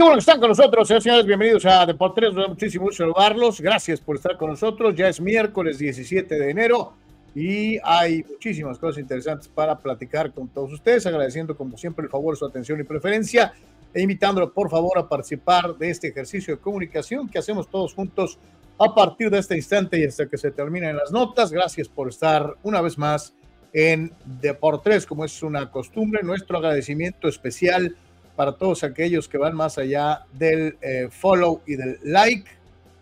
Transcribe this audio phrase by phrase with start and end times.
[0.00, 1.26] qué bueno que están con nosotros, señores, señores.
[1.26, 2.32] Bienvenidos a Deportes.
[2.32, 3.60] Nos da muchísimo gusto saludarlos.
[3.60, 4.96] Gracias por estar con nosotros.
[4.96, 6.94] Ya es miércoles 17 de enero
[7.34, 11.04] y hay muchísimas cosas interesantes para platicar con todos ustedes.
[11.04, 13.52] Agradeciendo, como siempre, el favor, su atención y preferencia
[13.92, 18.38] e invitándolo, por favor, a participar de este ejercicio de comunicación que hacemos todos juntos
[18.78, 21.52] a partir de este instante y hasta que se terminen las notas.
[21.52, 23.34] Gracias por estar una vez más
[23.74, 26.22] en Deportes, como es una costumbre.
[26.22, 27.94] Nuestro agradecimiento especial
[28.40, 32.50] para todos aquellos que van más allá del eh, follow y del like,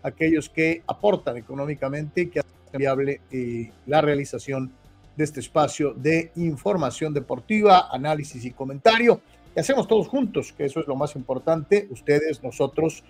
[0.03, 4.69] aquellos que aportan económicamente y que hacen viable eh, la realización
[5.15, 9.21] de este espacio de información deportiva, análisis y comentario
[9.53, 11.87] que hacemos todos juntos, que eso es lo más importante.
[11.89, 13.05] Ustedes, nosotros,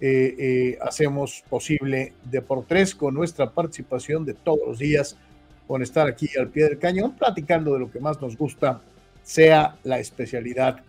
[0.00, 5.16] eh, hacemos posible Deportes con nuestra participación de todos los días,
[5.66, 8.80] con estar aquí al pie del cañón, platicando de lo que más nos gusta,
[9.24, 10.84] sea la especialidad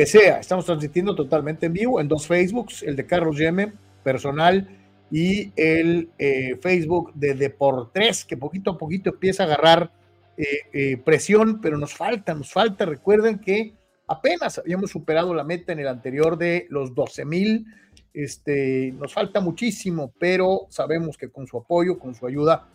[0.00, 0.38] que sea.
[0.40, 4.66] Estamos transmitiendo totalmente en vivo en dos Facebooks, el de Carlos Yeme, personal,
[5.10, 9.92] y el eh, Facebook de Deportes, que poquito a poquito empieza a agarrar
[10.38, 12.86] eh, eh, presión, pero nos falta, nos falta.
[12.86, 13.74] Recuerden que
[14.06, 17.66] apenas habíamos superado la meta en el anterior de los 12 mil.
[18.14, 22.68] Este, nos falta muchísimo, pero sabemos que con su apoyo, con su ayuda,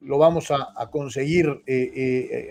[0.00, 1.62] lo vamos a, a conseguir.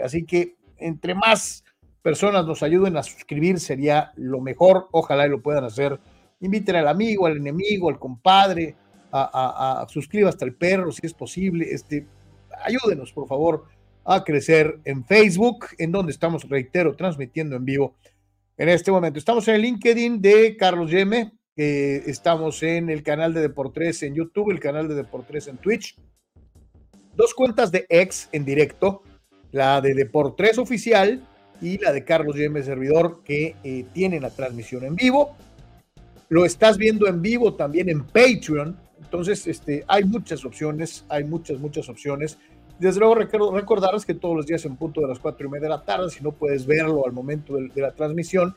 [0.04, 1.64] así que entre más
[2.02, 4.88] personas nos ayuden a suscribir sería lo mejor.
[4.92, 6.00] Ojalá y lo puedan hacer.
[6.40, 8.76] Inviten al amigo, al enemigo, al compadre,
[9.12, 11.68] a, a, suscribir hasta el perro si es posible.
[11.72, 12.08] Este,
[12.64, 13.66] ayúdenos, por favor,
[14.06, 17.96] a crecer en Facebook, en donde estamos, reitero, transmitiendo en vivo
[18.58, 19.20] en este momento.
[19.20, 24.52] Estamos en el LinkedIn de Carlos Yeme, estamos en el canal de Deportes en YouTube,
[24.52, 25.98] el canal de Deportes en Twitch.
[27.16, 29.04] Dos cuentas de ex en directo,
[29.52, 31.26] la de Deportes oficial
[31.62, 35.36] y la de Carlos Yeme Servidor, que eh, tienen la transmisión en vivo.
[36.30, 38.78] Lo estás viendo en vivo también en Patreon.
[39.02, 42.38] Entonces, este, hay muchas opciones, hay muchas, muchas opciones.
[42.78, 45.70] Desde luego, recordarles que todos los días en punto de las cuatro y media de
[45.70, 48.56] la tarde, si no puedes verlo al momento de, la transmisión,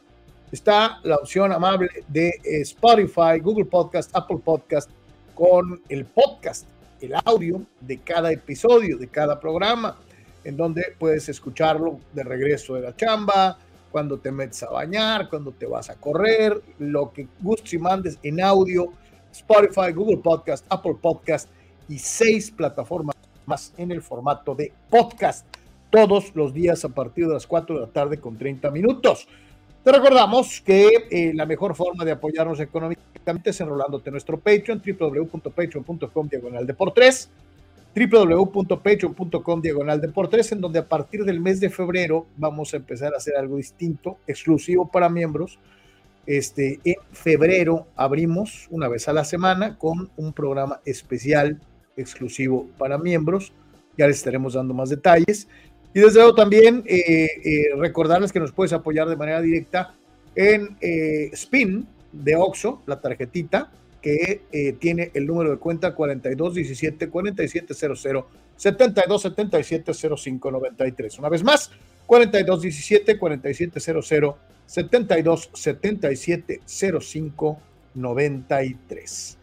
[0.52, 4.90] está la opción amable de eh, Spotify, Google Podcast, Apple Podcast,
[5.34, 6.68] con el podcast,
[7.00, 9.96] el audio de cada episodio, de cada programa
[10.44, 13.58] en donde puedes escucharlo de regreso de la chamba,
[13.90, 18.18] cuando te metes a bañar, cuando te vas a correr, lo que gustes y mandes
[18.22, 18.92] en audio,
[19.30, 21.48] Spotify, Google Podcast, Apple Podcast
[21.88, 25.46] y seis plataformas más en el formato de podcast,
[25.90, 29.28] todos los días a partir de las 4 de la tarde con 30 minutos.
[29.84, 34.80] Te recordamos que eh, la mejor forma de apoyarnos económicamente es enrolándote en nuestro Patreon,
[34.80, 37.28] www.patreon.com diagonal de por tres
[37.94, 43.18] www.patreon.com diagonal deportes, en donde a partir del mes de febrero vamos a empezar a
[43.18, 45.58] hacer algo distinto, exclusivo para miembros.
[46.26, 51.60] Este, en febrero abrimos una vez a la semana con un programa especial
[51.96, 53.52] exclusivo para miembros.
[53.98, 55.48] Ya les estaremos dando más detalles.
[55.94, 59.94] Y desde luego también eh, eh, recordarles que nos puedes apoyar de manera directa
[60.34, 63.70] en eh, Spin de Oxo, la tarjetita,
[64.02, 68.24] que tiene el número de cuenta 4217 4700
[68.56, 71.18] 7277 0593.
[71.18, 71.70] Una vez más,
[72.06, 74.34] 4217 4700
[74.66, 79.38] 7277 0593.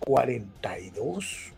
[0.00, 1.54] 42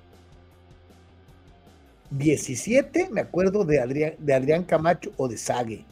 [2.10, 5.84] 17, me acuerdo de Adrián, de Adrián Camacho o de Sague.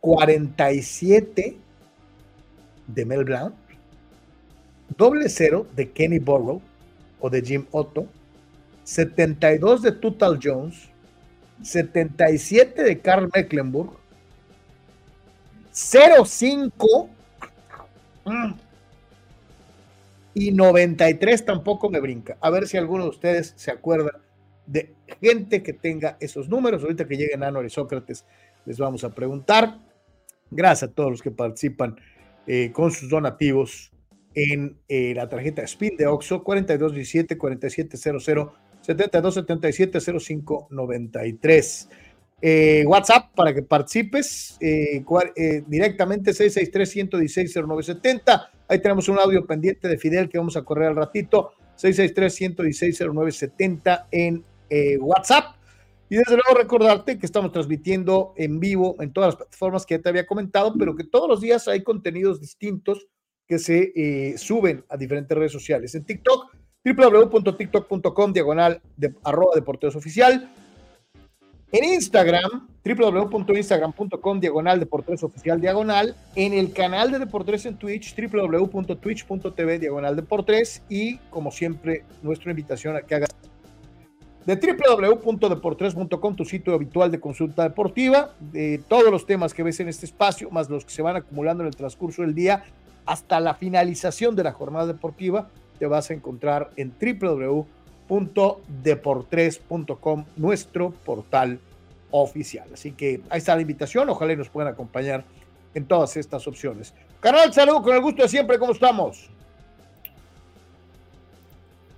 [0.00, 1.56] 47
[2.86, 3.54] de Mel Blanc.
[4.96, 6.60] Doble cero de Kenny Burrow
[7.20, 8.06] o de Jim Otto.
[8.84, 10.88] 72 de Tutal Jones.
[11.62, 13.90] 77 de Carl Mecklenburg.
[15.72, 17.08] 05
[20.34, 22.36] y 93 tampoco me brinca.
[22.40, 24.20] A ver si alguno de ustedes se acuerda
[24.66, 26.82] de gente que tenga esos números.
[26.82, 28.24] Ahorita que lleguen Anor y Sócrates,
[28.64, 29.78] les vamos a preguntar.
[30.50, 31.96] Gracias a todos los que participan
[32.46, 33.92] eh, con sus donativos
[34.38, 41.88] en eh, la tarjeta Spin de Oxo 4217 4700 7277 0593.
[42.40, 45.04] Eh, WhatsApp para que participes eh,
[45.34, 48.50] eh, directamente 663-116-0970.
[48.68, 51.54] Ahí tenemos un audio pendiente de Fidel que vamos a correr al ratito.
[51.76, 54.44] 663-116-0970 en
[55.00, 55.56] WhatsApp.
[56.10, 60.02] Y desde luego recordarte que estamos transmitiendo en vivo en todas las plataformas que ya
[60.02, 63.06] te había comentado, pero que todos los días hay contenidos distintos
[63.48, 65.94] que se suben a diferentes redes sociales.
[65.94, 66.54] En TikTok,
[66.84, 68.80] www.tiktok.com, diagonal
[69.24, 70.50] arroba deporteos oficial
[71.70, 76.16] en Instagram, www.instagram.com diagonal Deportes Oficial diagonal.
[76.34, 80.82] En el canal de Deportes en Twitch, www.twitch.tv diagonal Deportes.
[80.88, 83.28] Y como siempre, nuestra invitación a que hagas
[84.46, 89.88] de www.deportes.com, tu sitio habitual de consulta deportiva, de todos los temas que ves en
[89.88, 92.64] este espacio, más los que se van acumulando en el transcurso del día,
[93.08, 97.66] hasta la finalización de la jornada deportiva, te vas a encontrar en www
[98.82, 101.60] deportres.com, nuestro portal
[102.10, 102.68] oficial.
[102.72, 105.24] Así que ahí está la invitación, ojalá nos puedan acompañar
[105.74, 106.94] en todas estas opciones.
[107.20, 109.28] Canal, saludo con el gusto de siempre, ¿cómo estamos?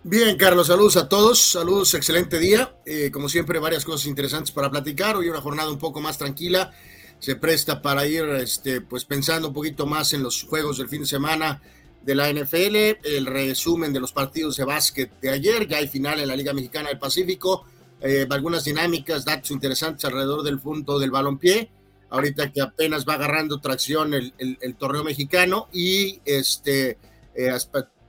[0.02, 2.74] Bien, Carlos, saludos a todos, saludos, excelente día.
[2.86, 5.14] Eh, como siempre, varias cosas interesantes para platicar.
[5.14, 6.72] Hoy una jornada un poco más tranquila,
[7.20, 11.02] se presta para ir este, pues pensando un poquito más en los juegos del fin
[11.02, 11.62] de semana
[12.02, 16.18] de la NFL, el resumen de los partidos de básquet de ayer, ya hay final
[16.18, 17.66] en la Liga Mexicana del Pacífico,
[18.00, 21.70] eh, algunas dinámicas, datos interesantes alrededor del punto del balompié,
[22.08, 26.98] ahorita que apenas va agarrando tracción el, el, torneo mexicano y este
[27.34, 27.52] eh,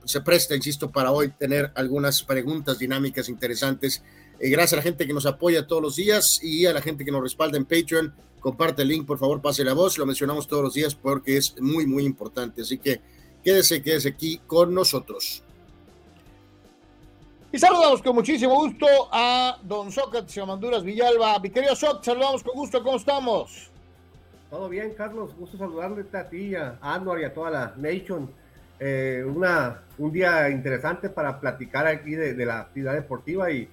[0.04, 4.02] se presta, insisto, para hoy tener algunas preguntas dinámicas interesantes.
[4.40, 7.04] Eh, gracias a la gente que nos apoya todos los días y a la gente
[7.04, 8.14] que nos respalda en Patreon.
[8.42, 9.96] Comparte el link, por favor, pase la voz.
[9.96, 12.60] Lo mencionamos todos los días porque es muy, muy importante.
[12.60, 13.00] Así que
[13.42, 15.42] Quédese, quédese aquí con nosotros.
[17.50, 21.38] Y saludamos con muchísimo gusto a don Sócrates Manduras Villalba.
[21.40, 23.70] Mi querido Sócrates, saludamos con gusto, ¿cómo estamos?
[24.48, 28.30] Todo bien, Carlos, gusto saludarle a ti, a Anwar y a toda la Nation.
[28.78, 33.68] Eh, una, un día interesante para platicar aquí de, la actividad deportiva y,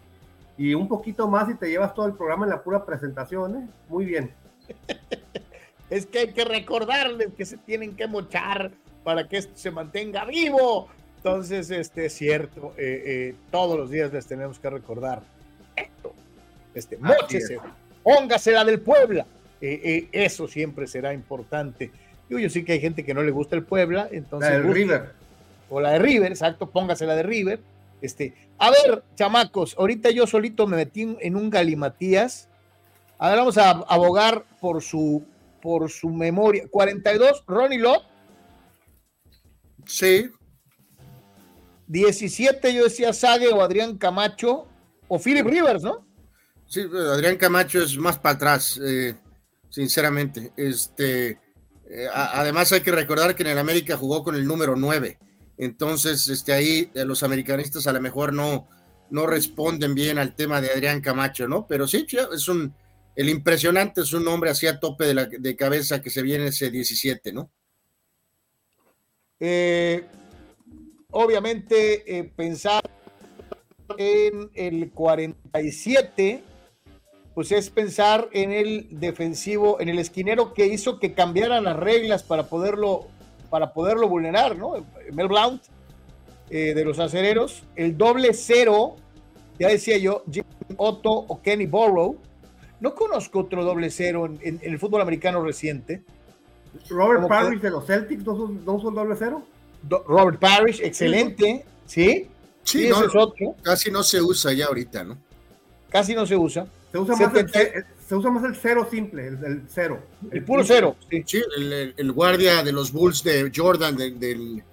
[0.57, 3.69] y, un poquito más y te llevas todo el programa en la pura presentación, ¿eh?
[3.87, 4.33] Muy bien.
[5.89, 8.71] es que hay que recordarles que se tienen que mochar
[9.03, 10.87] para que esto se mantenga vivo.
[11.17, 15.21] Entonces, este es cierto, eh, eh, todos los días les tenemos que recordar
[15.75, 16.13] esto.
[16.73, 17.59] Este, mochese,
[18.03, 19.25] póngase la del Puebla.
[19.61, 21.91] Eh, eso siempre será importante.
[22.29, 24.49] Yo, yo sí que hay gente que no le gusta el Puebla, entonces.
[24.49, 25.09] La de River.
[25.69, 27.59] O la de River, exacto, póngase la de River.
[28.01, 32.48] Este, a ver, chamacos, ahorita yo solito me metí en un galimatías.
[33.19, 35.23] A ver, vamos a abogar por su,
[35.61, 36.67] por su memoria.
[36.71, 38.09] 42, Ronnie Lott
[39.89, 40.29] Sí.
[41.87, 44.67] 17 yo decía Sague o Adrián Camacho
[45.07, 46.07] o Philip Rivers, ¿no?
[46.67, 49.15] Sí, Adrián Camacho es más para atrás, eh,
[49.69, 50.53] sinceramente.
[50.55, 51.39] Este,
[51.89, 55.17] eh, además hay que recordar que en el América jugó con el número 9.
[55.57, 58.69] Entonces, este, ahí eh, los americanistas a lo mejor no,
[59.09, 61.65] no responden bien al tema de Adrián Camacho, ¿no?
[61.65, 62.75] Pero sí, es un,
[63.15, 66.47] el impresionante es un hombre así a tope de, la, de cabeza que se viene
[66.47, 67.51] ese 17, ¿no?
[69.39, 70.03] Eh,
[71.11, 72.81] obviamente, eh, pensar
[73.97, 76.43] en el 47,
[77.33, 82.23] pues es pensar en el defensivo, en el esquinero que hizo que cambiaran las reglas
[82.23, 83.07] para poderlo,
[83.49, 84.85] para poderlo vulnerar, ¿no?
[85.13, 85.63] Mel Blount,
[86.49, 88.95] eh, de los acereros, el doble cero,
[89.59, 90.43] ya decía yo, Jim
[90.77, 92.17] Otto o Kenny Borrow,
[92.79, 96.03] No conozco otro doble cero en, el fútbol americano reciente.
[96.89, 99.43] Robert Parrish de los Celtics, ¿no son, doble cero?
[100.07, 102.27] Robert Parrish, excelente, ¿sí?
[102.63, 103.55] Sí, no, es otro.
[103.63, 105.17] casi no se usa ya ahorita, ¿no?
[105.89, 106.67] Casi no se usa.
[106.91, 109.99] Se usa, más, el, se usa más el cero simple, el, cero.
[110.31, 110.95] El, puro cero.
[111.25, 114.63] Sí, el, guardia de los Bulls de Jordan, del,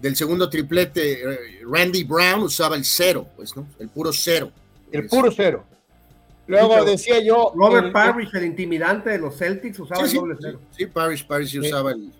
[0.00, 3.66] del, segundo triplete, eh, Randy Brown, usaba el cero, pues, ¿no?
[3.78, 4.50] El puro cero.
[4.90, 5.64] El puro cero.
[6.46, 7.52] Luego decía yo.
[7.54, 10.60] Robert Parrish, el intimidante de los Celtics, usaba el doble cero.
[10.76, 12.12] Sí, Parrish, Parrish usaba el.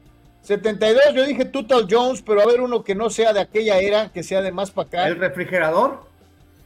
[0.42, 4.10] 72, yo dije Tutal Jones, pero a ver uno que no sea de aquella era,
[4.10, 5.08] que sea de más para acá.
[5.08, 6.00] ¿El refrigerador?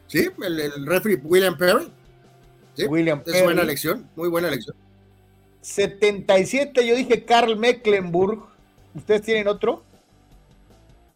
[0.07, 1.91] Sí, el, el refri William Perry.
[2.89, 4.77] William Es buena elección, muy buena elección.
[5.61, 8.41] 77, yo dije Carl Mecklenburg.
[8.95, 9.83] ¿Ustedes tienen otro?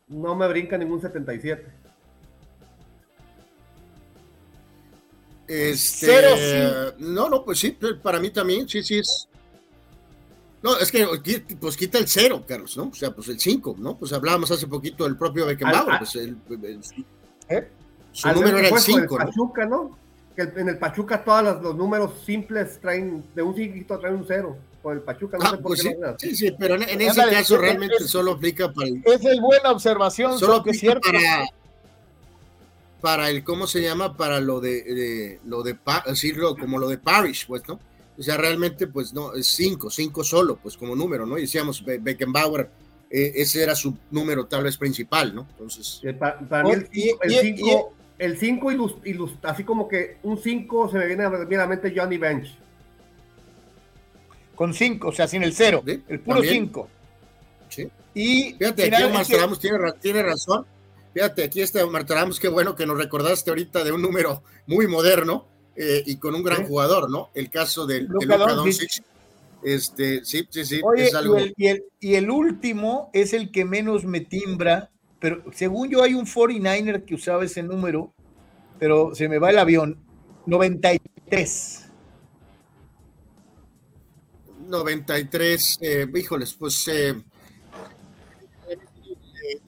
[0.08, 1.64] No me brinca ningún 77.
[5.52, 9.28] Este, no, no, pues sí, para mí también, sí, sí es.
[10.62, 11.08] No, es que
[11.60, 12.84] pues quita el cero, Carlos, ¿no?
[12.84, 13.96] O sea, pues el 5, ¿no?
[13.98, 16.36] Pues hablábamos hace poquito del propio Beckenbauer, pues el,
[17.48, 17.68] ¿Eh?
[18.12, 19.16] su número era el 5.
[19.16, 19.98] Pachuca, ¿no?
[20.36, 24.56] Que en el Pachuca todos los, números simples traen, de un 5 traen un 0.
[24.80, 27.22] Por el Pachuca, no ah, sé por pues qué sí, sí, sí, pero en, ese
[27.28, 29.02] caso realmente solo aplica para el.
[29.04, 31.10] Esa es buena observación, solo aplica es cierto.
[31.10, 31.44] Para,
[33.00, 34.16] para el, ¿cómo se llama?
[34.16, 35.76] Para lo de, lo de,
[36.06, 37.80] decirlo como lo de Parish, pues, ¿no?
[38.18, 41.38] O sea, realmente, pues, no, es cinco, cinco solo, pues, como número, ¿no?
[41.38, 42.70] Y decíamos, Beckenbauer,
[43.10, 45.46] eh, ese era su número tal vez principal, ¿no?
[45.50, 46.00] Entonces.
[46.18, 46.72] para, mí
[48.18, 48.72] el 5,
[49.04, 52.54] el así como que un 5 se me viene a la mente Johnny Bench.
[54.54, 56.88] Con 5, o sea, sin el 0, el puro 5.
[57.70, 57.88] Sí.
[58.12, 60.66] Y fíjate, aquí Martoramos tiene, tiene razón
[61.12, 65.46] Fíjate, aquí está Marta qué bueno que nos recordaste ahorita de un número muy moderno
[65.76, 67.30] eh, y con un gran jugador, ¿no?
[67.34, 69.02] El caso de, Luka, Doncic.
[69.62, 70.80] Este, sí, sí, sí.
[70.96, 71.36] es algo...
[71.56, 76.14] y, el, y, el, último es el que menos me timbra, pero según yo hay
[76.14, 78.14] un 49er que usaba ese número,
[78.78, 79.98] pero se me va el avión.
[80.46, 81.90] 93.
[84.66, 87.10] 93, eh, híjoles, pues eh,
[88.68, 88.78] eh,
[89.42, 89.60] eh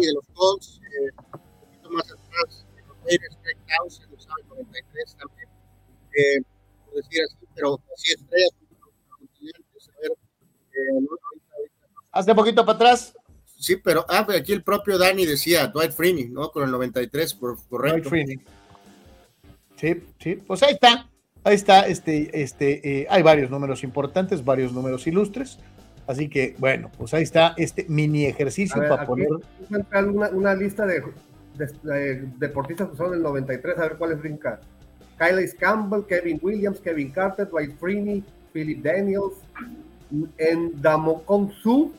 [0.00, 4.42] de los Colts, eh, un poquito más atrás, de los Raiders, Greg Townsend, lo sabe,
[4.48, 5.48] 93 también,
[6.16, 6.42] eh,
[6.84, 8.50] por decir así, pero así estrellas,
[9.88, 11.06] a ver, eh,
[12.12, 13.14] Hace poquito para atrás.
[13.58, 16.50] Sí, pero ah, aquí el propio Dani decía Dwight Freeney, ¿no?
[16.50, 18.10] Con el 93, por, correcto.
[18.10, 18.40] Dwight Freeney.
[19.76, 21.10] Sí, sí, pues ahí está.
[21.44, 25.58] Ahí está, este, este, eh, hay varios números importantes, varios números ilustres.
[26.06, 29.28] Así que, bueno, pues ahí está este mini ejercicio para poner.
[29.92, 31.02] Una, una lista de,
[32.38, 34.60] deportistas que son del 93, a ver cuáles brinca.
[35.18, 38.22] Kyle Campbell, Kevin Williams, Kevin Carter, Dwight Freeney,
[38.52, 39.34] Philip Daniels,
[40.38, 41.92] Endamokong Su.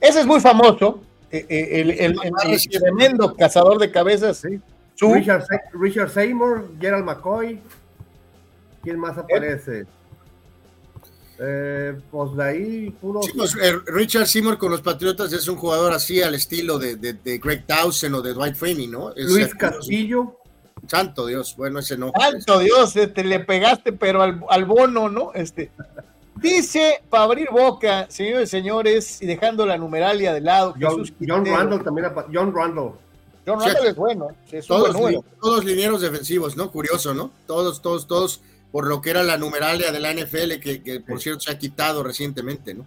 [0.00, 1.00] Ese es muy famoso,
[1.30, 4.38] eh, eh, el, el, tremendo cazador de cabezas.
[4.38, 4.60] ¿sí?
[5.00, 7.60] Richard, Richard Seymour, Gerald McCoy.
[8.82, 9.80] ¿Quién más aparece?
[9.80, 9.86] Eh,
[11.36, 13.20] pues de ahí, puro.
[13.36, 17.38] Pues, eh, Richard Seymour con los Patriotas es un jugador así al estilo de, de,
[17.38, 19.12] Greg Townsend o de Dwight Freeney, ¿no?
[19.16, 20.38] Luis Castillo.
[20.86, 22.12] Santo Dios, bueno, ese no.
[22.18, 25.32] Santo Dios, este, le pegaste, pero al, bono, ¿no?
[25.34, 25.70] Este.
[26.36, 30.74] Dice, para abrir boca, señores y señores, y dejando la numeralia de lado.
[30.80, 32.92] John, John Randall también, John Randall.
[33.46, 34.28] John Randall es bueno.
[34.66, 34.96] todos,
[35.40, 36.70] todos linieros defensivos, ¿no?
[36.70, 37.30] Curioso, ¿no?
[37.46, 38.40] Todos, todos, todos
[38.74, 42.02] por lo que era la numeralia de la NFL, que, por cierto se ha quitado
[42.02, 42.84] recientemente, ¿no?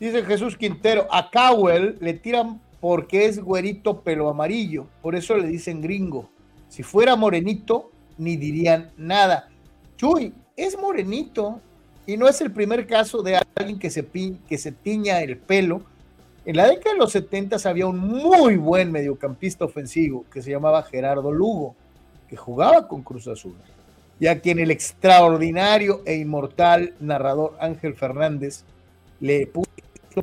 [0.00, 5.46] Dice Jesús Quintero, a Cowell le tiran porque es güerito pelo amarillo, por eso le
[5.46, 6.28] dicen gringo.
[6.68, 9.48] Si fuera morenito, ni dirían nada.
[9.96, 11.60] Chuy, es morenito
[12.04, 14.04] y no es el primer caso de alguien que se,
[14.48, 15.82] que se tiña el pelo.
[16.44, 20.82] En la década de los 70 había un muy buen mediocampista ofensivo que se llamaba
[20.82, 21.76] Gerardo Lugo,
[22.28, 23.54] que jugaba con Cruz Azul
[24.18, 28.64] y a quien el extraordinario e inmortal narrador Ángel Fernández
[29.20, 29.68] le puso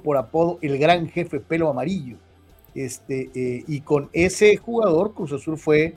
[0.03, 2.17] por apodo el gran jefe pelo amarillo.
[2.73, 5.95] Este, eh, y con ese jugador Cruz Azul fue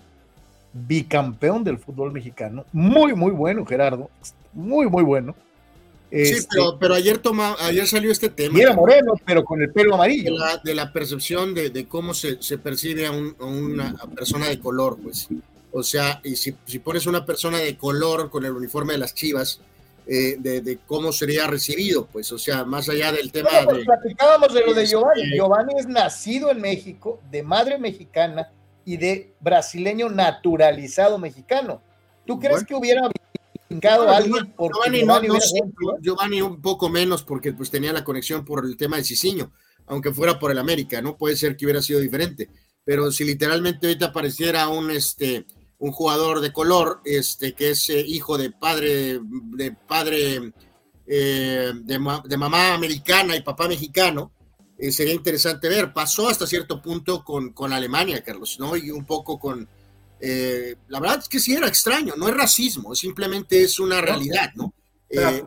[0.74, 2.66] bicampeón del fútbol mexicano.
[2.72, 4.10] Muy, muy bueno, Gerardo.
[4.52, 5.34] Muy, muy bueno.
[6.10, 8.58] sí, este, pero, ayer, toma, ayer salió este tema.
[8.58, 10.34] Y era moreno, pero con el pelo amarillo.
[10.62, 15.28] De la, percepción de, cómo se, percibe a, una persona de color, pues.
[15.78, 19.60] O sea, y si, pones una persona de color con el uniforme de las Chivas,
[20.06, 24.64] eh, de, cómo sería recibido, pues, o sea, más allá del tema pues, Platicábamos de
[24.64, 25.36] lo de Giovanni.
[25.36, 28.50] Giovanni es nacido en México, de madre mexicana
[28.86, 31.82] y de brasileño naturalizado mexicano.
[32.24, 33.10] ¿Tú crees que hubiera
[33.68, 34.72] brincado a alguien por
[36.00, 39.52] Giovanni, un poco menos porque pues tenía la conexión por el tema de Cicinho,
[39.84, 41.18] aunque fuera por el América, ¿no?
[41.18, 42.48] Puede ser que hubiera sido diferente.
[42.82, 45.44] Pero si literalmente ahorita apareciera un este
[45.78, 50.52] un jugador de color, este, que es eh, hijo de padre, de padre
[51.06, 54.32] eh, de, mamá americana y papá mexicano,
[54.78, 55.92] eh, sería interesante ver.
[55.92, 58.76] Pasó hasta cierto punto con, con Alemania, Carlos, ¿no?
[58.76, 59.68] Y un poco con...
[60.20, 64.72] la verdad es que sí era extraño, no es racismo, simplemente es una realidad, ¿no?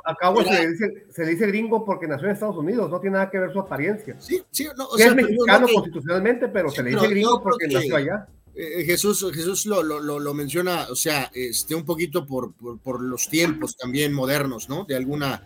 [0.05, 3.29] acabo se, le dice, se dice gringo porque nació en Estados Unidos, no tiene nada
[3.29, 4.15] que ver su apariencia.
[4.19, 7.97] Sí, sí, no, o sea, es mexicano constitucionalmente, pero se le dice gringo porque nació
[7.97, 8.27] allá.
[8.61, 12.51] Eh, Jesús, Jesús lo, lo, lo, menciona, o sea, este, un poquito por,
[12.83, 14.83] por, los tiempos también modernos, ¿no?
[14.83, 15.41] De alguna,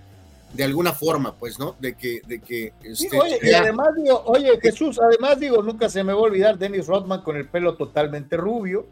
[0.51, 1.75] de alguna forma, pues, ¿no?
[1.79, 6.03] De que, de que este, oye, y además digo, oye, Jesús, además digo, nunca se
[6.03, 8.87] me va a olvidar Dennis Rodman con el pelo totalmente rubio.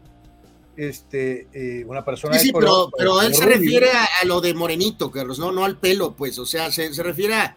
[0.76, 2.38] Este, eh, una persona.
[2.38, 5.78] Sí, sí, pero, pero él se refiere a, lo de morenito, Carlos, no, no al
[5.78, 7.56] pelo, pues, o sea, se, se refiere a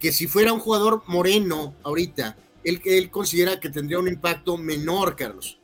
[0.00, 5.14] que si fuera un jugador moreno ahorita, él, él considera que tendría un impacto menor,
[5.14, 5.58] Carlos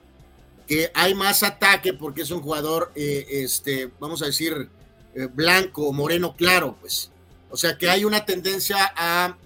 [0.72, 4.70] que hay más ataque porque es un jugador, eh, este, vamos a decir,
[5.14, 7.10] eh, blanco, moreno claro, pues.
[7.50, 9.36] O sea que hay una tendencia a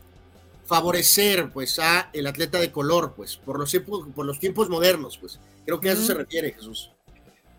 [0.66, 5.18] favorecer, pues, a el atleta de color, pues, por los tiempos, por los tiempos modernos,
[5.18, 5.40] pues.
[5.64, 6.92] Creo que a eso se refiere, Jesús.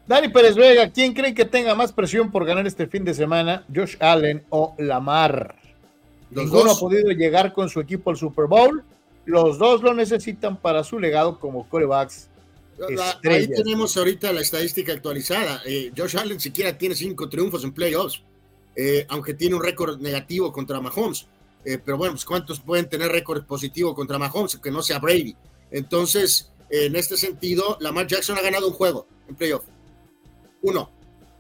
[0.08, 3.66] Dani Pérez Vega, ¿quién cree que tenga más presión por ganar este fin de semana?
[3.76, 5.58] ¿Josh Allen o Lamar?
[6.30, 8.86] Ninguno ha podido llegar con su equipo al Super Bowl.
[9.26, 12.30] Los dos lo necesitan para su legado como corebacks
[13.24, 15.62] Ahí tenemos ahorita la estadística actualizada.
[15.66, 18.22] Eh, Josh Allen siquiera tiene cinco triunfos en playoffs,
[18.76, 21.28] eh, aunque tiene un récord negativo contra Mahomes.
[21.66, 25.36] Eh, pero bueno, pues ¿cuántos pueden tener récord positivo contra Mahomes, que no sea Brady?
[25.72, 29.66] Entonces, en este sentido, Lamar Jackson ha ganado un juego en playoff.
[30.62, 30.92] Uno.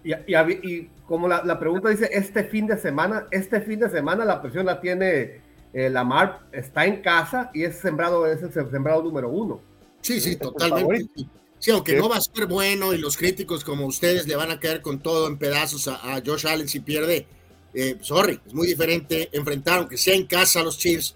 [0.03, 4.25] Y, y, como la, la, pregunta dice, este fin de semana, este fin de semana
[4.25, 5.41] la presión la tiene
[5.73, 9.61] Lamar, está en casa y es sembrado, es el sembrado número uno.
[10.01, 11.27] Sí, sí, totalmente.
[11.59, 14.59] Sí, aunque no va a ser bueno y los críticos como ustedes le van a
[14.59, 17.27] caer con todo en pedazos a, Josh Allen si pierde,
[17.73, 21.15] eh, sorry, es muy diferente enfrentar, aunque sea en casa a los Chiefs,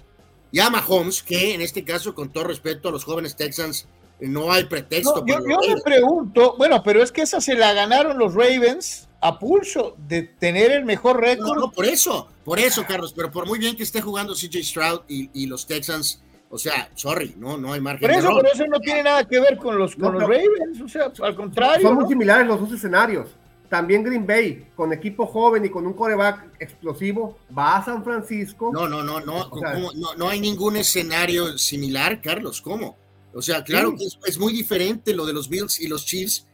[0.51, 3.87] y a Mahomes, que en este caso, con todo respeto a los jóvenes Texans,
[4.19, 5.23] no hay pretexto.
[5.25, 9.39] yo, yo me pregunto, bueno, pero es que esa se la ganaron los Ravens a
[9.39, 11.57] pulso de tener el mejor récord.
[11.57, 15.01] No, por eso, por eso, Carlos, pero por muy bien que esté jugando CJ Stroud
[15.07, 16.21] y, y los Texans
[16.53, 18.07] o sea, sorry, no, no hay margen.
[18.07, 20.87] Pero eso, pero eso no tiene nada que ver con los, con los Ravens, o
[20.87, 21.87] sea, al contrario.
[21.87, 23.29] Son muy similares los dos escenarios.
[23.69, 28.69] También Green Bay, con equipo joven y con un coreback explosivo, va a San Francisco.
[28.73, 32.97] No, no, no, no, no, no, hay ningún escenario similar, Carlos, ¿cómo?
[33.33, 36.47] O sea, claro que es, muy diferente lo de los Bills y los Chiefs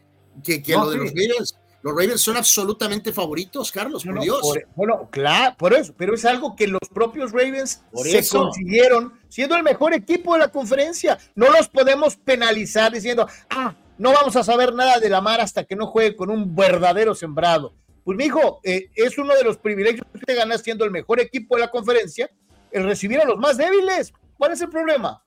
[0.44, 1.58] que, que lo de los Ravens.
[1.82, 4.40] Los Ravens son absolutamente favoritos, Carlos, por Dios.
[4.76, 9.62] bueno, claro, por eso, pero es algo que los propios Ravens se consiguieron siendo el
[9.62, 11.18] mejor equipo de la conferencia.
[11.34, 15.64] No los podemos penalizar diciendo, ah, no vamos a saber nada de la mar hasta
[15.64, 17.74] que no juegue con un verdadero sembrado.
[18.04, 21.20] Pues, mi hijo, eh, es uno de los privilegios que te ganas siendo el mejor
[21.20, 22.30] equipo de la conferencia,
[22.70, 24.14] el recibir a los más débiles.
[24.38, 25.22] ¿Cuál es el problema?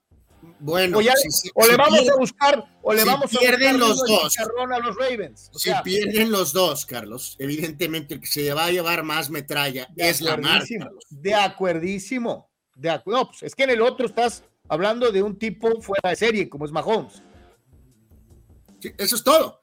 [0.59, 1.01] Bueno, o,
[1.67, 4.35] le vamos a buscar, o le vamos pierden los dos.
[4.39, 5.51] A los Ravens.
[5.55, 10.19] si pierden los dos, Carlos, evidentemente el que se va a llevar más metralla es
[10.19, 10.89] la marca.
[11.11, 12.50] De acuerdísimo.
[12.81, 16.15] De no, pues es que en el otro estás hablando de un tipo fuera de
[16.15, 17.21] serie, como es Mahomes.
[18.79, 19.61] Sí, eso es todo.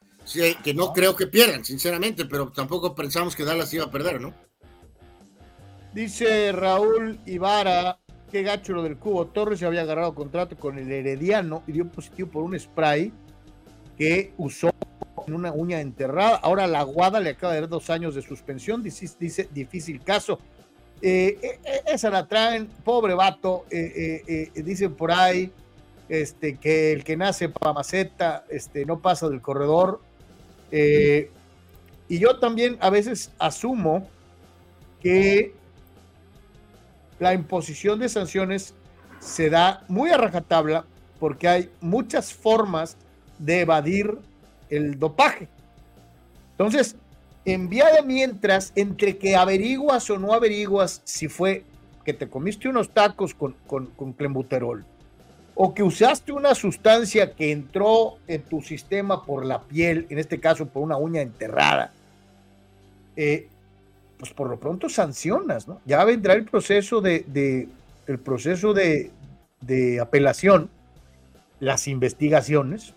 [0.62, 4.32] que no creo que pierdan, sinceramente, pero tampoco pensamos que Dallas iba a perder, ¿no?
[5.92, 7.98] Dice Raúl Ibarra,
[8.30, 11.88] Qué gacho lo del Cubo Torres, se había agarrado contrato con el Herediano y dio
[11.88, 13.10] positivo por un spray
[13.96, 14.70] que usó
[15.26, 16.36] en una uña enterrada.
[16.36, 20.40] Ahora la Guada le acaba de dar dos años de suspensión, dice, dice difícil caso.
[21.00, 23.64] Eh, eh, eh, esa la traen, pobre vato,
[24.54, 25.52] dicen por ahí
[26.08, 30.00] este, que el que nace para maceta este, no pasa del corredor.
[30.72, 34.08] y yo también a veces asumo
[35.00, 35.54] que
[37.20, 38.74] la imposición de sanciones
[39.20, 40.84] se da muy a rajatabla
[41.20, 42.96] porque hay muchas formas
[43.38, 44.18] de evadir
[44.68, 45.48] el dopaje.
[46.52, 46.96] Entonces,
[47.52, 51.64] en vía de mientras, entre que averiguas o no averiguas si fue
[52.04, 54.84] que te comiste unos tacos con, con, clembuterol
[55.54, 60.38] o que usaste una sustancia que entró en tu sistema por la piel, en este
[60.38, 61.92] caso por una uña enterrada,
[63.16, 63.48] eh,
[64.18, 65.80] pues por lo pronto sancionas, ¿no?
[65.84, 67.68] Ya vendrá el proceso de,
[68.06, 69.10] el proceso de,
[70.00, 70.70] apelación,
[71.60, 72.94] las investigaciones,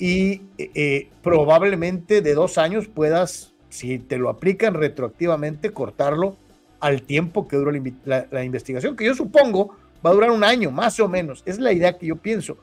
[0.00, 6.36] y eh, probablemente de dos años puedas si te lo aplican retroactivamente, cortarlo
[6.80, 7.72] al tiempo que dura
[8.04, 11.42] la, investigación, que yo supongo va a durar un año, más o menos.
[11.46, 12.56] Es la idea que yo pienso.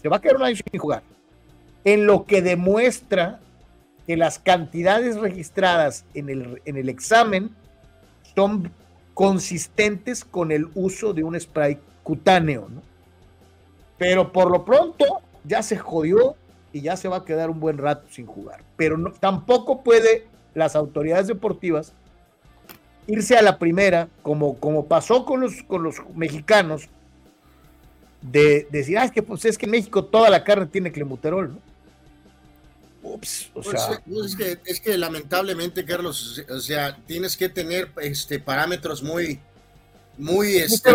[0.00, 1.02] Se va a quedar un año sin jugar.
[1.84, 3.40] En lo que demuestra
[4.06, 7.50] que las cantidades registradas en el, en el examen
[8.34, 8.70] son
[9.14, 12.82] consistentes con el uso de un spray cutáneo, ¿no?
[13.98, 15.04] Pero por lo pronto
[15.44, 16.36] ya se jodió
[16.72, 18.62] y ya se va a quedar un buen rato sin jugar.
[18.76, 21.92] Pero no, tampoco puede las autoridades deportivas
[23.06, 26.88] irse a la primera, como, como pasó con los, con los mexicanos,
[28.20, 31.54] de, decir, ah, es que pues es que en México toda la carne tiene clemuterol,
[31.54, 31.72] ¿no?
[33.02, 34.00] Ups, o pues, sea.
[34.06, 39.40] Pues, es, que, es que lamentablemente, Carlos, o sea, tienes que tener este parámetros muy,
[40.16, 40.92] muy, este,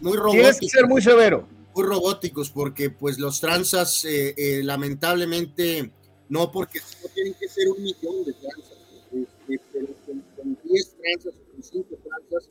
[0.00, 0.32] muy robóticos.
[0.32, 1.48] Tienes que ser muy severo.
[1.74, 5.90] Muy robóticos, porque pues los transas, eh, eh, lamentablemente,
[6.28, 8.78] no porque no tienen que ser un millón de transas,
[9.12, 9.88] este, pero
[10.36, 12.50] con, 10 transas o con 5 transas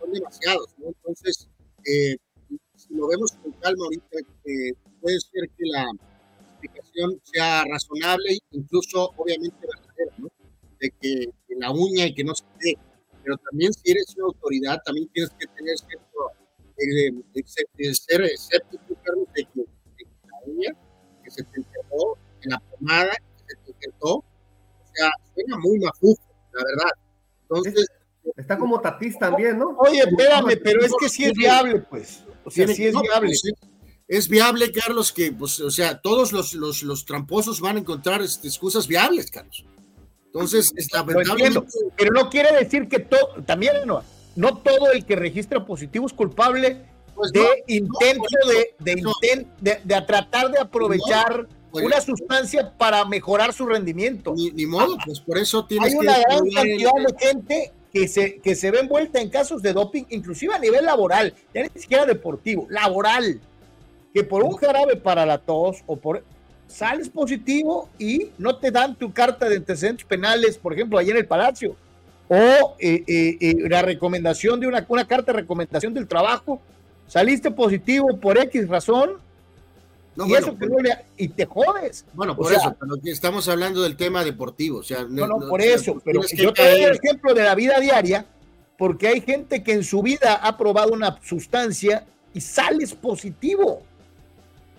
[0.00, 0.88] son demasiados, ¿no?
[0.88, 1.48] Entonces,
[1.84, 2.16] eh,
[2.76, 4.18] si lo vemos con calma ahorita,
[5.00, 5.86] puede ser que la
[6.62, 10.28] explicación sea razonable, incluso obviamente verdadera, ¿no?
[10.80, 12.74] De que, la uña y que no se ve.
[13.22, 16.18] Pero también si eres una autoridad, también tienes que tener cierto,
[16.74, 20.70] ser escéptico, Carlos, de que, la uña
[21.24, 24.24] que se te enterró, en la pomada que se te enterró, o
[24.94, 26.92] sea, suena muy mafufo, la verdad.
[27.42, 27.86] Entonces...
[28.36, 29.76] Está como Tatís también, ¿no?
[29.78, 32.22] Oye, espérame, pero es que sí es viable, pues.
[32.44, 33.28] O sea, sí es viable.
[33.28, 33.42] Pues,
[34.06, 38.22] es viable, Carlos, que, pues, o sea, todos los, los, los tramposos van a encontrar
[38.22, 39.64] este, excusas viables, Carlos.
[40.26, 41.60] Entonces, lamentablemente...
[41.96, 44.02] Pero no quiere decir que todo, también no,
[44.36, 46.78] no todo el que registra positivo es culpable
[47.14, 48.24] pues de intento
[48.78, 48.94] de,
[49.60, 54.34] de, de, tratar de aprovechar pues una sustancia para mejorar su rendimiento.
[54.34, 58.54] Ni, modo, pues por eso tienes Hay una gran cantidad de gente que se, que
[58.54, 62.66] se ve envuelta en casos de doping, inclusive a nivel laboral, ya ni siquiera deportivo,
[62.70, 63.40] laboral
[64.12, 66.24] que por un jarabe para la tos o por
[66.66, 71.16] sales positivo y no te dan tu carta de antecedentes penales, por ejemplo, ahí en
[71.18, 71.76] el Palacio,
[72.34, 76.62] o eh, eh, eh, la recomendación de una, una carta de recomendación del trabajo,
[77.06, 79.18] saliste positivo por X razón,
[80.16, 80.66] y eso que
[81.18, 82.06] y te jodes.
[82.14, 84.78] Bueno, por eso, pero estamos hablando del tema deportivo.
[84.78, 87.78] O sea, no, no, por eso, pero yo te doy el ejemplo de la vida
[87.80, 88.24] diaria,
[88.78, 93.82] porque hay gente que en su vida ha probado una sustancia y sales positivo.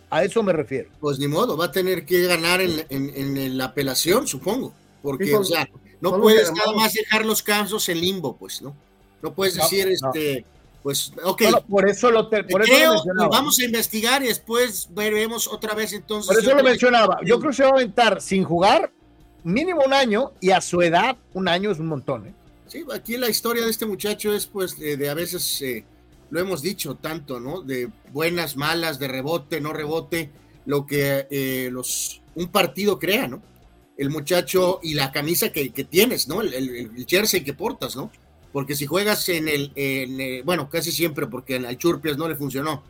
[0.09, 0.89] A eso me refiero.
[0.99, 4.73] Pues ni modo, va a tener que ganar en, la apelación, supongo.
[5.03, 5.67] Porque, o sea,
[6.11, 8.75] no puedes nada más dejar los casos en limbo, pues, ¿no?
[9.21, 10.45] No puedes decir, este,
[10.81, 11.43] pues, ok.
[11.69, 16.35] por eso lo, por eso lo, vamos a investigar y después veremos otra vez entonces.
[16.35, 17.19] Por eso lo mencionaba.
[17.23, 18.91] Yo creo que se va a aventar sin jugar
[19.45, 22.33] mínimo un año y a su edad un año es un montón, ¿eh?
[22.67, 25.85] Sí, aquí la historia de este muchacho es pues de, a veces eh,
[26.31, 27.61] lo hemos dicho tanto, ¿no?
[27.61, 30.31] De buenas, malas, de rebote, no rebote,
[30.65, 33.41] lo que eh, los, un partido crea, ¿no?
[33.97, 36.41] El muchacho y la camisa que, tienes, ¿no?
[36.41, 38.11] El, jersey que portas, ¿no?
[38.51, 42.35] Porque si juegas en el, eh, bueno, casi siempre, porque en el Churpias no le
[42.35, 42.83] funcionó,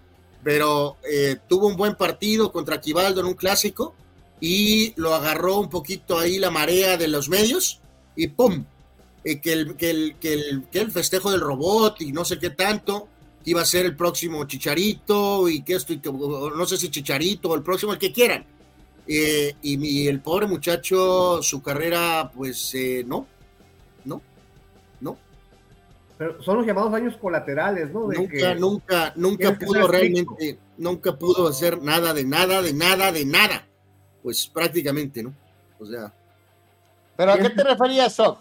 [0.44, 3.96] pero eh, tuvo un buen partido contra Quibaldo en un clásico
[4.39, 7.80] y lo agarró un poquito ahí la marea de los medios
[8.16, 8.66] y ¡pum!
[9.24, 12.50] que, el, que, el, que, el, que el festejo del robot y no sé qué
[12.50, 13.08] tanto,
[13.44, 16.89] que iba a ser el próximo Chicharito y que esto, y que, no sé si
[16.89, 18.46] Chicharito o el próximo, el que quieran.
[19.08, 23.28] Eh, y, el pobre muchacho, su carrera, pues eh, no,
[24.06, 24.22] no,
[25.02, 25.18] no.
[26.18, 28.08] Pero son los llamados daños colaterales, ¿no?
[28.08, 33.68] nunca, nunca, nunca pudo realmente, nunca pudo hacer nada de nada, de nada, de nada.
[34.22, 35.34] Pues prácticamente, ¿no?
[35.80, 36.13] O sea.
[37.18, 38.39] ¿Pero a qué te referías, Soc?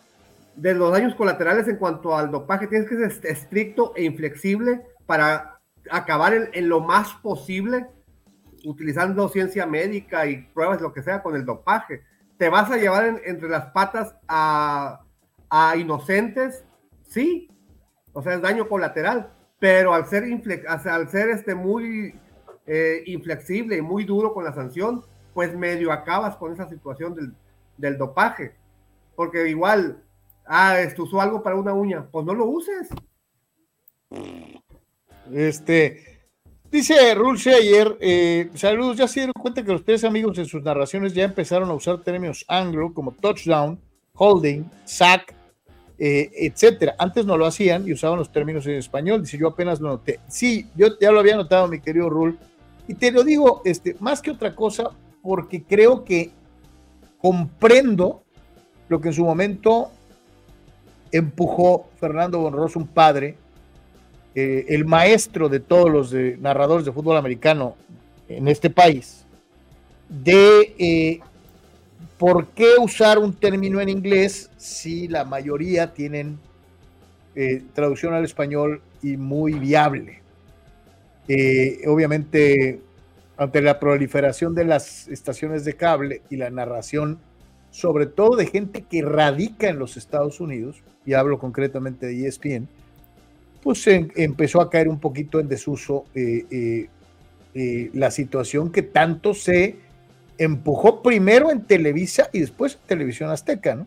[0.54, 5.60] De los daños colaterales en cuanto al dopaje, tienes que ser estricto e inflexible para
[5.90, 7.86] acabar en, lo más posible
[8.64, 12.02] utilizando ciencia médica y pruebas, lo que sea, con el dopaje.
[12.36, 15.04] ¿Te vas a llevar entre las patas a,
[15.76, 16.64] inocentes?
[17.08, 17.50] Sí,
[18.12, 20.24] o sea, es daño colateral, pero al ser,
[20.66, 22.14] al ser este muy
[22.66, 27.34] eh, inflexible y muy duro con la sanción, pues medio acabas con esa situación del,
[27.76, 28.54] del dopaje.
[29.14, 30.02] Porque igual,
[30.46, 32.88] ah, esto usó algo para una uña, pues no lo uses.
[35.32, 36.11] Este,
[36.72, 40.62] dice Rulce ayer, eh, saludos, ya se dieron cuenta que los tres amigos en sus
[40.62, 43.78] narraciones ya empezaron a usar términos anglo como touchdown,
[44.14, 45.34] holding, sack,
[45.98, 46.96] eh, etcétera.
[46.98, 49.22] Antes no lo hacían y usaban los términos en español.
[49.22, 50.18] Dice, yo apenas lo noté.
[50.26, 52.38] Sí, yo ya lo había notado, mi querido Rul.
[52.88, 54.90] Y te lo digo, este, más que otra cosa,
[55.22, 56.32] porque creo que
[57.18, 58.24] comprendo
[58.88, 59.92] lo que en su momento
[61.12, 63.36] empujó Fernando Bonroso, un padre,
[64.34, 67.76] eh, el maestro de todos los narradores de fútbol americano
[68.28, 69.26] en este país,
[70.08, 71.20] de eh,
[72.16, 76.38] por qué usar un término en inglés si la mayoría tienen
[77.34, 80.22] eh, traducción al español y muy viable.
[81.86, 82.80] obviamente,
[83.36, 87.18] ante la proliferación de las estaciones de cable y la narración,
[87.70, 92.68] sobre todo de gente que radica en los Estados Unidos, y hablo concretamente de ESPN,
[93.62, 96.88] pues empezó a caer un poquito en desuso eh, eh,
[97.54, 99.76] eh, la situación que tanto se
[100.36, 103.86] empujó primero en Televisa y después en Televisión Azteca, ¿no?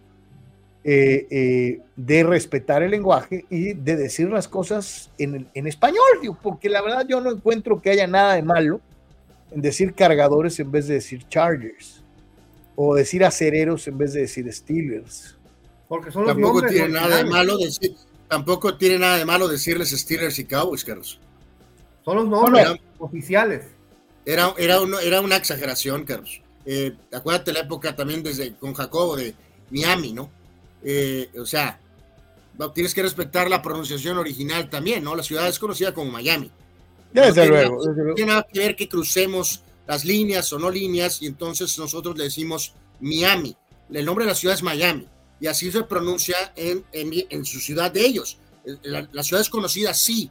[0.83, 7.07] de respetar el lenguaje y de decir las cosas en, en español, porque la verdad
[7.09, 8.81] yo no encuentro que haya nada de malo
[9.49, 12.03] en decir cargadores en vez de decir chargers,
[12.75, 15.35] o decir acereros en vez de decir Steelers.
[15.87, 17.95] Porque son los Tampoco tiene nada de malo decir,
[18.27, 21.19] Tampoco tiene nada de malo decirles Steelers y Cowboys, Carlos.
[22.03, 23.65] Son los nombres oficiales.
[24.25, 26.41] Era, era, era una exageración, Carlos.
[26.65, 29.35] Eh, acuérdate la época también desde con Jacobo de
[29.69, 30.31] Miami, ¿no?
[30.83, 31.79] Eh, o sea,
[32.73, 35.15] tienes que respetar la pronunciación original también, ¿no?
[35.15, 36.49] La ciudad es conocida como Miami.
[37.13, 37.85] Desde luego.
[37.85, 42.17] No tiene nada que ver que crucemos las líneas o no líneas y entonces nosotros
[42.17, 43.55] le decimos Miami.
[43.91, 45.07] El nombre de la ciudad es Miami
[45.39, 48.37] y así se pronuncia en, en, su ciudad de ellos.
[48.83, 50.29] La, ciudad es conocida así.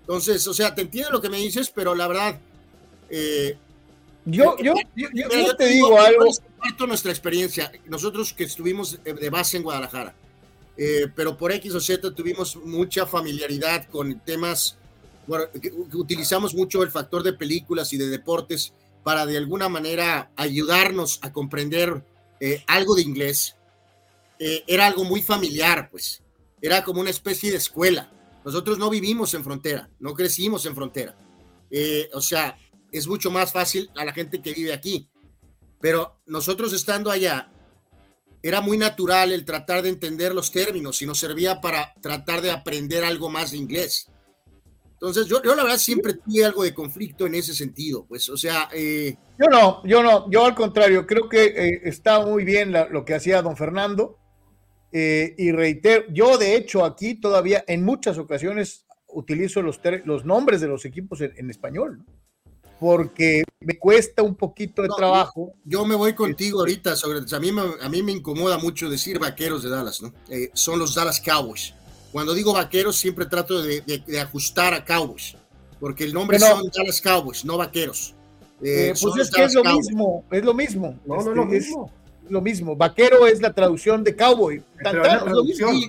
[0.00, 2.38] Entonces, o sea, te entiendo lo que me dices, pero la verdad...
[3.10, 3.56] Eh,
[4.24, 6.26] yo, yo, yo, te digo algo.
[6.26, 7.72] Comparto nuestra experiencia.
[7.86, 10.14] Nosotros que estuvimos de base en Guadalajara,
[10.76, 14.76] eh, pero por X o Z tuvimos mucha familiaridad con temas,
[15.26, 15.46] bueno,
[15.94, 21.32] utilizamos mucho el factor de películas y de deportes para de alguna manera ayudarnos a
[21.32, 22.02] comprender
[22.40, 23.56] eh, algo de inglés
[24.38, 26.22] eh, era algo muy familiar, pues.
[26.60, 28.10] Era como una especie de escuela.
[28.44, 31.16] Nosotros no vivimos en frontera, no crecimos en frontera.
[31.70, 32.56] Eh, o sea,
[32.90, 35.10] es mucho más fácil a la gente que vive aquí.
[35.80, 37.52] Pero nosotros estando allá,
[38.42, 42.50] era muy natural el tratar de entender los términos y nos servía para tratar de
[42.50, 44.10] aprender algo más de inglés.
[44.92, 48.36] Entonces, yo, yo la verdad siempre tuve algo de conflicto en ese sentido, pues, o
[48.36, 48.68] sea...
[48.72, 53.14] Eh, yo no, yo no, yo al contrario, creo que está muy bien lo que
[53.14, 54.17] hacía don Fernando.
[54.90, 60.60] Eh, y reitero, yo de hecho aquí todavía en muchas ocasiones utilizo los, los nombres
[60.60, 62.04] de los equipos en, español,
[62.80, 65.52] porque me cuesta un poquito de trabajo.
[65.64, 69.18] Yo me voy contigo ahorita sobre a mí me, a mí me incomoda mucho decir
[69.18, 70.12] vaqueros de Dallas, ¿no?
[70.30, 71.74] Eh, son los Dallas Cowboys.
[72.12, 73.82] Cuando digo vaqueros siempre trato de,
[74.20, 75.36] ajustar a Cowboys,
[75.80, 78.14] porque el nombre son Dallas Cowboys, no vaqueros.
[78.62, 80.98] Eh, pues es que es lo mismo, es lo mismo.
[81.06, 81.92] No, no es lo este, mismo
[82.30, 82.76] lo mismo.
[82.76, 84.62] Vaquero es la traducción de cowboy.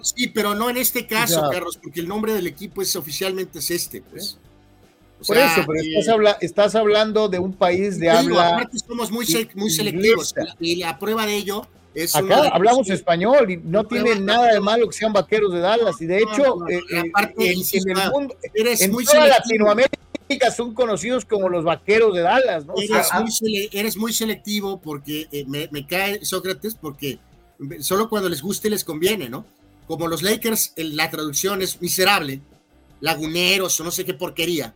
[0.04, 3.72] Sí, pero no en este caso, Carlos, porque el nombre del equipo es oficialmente es
[3.72, 4.38] este, pues.
[5.28, 8.50] Por eso, pero eh, estás, hablando de un país de habla.
[8.50, 9.26] Aparte somos muy,
[9.56, 12.16] muy selectivos y la prueba de ello es.
[12.16, 16.02] Acá hablamos español y no tiene nada de malo que sean vaqueros de Dallas.
[16.02, 17.04] Y de hecho, eh, eh,
[17.38, 20.00] en, el mundo, eres en muy toda Latinoamérica
[20.56, 22.76] son conocidos como los vaqueros de Dallas, ¿no?
[23.72, 27.20] Eres, muy, selectivo porque eh, me, cae Sócrates porque
[27.80, 29.46] solo cuando les guste les conviene, ¿no?
[29.88, 32.42] Como los Lakers, la traducción es miserable,
[33.02, 34.74] laguneros o no sé qué porquería.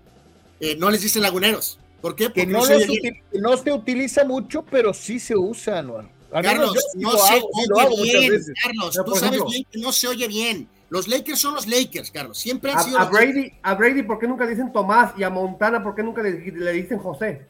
[0.60, 1.80] Eh, no les dicen laguneros.
[2.02, 2.26] ¿Por qué?
[2.26, 6.10] Porque no, se, no se utiliza mucho, pero sí se usa, ¿no?
[6.42, 10.68] Carlos, no se oye bien, Carlos, tú sabes bien que no se oye bien.
[10.90, 12.38] Los Lakers son los Lakers, Carlos.
[12.38, 13.00] Siempre han sido.
[13.00, 15.14] A Brady, a Brady, ¿por qué nunca le dicen Tomás?
[15.18, 16.32] Y a Montana, ¿por qué nunca le,
[16.72, 17.48] dicen José?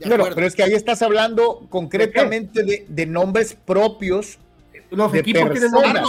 [0.00, 4.38] Claro, pero es que ahí estás hablando concretamente de, nombres propios.
[4.90, 6.02] Los equipos tienen nombres.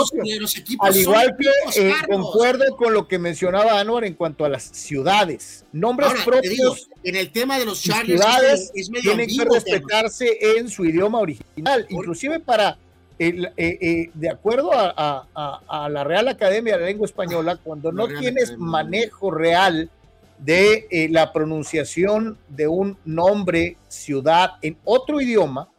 [0.80, 5.66] Al igual que eh, concuerdo con lo que mencionaba Anwar en cuanto a las ciudades.
[5.72, 6.90] Nombres propios.
[7.04, 12.78] en el tema de los ciudades tienen que respetarse en su idioma original, inclusive para
[13.18, 18.58] eh, eh, de acuerdo a, la Real Academia de la Lengua Española, cuando no tienes
[18.58, 19.90] manejo real
[20.38, 25.70] de eh, la pronunciación de un nombre, ciudad en otro idioma,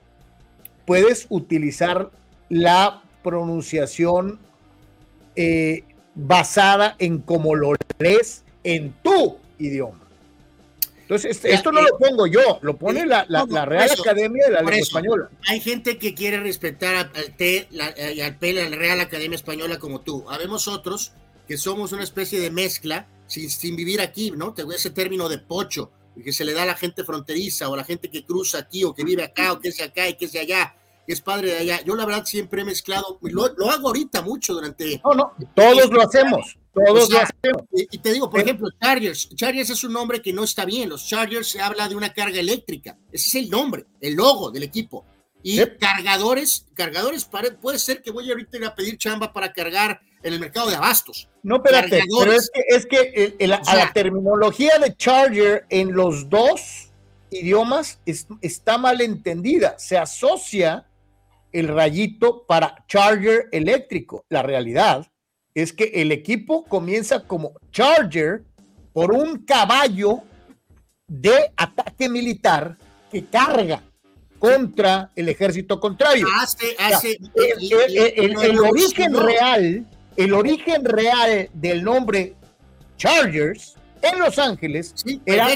[0.87, 2.11] puedes utilizar
[2.49, 4.39] la pronunciación
[6.15, 10.01] basada en cómo lo lees en tu idioma.
[11.03, 13.25] Entonces, esto no lo pongo yo, lo pone la,
[13.65, 15.31] Real Academia de la Lengua Española.
[15.47, 20.01] Hay gente que quiere respetar al T y al P, la Real Academia Española como
[20.01, 20.25] tú.
[20.29, 21.13] Habemos otros
[21.47, 24.53] que somos una especie de mezcla sin, sin vivir aquí, ¿no?
[24.53, 25.93] Te ese término de pocho
[26.25, 28.83] que se le da a la gente fronteriza o a la gente que cruza aquí
[28.83, 30.75] o que vive acá o que es acá y que es allá.
[31.07, 31.81] Que es padre de allá.
[31.85, 35.01] Yo la verdad siempre he mezclado, lo, lo hago ahorita mucho durante...
[35.05, 37.63] No, no, todos lo hacemos, todos lo hacemos.
[37.73, 39.29] Y, te digo, por ejemplo, Chargers.
[39.35, 40.89] Chargers es un nombre que no está bien.
[40.89, 42.99] Los Chargers se habla de una carga eléctrica.
[43.13, 45.05] Ese es el nombre, el logo del equipo.
[45.43, 47.29] Y cargadores, cargadores,
[47.61, 51.29] puede ser que voy ahorita a pedir chamba para cargar en el mercado de abastos.
[51.45, 56.91] No, espérate, pero es que, es que a la terminología de Charger en los dos
[57.31, 59.79] idiomas está mal entendida.
[59.79, 60.87] Se asocia
[61.59, 64.25] el rayito para Charger eléctrico.
[64.29, 65.07] La realidad
[65.55, 68.45] es que el equipo comienza como Charger
[68.93, 70.21] por un caballo
[71.09, 72.77] de ataque militar
[73.11, 73.83] que carga
[74.39, 76.27] contra el ejército contrario.
[77.35, 82.35] el, origen real, el origen real del nombre
[82.99, 85.49] Chargers en Los Ángeles era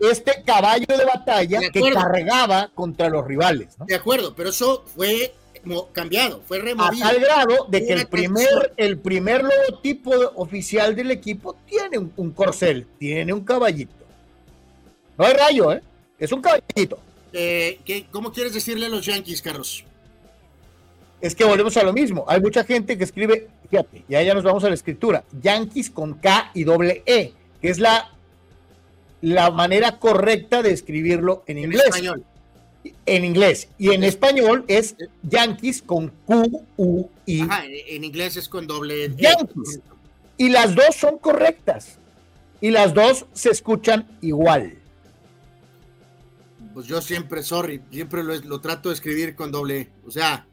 [0.00, 3.76] este caballo de batalla que cargaba contra los rivales.
[3.86, 5.32] De acuerdo, pero eso fue
[5.92, 7.04] cambiado, fue removido.
[7.04, 12.30] A tal grado de que el primer, el primer logotipo oficial del equipo tiene un
[12.32, 14.04] corcel, tiene un caballito.
[15.16, 15.82] No hay rayo, ¿eh?
[16.18, 16.98] Es un caballito.
[17.32, 19.84] Eh, ¿qué, ¿cómo quieres decirle a los Yankees, Carlos?
[21.20, 22.24] Es que volvemos a lo mismo.
[22.28, 26.14] Hay mucha gente que escribe, fíjate, ya ya nos vamos a la escritura, Yankees con
[26.14, 28.10] K y doble E, que es la,
[29.20, 31.82] la manera correcta de escribirlo en, inglés.
[31.82, 32.24] En español.
[33.06, 33.68] En inglés.
[33.78, 37.42] Y en español es Yankees con Q, U, I.
[37.42, 39.14] Ajá, en inglés es con doble E.
[39.16, 39.80] Yankees.
[40.36, 41.98] Y las dos son correctas.
[42.60, 44.78] Y las dos se escuchan igual
[46.74, 50.44] pues yo siempre, sorry, siempre lo, trato de escribir con doble, o sea,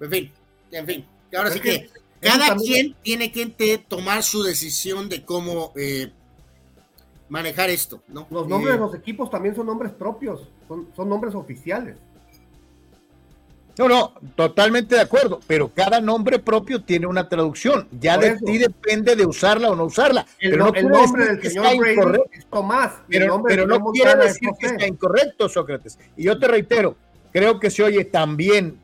[0.00, 0.32] en fin,
[0.70, 1.06] en fin.
[1.36, 6.12] Ahora sí que, cada quien tiene que tomar su decisión de cómo eh,
[7.28, 8.28] manejar esto, ¿no?
[8.30, 11.96] Los nombres de eh, los equipos también son nombres propios, son, son nombres oficiales.
[13.78, 17.86] No, no, totalmente de acuerdo, pero cada nombre propio tiene una traducción.
[17.92, 20.26] Ya de ti depende de usarla o no usarla.
[20.40, 22.94] El, pero no el nombre del señor Brady es Tomás.
[23.08, 25.96] Pero, pero no quiere decir que está incorrecto, Sócrates.
[26.16, 26.96] Y yo te reitero,
[27.32, 28.80] creo que se oye también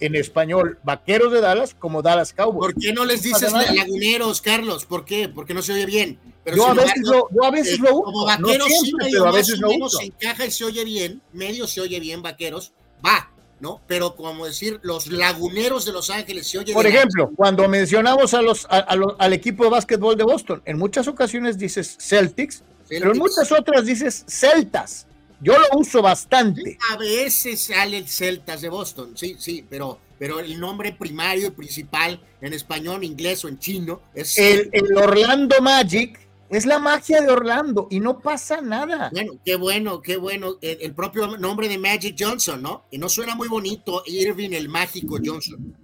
[0.00, 2.72] en español Vaqueros de Dallas como Dallas Cowboys.
[2.72, 4.86] ¿Por qué no les dices laguneros, Carlos?
[4.86, 5.28] ¿Por qué?
[5.28, 6.18] Porque no se oye bien.
[6.44, 8.02] Pero yo, a veces lo, yo a veces lo uso.
[8.04, 9.98] Como vaqueros sí, pero a veces lo uso.
[9.98, 12.72] se encaja y se oye bien, medio se oye bien, vaqueros,
[13.04, 13.30] va
[13.60, 13.80] ¿no?
[13.86, 16.74] Pero como decir, los laguneros de Los Ángeles se oye.
[16.74, 21.56] Por ejemplo, cuando mencionamos a los, al equipo de básquetbol de Boston, en muchas ocasiones
[21.56, 25.06] dices Celtics, pero en muchas otras dices Celtas.
[25.40, 26.78] Yo lo uso bastante.
[26.92, 31.50] A veces sale el Celtas de Boston, sí, sí, pero, pero el nombre primario y
[31.50, 34.38] principal en español, inglés o en chino es.
[34.38, 36.18] El, el Orlando Magic
[36.56, 39.10] es la magia de Orlando y no pasa nada.
[39.12, 40.56] Bueno, qué bueno, qué bueno.
[40.60, 42.84] El, propio nombre de Magic Johnson, ¿no?
[42.90, 45.74] Y no suena muy bonito Irving el mágico Johnson.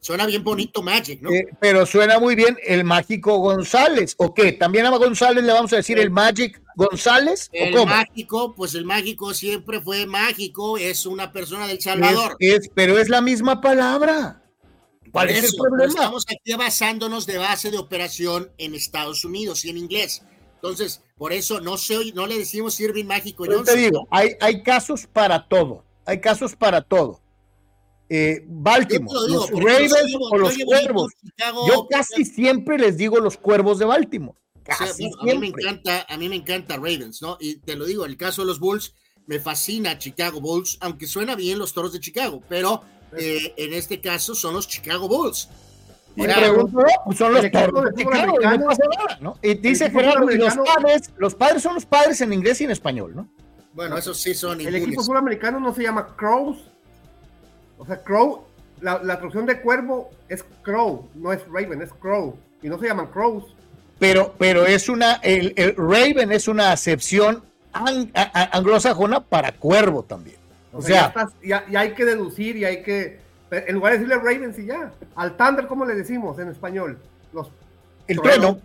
[0.00, 1.30] Suena bien bonito Magic, ¿no?
[1.30, 4.14] Eh, pero suena muy bien el mágico González.
[4.16, 4.52] ¿O qué?
[4.52, 7.50] ¿También a González le vamos a decir el Magic González?
[7.52, 12.36] el mágico, pues el mágico siempre fue mágico, es una persona del Salvador.
[12.38, 14.39] es, pero es la misma palabra.
[15.12, 15.92] ¿Cuál es el problema?
[15.92, 20.22] Estamos aquí basándonos de base de operación en Estados Unidos y en inglés.
[20.56, 23.46] Entonces, por eso no, se, no le decimos Irving Mágico.
[23.46, 25.84] Yo te digo, hay, hay casos para todo.
[26.04, 27.20] Hay casos para todo.
[28.08, 29.94] Eh, Baltimore, los Ravens
[30.30, 31.12] o los Cuervos.
[31.68, 34.36] yo casi siempre les digo los Cuervos de Baltimore.
[34.64, 37.38] Casi a mí me encanta, a mí me encanta Ravens, ¿no?
[37.40, 38.94] Y te lo digo, el caso de los Bulls
[39.26, 42.82] me fascina Chicago Bulls, aunque suena bien los Toros de Chicago, pero
[43.16, 45.48] eh, en este caso son los Chicago Bulls.
[46.16, 49.38] Y pregunto, pues son los Toros de Chicago, y no pasa nada, ¿no?
[49.42, 52.72] Y dice Gerardo, y los padres, los padres son los padres en inglés y en
[52.72, 53.28] español, ¿no?
[53.72, 56.58] Bueno, esos sí son El equipo suramericano no se llama Crows.
[57.78, 58.44] O sea, Crow,
[58.80, 62.36] la, la traducción de cuervo es Crow, no es Raven, es Crow.
[62.62, 63.44] Y no se llaman Crows.
[63.98, 67.42] Pero, pero es una, el, el Raven es una acepción
[67.72, 70.39] anglosajona para cuervo también.
[70.72, 71.12] O, sea,
[71.42, 73.18] ya, hay que deducir y hay que,
[73.50, 76.98] en lugar de decirle Ravens y ya, al Thunder, ¿cómo le decimos en español?
[77.32, 77.50] Los
[78.06, 78.60] el trueno.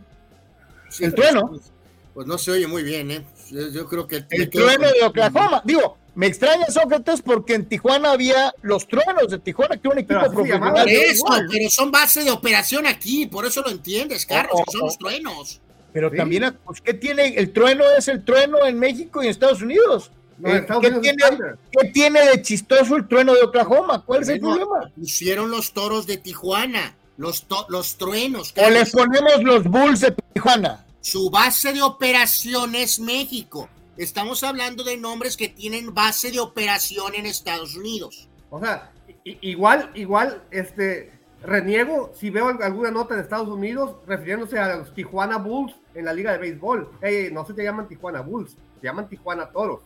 [1.00, 1.48] el trueno.
[1.50, 1.72] Pues,
[2.14, 3.26] pues, no se oye muy bien, ¿eh?
[3.50, 4.24] Yo, creo que...
[4.30, 5.62] El trueno de Oklahoma.
[5.64, 10.32] Digo, me extraña Sócrates porque en Tijuana había los truenos de Tijuana, que un equipo
[10.32, 10.88] profesional.
[10.88, 14.98] Eso, pero son base de operación aquí, por eso lo entiendes, Carlos, oh, son los
[14.98, 15.62] truenos.
[15.92, 17.28] Pero también, pues, ¿qué tiene?
[17.36, 20.12] El trueno es el trueno en México y en Estados Unidos.
[20.44, 24.04] Eh, ¿qué, tiene, de chistoso el trueno de Oklahoma?
[24.06, 24.92] ¿Cuál es el problema?
[24.96, 28.54] Pusieron los toros de Tijuana, los, los truenos.
[28.58, 30.86] O les ponemos los Bulls de Tijuana.
[31.00, 33.70] Su base de operación es México.
[33.98, 38.28] Estamos hablando de nombres que tienen base de operación en Estados Unidos.
[38.50, 38.92] O sea,
[39.24, 41.14] igual, igual, este,
[41.46, 46.14] reniego si veo alguna nota en Estados Unidos refiriéndose a los Tijuana Bulls en la
[46.14, 46.90] liga de béisbol.
[47.32, 49.82] no se te llaman Tijuana Bulls, se llaman Tijuana Toros.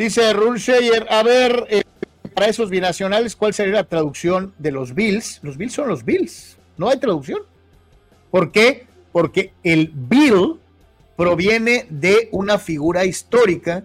[0.00, 1.82] Dice Rulsheyer, a ver, eh,
[2.32, 5.40] para esos binacionales, ¿cuál sería la traducción de los Bills?
[5.42, 7.42] Los Bills son los Bills, no hay traducción.
[8.30, 8.86] ¿Por qué?
[9.12, 10.58] Porque el Bill
[11.18, 13.84] proviene de una figura histórica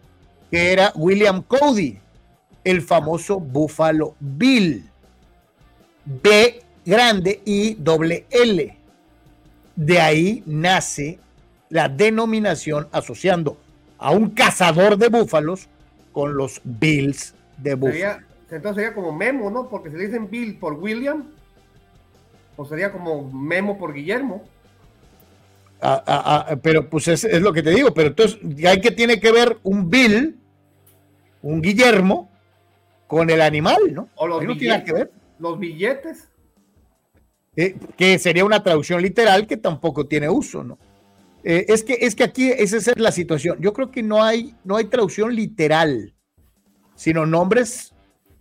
[0.49, 1.99] que era William Cody,
[2.63, 4.89] el famoso Buffalo Bill.
[6.05, 8.77] B grande y doble L.
[9.75, 11.19] De ahí nace
[11.67, 13.57] la denominación asociando
[13.97, 15.67] a un cazador de búfalos
[16.15, 18.23] con los Bills de Búfalo.
[18.49, 19.67] entonces sería como Memo, ¿no?
[19.67, 21.25] Porque se le dicen Bill por William,
[22.55, 24.41] o sería como Memo por Guillermo.
[25.81, 29.19] Ah, ah, ah, pero pues es, lo que te digo, pero entonces hay que tiene
[29.19, 30.39] que ver un Bill,
[31.41, 32.31] un Guillermo,
[33.07, 34.07] con el animal, ¿no?
[34.15, 35.11] O los, billetes, que ver.
[35.37, 36.29] los billetes.
[37.57, 40.77] Eh, que sería una traducción literal que tampoco tiene uso, ¿no?
[41.47, 43.57] Eh, es, que, es que aquí esa es la situación.
[43.61, 46.15] Yo creo que no hay, no hay traducción literal,
[46.95, 47.93] sino nombres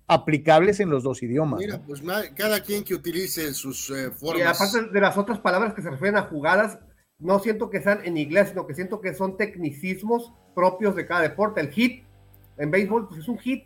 [0.06, 1.60] aplicables en los dos idiomas.
[1.60, 2.02] Mira, pues
[2.34, 4.38] cada quien que utilice sus eh, formas.
[4.38, 6.78] Y aparte de las otras palabras que se refieren a jugadas,
[7.18, 11.20] no siento que sean en inglés, sino que siento que son tecnicismos propios de cada
[11.20, 11.60] deporte.
[11.60, 12.04] El hit
[12.56, 13.64] en béisbol, pues es un hit.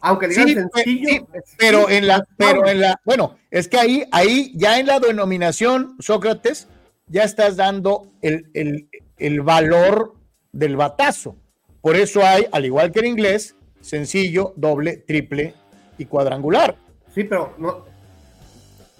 [0.00, 1.26] Aunque digan sencillo,
[1.58, 5.96] pero en la, pero en la, bueno, es que ahí, ahí ya en la denominación,
[5.98, 6.66] Sócrates,
[7.10, 8.88] ya estás dando el,
[9.18, 10.14] el valor
[10.52, 11.36] del batazo.
[11.80, 15.54] Por eso hay, al igual que en inglés, sencillo, doble, triple
[15.98, 16.76] y cuadrangular.
[17.14, 17.84] Sí, pero no.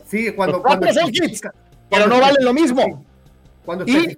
[0.06, 0.62] Sí, cuando.
[0.62, 0.86] cuando
[1.88, 3.04] pero no vale lo mismo.
[3.64, 4.16] Cuando sí.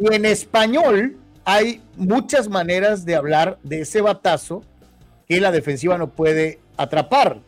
[0.00, 4.62] Y en español hay muchas maneras de hablar de ese batazo
[5.26, 7.40] que la defensiva no puede atrapar.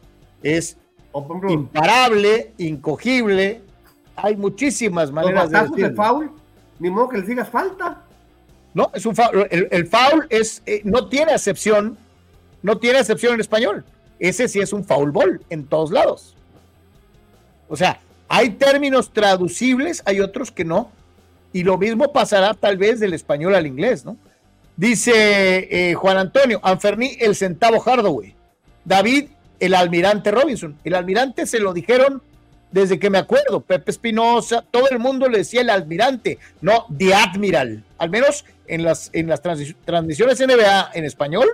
[0.43, 0.77] Es
[1.49, 3.63] imparable, incogible.
[4.17, 5.89] Hay muchísimas maneras de decirlo.
[5.89, 6.31] de foul,
[6.79, 8.03] ni modo que le digas falta.
[8.73, 9.47] No, es un foul.
[9.51, 11.97] El, foul es, eh, no tiene acepción,
[12.63, 13.85] no tiene excepción en español.
[14.19, 16.35] Ese sí es un foul ball en todos lados.
[17.69, 20.91] O sea, hay términos traducibles, hay otros que no.
[21.53, 24.17] Y lo mismo pasará tal vez del español al inglés, ¿no?
[24.77, 28.35] Dice eh, Juan Antonio, Anferni, el centavo Hardaway.
[28.85, 29.29] David,
[29.61, 30.77] el almirante Robinson.
[30.83, 32.23] El almirante se lo dijeron
[32.75, 33.61] desde que me acuerdo.
[33.61, 37.85] Pepe Espinosa, todo el mundo le decía el almirante, no The Admiral.
[37.99, 41.49] Al menos en las, en las transmisiones NBA en español,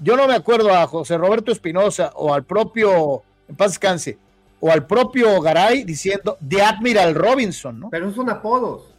[0.00, 4.18] yo no me acuerdo a José Roberto Espinosa o al propio, en paz descanse,
[4.60, 7.90] o al propio Garay diciendo The Admiral Robinson, ¿no?
[7.90, 8.94] Pero son apodos.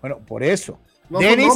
[0.00, 0.80] Bueno, por eso.
[1.08, 1.52] No Dennis,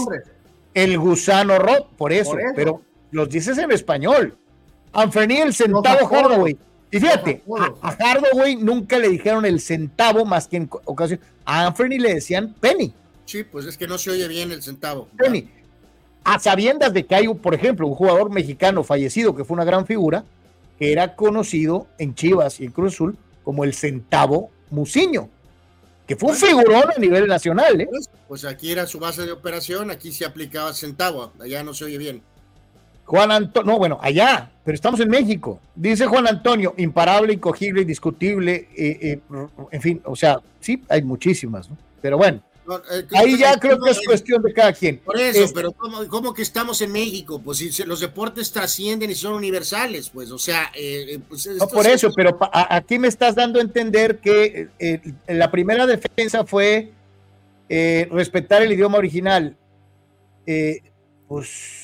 [0.72, 2.80] el gusano Rod, por eso, pero
[3.10, 4.38] los dices en español.
[4.92, 6.56] Anferni, el centavo Hardaway.
[6.94, 7.42] Y fíjate,
[7.82, 11.18] a, Hardaway nunca le dijeron el centavo más que en ocasión.
[11.44, 12.94] A Anferni le decían penny.
[13.24, 15.08] Sí, pues es que no se oye bien el centavo.
[15.16, 15.50] Penny.
[16.22, 19.86] A sabiendas de que hay, por ejemplo, un jugador mexicano fallecido que fue una gran
[19.86, 20.24] figura,
[20.78, 25.28] que era conocido en Chivas y en Cruz Azul como el centavo Muciño,
[26.06, 27.80] que fue un figurón a nivel nacional.
[27.80, 27.88] ¿eh?
[27.90, 31.86] Pues, pues, aquí era su base de operación, aquí se aplicaba centavo, allá no se
[31.86, 32.22] oye bien.
[33.04, 35.60] Juan Antonio, no, bueno, allá, pero estamos en México.
[35.74, 39.20] Dice Juan Antonio, imparable, incogible, indiscutible, eh, eh,
[39.70, 41.76] en fin, o sea, sí, hay muchísimas, ¿no?
[42.00, 42.42] Pero bueno,
[42.90, 44.98] eh, Ahí ya creo que es cuestión de cada quien.
[44.98, 47.42] Por eso, pero ¿cómo, que estamos en México?
[47.44, 50.72] Pues si los deportes trascienden y son universales, pues, o sea.
[51.28, 54.68] Pues no, por eso, pero aquí me estás dando a entender que
[55.28, 56.90] la primera defensa fue
[57.68, 59.58] respetar el idioma original.
[61.28, 61.83] pues,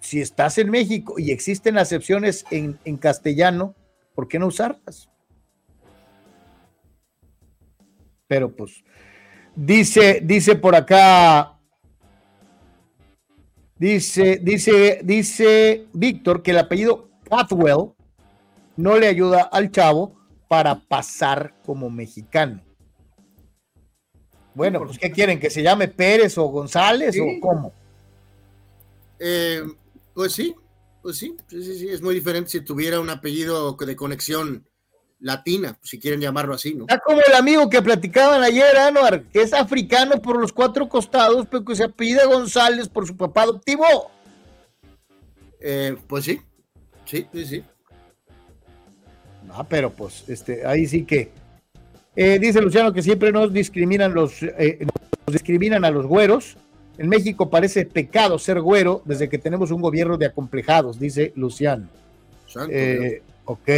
[0.00, 3.74] si estás en México y existen acepciones en, en castellano,
[4.14, 5.08] ¿por qué no usarlas?
[8.26, 8.82] Pero pues
[9.54, 11.58] Dice, dice por acá,
[13.76, 17.92] dice, dice, dice Víctor que el apellido Pathwell
[18.76, 20.16] no le ayuda al chavo
[20.48, 22.62] para pasar como mexicano.
[24.54, 25.38] Bueno, pues ¿qué quieren?
[25.38, 27.72] ¿Que se llame Pérez o González o cómo?
[29.18, 29.62] Eh,
[30.20, 30.54] pues sí,
[31.00, 34.68] pues sí, sí, sí, sí, es muy diferente si tuviera un apellido de conexión
[35.18, 36.82] latina, si quieren llamarlo así, ¿no?
[36.82, 41.46] Está como el amigo que platicaban ayer, Anuar, que es africano por los cuatro costados,
[41.50, 43.86] pero que se apellida González por su papá adoptivo.
[45.58, 46.38] Eh, pues sí,
[47.06, 47.64] sí, sí, sí.
[49.48, 51.32] Ah, pero pues, este, ahí sí que.
[52.14, 56.58] Eh, dice Luciano que siempre nos discriminan los, eh, nos discriminan a los güeros.
[57.00, 61.88] En México parece pecado ser güero desde que tenemos un gobierno de acomplejados, dice Luciano.
[63.46, 63.70] Ok.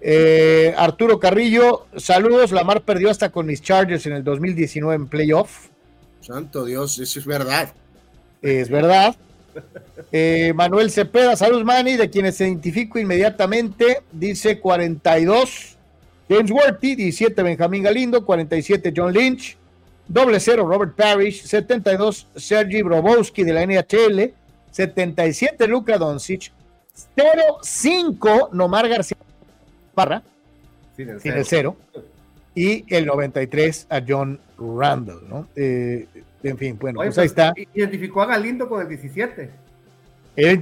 [0.00, 2.50] Eh, Arturo Carrillo, saludos.
[2.50, 5.68] Lamar perdió hasta con mis Chargers en el 2019 en playoff.
[6.22, 7.74] Santo Dios, eso es verdad.
[8.40, 9.14] Es verdad.
[10.10, 15.76] Eh, Manuel Cepeda, saludos Manny, de quienes se identifico inmediatamente, dice 42
[16.28, 19.58] James Worthy, 17 Benjamín Galindo, 47 John Lynch,
[20.08, 24.32] doble cero Robert Parrish, 72 Sergi Brobowski de la NHL,
[24.70, 26.52] 77 Luka Doncic,
[27.62, 29.16] 05 Nomar García
[29.94, 30.22] Parra,
[30.96, 31.76] sin el, cero.
[32.54, 35.48] y el 93 a John Randall, ¿no?
[35.56, 36.06] Eh,
[36.42, 37.54] en fin, bueno, pues ahí está.
[37.72, 39.50] Identificó a Galindo con el 17.
[40.36, 40.60] Él,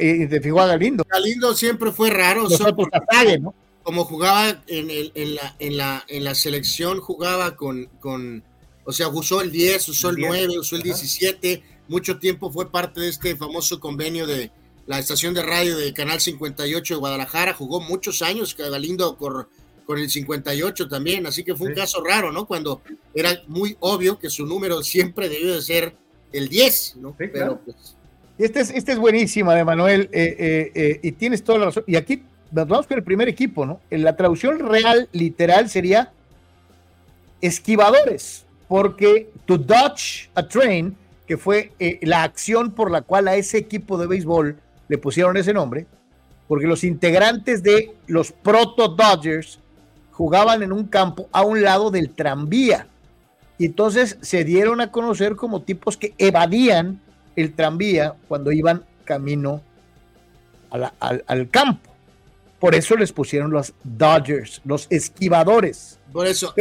[0.00, 1.04] identificó a Galindo.
[1.08, 2.44] Galindo siempre fue raro.
[2.48, 3.54] ¿no?
[3.82, 8.42] Como jugaba en, el, en, la, en, la, en la selección, jugaba con, con,
[8.90, 11.62] o sea, usó el 10, usó el, 9, usó el 17.
[11.86, 14.50] Mucho tiempo fue parte de este famoso convenio de
[14.86, 17.54] la estación de radio de Canal 58 de Guadalajara.
[17.54, 19.46] Jugó muchos años Galindo con,
[19.86, 21.24] con el 58 también.
[21.26, 22.46] Así que fue un caso raro, ¿no?
[22.46, 22.82] Cuando
[23.14, 25.96] era muy obvio que su número siempre debió de ser
[26.32, 27.14] el 10, ¿no?
[27.16, 27.94] Pero pues
[28.38, 31.84] este es, este es buenísima de Manuel, eh, eh, eh, y tienes toda la razón.
[31.86, 33.80] Y aquí vamos con el primer equipo, ¿no?
[33.90, 36.12] En la traducción real, literal, sería
[37.40, 40.96] esquivadores, porque to dodge a train,
[41.26, 44.56] que fue la acción por la cual a ese equipo de béisbol
[44.86, 45.88] le pusieron ese nombre,
[46.46, 49.58] porque los integrantes de los Proto Dodgers
[50.12, 52.86] jugaban en un campo a un lado del tranvía.
[53.58, 57.00] Y entonces se dieron a conocer como tipos que evadían
[57.34, 59.62] el tranvía cuando iban camino
[60.70, 61.90] al, campo.
[62.60, 65.99] Por eso les pusieron los Dodgers, los esquivadores.
[66.12, 66.54] Por eso,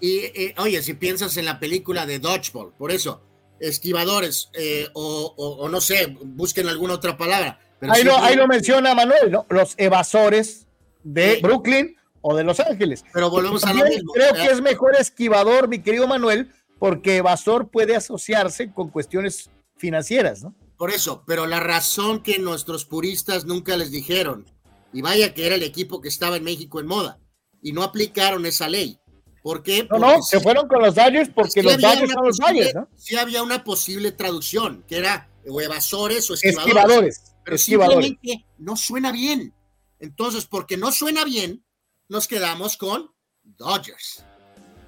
[0.00, 3.22] y, oye, si piensas en la película de Dodgeball, por eso,
[3.60, 7.58] esquivadores, eh, o, no sé, busquen alguna otra palabra.
[7.80, 8.04] ahí,
[8.36, 9.46] lo, menciona Manuel, ¿no?
[9.48, 10.66] Los evasores
[11.02, 13.04] de Brooklyn o de Los Ángeles.
[13.12, 14.12] Pero volvemos a lo mismo.
[14.12, 20.42] Creo que es mejor esquivador, mi querido Manuel, porque evasor puede asociarse con cuestiones financieras,
[20.42, 20.54] ¿no?
[20.76, 24.44] Por eso, pero la razón que nuestros puristas nunca les dijeron,
[24.92, 27.18] y vaya que era el equipo que estaba en México en moda,
[27.66, 28.96] y no aplicaron esa ley.
[29.42, 29.88] ¿Por qué?
[29.90, 32.88] No, no, se fueron con los Dodgers porque los Dodgers son los Dodgers, ¿no?
[32.96, 37.34] Sí había una posible traducción, que era o evasores o esquivadores.
[37.44, 39.52] pero simplemente no suena bien.
[39.98, 41.64] Entonces, porque no suena bien,
[42.08, 43.10] nos quedamos con
[43.42, 44.24] Dodgers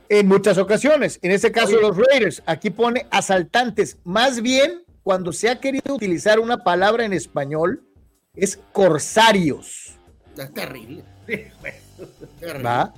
[0.08, 1.18] en muchas ocasiones.
[1.20, 2.42] En este caso, los Raiders.
[2.46, 3.98] Aquí pone asaltantes.
[4.04, 7.84] Más bien, cuando se ha querido utilizar una palabra en español,
[8.34, 9.98] es corsarios.
[10.36, 11.04] Es terrible.
[12.64, 12.92] ¿Va?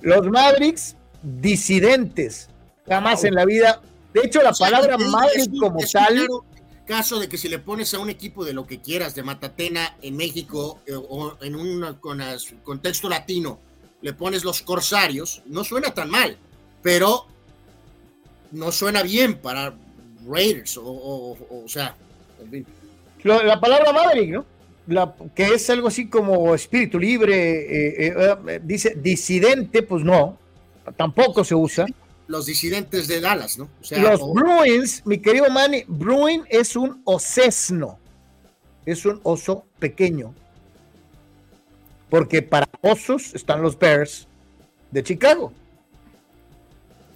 [0.00, 2.48] Los Mavericks, disidentes.
[2.86, 3.80] Jamás en la vida.
[4.12, 6.26] De hecho, la palabra Maverick como tal.
[6.86, 9.96] caso de que si le pones a un equipo de lo que quieras, de Matatena
[10.02, 11.98] en México eh, o en un
[12.62, 13.58] contexto latino,
[14.02, 16.36] le pones los corsarios, no suena tan mal,
[16.82, 17.26] pero
[18.52, 19.74] no suena bien para
[20.26, 21.36] Raiders, o,
[21.66, 21.96] sea,
[23.22, 24.44] La palabra Maverick, ¿no?
[24.86, 30.38] La, que es algo así como espíritu libre, eh, eh, dice disidente, pues no,
[30.96, 31.86] tampoco se usa.
[32.26, 33.68] Los disidentes de Dallas, ¿no?
[33.90, 37.98] los Bruins, mi querido Manny, Bruin es un osesno,
[38.84, 40.34] es un oso pequeño
[42.14, 44.28] porque para osos están los Bears
[44.92, 45.52] de Chicago.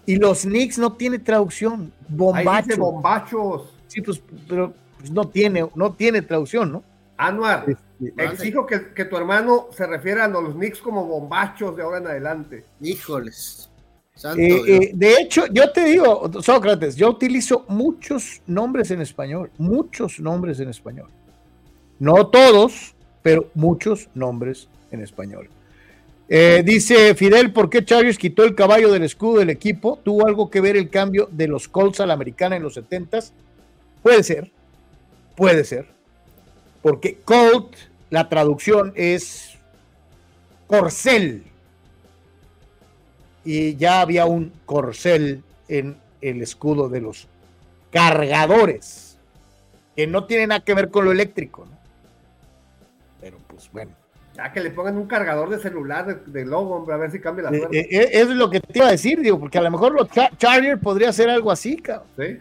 [0.07, 1.93] Y los Knicks no tiene traducción.
[2.09, 2.77] Bombachos.
[2.77, 3.63] bombachos.
[3.87, 6.83] Sí, pues, pero pues, no tiene, no tiene traducción, ¿no?
[7.19, 11.83] Anuar, este, exijo que, que, tu hermano se refiera a los Knicks como bombachos de
[11.83, 12.65] ahora en adelante.
[12.81, 13.69] Híjoles.
[14.37, 20.19] Eh, eh, de hecho, yo te digo, Sócrates, yo utilizo muchos nombres en español, muchos
[20.19, 21.09] nombres en español.
[22.01, 25.49] No todos, pero muchos nombres en español.
[26.29, 29.99] Eh, dice Fidel, ¿por qué Chargers quitó el caballo del escudo del equipo?
[30.03, 33.31] ¿Tuvo algo que ver el cambio de los Colts a la americana en los 70s?
[34.03, 34.51] Puede ser,
[35.37, 35.98] puede ser.
[36.83, 37.75] Porque Colt,
[38.11, 39.57] la traducción es
[40.67, 41.45] corcel.
[43.45, 47.29] Y ya había un corcel en el escudo de los
[47.91, 49.17] cargadores,
[49.97, 51.67] que no tiene nada que ver con lo eléctrico.
[53.21, 53.93] Pero pues bueno.
[54.35, 57.51] Ya que le pongan un cargador de celular de, logo, hombre, a ver si cambia
[57.51, 57.79] la eh, suerte.
[57.79, 60.79] Eh, es lo que te iba a decir, digo, porque a lo mejor los Charger
[60.79, 62.07] podría ser algo así, cabrón.
[62.17, 62.39] Sí.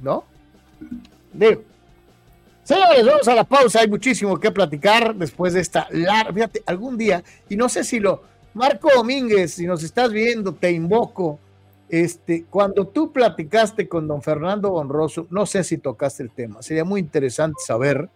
[0.00, 0.24] ¿No?
[1.32, 1.62] Digo.
[2.66, 3.78] Señores, vamos a la pausa.
[3.78, 6.32] Hay muchísimo que platicar después de esta larga.
[6.32, 8.24] Fíjate, algún día, y no sé si lo.
[8.54, 11.38] Marco Domínguez, si nos estás viendo, te invoco.
[11.88, 16.60] Este, cuando tú platicaste con don Fernando Bonroso, no sé si tocaste el tema.
[16.60, 18.08] Sería muy interesante saber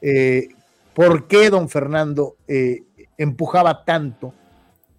[0.00, 0.50] eh,
[0.94, 2.84] por qué don Fernando eh,
[3.18, 4.32] empujaba tanto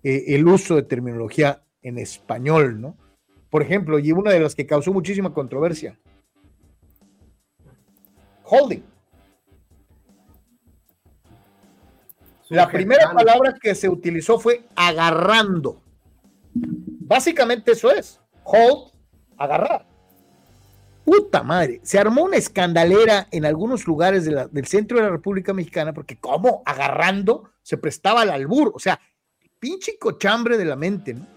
[0.04, 2.98] eh, el uso de terminología en español, ¿no?
[3.50, 5.98] Por ejemplo, y una de las que causó muchísima controversia,
[8.46, 8.84] holding.
[12.50, 15.82] La primera palabra que se utilizó fue agarrando.
[16.54, 18.20] Básicamente eso es.
[18.44, 18.92] Hold,
[19.38, 19.86] agarrar.
[21.04, 25.94] Puta madre, se armó una escandalera en algunos lugares del centro de la República Mexicana
[25.94, 29.00] porque como agarrando se prestaba al albur, o sea,
[29.60, 31.28] pinche cochambre de la mente, ¿no?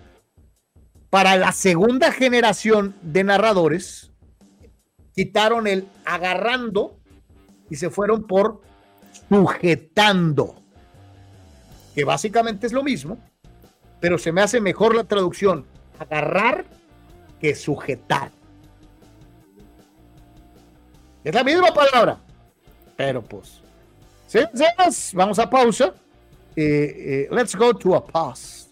[1.11, 4.11] Para la segunda generación de narradores,
[5.15, 6.98] quitaron el agarrando
[7.71, 8.61] y se fueron por
[9.29, 10.57] sujetando,
[11.95, 13.19] que básicamente es lo mismo,
[14.01, 15.67] pero se me hace mejor la traducción
[15.99, 16.65] agarrar
[17.41, 18.31] que sujetar.
[21.25, 22.19] Es la misma palabra.
[22.97, 23.61] Pero pues.
[25.15, 25.95] Vamos a pausa.
[26.57, 28.69] Eh, eh, let's go to a pause.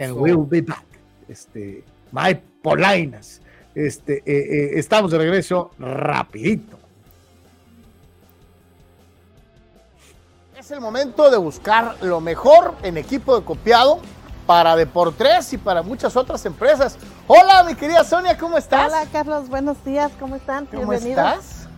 [0.00, 0.84] And we'll be back.
[1.28, 3.40] Este, my polainas.
[3.74, 6.81] Este, eh, estamos de regreso rapidito.
[10.62, 13.98] Es el momento de buscar lo mejor en equipo de copiado
[14.46, 16.98] para Deportes y para muchas otras empresas.
[17.26, 18.86] Hola, mi querida Sonia, ¿cómo estás?
[18.86, 20.66] Hola, Carlos, buenos días, ¿cómo están?
[20.66, 21.18] ¿Cómo Bienvenidos.
[21.18, 21.68] estás?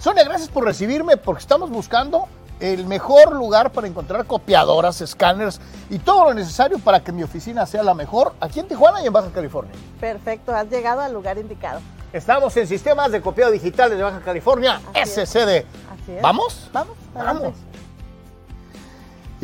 [0.00, 2.26] Sonia, gracias por recibirme porque estamos buscando
[2.58, 7.66] el mejor lugar para encontrar copiadoras, escáneres y todo lo necesario para que mi oficina
[7.66, 9.72] sea la mejor aquí en Tijuana y en Baja California.
[10.00, 11.78] Perfecto, has llegado al lugar indicado.
[12.12, 15.64] Estamos en sistemas de copiado digital de Baja California, SCD.
[15.92, 16.20] Así es.
[16.20, 16.68] ¿Vamos?
[16.72, 17.54] Vamos, vamos.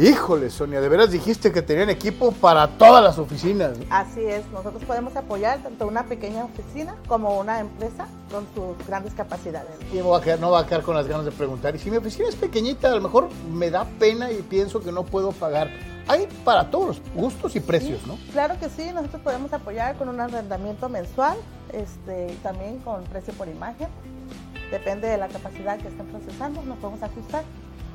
[0.00, 3.76] Híjole, Sonia, de veras dijiste que tenían equipo para todas las oficinas.
[3.90, 9.12] Así es, nosotros podemos apoyar tanto una pequeña oficina como una empresa con sus grandes
[9.12, 9.72] capacidades.
[9.92, 11.76] Y no va, a quedar, no va a quedar con las ganas de preguntar.
[11.76, 14.90] Y si mi oficina es pequeñita, a lo mejor me da pena y pienso que
[14.90, 15.68] no puedo pagar.
[16.08, 18.16] Hay para todos los gustos y precios, ¿no?
[18.32, 21.36] Claro que sí, nosotros podemos apoyar con un arrendamiento mensual,
[21.74, 23.88] este, también con precio por imagen.
[24.70, 27.44] Depende de la capacidad que estén procesando, nos podemos ajustar.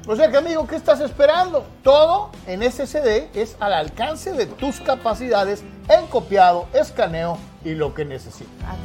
[0.08, 1.66] O sea que amigo, ¿qué estás esperando?
[1.82, 8.06] Todo en SSD es al alcance de tus capacidades en copiado, escaneo y lo que
[8.06, 8.78] necesitas.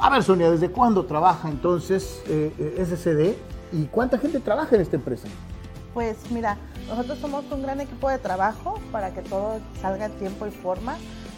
[0.00, 4.80] A ver, Sonia, ¿desde cuándo trabaja entonces eh, eh SSD y cuánta gente trabaja en
[4.80, 5.28] esta empresa?
[5.92, 6.56] Pues mira,
[6.88, 10.96] nosotros somos un gran equipo de trabajo para que todo salga en tiempo y forma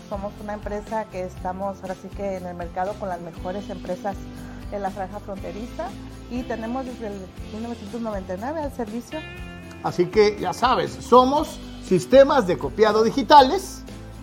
[0.08, 4.16] somos una empresa que estamos ahora sí que en el mercado con las mejores empresas
[4.72, 5.88] en la franja fronteriza
[6.30, 7.14] y tenemos desde el
[7.52, 9.18] 1999 al servicio.
[9.82, 13.82] Así que ya sabes, somos sistemas de copiado digitales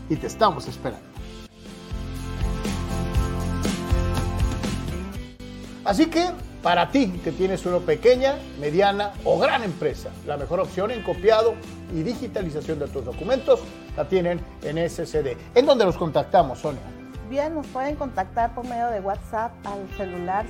[0.09, 1.05] y te estamos esperando.
[5.83, 6.31] Así que
[6.65, 11.53] para ti que tienes una pequeña, mediana o gran empresa, la mejor opción en copiado
[11.93, 13.59] y digitalización de tus documentos
[13.95, 15.37] la tienen en SCD.
[15.53, 16.81] ¿En dónde los contactamos, Sonia?
[17.29, 20.47] Bien, nos pueden contactar por medio de WhatsApp al celular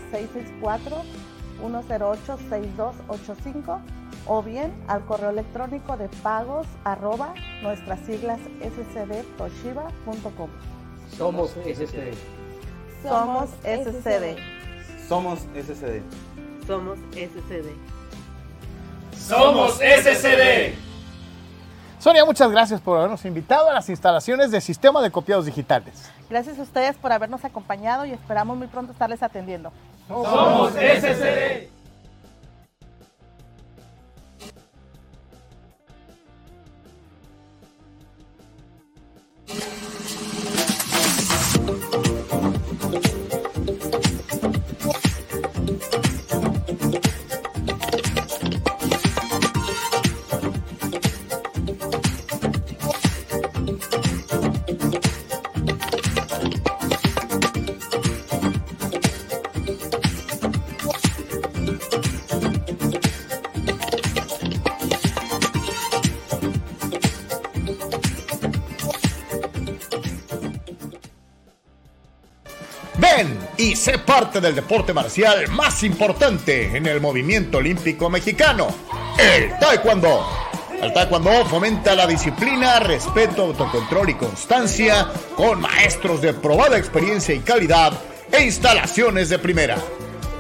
[1.61, 3.81] 664-108-6285
[4.27, 10.49] o bien al correo electrónico de pagos arroba nuestras siglas scdtoshiba.com.
[11.11, 12.13] Somos SCD.
[13.03, 14.54] Somos SCD.
[15.07, 16.01] Somos SCD.
[16.65, 17.69] Somos SCD.
[19.15, 20.73] Somos SCD.
[21.99, 26.09] Sonia, muchas gracias por habernos invitado a las instalaciones del Sistema de Copiados Digitales.
[26.29, 29.71] Gracias a ustedes por habernos acompañado y esperamos muy pronto estarles atendiendo.
[30.07, 31.69] Somos SCD.
[73.85, 78.69] Sé parte del deporte marcial más importante en el movimiento olímpico mexicano,
[79.15, 80.25] el taekwondo.
[80.81, 87.41] El taekwondo fomenta la disciplina, respeto, autocontrol y constancia con maestros de probada experiencia y
[87.41, 87.93] calidad
[88.31, 89.77] e instalaciones de primera.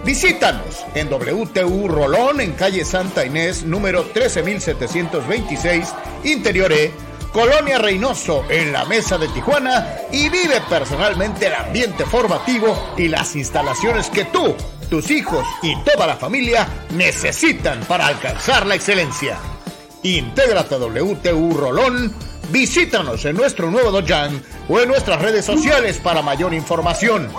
[0.03, 5.93] Visítanos en WTU Rolón en calle Santa Inés número 13726,
[6.23, 6.91] Interior E
[7.35, 13.35] Colonia Reynoso, en la Mesa de Tijuana, y vive personalmente el ambiente formativo y las
[13.35, 14.55] instalaciones que tú,
[14.89, 19.37] tus hijos y toda la familia necesitan para alcanzar la excelencia.
[20.03, 22.15] Intégrate a WTU Rolón,
[22.51, 27.29] visítanos en nuestro nuevo Dojang o en nuestras redes sociales para mayor información.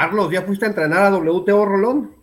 [0.00, 2.16] Carlos, ¿ya fuiste a entrenar a WTO Rolón?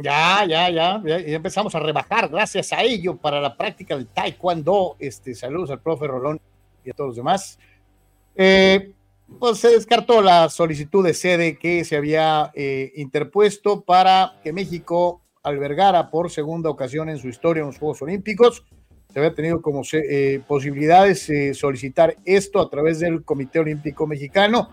[0.00, 4.94] Ya, ya, ya, ya, empezamos a rebajar gracias a ello para la práctica del taekwondo.
[5.00, 6.40] Este, saludos al profe Rolón
[6.84, 7.58] y a todos los demás.
[8.36, 8.92] Eh,
[9.40, 15.20] pues se descartó la solicitud de sede que se había eh, interpuesto para que México
[15.42, 18.64] albergara por segunda ocasión en su historia en los Juegos Olímpicos.
[19.12, 24.70] Se había tenido como eh, posibilidades solicitar esto a través del Comité Olímpico Mexicano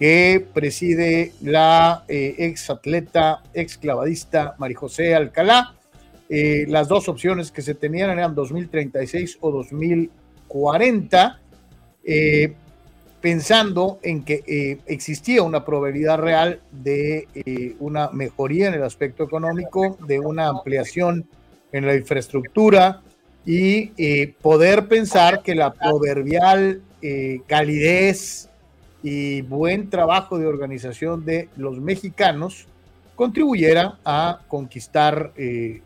[0.00, 4.56] que preside la eh, ex atleta, ex clavadista
[5.14, 5.74] Alcalá.
[6.30, 11.40] Eh, las dos opciones que se tenían eran 2036 o 2040,
[12.02, 12.54] eh,
[13.20, 20.18] pensando en que existía una probabilidad real de una mejoría en el aspecto económico, de
[20.18, 21.28] una ampliación
[21.72, 23.02] en la infraestructura
[23.44, 23.88] y
[24.40, 26.80] poder pensar que la proverbial
[27.46, 28.49] calidez,
[29.02, 32.66] y buen trabajo de organización de los mexicanos
[33.16, 35.82] contribuyera a conquistar eh,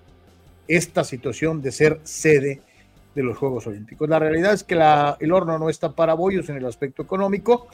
[0.66, 2.60] esta situación de ser sede
[3.14, 4.08] de los Juegos Olímpicos.
[4.08, 7.68] La realidad es que el horno no está para bollos en el aspecto económico.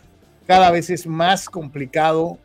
[0.47, 2.39] Cada vez es más complicado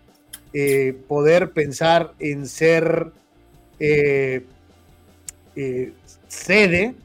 [0.53, 3.11] eh, poder pensar en ser
[3.79, 4.45] eh,
[6.27, 6.95] sede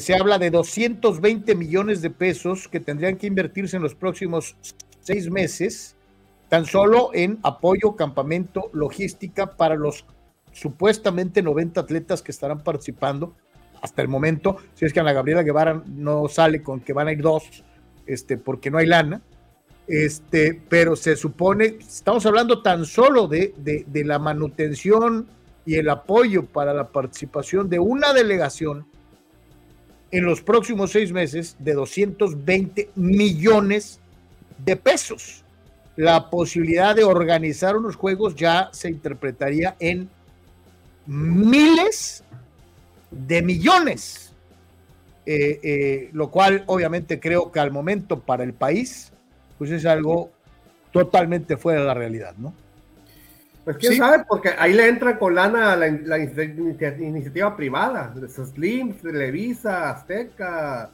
[0.00, 4.56] se habla de 220 millones de pesos que tendrían que invertirse en los próximos
[5.08, 5.96] seis meses
[6.50, 10.04] tan solo en apoyo, campamento, logística para los
[10.52, 13.34] supuestamente 90 atletas que estarán participando
[13.80, 14.58] hasta el momento.
[14.74, 17.64] Si es que Ana Gabriela Guevara no sale con que van a ir dos,
[18.06, 19.22] este, porque no hay lana.
[19.86, 25.26] Este, pero se supone, estamos hablando tan solo de, de, de la manutención
[25.64, 28.86] y el apoyo para la participación de una delegación
[30.10, 34.00] en los próximos seis meses de 220 millones
[34.58, 35.44] de pesos.
[35.96, 40.08] La posibilidad de organizar unos juegos ya se interpretaría en
[41.06, 42.22] miles
[43.10, 44.32] de millones,
[45.26, 49.12] eh, eh, lo cual obviamente creo que al momento para el país,
[49.56, 50.30] pues es algo
[50.92, 52.54] totalmente fuera de la realidad, ¿no?
[53.64, 59.90] Pues quién sabe, porque ahí le entra con lana la, la iniciativa privada, Slim, Televisa,
[59.90, 60.90] Azteca,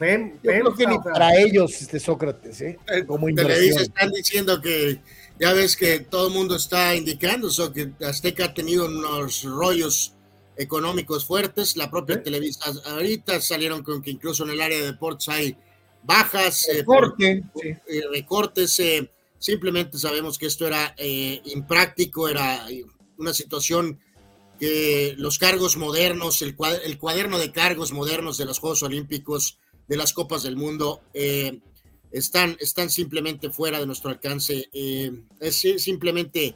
[0.00, 2.78] yo creo que ni para ellos, este Sócrates, ¿eh?
[2.88, 3.82] eh como inversión.
[3.82, 5.00] están diciendo que
[5.40, 10.14] ya ves que todo el mundo está indicando eso, que Azteca ha tenido unos rollos
[10.56, 15.28] económicos fuertes, la propia Televisa ahorita salieron con que incluso en el área de deportes
[15.28, 15.56] hay
[16.02, 16.84] bajas, eh,
[17.86, 18.80] eh, recortes,
[19.38, 20.94] simplemente sabemos que esto era
[21.44, 22.66] impráctico, era
[23.18, 24.00] una situación
[24.58, 29.58] que los cargos modernos, el, el cuaderno de cargos modernos de los Juegos Olímpicos
[29.88, 31.60] de las Copas del Mundo eh,
[32.10, 34.68] están, están simplemente fuera de nuestro alcance.
[34.72, 35.10] Eh,
[35.40, 36.54] es simplemente,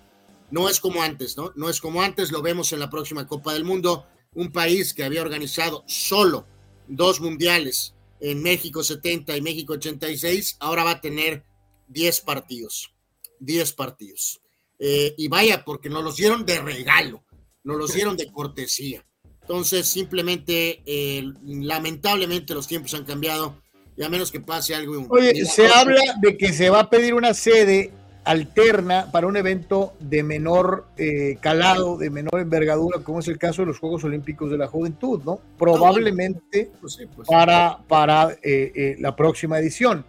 [0.50, 1.52] no es como antes, ¿no?
[1.56, 5.04] No es como antes, lo vemos en la próxima Copa del Mundo, un país que
[5.04, 6.46] había organizado solo
[6.88, 11.44] dos mundiales en México 70 y México 86, ahora va a tener
[11.88, 12.94] 10 partidos,
[13.40, 14.40] 10 partidos.
[14.78, 17.24] Eh, y vaya, porque nos los dieron de regalo,
[17.64, 19.04] nos los dieron de cortesía.
[19.52, 23.54] Entonces, simplemente, eh, lamentablemente los tiempos han cambiado
[23.94, 25.06] y a menos que pase algo.
[25.10, 27.90] Oye, se habla de que se va a pedir una sede
[28.24, 33.60] alterna para un evento de menor eh, calado, de menor envergadura, como es el caso
[33.60, 35.38] de los Juegos Olímpicos de la Juventud, ¿no?
[35.58, 37.34] Probablemente Pues sí, pues sí.
[37.34, 40.02] para, para eh, eh, la próxima edición.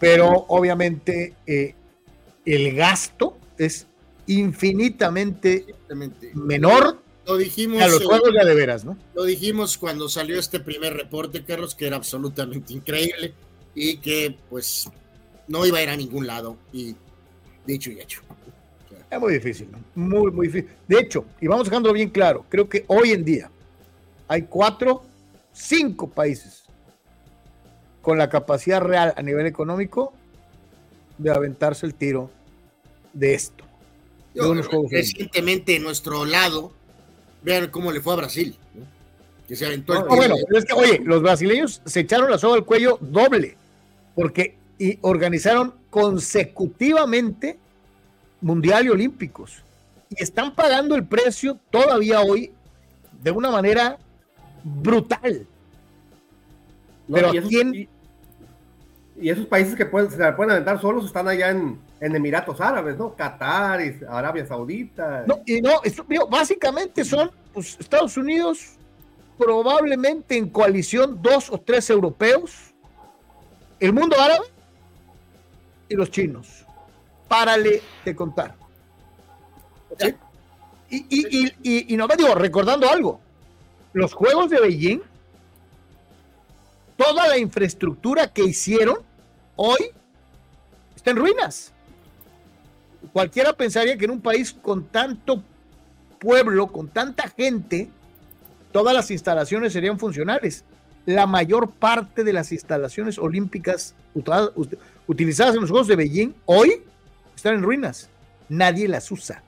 [0.00, 1.34] Pero obviamente
[2.44, 3.86] el gasto es
[4.26, 5.64] infinitamente
[6.34, 6.98] menor
[7.30, 8.96] Lo dijimos, a los juegos ya de veras, ¿no?
[9.14, 13.34] lo dijimos cuando salió este primer reporte, Carlos, que era absolutamente increíble
[13.74, 14.88] y que pues
[15.46, 16.56] no iba a ir a ningún lado.
[16.72, 16.96] Y
[17.66, 18.22] dicho y hecho.
[19.10, 19.78] Es muy difícil, ¿no?
[19.94, 20.70] Muy, muy difícil.
[20.86, 23.50] De hecho, y vamos dejándolo bien claro, creo que hoy en día
[24.28, 25.02] hay cuatro,
[25.52, 26.64] cinco países
[28.02, 30.12] con la capacidad real a nivel económico
[31.18, 32.30] de aventarse el tiro
[33.12, 33.64] de esto.
[34.34, 35.12] de Yo, unos Juegos Olímpicos.
[35.12, 36.72] recientemente en nuestro lado,
[37.42, 38.84] vean cómo le fue a Brasil, ¿no?
[39.48, 42.38] que se aventó el No, bueno, pero es que, oye, los brasileños se echaron la
[42.38, 43.56] soga al cuello doble,
[44.14, 47.58] porque y organizaron consecutivamente
[48.40, 49.62] Mundial y Olímpicos.
[50.08, 52.52] Y están pagando el precio todavía hoy
[53.22, 53.98] de una manera
[54.64, 55.46] brutal.
[57.08, 57.14] ¿no?
[57.16, 57.88] Pero y, esos, ¿quién- y-
[59.20, 62.60] y esos países que pueden, se la pueden aventar solos están allá en, en Emiratos
[62.60, 63.14] Árabes, ¿no?
[63.14, 65.24] Qatar, y Arabia Saudita.
[65.26, 68.76] No, y no, digo, básicamente son pues, Estados Unidos,
[69.38, 72.74] probablemente en coalición dos o tres europeos,
[73.78, 74.46] el mundo árabe
[75.88, 76.64] y los chinos.
[77.28, 78.54] Párale de contar.
[79.98, 80.14] Sí.
[80.88, 83.20] y, y, y, y, y no me digo, recordando algo,
[83.92, 85.00] los Juegos de Beijing,
[86.96, 88.98] toda la infraestructura que hicieron
[89.56, 89.90] hoy
[90.94, 91.72] está en ruinas.
[93.12, 95.42] Cualquiera pensaría que en un país con tanto
[96.18, 97.88] pueblo, con tanta gente,
[98.72, 100.64] todas las instalaciones serían funcionales.
[101.06, 103.94] La mayor parte de las instalaciones olímpicas
[105.06, 106.82] utilizadas en los Juegos de Beijing hoy
[107.34, 108.08] están en ruinas.
[108.48, 109.42] Nadie las usa.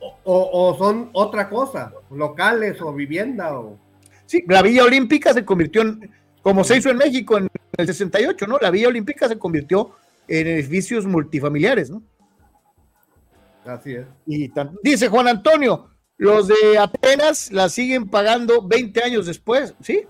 [0.00, 3.78] O, o son otra cosa, locales o vivienda o...
[4.26, 6.10] Sí, la Villa Olímpica se convirtió en,
[6.42, 8.58] como se hizo en México en el 68, ¿no?
[8.60, 9.92] La Villa Olímpica se convirtió
[10.28, 12.02] en edificios multifamiliares, ¿no?
[13.64, 14.06] Así es.
[14.26, 20.06] Y tan- dice Juan Antonio, los de Atenas la siguen pagando 20 años después, ¿sí?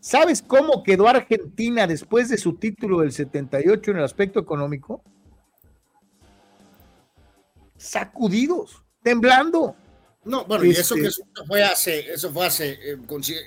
[0.00, 5.02] ¿Sabes cómo quedó Argentina después de su título del 78 en el aspecto económico?
[7.76, 9.76] Sacudidos, temblando.
[10.24, 12.96] No, bueno, y eso Este- que eso fue hace, eso fue hace, eh,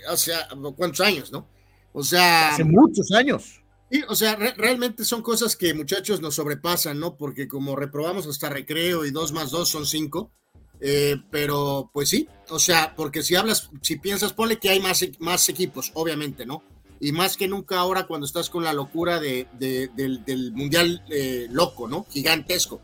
[0.09, 1.47] o sea, cuántos años, ¿no?
[1.93, 3.61] O sea, Hace muchos años.
[3.97, 7.15] Sí, o sea, re- realmente son cosas que muchachos nos sobrepasan, ¿no?
[7.17, 10.31] Porque como reprobamos hasta recreo y dos más dos son cinco,
[10.81, 15.01] eh, pero pues sí, o sea, porque si hablas, si piensas, ponle que hay más,
[15.01, 16.63] e- más equipos, obviamente, ¿no?
[16.99, 21.03] Y más que nunca ahora cuando estás con la locura de, de- del, del mundial
[21.09, 22.05] eh, loco, ¿no?
[22.09, 22.81] Gigantesco.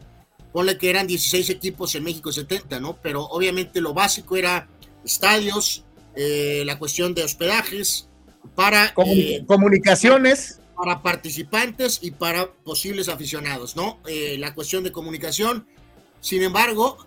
[0.52, 2.98] Ponle que eran 16 equipos en México 70, ¿no?
[3.02, 4.68] Pero obviamente lo básico era
[5.06, 5.86] estadios,
[6.16, 8.08] eh, la cuestión de hospedajes,
[8.56, 10.60] para, eh, comunicaciones.
[10.76, 14.00] Para participantes y para posibles aficionados, ¿no?
[14.08, 15.68] Eh, la cuestión de comunicación.
[16.20, 16.98] Sin embargo,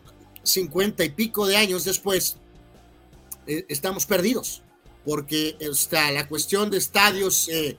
[0.43, 2.39] 50 y pico de años después,
[3.47, 4.62] eh, estamos perdidos,
[5.05, 7.77] porque está la cuestión de estadios, eh,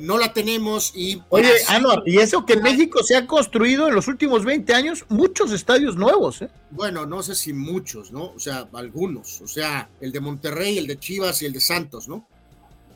[0.00, 1.22] no la tenemos y...
[1.28, 5.04] Oye, Anuar, y eso que en México se ha construido en los últimos 20 años
[5.08, 6.50] muchos estadios nuevos, ¿eh?
[6.70, 8.32] Bueno, no sé si muchos, ¿no?
[8.32, 9.40] O sea, algunos.
[9.40, 12.26] O sea, el de Monterrey, el de Chivas y el de Santos, ¿no?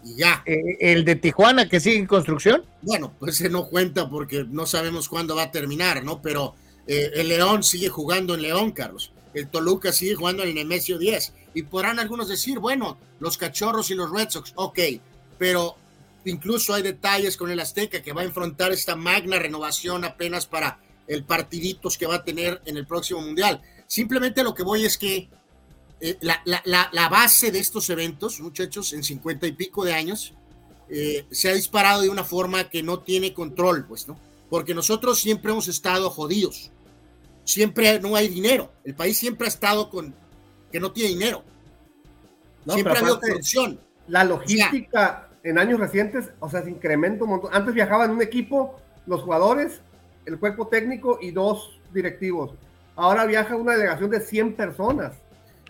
[0.05, 0.43] Y ya.
[0.47, 2.65] Eh, el de Tijuana que sigue en construcción.
[2.83, 6.23] Bueno, pues ese no cuenta porque no sabemos cuándo va a terminar, ¿no?
[6.23, 6.55] Pero
[6.87, 9.13] eh, el León sigue jugando en León, Carlos.
[9.35, 11.33] El Toluca sigue jugando en el Nemesio 10.
[11.55, 14.79] Y podrán algunos decir, bueno, los Cachorros y los Red Sox, ok,
[15.39, 15.77] pero
[16.25, 20.79] incluso hay detalles con el Azteca que va a enfrentar esta magna renovación apenas para
[21.07, 23.61] el partiditos que va a tener en el próximo Mundial.
[23.87, 25.29] Simplemente lo que voy es que
[26.01, 29.95] eh, la, la- la- la base de estos eventos, muchachos, en 50 y pico de
[29.95, 30.35] años,
[30.89, 34.19] eh, se ha disparado de una forma que no tiene control, pues, ¿no?
[34.49, 36.71] Porque nosotros siempre hemos estado jodidos.
[37.45, 38.73] Siempre no hay dinero.
[38.85, 40.15] El país siempre ha estado con
[40.73, 41.45] que no tiene dinero.
[42.65, 43.81] No, siempre ha habido corrupción.
[44.07, 47.51] La logística en años recientes, o sea, se incrementa un montón.
[47.55, 48.77] Antes viajaban un equipo,
[49.07, 49.81] los jugadores,
[50.27, 52.53] el cuerpo técnico y dos directivos.
[52.97, 55.13] Ahora viaja una delegación de 100 personas.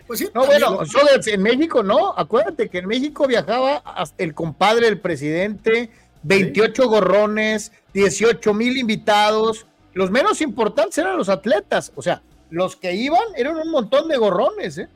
[0.09, 0.79] Pues sí, No, bueno,
[1.23, 2.17] de- en México no.
[2.17, 5.91] Acuérdate que en México viajaba hasta el compadre del presidente,
[6.23, 9.67] 28 gorrones, 18 mil invitados.
[9.93, 11.91] Los menos importantes eran los atletas.
[11.95, 14.87] O sea, los que iban eran un montón de gorrones, ¿eh?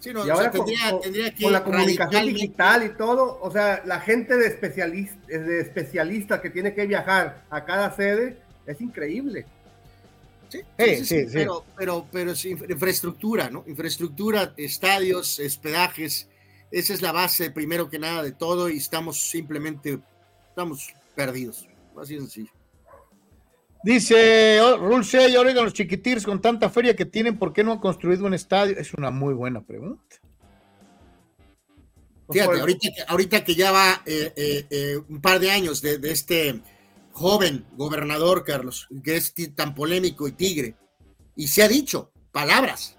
[0.00, 2.82] sí, no, Y o sea, ahora con, tendría, con- tendría que con la comunicación digital
[2.84, 7.64] y todo, o sea, la gente de, especialista, de especialista que tiene que viajar a
[7.64, 9.46] cada sede, Es increíble.
[10.78, 11.26] Sí, Sí, sí.
[11.32, 13.64] Pero, pero, pero es infra- infraestructura, ¿no?
[13.66, 16.28] Infraestructura, estadios, hospedajes,
[16.70, 19.98] esa es la base primero que nada de todo y estamos simplemente,
[20.48, 21.66] estamos perdidos,
[22.00, 22.50] así de sencillo.
[23.84, 28.26] Dice Rulse, oigan los chiquitirs con tanta feria que tienen, ¿por qué no han construido
[28.26, 28.76] un estadio?
[28.78, 30.16] Es una muy buena pregunta.
[32.32, 35.98] Fíjate, ahorita, que- ahorita que ya va eh, eh, eh, un par de años de,
[35.98, 36.60] de este
[37.16, 40.76] joven gobernador, Carlos, que es tan polémico y tigre,
[41.34, 42.98] y se ha dicho palabras,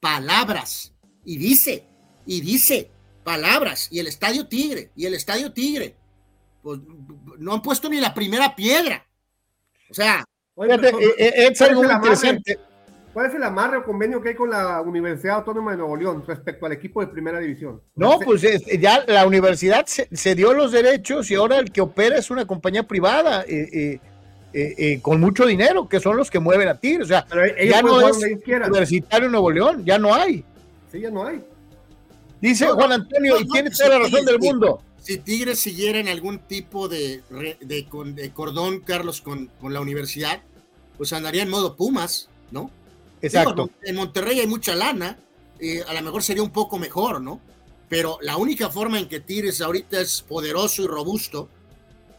[0.00, 0.92] palabras,
[1.24, 1.86] y dice,
[2.26, 2.90] y dice
[3.22, 5.96] palabras, y el estadio tigre, y el estadio tigre,
[6.62, 6.80] pues
[7.38, 9.06] no han puesto ni la primera piedra.
[9.88, 10.24] O sea,
[10.56, 12.58] Fíjate, pero- eh, eh, es algo interesante.
[13.14, 16.24] ¿Cuál es el amarre o convenio que hay con la Universidad Autónoma de Nuevo León
[16.26, 17.80] respecto al equipo de primera división?
[17.94, 21.80] No, pues es- ya la universidad se, se dio los derechos y ahora el que
[21.80, 24.00] opera es una compañía privada eh, eh,
[24.52, 27.04] eh, eh, con mucho dinero, que son los que mueven a Tigres.
[27.06, 28.16] O sea, pero ellos ya no es.
[28.18, 30.44] Universitario Nuevo León, ya no hay.
[30.90, 31.40] Sí, ya no hay.
[32.40, 34.82] Dice No, Juan Antonio, no, y tiene toda la razón del mundo.
[34.98, 39.72] si Tigres siguiera en algún tipo de, re- de, con- de cordón, Carlos, con, con
[39.72, 40.42] la universidad,
[40.98, 42.70] pues andaría en modo Pumas, ¿no?
[43.26, 43.64] Exacto.
[43.66, 45.18] Digo, en Monterrey hay mucha lana,
[45.58, 47.40] eh, a lo mejor sería un poco mejor, ¿no?
[47.88, 51.48] Pero la única forma en que Tigres ahorita es poderoso y robusto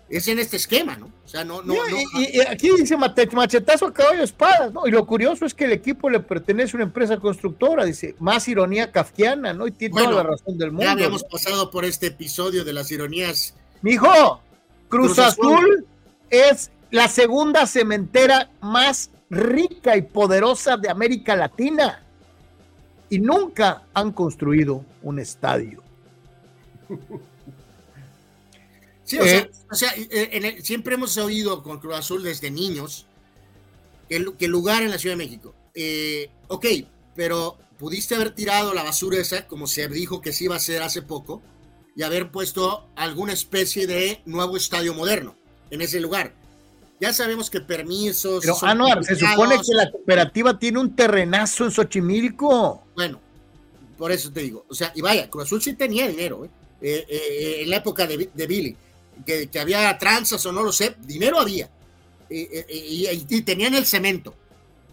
[0.07, 1.07] es en este esquema, ¿no?
[1.25, 2.21] O sea, no, no, Mira, no.
[2.21, 4.85] y, y aquí dice machetazo a caballo de espadas, ¿no?
[4.87, 8.47] Y lo curioso es que el equipo le pertenece a una empresa constructora, dice, más
[8.47, 9.65] ironía kafkiana, ¿no?
[9.65, 10.85] Y tiene Bueno, toda la razón del mundo.
[10.85, 11.29] ya habíamos ¿no?
[11.29, 13.55] pasado por este episodio de las ironías.
[13.81, 14.39] Mijo,
[14.89, 15.53] Cruz, Cruz Azul.
[15.55, 15.85] Azul
[16.29, 22.03] es la segunda cementera más rica y poderosa de América Latina.
[23.09, 25.81] Y nunca han construido un estadio.
[29.03, 32.23] Sí, o Eh, sea, o sea, eh, en el- siempre hemos oído con Cruz Azul
[32.23, 33.05] desde niños
[34.09, 35.53] que el, que el lugar en la Ciudad de México.
[35.75, 36.65] Eh, ok,
[37.15, 40.81] pero pudiste haber tirado la basura esa, como se dijo que se iba a hacer
[40.81, 41.41] hace poco,
[41.95, 45.35] y haber puesto alguna especie de nuevo estadio moderno
[45.69, 46.33] en ese lugar.
[46.99, 48.41] Ya sabemos que permisos.
[48.41, 52.83] Pero, Anuar, se supone que la cooperativa tiene un terrenazo en Xochimilco.
[52.95, 53.19] Bueno,
[53.97, 54.65] por eso te digo.
[54.69, 56.49] O sea, y vaya, Cruz Azul sí tenía dinero, ¿eh?
[56.81, 58.77] Eh, eh, en la época de, de Billy,
[59.25, 61.69] que, que había tranzas o no lo sé, dinero había.
[62.29, 64.33] Eh, eh, eh, y, y tenían el cemento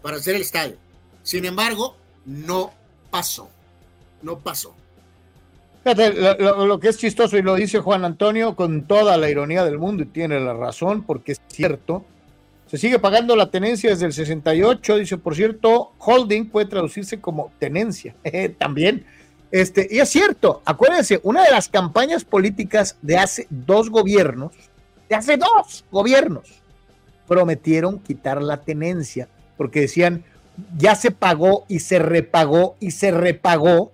[0.01, 0.77] para hacer el estadio.
[1.23, 1.95] Sin embargo,
[2.25, 2.73] no
[3.09, 3.49] pasó.
[4.21, 4.75] No pasó.
[5.85, 9.77] Lo, lo- que es chistoso, y lo dice Juan Antonio con toda la ironía del
[9.79, 12.05] mundo, y tiene la razón, porque es cierto.
[12.67, 17.51] Se sigue pagando la tenencia desde el 68, dice, por cierto, holding puede traducirse como
[17.59, 18.15] tenencia,
[18.57, 19.05] también.
[19.51, 24.53] Este, y es cierto, acuérdense, una de las campañas políticas de hace dos gobiernos,
[25.07, 26.49] de hace dos gobiernos,
[27.27, 29.27] prometieron quitar la tenencia,
[29.57, 30.23] porque decían,
[30.77, 33.91] ya se pagó y se repagó y se repagó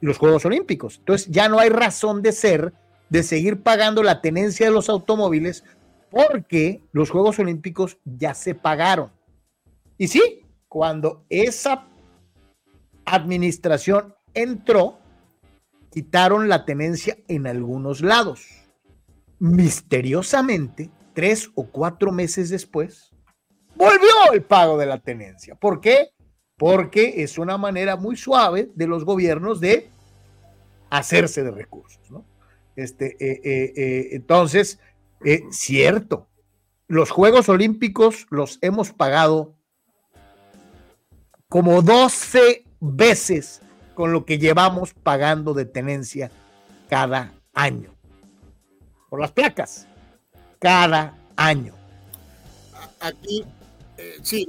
[0.00, 0.98] los Juegos Olímpicos.
[0.98, 2.72] Entonces ya no hay razón de ser
[3.10, 5.64] de seguir pagando la tenencia de los automóviles
[6.10, 9.12] porque los Juegos Olímpicos ya se pagaron.
[9.98, 11.86] Y sí, cuando esa
[13.04, 14.98] administración entró,
[15.90, 18.46] quitaron la tenencia en algunos lados.
[19.38, 23.10] Misteriosamente, tres o cuatro meses después,
[23.74, 25.54] volvió el pago de la tenencia.
[25.54, 26.10] ¿Por qué?
[26.60, 29.88] Porque es una manera muy suave de los gobiernos de
[30.90, 32.22] hacerse de recursos, ¿no?
[32.76, 34.78] Este, eh, eh, eh, entonces,
[35.24, 36.28] eh, cierto,
[36.86, 39.54] los Juegos Olímpicos los hemos pagado
[41.48, 43.62] como 12 veces
[43.94, 46.30] con lo que llevamos pagando de tenencia
[46.90, 47.94] cada año.
[49.08, 49.86] Por las placas,
[50.58, 51.72] cada año.
[53.00, 53.46] Aquí,
[53.96, 54.46] eh, sí.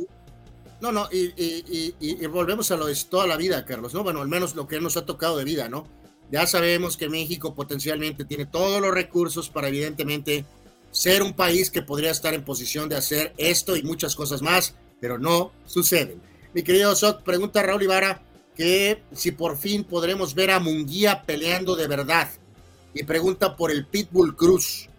[0.81, 4.03] No, no, y, y- y- y- volvemos a lo de toda la vida, Carlos, ¿no?
[4.03, 5.87] Bueno, al menos lo que nos ha tocado de vida, ¿no?
[6.31, 10.43] Ya sabemos que México potencialmente tiene todos los recursos para evidentemente
[10.91, 14.73] ser un país que podría estar en posición de hacer esto y muchas cosas más,
[14.99, 16.21] pero no suceden.
[16.53, 18.23] Mi querido Soc, pregunta a Raúl Ibarra
[18.55, 22.29] que si por fin podremos ver a Munguía peleando de verdad.
[22.93, 24.89] Y pregunta por el Pitbull Cruz,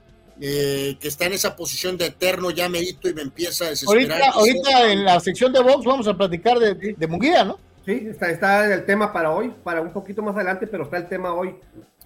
[0.45, 4.21] eh, que está en esa posición de eterno ya merito y me empieza a desesperar.
[4.35, 7.61] Ahorita, ahorita en la sección de Vox vamos a platicar de, de Munguía, ¿no?
[7.87, 11.09] Sí, está, está el tema para hoy, para un poquito más adelante, pero está el
[11.09, 11.55] tema hoy.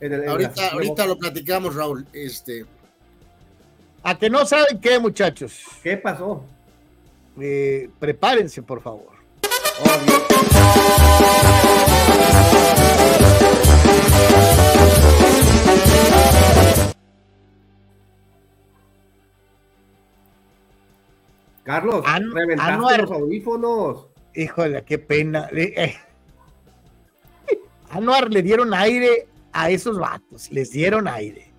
[0.01, 2.07] En el, en la Ahorita, de lo platicamos, Raúl.
[2.13, 2.67] Este,
[4.03, 5.63] A que no saben qué, muchachos.
[5.83, 6.45] ¿Qué pasó?
[7.41, 9.17] Eh, prepárense, por favor.
[21.67, 23.01] Carlos, An- reventaste Anuar.
[23.03, 24.07] los audífonos.
[24.35, 25.49] Híjole, qué pena.
[25.53, 25.97] Eh.
[27.91, 31.53] Anuar le dieron aire a esos vatos, les dieron aire.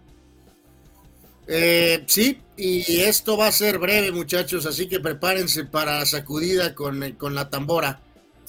[1.48, 6.74] Eh, sí, y esto va a ser breve, muchachos, así que prepárense para la sacudida
[6.74, 8.00] con, con la tambora.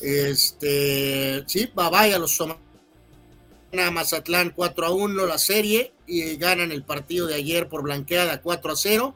[0.00, 6.84] Este, sí, va vaya los a Mazatlán 4 a 1 la serie y ganan el
[6.84, 9.14] partido de ayer por blanqueada 4 a 0.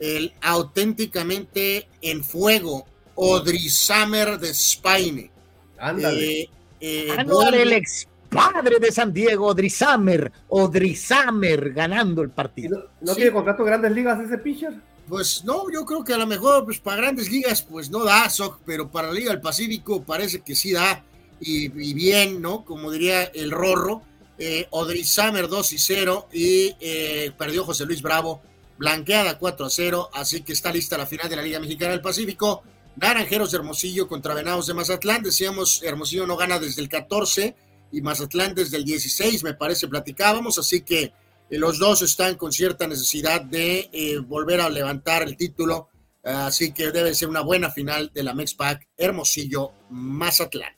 [0.00, 5.30] El auténticamente en fuego Odrizamer de Spain.
[5.78, 6.40] Ándale.
[6.42, 6.48] Eh,
[6.80, 12.78] eh, vuelve- el ex padre de San Diego, Odrizamer, Odrizamer ganando el ¿Y partido.
[12.78, 13.16] ¿No, no Sí.
[13.16, 14.72] tiene contrato grandes ligas ese pitcher?
[15.08, 18.28] Pues no, yo creo que a lo mejor pues, para grandes ligas pues no da,
[18.30, 21.02] Soc, pero para la Liga del Pacífico parece que sí da
[21.40, 22.64] y, y bien, ¿no?
[22.64, 24.02] Como diría el Rorro,
[24.38, 28.40] eh, Odrizamer 2 y 0 y eh, perdió José Luis Bravo,
[28.80, 32.00] blanqueada 4 a 0, así que está lista la final de la Liga Mexicana del
[32.00, 32.62] Pacífico.
[32.96, 37.54] Naranjeros de Hermosillo contra Venados de Mazatlán, decíamos Hermosillo no gana desde el 14
[37.92, 41.12] y Mazatlán desde el 16, me parece, platicábamos, así que eh,
[41.58, 45.90] los dos están con cierta necesidad de eh, volver a levantar el título,
[46.24, 50.72] así que debe ser una buena final de la Mexpac Hermosillo Mazatlán.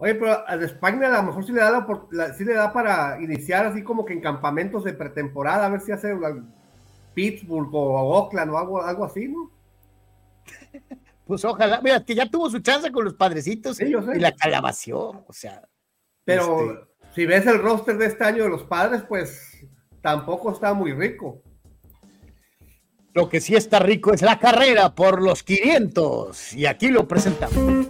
[0.00, 2.72] Oye, pero a España a lo mejor sí le da la, la- sí le da
[2.72, 6.44] para iniciar así como que en campamentos de pretemporada, a ver si hace una-
[7.14, 9.50] Pittsburgh o Oakland o algo, algo así, ¿no?
[11.26, 14.98] Pues ojalá, mira, que ya tuvo su chance con los padrecitos Sí, y la calabació,
[15.26, 15.68] o sea.
[16.24, 19.66] Pero Este- si ves el roster de este año de los padres, pues
[20.00, 21.42] tampoco está muy rico.
[23.12, 27.88] Lo que sí está rico es la carrera por los 500 y aquí lo presentamos.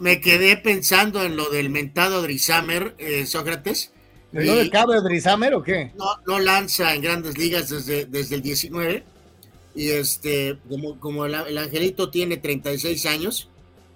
[0.00, 3.92] Me, quedé pensando en lo del mentado Drizamer, eh, Sócrates.
[4.32, 5.92] ¿No le cabe Drizamer o qué?
[5.96, 9.04] no, no lanza en grandes ligas desde, desde el 19.
[9.74, 13.48] Y este, como, como el, el angelito tiene 36 años,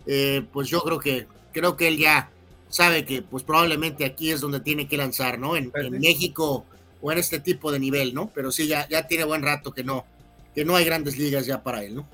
[0.07, 2.31] eh, pues yo creo que creo que él ya
[2.69, 5.57] sabe que pues probablemente aquí es donde tiene que lanzar, ¿no?
[5.57, 6.01] En, en.
[6.01, 6.65] México
[7.01, 8.31] o en este tipo de nivel, ¿no?
[8.35, 10.07] Pero sí, ya, ya tiene buen rato que no,
[10.55, 12.09] que no hay grandes ligas ya para él, ¿no?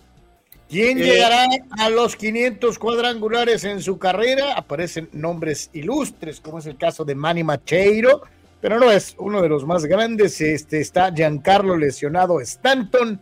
[0.68, 1.46] ¿Quién Eh, llegará
[1.78, 4.54] a los 500 cuadrangulares en su carrera?
[4.54, 8.22] Aparecen nombres ilustres, como es el caso de Manny Macheiro,
[8.60, 10.40] pero no es uno de los más grandes.
[10.40, 13.18] Este está Giancarlo lesionado Stanton.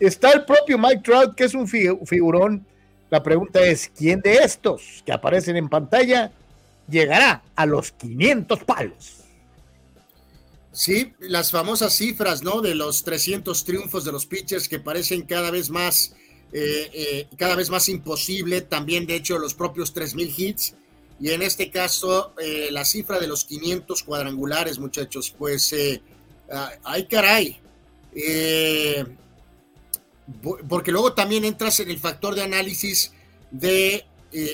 [0.00, 2.66] Está el propio Mike Trout, que es un fi- figurón.
[3.10, 6.32] La pregunta es: ¿quién de estos que aparecen en pantalla
[6.88, 9.18] llegará a los 500 palos?
[10.72, 12.62] Sí, las famosas cifras, ¿no?
[12.62, 16.14] De los 300 triunfos de los pitchers que parecen cada vez más,
[16.52, 18.60] eh, eh, cada vez más imposible.
[18.60, 20.74] También, de hecho, los propios 3000 hits.
[21.22, 26.02] Y en este caso, eh, la cifra de los 500 cuadrangulares, muchachos, pues, eh,
[26.52, 27.60] ah, ay, caray.
[28.12, 29.04] Eh,
[30.68, 33.12] porque luego también entras en el factor de análisis
[33.52, 34.04] de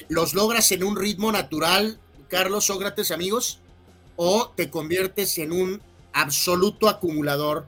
[0.09, 1.99] los logras en un ritmo natural,
[2.29, 3.61] Carlos Sócrates, amigos,
[4.17, 5.81] o te conviertes en un
[6.13, 7.67] absoluto acumulador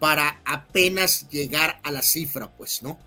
[0.00, 2.98] para apenas llegar a la cifra, pues, ¿no?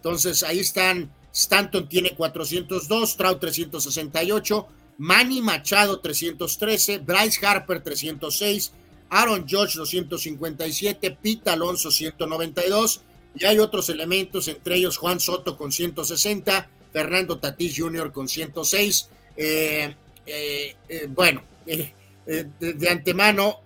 [0.00, 4.66] Entonces ahí están, Stanton tiene 402, Trout 368,
[4.96, 8.72] Manny Machado 313, Bryce Harper 306,
[9.10, 13.02] Aaron Judge 257, Pete Alonso 192,
[13.34, 18.10] y hay otros elementos, entre ellos Juan Soto con 160, Fernando Tatís Jr.
[18.10, 19.10] con 106.
[19.36, 19.94] Eh,
[20.24, 21.92] eh, eh, bueno, de,
[22.58, 23.60] de antemano,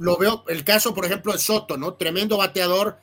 [0.00, 1.94] lo veo, el caso, por ejemplo, de Soto, ¿no?
[1.94, 2.98] Tremendo bateador,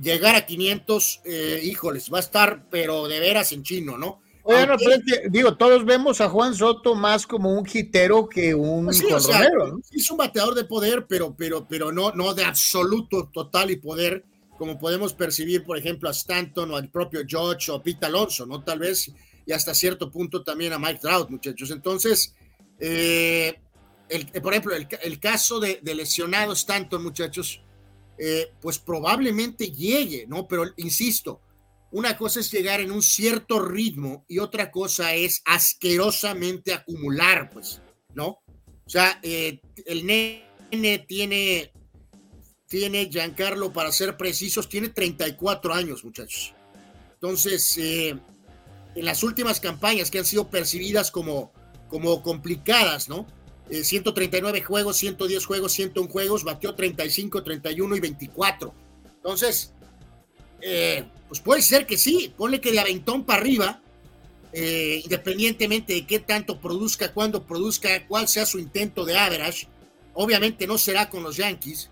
[0.00, 4.20] llegar a 500, eh, híjoles, va a estar, pero de veras en chino, ¿no?
[4.44, 7.66] Oye, no, Aunque- pero es que, digo, todos vemos a Juan Soto más como un
[7.70, 9.80] hitero que un Pues sí, o sea, jonronero, ¿no?
[9.90, 14.24] es un bateador de poder, pero, pero, pero no, no de absoluto, total y poder,
[14.56, 18.46] como podemos percibir, por ejemplo, a Stanton o al propio George o a Pete Alonso,
[18.46, 18.64] ¿no?
[18.64, 19.12] Tal vez,
[19.44, 21.70] y hasta cierto punto también a Mike Trout, muchachos.
[21.70, 22.34] Entonces,
[22.80, 23.60] eh,
[24.08, 27.60] el- eh, por ejemplo, el, el caso de, de lesionado Stanton, muchachos,
[28.18, 30.48] eh, pues probablemente llegue, ¿no?
[30.48, 31.40] Pero insisto,
[31.90, 37.80] una cosa es llegar en un cierto ritmo y otra cosa es asquerosamente acumular, pues,
[38.14, 38.40] ¿no?
[38.86, 41.72] O sea, eh, el nene tiene,
[42.66, 46.54] tiene Giancarlo, para ser precisos, tiene 34 años, muchachos.
[47.14, 48.18] Entonces, eh,
[48.94, 51.52] en las últimas campañas que han sido percibidas como,
[51.88, 53.26] como complicadas, ¿no?
[53.70, 58.74] 139 juegos, 110 juegos, 101 juegos, batió 35, 31 y 24.
[59.16, 59.72] Entonces,
[61.28, 63.82] pues puede ser que sí, ponle que de aventón para arriba,
[64.52, 69.68] eh, independientemente de qué tanto produzca, cuándo produzca, cuál sea su intento de average,
[70.14, 71.90] obviamente no será con los Yankees,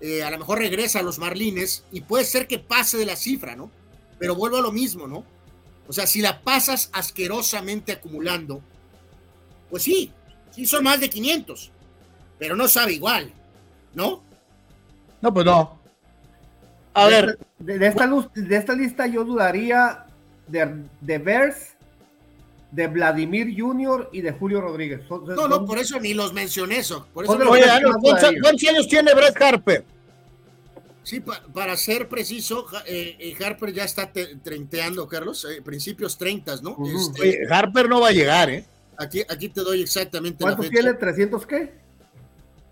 [0.00, 3.16] eh, a lo mejor regresa a los Marlines y puede ser que pase de la
[3.16, 3.72] cifra, ¿no?
[4.18, 5.24] Pero vuelvo a lo mismo, ¿no?
[5.88, 8.62] O sea, si la pasas asquerosamente acumulando,
[9.68, 10.12] pues sí,
[10.56, 11.70] sí son más de 500,
[12.38, 13.30] pero no sabe igual,
[13.94, 14.22] ¿no?
[15.20, 15.78] No, pues no.
[16.94, 17.38] A ver.
[17.58, 20.06] De, esta, de esta lista yo dudaría
[20.48, 21.76] de, de Bears
[22.70, 24.10] de Vladimir Jr.
[24.12, 25.00] y de Julio Rodríguez.
[25.08, 27.06] no, no, por eso ni los mencioné eso.
[27.12, 27.64] Por eso Oye,
[28.02, 29.84] ¿cuántos años tiene Brett Harper?
[31.02, 31.22] Sí,
[31.54, 34.10] para ser preciso, eh, eh, Harper ya está
[34.42, 36.76] treinteando, Carlos, eh, principios 30, ¿no?
[36.84, 38.66] Este, Harper no va a llegar, ¿eh?
[38.98, 40.82] Aquí, aquí te doy exactamente ¿Cuánto la fecha.
[40.82, 40.98] tiene?
[40.98, 41.72] ¿300 qué?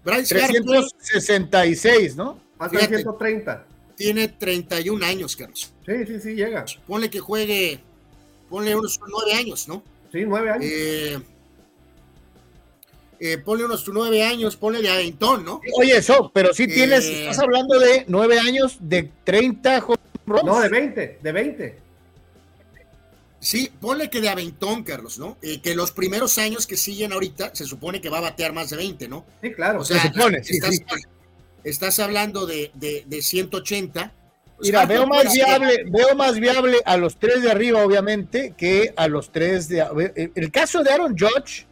[0.04, 2.38] Bryce 366, ¿no?
[2.58, 3.66] Más 330.
[3.96, 5.72] Tiene 31 años, Carlos.
[5.86, 6.64] Sí, sí, sí, llega.
[6.86, 7.80] Ponle que juegue,
[8.48, 9.82] ponle unos 9 años, ¿no?
[10.12, 10.64] Sí, nueve años.
[10.64, 11.18] Eh,
[13.18, 15.60] eh, ponle unos nueve años, ponle de Aventón, ¿no?
[15.76, 19.84] Oye, eso, pero sí tienes, eh, estás hablando de nueve años, de 30
[20.26, 21.78] No, de 20, de 20.
[23.44, 25.36] Sí, ponle que de Aventón, Carlos, ¿no?
[25.62, 28.78] que los primeros años que siguen ahorita se supone que va a batear más de
[28.78, 29.26] 20, ¿no?
[29.42, 29.82] Sí, claro.
[29.82, 30.42] O sea, se supone,
[31.62, 34.14] estás, hablando de, de, de 180
[34.60, 39.08] Mira, veo más viable, veo más viable a los tres de arriba, obviamente, que a
[39.08, 41.66] los tres de el caso de Aaron Judge,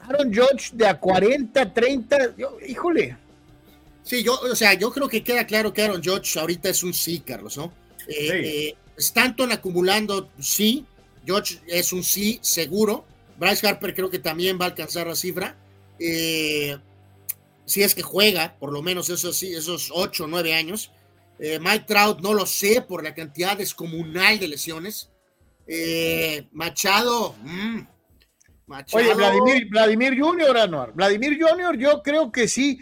[0.00, 2.34] Aaron Judge de a 40, 30,
[2.68, 3.16] híjole.
[4.02, 6.92] Sí, yo, o sea, yo creo que queda claro que Aaron Judge ahorita es un
[6.92, 7.72] sí, Carlos, ¿no?
[8.08, 10.86] Eh, eh, Stanton acumulando, sí.
[11.26, 13.04] Judge es un sí, seguro.
[13.38, 15.56] Bryce Harper creo que también va a alcanzar la cifra.
[15.98, 16.76] Eh,
[17.64, 20.90] si es que juega, por lo menos esos, esos 8 o 9 años.
[21.38, 25.10] Eh, Mike Trout no lo sé por la cantidad descomunal de lesiones.
[25.66, 27.80] Eh, Machado, mm,
[28.66, 29.04] Machado.
[29.04, 30.92] Oye, Vladimir, Vladimir Junior.
[30.94, 32.80] Vladimir Junior, yo creo que sí.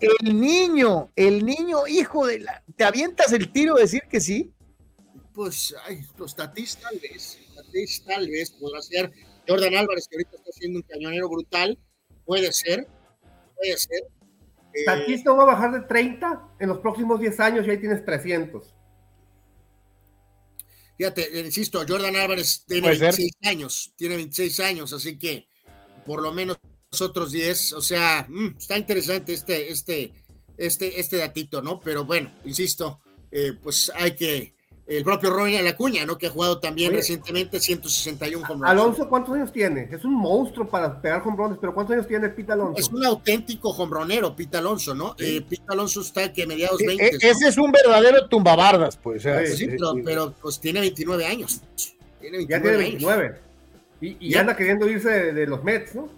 [0.00, 2.62] El niño, el niño hijo de la.
[2.76, 4.51] ¿Te avientas el tiro de decir que sí?
[5.34, 7.38] Pues, ay, los Tatis tal vez.
[7.54, 9.10] Tatis tal vez podrá ser.
[9.48, 11.78] Jordan Álvarez, que ahorita está haciendo un cañonero brutal.
[12.24, 12.86] Puede ser.
[13.56, 14.02] Puede ser.
[14.86, 18.74] Tatis va a bajar de 30 en los próximos 10 años y ahí tienes 300.
[20.96, 25.48] Fíjate, insisto, Jordan Álvarez tiene 26 años, tiene 26 años, así que
[26.06, 26.58] por lo menos
[27.00, 30.12] otros 10, o sea, mm, está interesante este, este,
[30.56, 31.80] este, este datito, ¿no?
[31.80, 33.00] Pero bueno, insisto,
[33.30, 34.54] eh, pues hay que,
[34.96, 36.18] el propio Ronald Acuña, ¿no?
[36.18, 39.88] Que ha jugado también recientemente 161 home Alonso, ¿cuántos años tiene?
[39.90, 42.78] Es un monstruo para pegar home pero ¿cuántos años tiene Pita Alonso?
[42.78, 45.14] Es un auténtico hombronero, Pita Alonso, ¿no?
[45.18, 47.04] Eh, Pita Alonso está que mediados 20.
[47.04, 49.22] E, ese es un verdadero tumbabardas, pues.
[49.56, 49.68] sí,
[50.04, 51.60] pero, pues tiene 29 años.
[52.20, 53.40] ya tiene 29.
[54.00, 56.08] Y, y anda queriendo irse de, los Mets, ¿no?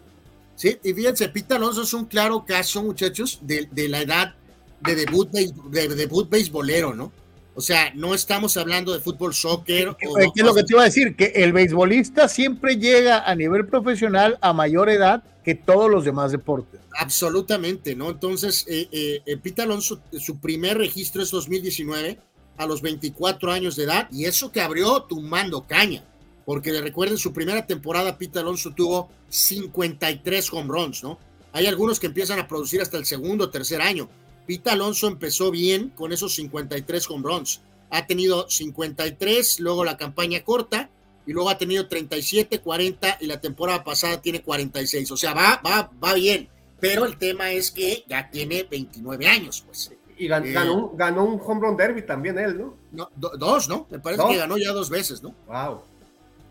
[0.56, 4.34] Sí, y fíjense, Pita Alonso es un claro caso, muchachos, de, de la edad
[4.80, 7.12] de debut, de, de debut beisbolero, ¿no?
[7.56, 9.94] O sea, no estamos hablando de fútbol, soccer.
[9.98, 11.14] ¿Qué, es lo que te iba a decir?
[11.14, 16.32] Que el beisbolista siempre llega a nivel profesional a mayor edad que todos los demás
[16.32, 16.80] deportes.
[16.98, 18.10] Absolutamente, ¿no?
[18.10, 22.18] Entonces, eh, eh, eh Pita Alonso, su primer registro es 2019,
[22.56, 26.02] a los 24 años de edad, y eso que abrió tumbando caña,
[26.44, 31.18] porque le recuerden, su primera temporada Pita Alonso tuvo 53 home runs, ¿no?
[31.52, 34.08] Hay algunos que empiezan a producir hasta el segundo o tercer año.
[34.46, 37.62] Pita Alonso empezó bien con esos 53 home runs.
[37.90, 40.90] Ha tenido 53, luego la campaña corta,
[41.26, 45.10] y luego ha tenido 37, 40, y la temporada pasada tiene 46.
[45.10, 46.48] O sea, va, va, va bien.
[46.80, 49.92] Pero el tema es que ya tiene 29 años, pues.
[50.16, 52.76] Y ganó, eh, ganó, un home run derby también él, ¿no?
[52.92, 53.86] no dos, ¿no?
[53.90, 55.34] Me parece que ganó ya dos veces, ¿no?
[55.46, 55.82] Wow.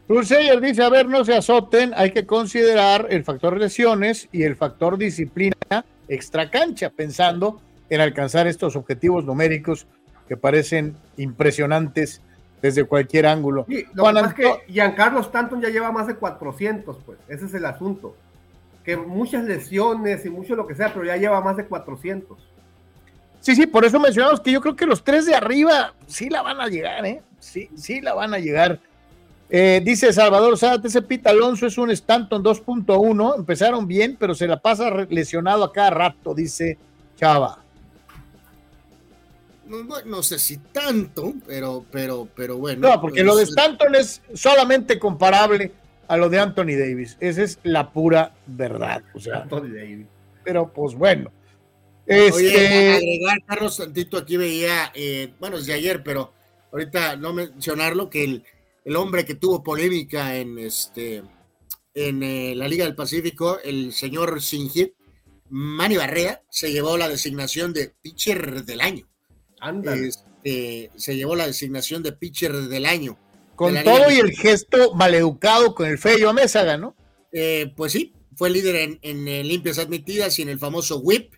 [0.07, 4.57] Purseyer dice, a ver, no se azoten, hay que considerar el factor lesiones y el
[4.57, 7.61] factor disciplina extra cancha, pensando
[7.93, 9.85] en alcanzar estos objetivos numéricos
[10.27, 12.21] que parecen impresionantes
[12.59, 13.65] desde cualquier ángulo.
[13.69, 17.53] Sí, lo que es que Giancarlo Stanton ya lleva más de 400, pues, ese es
[17.53, 18.15] el asunto.
[18.83, 22.37] Que muchas lesiones y mucho lo que sea, pero ya lleva más de 400.
[23.41, 26.41] Sí, sí, por eso mencionamos que yo creo que los tres de arriba sí la
[26.41, 27.21] van a llegar, ¿eh?
[27.39, 28.79] Sí, sí la van a llegar.
[29.49, 34.47] Eh, dice Salvador Sánchez, ese Pita Alonso es un Stanton 2.1, empezaron bien, pero se
[34.47, 36.77] la pasa lesionado a cada rato, dice
[37.17, 37.62] Chava.
[40.05, 42.89] No, sé si tanto, pero, pero, pero bueno.
[42.89, 45.71] No, porque lo de Stanton es solamente comparable
[46.07, 47.17] a lo de Anthony Davis.
[47.19, 49.03] Esa es la pura verdad.
[49.13, 50.07] O sea, Anthony Davis.
[50.43, 51.31] Pero pues bueno.
[52.05, 52.95] Este...
[52.95, 56.33] agregar, Carlos Santito, aquí veía, eh, bueno, desde ayer, pero
[56.71, 58.43] ahorita no mencionarlo, que el,
[58.83, 61.23] el hombre que tuvo polémica en este
[61.93, 64.93] en eh, la Liga del Pacífico, el señor Singh,
[65.49, 69.07] Manny Barrea, se llevó la designación de pitcher del año.
[70.43, 73.17] Este, se llevó la designación de pitcher del año.
[73.55, 76.95] Con todo y el gesto maleducado con el feo Mesa ganó.
[77.31, 81.33] Eh, pues sí, fue líder en, en, limpias admitidas y en el famoso whip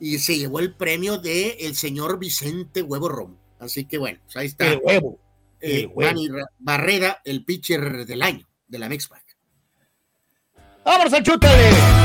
[0.00, 3.36] y se llevó el premio de el señor Vicente Huevo Rom.
[3.58, 4.72] Así que bueno, pues ahí está.
[4.72, 5.18] El huevo.
[5.60, 6.28] Eh, Manny
[6.58, 9.22] Barrera, el pitcher del año de la Mexpac.
[10.84, 12.01] ¡Vamos al chútale!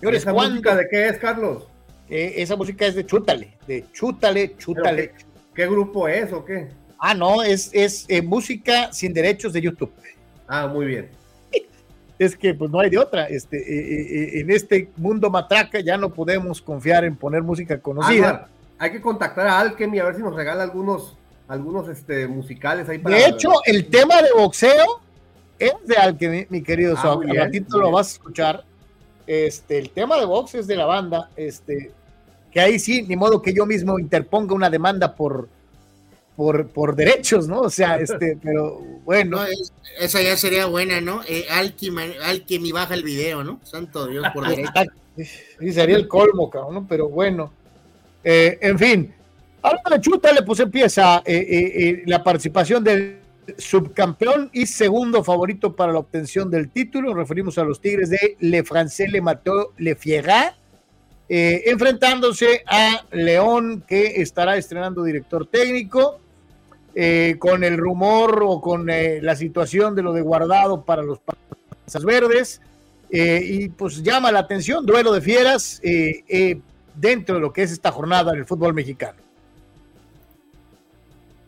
[0.00, 1.68] ¿Esa música de qué es, Carlos?
[2.08, 5.12] esa música es de Chútale, de Chútale, Chútale.
[5.54, 6.68] Qué, grupo es o qué?
[6.98, 9.92] Ah, no, es, es eh, música sin derechos de YouTube.
[10.46, 11.10] Ah, muy bien.
[12.18, 13.24] Es que pues no hay de otra.
[13.26, 18.48] Este, eh, eh, en este mundo matraca ya no podemos confiar en poner música conocida.
[18.78, 21.16] hay que contactar a Alchemy a ver si nos regala algunos,
[21.48, 23.16] algunos este, musicales ahí para.
[23.16, 25.02] De hecho, el tema de boxeo
[25.58, 28.64] es de Alchemy, mi querido ah, ratito lo vas a escuchar
[29.26, 31.92] este, el tema de box es de la banda, este,
[32.50, 35.48] que ahí sí, ni modo que yo mismo interponga una demanda por,
[36.36, 37.60] por, por derechos, ¿no?
[37.60, 39.40] O sea, este, pero bueno.
[39.98, 41.22] esa ya sería buena, ¿no?
[41.28, 43.60] Eh, Alchemy, baja el video, ¿no?
[43.64, 44.70] Santo Dios, por derecho.
[45.16, 46.86] Sí, sería el colmo, cabrón, ¿no?
[46.86, 47.52] Pero bueno.
[48.22, 49.14] Eh, en fin,
[49.62, 53.20] ahora de Chútale, pues empieza eh, eh, la participación del
[53.58, 57.14] subcampeón y segundo favorito para la obtención del título.
[57.14, 60.56] Referimos a los Tigres de Le Francais Le Mató Le Fiera,
[61.28, 66.20] eh, enfrentándose a León, que estará estrenando director técnico.
[66.98, 71.18] Eh, con el rumor o con eh, la situación de lo de guardado para los
[71.18, 72.62] Panzas Verdes.
[73.10, 75.82] y pues llama la atención, duelo de fieras
[76.94, 79.25] dentro de lo que es esta jornada en el fútbol mexicano.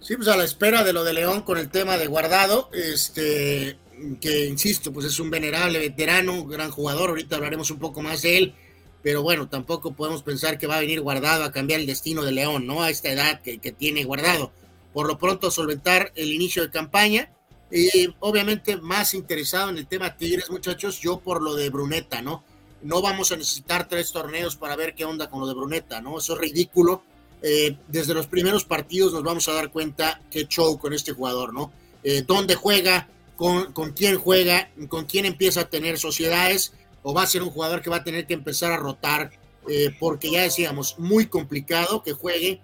[0.08, 3.76] Sí, pues a la espera de lo de León con el tema de guardado, este,
[4.22, 8.38] que insisto, pues es un venerable veterano, gran jugador, ahorita hablaremos un poco más de
[8.38, 8.54] él,
[9.02, 12.32] pero bueno, tampoco podemos pensar que va a venir guardado a cambiar el destino de
[12.32, 12.82] León, ¿no?
[12.82, 14.50] A esta edad que, tiene guardado.
[14.94, 17.30] Por lo pronto, solventar el inicio de campaña.
[17.70, 22.44] Y obviamente más interesado en el tema Tigres, muchachos, yo por lo de Bruneta, ¿no?
[22.80, 26.16] No vamos a necesitar tres torneos para ver qué onda con lo de Bruneta, ¿no?
[26.16, 27.02] Eso es ridículo
[27.42, 31.54] eh, desde los primeros partidos nos vamos a dar cuenta qué show con este jugador,
[31.54, 31.72] ¿no?
[32.02, 37.22] Eh, dónde juega, con, con, quién juega, con quién empieza a tener sociedades, o va
[37.22, 39.30] a ser un jugador que va a tener que empezar a rotar,
[39.68, 42.60] eh, porque ya decíamos, muy complicado que juegue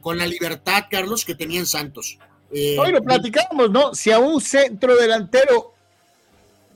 [0.00, 2.16] con la libertad, Carlos, que tenía en Santos.
[2.50, 3.94] Hoy lo platicamos, ¿no?
[3.94, 5.74] Si a un centro delantero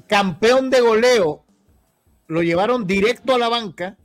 [0.07, 1.43] campeón de goleo
[2.27, 3.97] lo llevaron directo a la banca,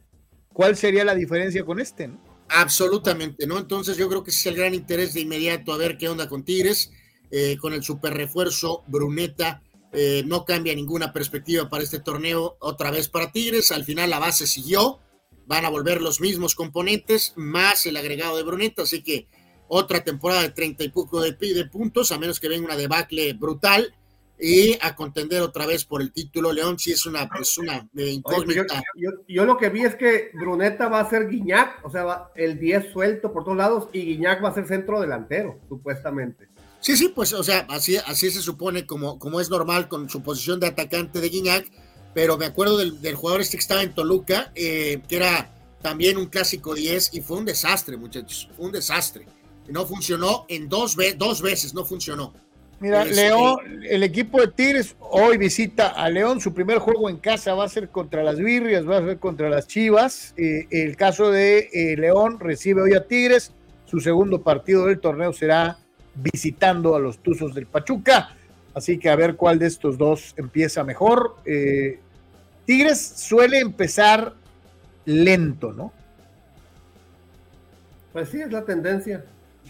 [0.53, 2.07] ¿cuál sería la diferencia con este?
[2.07, 2.26] ¿no?
[2.49, 3.57] Absolutamente, ¿no?
[3.57, 6.29] Entonces yo creo que ese es el gran interés de inmediato a ver qué onda
[6.29, 6.91] con Tigres,
[7.29, 9.61] eh, con el super refuerzo Bruneta,
[9.91, 14.19] eh, no cambia ninguna perspectiva para este torneo otra vez para Tigres, al final la
[14.19, 14.99] base siguió,
[15.45, 19.27] van a volver los mismos componentes, más el agregado de Bruneta, así que
[19.67, 23.33] otra temporada de treinta y poco de, de puntos, a menos que venga una debacle
[23.33, 23.93] brutal,
[24.39, 26.53] y a contender otra vez por el título.
[26.53, 28.81] León sí es una, pues una pues incógnita.
[29.27, 32.59] yo, lo que vi es que Bruneta va a ser Guiñac, o sea, va el
[32.59, 36.47] 10 suelto por todos lados y Guiñac va a ser centro delantero, supuestamente.
[36.79, 40.21] Sí, sí, pues, o sea, así, así se supone como, como es normal con su
[40.21, 41.69] posición de atacante de Guiñac,
[42.13, 46.27] pero me acuerdo del, jugador este que estaba en Toluca, eh, que era también un
[46.27, 49.27] clásico 10 y fue un desastre, muchachos, fue un desastre.
[49.67, 52.33] No funcionó en dos, dos veces, no funcionó.
[52.79, 56.39] Mira, León, el equipo de Tigres hoy visita a León.
[56.39, 59.49] Su primer juego en casa va a ser contra las Birrias, va a ser contra
[59.49, 60.35] las Chivas.
[60.37, 63.51] Eh, el caso de eh, León recibe hoy a Tigres.
[63.85, 65.79] Su segundo partido del torneo será
[66.13, 68.35] visitando a los Tuzos del Pachuca.
[68.75, 71.37] Así que a ver cuál de estos dos empieza mejor.
[71.45, 71.99] Eh,
[72.65, 74.35] Tigres suele empezar
[75.05, 75.91] lento, ¿no?
[78.13, 79.25] Pues sí, es la tendencia.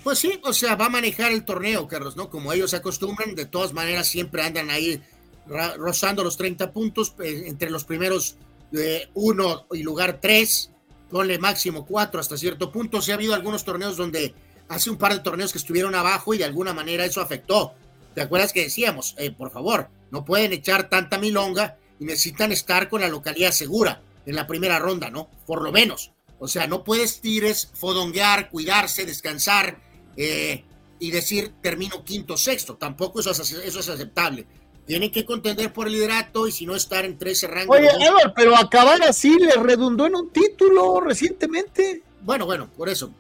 [0.08, 2.30] Pues sí, o sea, va a manejar el torneo, Carlos, ¿no?
[2.30, 5.02] Como ellos acostumbran, de todas maneras siempre andan ahí
[5.46, 8.38] rozando los 30 puntos eh, entre los primeros
[8.72, 10.72] eh, uno y lugar tres,
[11.12, 13.02] ponle máximo cuatro hasta cierto punto.
[13.02, 14.34] Sí ha habido algunos torneos donde
[14.70, 17.74] hace un par de torneos que estuvieron abajo y de alguna manera eso afectó.
[18.16, 22.88] ¿Te acuerdas que decíamos, eh, por favor, no pueden echar tanta milonga y necesitan estar
[22.88, 25.30] con la localidad segura en la primera ronda, ¿no?
[25.46, 26.14] Por lo menos.
[26.40, 29.86] O sea, no puedes tires, fodonguear, cuidarse, descansar
[30.18, 30.64] eh,
[31.00, 32.76] y decir termino quinto, sexto.
[32.76, 34.46] Tampoco eso es, eso es aceptable.
[34.86, 37.78] Tienen que contender por el liderato y si no estar en 13 rangos.
[37.78, 42.04] Oye, Edward, pero acabar así le redundó en un título recientemente.
[42.22, 43.14] Bueno, bueno, por eso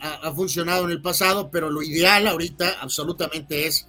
[0.00, 3.88] ha, ha, funcionado en el pasado, pero lo ideal ahorita absolutamente es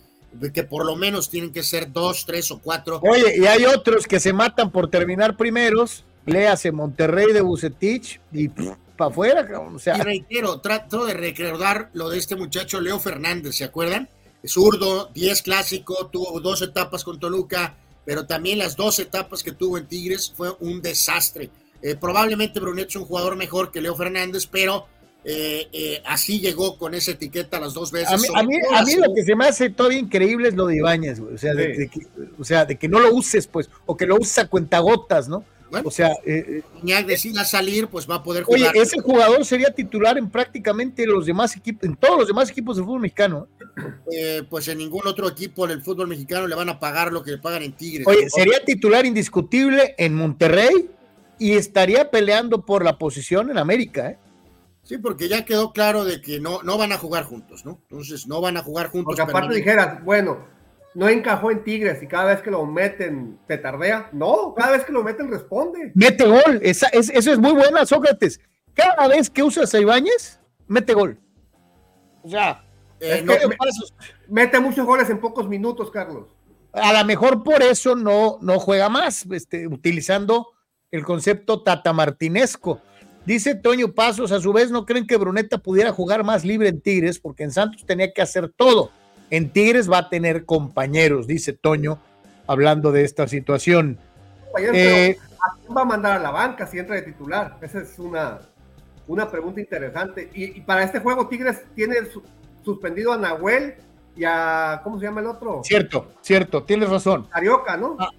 [0.54, 3.00] que por lo menos tienen que ser dos, tres o cuatro.
[3.04, 8.50] Oye, y hay otros que se matan por terminar primeros léase Monterrey de Bucetich y
[8.98, 9.48] para afuera.
[9.60, 9.98] O sea.
[9.98, 14.10] Y reitero, trato de recordar lo de este muchacho Leo Fernández, ¿se acuerdan?
[14.46, 17.76] Zurdo, 10 clásico, tuvo dos etapas con Toluca,
[18.06, 21.50] pero también las dos etapas que tuvo en Tigres fue un desastre.
[21.82, 24.88] Eh, probablemente Brunet es un jugador mejor que Leo Fernández, pero
[25.24, 28.14] eh, eh, así llegó con esa etiqueta las dos veces.
[28.14, 31.20] A mí, a mí, lo que se me hace todavía increíble es lo de Ibáñez,
[31.20, 32.08] o, sea, de, que,
[32.40, 35.44] o sea, de que no lo uses, pues, o que lo uses a cuentagotas, ¿no?
[35.84, 38.72] O sea, eh, Iñak decida salir, pues va a poder jugar.
[38.72, 42.78] Oye, ese jugador sería titular en prácticamente los demás equipos, en todos los demás equipos
[42.78, 43.48] del fútbol mexicano.
[44.12, 47.32] Eh, pues en ningún otro equipo del fútbol mexicano le van a pagar lo que
[47.32, 48.08] le pagan en Tigres.
[48.08, 50.90] Oye, sería titular indiscutible en Monterrey
[51.40, 54.18] y estaría peleando por la posición en América, ¿eh?
[54.88, 57.82] Sí, porque ya quedó claro de que no, no van a jugar juntos, ¿no?
[57.90, 59.18] Entonces no van a jugar juntos.
[59.18, 60.46] Porque aparte dijeras, bueno,
[60.98, 64.10] no encajó en Tigres y cada vez que lo meten te tardea.
[64.14, 65.92] No, cada vez que lo meten responde.
[65.94, 68.42] Mete gol, Esa, es, eso es muy buena, Sócrates.
[68.74, 71.20] Cada vez que usas a Ibáñez, mete gol.
[72.24, 72.66] O sea,
[73.00, 73.24] eh,
[74.28, 76.30] mete muchos goles en pocos minutos, Carlos.
[76.74, 80.48] A lo mejor por eso no, no juega más, este, utilizando
[80.90, 82.82] el concepto tatamartinesco.
[83.24, 86.82] Dice Toño Pasos, a su vez, ¿no creen que Bruneta pudiera jugar más libre en
[86.82, 87.20] Tigres?
[87.20, 88.90] Porque en Santos tenía que hacer todo
[89.30, 92.00] en Tigres va a tener compañeros, dice Toño,
[92.48, 93.98] hablando de esta situación.
[94.74, 97.58] Eh, ¿A quién va a mandar a la banca si entra de titular?
[97.62, 98.40] Esa es una,
[99.08, 100.30] una pregunta interesante.
[100.34, 101.96] Y, para este juego, Tigres tiene
[102.64, 103.76] suspendido a Nahuel
[104.16, 104.82] y a.
[104.84, 105.62] ¿Cómo se llama el otro?
[105.64, 107.28] Cierto, cierto, tienes razón.
[107.30, 107.98] Carioca, ¿no?
[108.00, 108.10] Ah,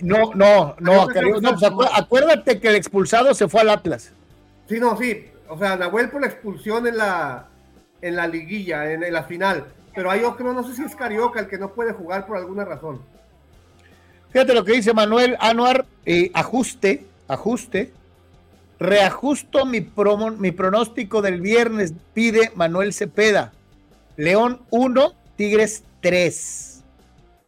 [0.00, 4.12] no, no, no, pues, acuérdate que el expulsado se fue al Atlas.
[4.68, 5.26] Sí, no, sí.
[5.48, 7.48] O sea, Nahuel por la expulsión en la,
[8.02, 9.64] en la liguilla, en la final
[9.98, 12.64] pero hay otro, no sé si es Carioca el que no puede jugar por alguna
[12.64, 13.00] razón.
[14.30, 17.92] Fíjate lo que dice Manuel Anuar, eh, ajuste, ajuste.
[18.78, 23.52] Reajusto mi, promo, mi pronóstico del viernes, pide Manuel Cepeda.
[24.16, 26.84] León 1, Tigres 3.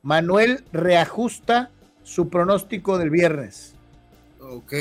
[0.03, 1.71] Manuel reajusta
[2.03, 3.77] su pronóstico del viernes.
[4.41, 4.73] Ok.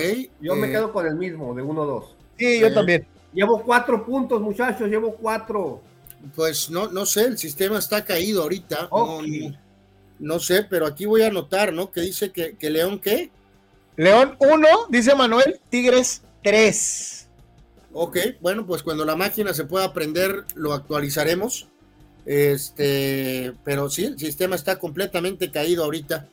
[0.41, 2.03] Yo me eh, quedo con el mismo, de 1-2.
[2.35, 3.05] Sí, yo eh, también.
[3.31, 5.83] Llevo cuatro puntos, muchachos, llevo cuatro.
[6.35, 8.89] Pues no, no sé, el sistema está caído ahorita.
[10.19, 11.91] No, sé, pero aquí voy a anotar, ¿no?
[11.91, 13.29] Que dice que, León, ¿qué?
[13.95, 17.27] León 1, dice Manuel, Tigres 3.
[17.93, 21.67] Ok, bueno, pues cuando la máquina se pueda aprender, lo actualizaremos.
[22.25, 26.27] Este, pero sí, el sistema está completamente caído ahorita.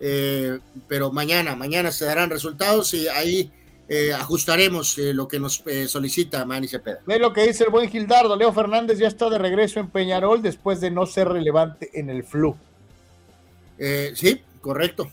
[0.00, 0.58] Eh,
[0.88, 3.52] pero mañana, mañana se darán resultados y ahí
[3.92, 7.00] eh, ajustaremos eh, lo que nos eh, solicita Manny Cepeda.
[7.06, 8.36] Ve lo que dice el buen Gildardo.
[8.36, 12.22] Leo Fernández ya está de regreso en Peñarol después de no ser relevante en el
[12.22, 12.54] flu.
[14.14, 15.10] sí, correcto.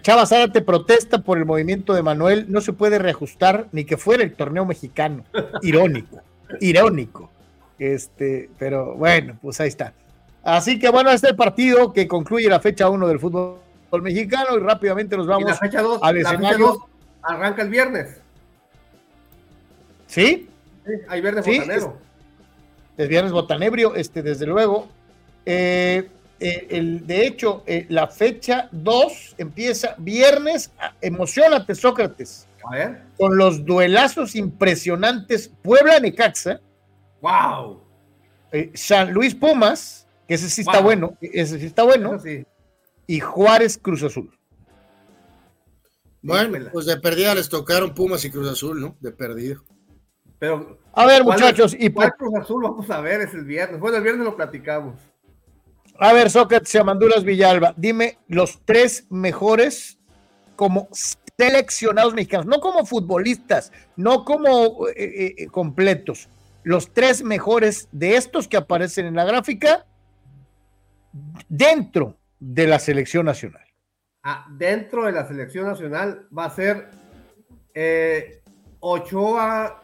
[0.00, 2.46] Chava te protesta por el movimiento de Manuel.
[2.48, 5.24] No se puede reajustar ni que fuera el torneo mexicano.
[5.60, 6.22] Irónico,
[6.62, 7.30] irónico.
[7.78, 9.92] Este, pero bueno, pues ahí está.
[10.42, 13.67] Así que bueno, este partido que concluye la fecha 1 del fútbol
[14.02, 16.88] mexicano y rápidamente nos vamos la fecha dos, al escenario.
[17.22, 18.20] arranca el viernes.
[20.06, 20.48] ¿Sí?
[20.84, 21.96] sí hay viernes botanero.
[22.96, 24.88] Es, viernes botanebrio, este, desde luego.
[25.46, 26.08] Eh,
[26.40, 30.70] eh, el, de hecho, eh, la fecha 2 empieza viernes.
[31.00, 32.46] Emocionate, Sócrates.
[32.64, 33.02] A ver.
[33.16, 36.60] Con los duelazos impresionantes Puebla-Necaxa.
[37.20, 37.82] ¡Wow!
[38.74, 41.16] San Luis Pumas, que ese sí está bueno.
[41.20, 42.18] Ese sí está bueno.
[42.18, 42.44] sí
[43.08, 44.30] y Juárez Cruz Azul.
[46.22, 48.96] Bueno, pues de perdida les tocaron Pumas y Cruz Azul, ¿no?
[49.00, 49.64] De perdido.
[50.38, 53.22] Pero, a ver, muchachos, y ¿cuál Cruz Azul vamos a ver?
[53.22, 53.80] Es el viernes.
[53.80, 55.00] Bueno, el viernes lo platicamos.
[55.98, 59.98] A ver, Sócrates Amanduras Villalba, dime los tres mejores
[60.54, 66.28] como seleccionados mexicanos, no como futbolistas, no como eh, eh, eh, completos,
[66.62, 69.86] los tres mejores de estos que aparecen en la gráfica
[71.48, 73.64] dentro de la selección nacional.
[74.22, 76.90] Ah, dentro de la selección nacional va a ser
[77.74, 78.42] eh,
[78.80, 79.82] Ochoa,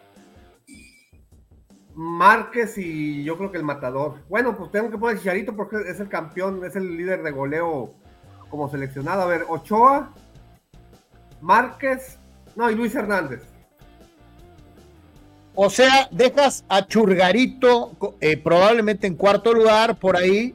[1.95, 4.17] Márquez y yo creo que el matador.
[4.29, 7.95] Bueno, pues tengo que poner Chicharito porque es el campeón, es el líder de goleo
[8.51, 9.23] como seleccionado.
[9.23, 10.13] A ver, Ochoa,
[11.41, 12.19] Márquez,
[12.57, 13.43] no, y Luis Hernández.
[15.55, 20.55] O sea, dejas a Churgarito eh, probablemente en cuarto lugar por ahí.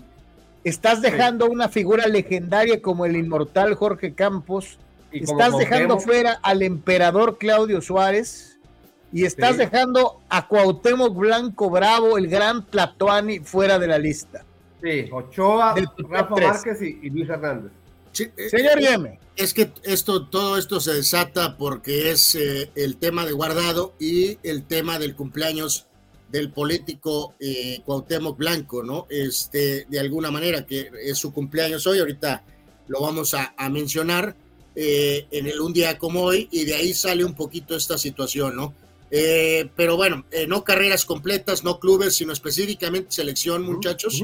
[0.63, 4.77] Estás dejando una figura legendaria como el inmortal Jorge Campos.
[5.11, 8.59] Estás dejando fuera al emperador Claudio Suárez.
[9.11, 14.45] Y estás dejando a Cuauhtémoc Blanco Bravo, el gran Platoani, fuera de la lista.
[14.83, 15.75] Sí, Ochoa,
[16.09, 17.71] Rafa Márquez y, Luis Hernández.
[18.19, 19.09] Eh, Señor Yeme.
[19.09, 23.93] Eh, es que esto, todo esto se desata porque es eh, el tema de Guardado
[23.99, 25.88] y el tema del cumpleaños
[26.31, 29.07] del político eh, Cuauhtémoc Blanco, ¿no?
[29.09, 32.43] Este, de alguna manera, que es su cumpleaños hoy, ahorita
[32.87, 34.35] lo vamos a, mencionar
[34.75, 38.73] en el un día como hoy, y de ahí sale un poquito esta situación, ¿no?
[39.09, 44.23] pero bueno, no carreras completas, no clubes, sino específicamente selección, muchachos.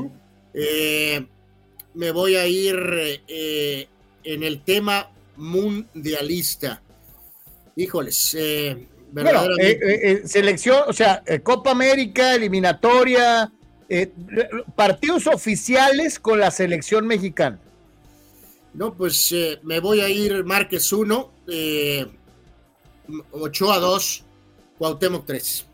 [1.94, 2.76] me voy a ir
[4.26, 6.82] en el tema mundialista.
[7.76, 8.88] Híjoles, eh,
[9.24, 13.52] bueno, eh, eh, selección, o sea, Copa América, eliminatoria,
[14.76, 17.60] partidos oficiales con la selección mexicana.
[18.74, 19.34] No, pues
[19.64, 21.32] me voy a ir Márquez 1,
[23.32, 24.26] 8 a 2,
[24.78, 25.66] Cuauhtémoc 3.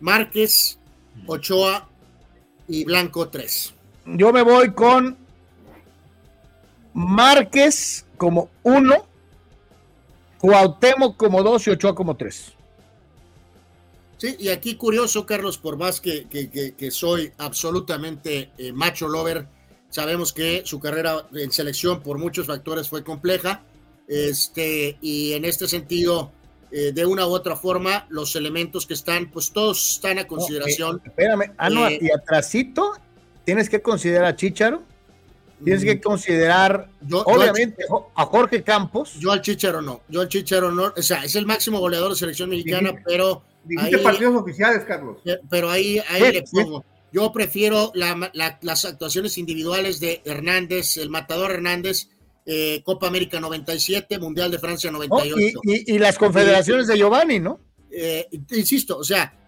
[0.00, 0.78] Márquez,
[1.26, 1.88] Ochoa
[2.66, 3.74] y Blanco 3.
[4.06, 5.16] Yo me voy con
[6.92, 9.06] Márquez como uno,
[10.38, 12.52] Cuauhtémoc como dos y Ochoa como tres.
[14.24, 19.46] Sí, y aquí curioso, Carlos, por más que, que, soy absolutamente eh, macho lover,
[19.90, 23.62] sabemos que su carrera en selección por muchos factores fue compleja,
[24.08, 26.32] este, y en este sentido,
[26.72, 31.02] eh, de una u otra forma, los elementos que están, pues todos están a consideración.
[31.04, 32.94] Eh, espérame, ah, no, y atrasito,
[33.44, 34.84] tienes que considerar a Chicharo,
[35.62, 37.84] Tienes que considerar, obviamente,
[38.14, 39.14] a Jorge Campos.
[39.18, 40.02] Yo al Chicharo no.
[40.08, 40.92] Yo al Chicharo no.
[40.96, 43.42] O sea, es el máximo goleador de selección mexicana, pero.
[43.64, 45.18] Dijiste partidos oficiales, Carlos.
[45.24, 46.84] Eh, pero ahí, ahí le pongo.
[47.12, 52.08] Yo prefiero las actuaciones individuales de Hernández, el matador Hernández,
[52.44, 55.60] eh, Copa América 97, Mundial de Francia 98.
[55.62, 57.60] y, las confederaciones de Giovanni, ¿no?
[57.96, 59.38] Eh, insisto, o sea,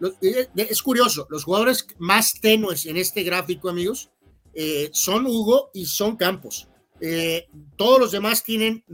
[0.54, 4.10] es curioso, los jugadores más tenues en este gráfico, amigos,
[4.54, 6.68] eh, son Hugo y son Campos.
[7.00, 8.84] Eh, todos los demás tienen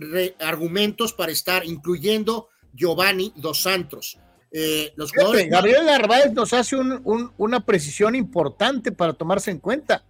[0.40, 4.18] argumentos para estar, incluyendo Giovanni Dos Santos.
[4.52, 10.04] Eh, los Gabriel Narváez nos hace una precisión importante para tomarse en cuenta.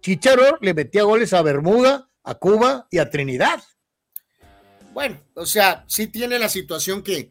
[0.00, 3.62] Chicharo le metía goles a Bermuda, a Cuba y a Trinidad.
[4.92, 7.30] Bueno, o sea, sí tiene la situación que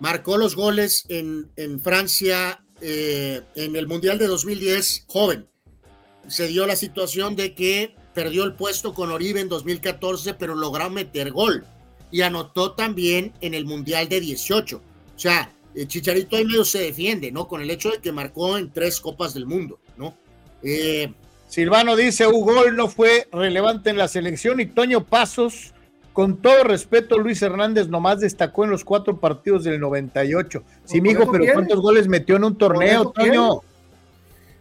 [0.00, 5.48] marcó los goles en, en Francia en el Mundial de 2010, joven
[6.28, 10.90] se dio la situación de que perdió el puesto con Oribe en 2014, pero logró
[10.90, 11.64] meter gol
[12.10, 14.76] y anotó también en el Mundial de 18.
[14.76, 17.48] O sea, el Chicharito ahí medio se defiende, ¿no?
[17.48, 20.14] Con el hecho de que marcó en tres Copas del Mundo, ¿no?
[20.62, 21.12] Eh,
[21.48, 25.72] Silvano dice, gol no fue relevante en la selección y Toño Pasos,
[26.12, 30.62] con todo respeto, Luis Hernández nomás destacó en los cuatro partidos del 98.
[30.86, 33.60] Sí, mijo, pero ¿cuántos goles metió en un torneo, Toño?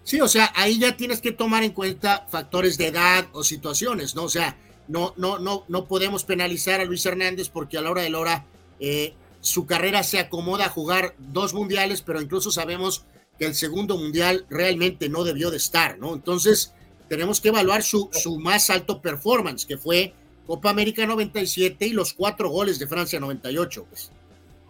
[0.04, 4.16] Sí, o sea, ahí ya tienes que tomar en cuenta factores de edad o situaciones,
[4.16, 4.24] ¿no?
[4.24, 4.58] O sea,
[4.88, 8.20] no, no, no, no podemos penalizar a Luis Hernández porque a la hora de la
[8.20, 8.46] hora
[8.80, 13.06] eh, su carrera se acomoda a jugar dos mundiales, pero incluso sabemos
[13.38, 16.14] que el segundo mundial realmente no debió de estar, ¿no?
[16.14, 16.74] Entonces,
[17.10, 20.14] tenemos que evaluar su, su más alto performance, que fue
[20.48, 24.12] Copa América 97 y los cuatro goles de Francia 98, pues.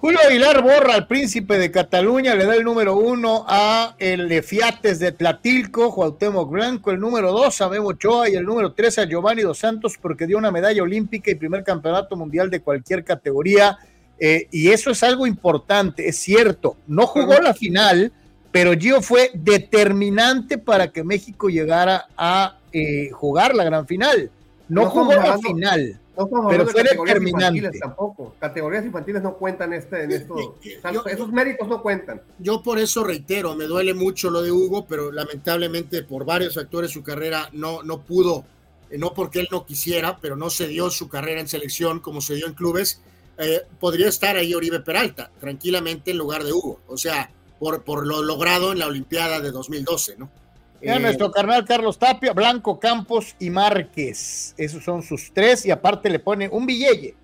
[0.06, 4.44] Julio Aguilar borra al príncipe de Cataluña, le da el número uno a el de
[4.44, 9.00] Fiates de Tlatilco, Cuauhtémoc Blanco, el número dos a Memo Ochoa y el número tres
[9.00, 13.04] a Giovanni Dos Santos porque dio una medalla olímpica y primer campeonato mundial de cualquier
[13.04, 13.80] categoría.
[14.20, 16.78] Eh, y eso es algo importante, es cierto.
[16.86, 18.14] No jugó la final,
[18.52, 24.30] pero Gio fue determinante para que México llegara a eh, jugar la gran final.
[24.70, 26.00] No, jugó la final
[26.50, 27.80] pero fue determinante.
[27.80, 28.36] Tampoco.
[28.40, 30.36] Categorías infantiles no cuentan este, en esto.
[31.06, 32.22] esos méritos no cuentan.
[32.40, 36.92] Yo por eso reitero, me duele mucho lo de Hugo, pero lamentablemente por varios factores
[36.92, 38.46] su carrera no, no pudo,
[38.90, 42.22] eh, no porque él no quisiera, pero no se dio su carrera en selección como
[42.22, 43.02] se dio en clubes.
[43.38, 46.80] Eh, podría estar ahí Oribe Peralta, tranquilamente en lugar de Hugo.
[46.88, 47.30] O sea,
[47.60, 50.30] por, por lo logrado en la Olimpiada de 2012, ¿no?
[50.82, 54.54] Eh, nuestro carnal Carlos Tapia, Blanco, Campos y Márquez.
[54.58, 57.16] Esos son sus tres y aparte le pone un billete.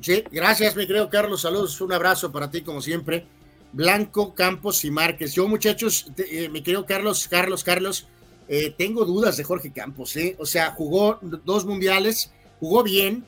[0.00, 1.42] Sí, gracias, mi querido Carlos.
[1.42, 3.26] Saludos, un abrazo para ti como siempre.
[3.72, 5.34] Blanco, Campos y Márquez.
[5.34, 8.06] Yo, muchachos, te, eh, mi querido Carlos, Carlos, Carlos,
[8.48, 10.14] eh, tengo dudas de Jorge Campos.
[10.38, 13.24] O sea, jugó dos mundiales, jugó bien,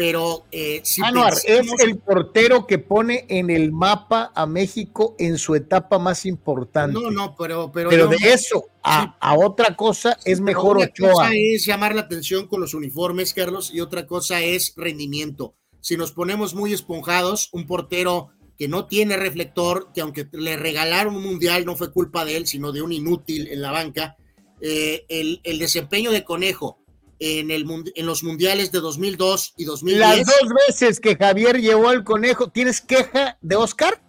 [0.00, 5.14] pero eh, si Anuar, pensamos- es el portero que pone en el mapa a México
[5.18, 6.98] en su etapa más importante.
[6.98, 7.70] No, no, pero...
[7.70, 9.08] Pero, Pero yo- de eso a, Sí.
[9.20, 11.12] a otra cosa es mejor una Ochoa.
[11.12, 15.54] cosa es llamar la atención con los uniformes, Carlos, y otra cosa es rendimiento.
[15.80, 21.14] Si nos ponemos muy esponjados, un portero que no tiene reflector, que aunque le regalaron
[21.14, 24.16] un mundial, no fue culpa de él, sino de un inútil en la banca,
[24.62, 26.79] eh, el, el desempeño de Conejo
[27.20, 27.64] en, el,
[27.94, 30.00] en los mundiales de 2002 y 2010.
[30.00, 34.02] Las dos veces que Javier llevó al conejo, ¿tienes queja de Oscar?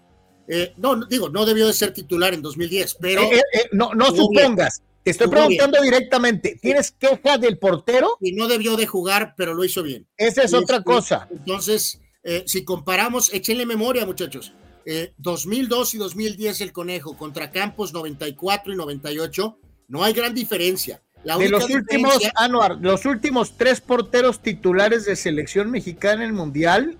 [0.47, 3.93] eh, no, digo, no debió de ser titular en 2010, pero Eh, eh, eh, no
[3.93, 4.17] no bien.
[4.25, 4.81] supongas.
[5.03, 6.57] Te estoy Jugó preguntando directamente.
[6.61, 8.17] ¿Tienes queja del portero?
[8.21, 10.07] y no debió de jugar, pero lo hizo bien.
[10.17, 11.27] Esa es Y otra cosa.
[11.31, 14.53] Entonces, eh, si comparamos, échenle memoria, muchachos.
[14.85, 19.57] Eh, 2002 y 2010 el Conejo contra Campos 94 y 98,
[19.87, 21.01] no hay gran diferencia.
[21.23, 26.33] La De los últimos, Anuar, los últimos tres porteros titulares de selección mexicana en el
[26.33, 26.97] Mundial,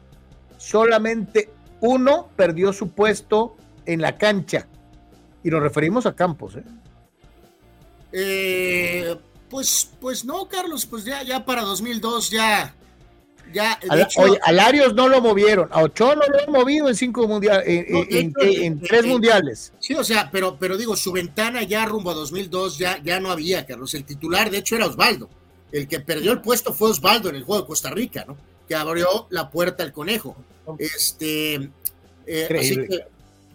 [0.57, 1.49] solamente
[1.80, 4.68] uno perdió su puesto en la cancha.
[5.43, 6.56] Y nos referimos a Campos.
[6.56, 6.64] ¿eh?
[8.11, 9.18] eh,
[9.49, 12.76] pues, pues no, Carlos, pues ya, ya para 2002 ya,
[13.53, 15.68] ya, de Al- hecho, oye, a Larios no lo movieron.
[15.72, 19.07] A Ochoa no lo han movido en cinco mundiales, en, No, en- eh, tres eh,
[19.07, 19.73] mundiales.
[19.80, 23.32] sí, o sea, pero, pero digo, su ventana ya rumbo a 2002 ya, ya no
[23.32, 23.94] había, Carlos.
[23.94, 25.30] El titular, de hecho, era Osvaldo.
[25.72, 28.38] El que perdió el puesto fue Osvaldo en el juego de Costa Rica, ¿no?
[28.68, 30.36] Que abrió la puerta al conejo.
[30.78, 31.56] Este,
[32.26, 32.88] eh, así Increíble.
[32.88, 33.06] que Es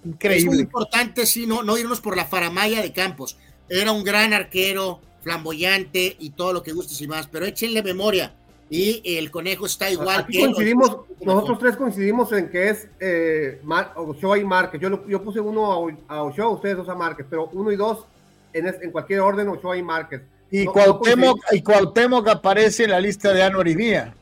[0.05, 0.61] muy Increíble.
[0.63, 3.37] importante, sí, no, no irnos por la faramaya de Campos.
[3.69, 8.33] Era un gran arquero, flamboyante y todo lo que gustes y más, pero échenle memoria.
[8.69, 12.89] Y el conejo está igual Aquí que coincidimos, incluso nosotros tres coincidimos en que es
[12.99, 14.81] eh, Mar- Ochoa y Márquez.
[14.81, 18.07] Yo, lo- yo puse uno a, Ochoa, ustedes dos a Márquez, pero uno y dos
[18.53, 20.23] en, es- en cualquier orden, Ochoa y Márquez.
[20.51, 21.53] Y, no- no Cuauhtémoc, coincidimos.
[21.53, 24.15] y Cuauhtémoc aparece en la lista de Anuar y Mía.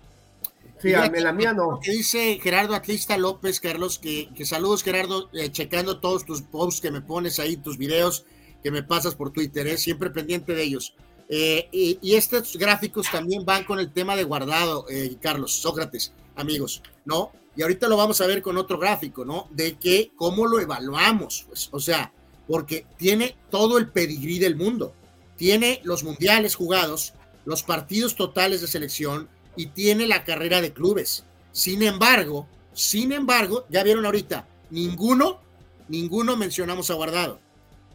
[0.79, 1.81] Sí, Mira, en la mía no.
[1.83, 6.83] que dice Gerardo Atlista López, Carlos, que, que saludos Gerardo, eh, checando todos tus posts
[6.83, 8.27] que me pones ahí, tus videos
[8.63, 10.95] que me pasas por Twitter, eh, siempre pendiente de ellos.
[11.37, 16.81] Eh, y, estos gráficos también van con el tema de guardado, eh, Carlos, Sócrates, amigos,
[17.05, 17.33] ¿no?
[17.57, 19.49] Y ahorita lo vamos a ver con otro gráfico, ¿no?
[19.51, 22.13] De que cómo lo evaluamos, pues, o sea,
[22.47, 24.95] porque tiene todo el pedigrí del mundo,
[25.37, 31.25] tiene los mundiales jugados, los partidos totales de selección, y tiene la carrera de clubes.
[31.51, 35.41] Sin embargo, sin embargo, ya vieron ahorita, ninguno,
[35.89, 37.41] ninguno mencionamos a Guardado.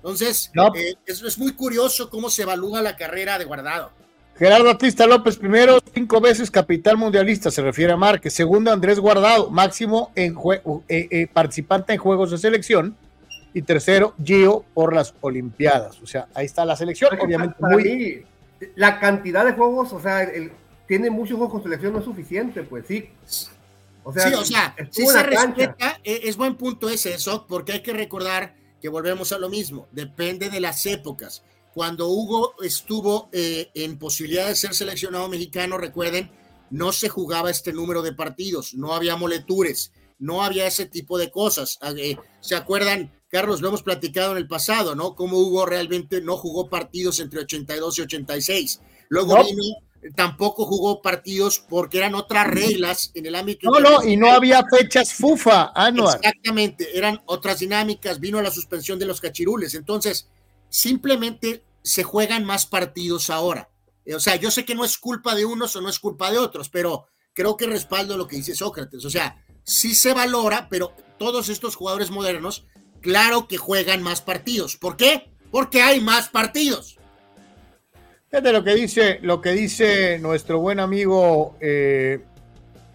[0.04, 0.74] Entonces, No.
[0.76, 3.92] eh, es, es muy curioso cómo se evalúa la carrera de Guardado.
[4.38, 8.34] Gerardo Atista López, primero, cinco veces capital mundialista, se refiere a Márquez.
[8.34, 10.34] Segundo, Andrés Guardado, máximo en
[10.88, 12.96] eh, eh, participante en juegos de selección.
[13.54, 16.00] Y tercero, Gio por las Olimpiadas.
[16.02, 17.84] O sea, ahí está la selección, Porque obviamente para muy.
[17.84, 20.52] mí, la cantidad de juegos, o sea, el-
[20.88, 23.10] tiene muchos juegos con selección, no es suficiente, pues sí.
[24.04, 25.24] O sea, sí, o sea, en se cancha.
[25.24, 29.50] respeta, eh, es buen punto ese, eso, porque hay que recordar que volvemos a lo
[29.50, 31.44] mismo, depende de las épocas.
[31.74, 36.32] Cuando Hugo estuvo eh, en posibilidad de ser seleccionado mexicano, recuerden,
[36.72, 41.32] no se jugaba este número de partidos, no había moletures, no había ese tipo de
[41.32, 41.78] cosas.
[41.82, 43.12] Ah, eh, ¿Se acuerdan?
[43.30, 45.16] Carlos, lo hemos platicado en el pasado, ¿no?
[45.16, 48.82] Cómo Hugo realmente no jugó partidos entre 82 y 86.
[49.10, 49.44] Luego No.
[49.46, 49.64] vino,
[50.16, 53.70] tampoco jugó partidos porque eran otras reglas en el ámbito.
[53.70, 56.18] No, no, y no había fechas FUFA, Anuar.
[56.18, 60.30] Exactamente, eran otras dinámicas, vino la suspensión de los cachirules, entonces
[60.70, 63.70] simplemente se juegan más partidos ahora.
[64.06, 66.32] Eh, O sea, yo sé que no es culpa de unos o no es culpa
[66.32, 69.04] de otros, pero creo que respaldo lo que dice Sócrates.
[69.06, 72.66] O sea, sí se valora, pero todos estos jugadores modernos,
[73.02, 74.78] claro que juegan más partidos.
[74.78, 75.32] ¿Por qué?
[75.52, 76.99] Porque hay más partidos.
[78.30, 82.20] Fíjate lo que dice, lo que dice nuestro buen amigo eh,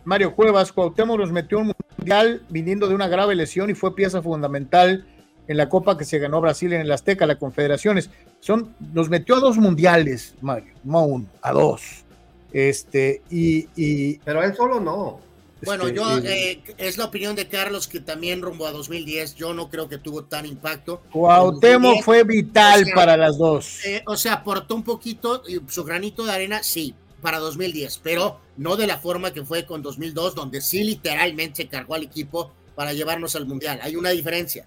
[0.04, 0.72] Mario Cuevas.
[0.72, 5.04] Cuauhtémoc nos metió un mundial viniendo de una grave lesión y fue pieza fundamental
[5.48, 8.10] en la Copa que se ganó Brasil en el Azteca, la Confederaciones.
[8.38, 12.04] Son, nos metió a dos mundiales, Mario, no a uno, a dos.
[12.52, 15.18] Este, y, y Pero él solo no.
[15.64, 19.54] Bueno, este, yo, eh, es la opinión de Carlos que también rumbo a 2010, yo
[19.54, 21.02] no creo que tuvo tan impacto.
[21.12, 23.84] Cuauhtémoc fue vital O sea, para las dos.
[23.84, 28.38] Eh, o sea, aportó un poquito, y su granito de arena, sí, para 2010, pero
[28.56, 32.52] no de la forma que fue con 2002, donde sí literalmente se cargó al equipo
[32.74, 33.78] para llevarnos al Mundial.
[33.82, 34.66] Hay una diferencia.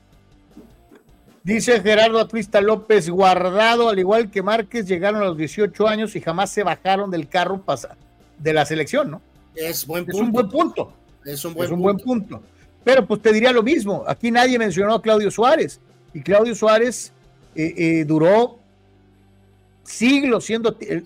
[1.44, 6.22] Dice Gerardo Atlista López, guardado, al igual que Márquez, llegaron a los 18 años y
[6.22, 7.96] jamás se bajaron del carro pasa-
[8.38, 9.22] de la selección, ¿no?
[9.58, 10.26] Es buen Es punto.
[10.26, 10.94] un buen punto.
[11.26, 12.06] Es un buen es un punto.
[12.06, 12.44] buen punto.
[12.84, 14.04] Pero pues te diría lo mismo.
[14.08, 15.80] Aquí nadie mencionó a Claudio Suárez.
[16.14, 17.12] Y Claudio Suárez
[17.56, 18.60] eh, eh, duró
[19.84, 21.04] siglos siendo el,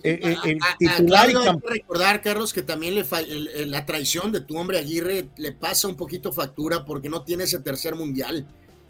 [0.78, 1.28] titular.
[1.28, 5.88] hay que recordar, Carlos, que también le la traición de tu hombre Aguirre le pasa
[5.88, 8.46] un poquito factura porque no tiene ese tercer mundial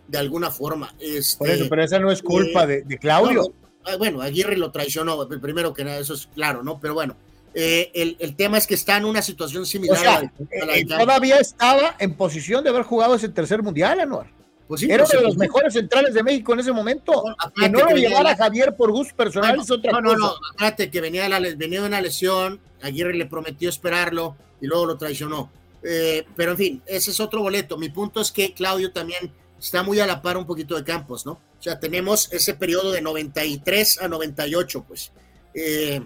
[0.09, 0.95] de alguna forma.
[0.99, 3.53] Este, Por eso, pero esa no es culpa de, Claudio.
[3.85, 6.79] Ah, bueno, Aguirre lo traicionó, primero que nada, eso es claro, ¿no?
[6.81, 7.17] Pero bueno,
[7.55, 10.33] eh, el, tema es que está en una situación similar.
[10.51, 14.31] Eh, todavía estaba en posición de haber jugado ese tercer mundial, Anuar.
[14.69, 17.25] Pues Era uno de los mejores centrales de México en ese momento.
[17.55, 20.17] que no lo llevara Javier por gusto personal es otra no, cosa.
[20.17, 24.67] No, no, no, que venía, de venía de una lesión, Aguirre le prometió esperarlo y
[24.67, 25.51] luego lo traicionó.
[25.83, 27.77] Eh, pero en fin, ese es otro boleto.
[27.77, 31.27] Mi punto es que Claudio también está muy a la par un poquito de Campos,
[31.27, 31.33] ¿no?
[31.33, 35.13] O sea, tenemos ese periodo de 93 a 98, pues.
[35.55, 36.01] Eh,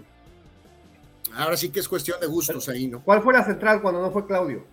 [1.37, 3.01] ahora sí que es cuestión de gustos ahí, ¿no?
[3.03, 4.63] ¿Cuál fue la central cuando no fue Claudio?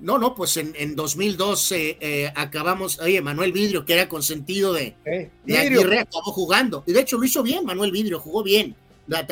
[0.00, 4.94] No, no, pues en, en 2002 eh, acabamos, oye, Manuel Vidrio, que era consentido de,
[5.44, 6.84] de Aguirre, acabó jugando.
[6.86, 8.76] Y de hecho lo hizo bien, Manuel Vidrio, jugó bien.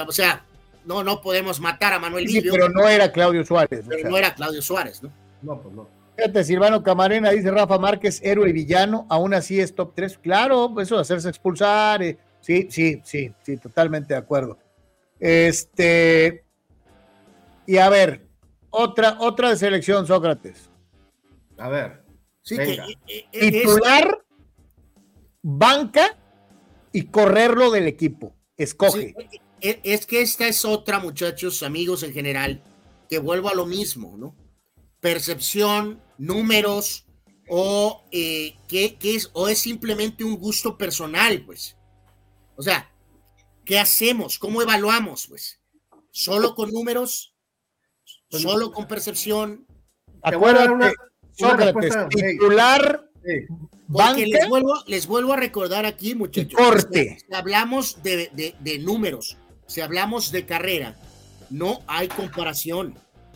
[0.07, 0.45] O sea,
[0.85, 2.53] no, no podemos matar a Manuel Vidrio.
[2.53, 3.85] pero no era Claudio Suárez.
[3.89, 5.13] Pero no era Claudio Suárez, ¿no?
[5.43, 5.89] No, pues no.
[6.17, 10.19] Fíjate, Silvano Camarena, dice Rafa Márquez, héroe y villano, aún así es top 3.
[10.19, 12.03] Claro, eso de hacerse expulsar.
[12.03, 14.59] Eh, sí, sí, sí, sí, totalmente de acuerdo.
[15.21, 16.45] Este.
[17.67, 18.29] Y a ver,
[18.71, 20.71] otra, otra de selección, Sócrates.
[21.59, 22.05] A ver.
[22.43, 24.25] Sí, que, eh, eh, Titular,
[25.43, 26.17] banca
[26.93, 28.35] y correrlo del equipo.
[28.57, 29.15] Escoge.
[29.61, 32.63] es que esta es otra, muchachos, amigos en general,
[33.09, 34.37] que vuelvo a lo mismo, ¿no?
[35.01, 37.07] Percepción, números,
[37.49, 41.77] o eh, ¿qué, es, o es simplemente un gusto personal, pues.
[42.57, 42.91] O sea,
[43.67, 44.39] ¿qué hacemos?
[44.39, 45.61] ¿Cómo evaluamos, pues?
[46.11, 47.35] ¿Solo con números?
[48.31, 49.67] ¿Solo con percepción?
[50.23, 50.95] Acuérdate,
[52.09, 53.05] titular,
[54.17, 56.59] les vuelvo, les vuelvo a recordar aquí, muchachos.
[56.59, 57.19] Corte.
[57.21, 59.37] Si hablamos de, de, números,
[59.67, 60.97] si hablamos de carrera,
[61.51, 62.95] no hay comparación.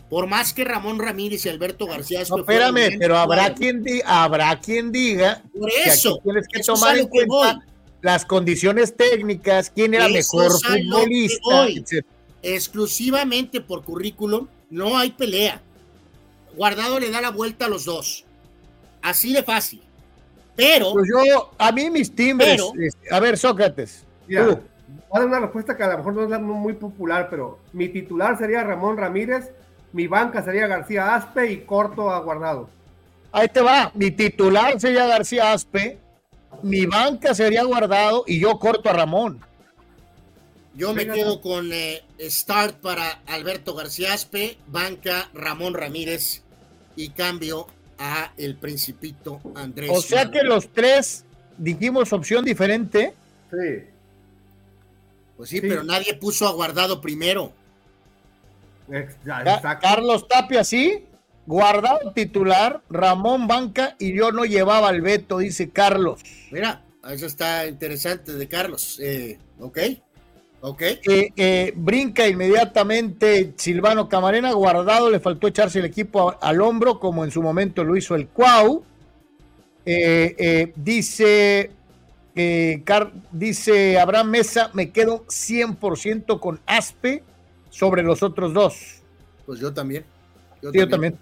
[0.09, 2.23] Por más que Ramón Ramírez y Alberto García.
[2.29, 5.41] No, espérame, pero habrá quien, habrá quien diga.
[5.57, 6.17] Por eso.
[6.17, 7.65] Que tienes que tomar en cuenta
[8.01, 11.67] las condiciones técnicas, quién era mejor futbolista.
[12.41, 15.61] Exclusivamente por currículum, no hay pelea.
[16.55, 18.25] Guardado le da la vuelta a los dos.
[19.01, 19.81] Así de fácil.
[20.55, 20.93] Pero.
[20.93, 22.61] Pues yo, a mí mis timbres.
[23.09, 24.05] a ver, Sócrates.
[24.27, 27.89] Voy a dar una respuesta que a lo mejor no es muy popular, pero mi
[27.89, 29.51] titular sería Ramón Ramírez,
[29.93, 32.69] mi banca sería García Aspe y corto a Guardado.
[33.31, 33.91] Ahí te va.
[33.93, 35.97] Mi titular sería García Aspe,
[36.63, 39.41] mi banca sería Guardado y yo corto a Ramón.
[40.73, 46.43] Yo me quedo con eh, start para Alberto García Aspe, banca Ramón Ramírez
[46.95, 47.67] y cambio
[47.97, 49.91] a el principito Andrés.
[49.93, 51.25] O sea que los tres
[51.57, 53.13] dijimos opción diferente.
[53.51, 53.83] Sí.
[55.35, 57.53] Pues sí, pero nadie puso a guardado primero.
[59.81, 61.05] Carlos Tapia sí,
[61.45, 66.21] guardado titular, Ramón Banca y yo no llevaba al veto, dice Carlos.
[66.51, 68.99] Mira, eso está interesante de Carlos.
[69.01, 69.79] Eh, ok.
[70.61, 70.83] Ok.
[71.07, 77.31] Eh, brinca inmediatamente Silvano Camarena, guardado, le faltó echarse el equipo al hombro, como en
[77.31, 78.83] su momento lo hizo el Cuau.
[79.83, 81.71] Eh, eh, dice,
[83.31, 87.23] dice Abraham Mesa, me quedo 100% con Aspe
[87.71, 89.01] sobre los otros dos.
[89.47, 90.05] Pues yo también.
[90.61, 91.13] Yo, también.
[91.13, 91.19] Yo,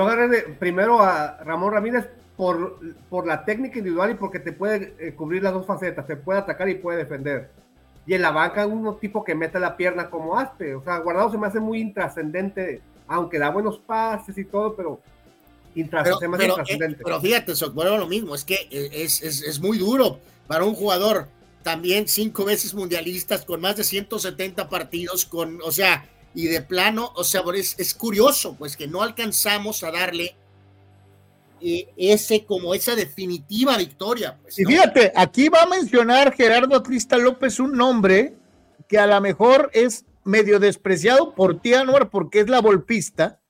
[0.00, 2.78] agarré primero a Ramón Ramírez por,
[3.08, 6.68] por la técnica individual y porque te puede cubrir las dos facetas, te puede atacar
[6.68, 7.50] y puede defender
[8.06, 10.74] y en la banca uno tipo que mete la pierna como Aspe.
[10.74, 15.00] O sea, Guardado se me hace muy intrascendente, aunque da buenos pases y todo, pero
[15.74, 17.04] intrascendente.
[17.04, 20.74] Pero, eh, fíjate, bueno, lo mismo, es que es, es, es, muy duro para un
[20.74, 21.28] jugador
[21.62, 27.12] también cinco veces mundialistas con más de 170 partidos, con, o sea, y de plano,
[27.16, 30.36] o sea, es, es curioso, pues que no alcanzamos a darle
[31.96, 34.38] ese como esa definitiva victoria.
[34.42, 38.34] Pues, y fíjate, aquí va a mencionar Gerardo Crista López un nombre
[38.88, 43.40] que a lo mejor es medio despreciado por ti, Anuar, porque es la golpista,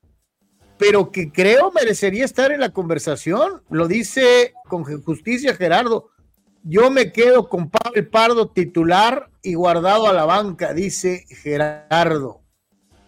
[0.77, 3.63] pero que creo merecería estar en la conversación.
[3.71, 6.11] Lo dice con justicia Gerardo.
[6.63, 12.43] Yo me quedo con Pavel Pardo titular y guardado a la banca, dice Gerardo,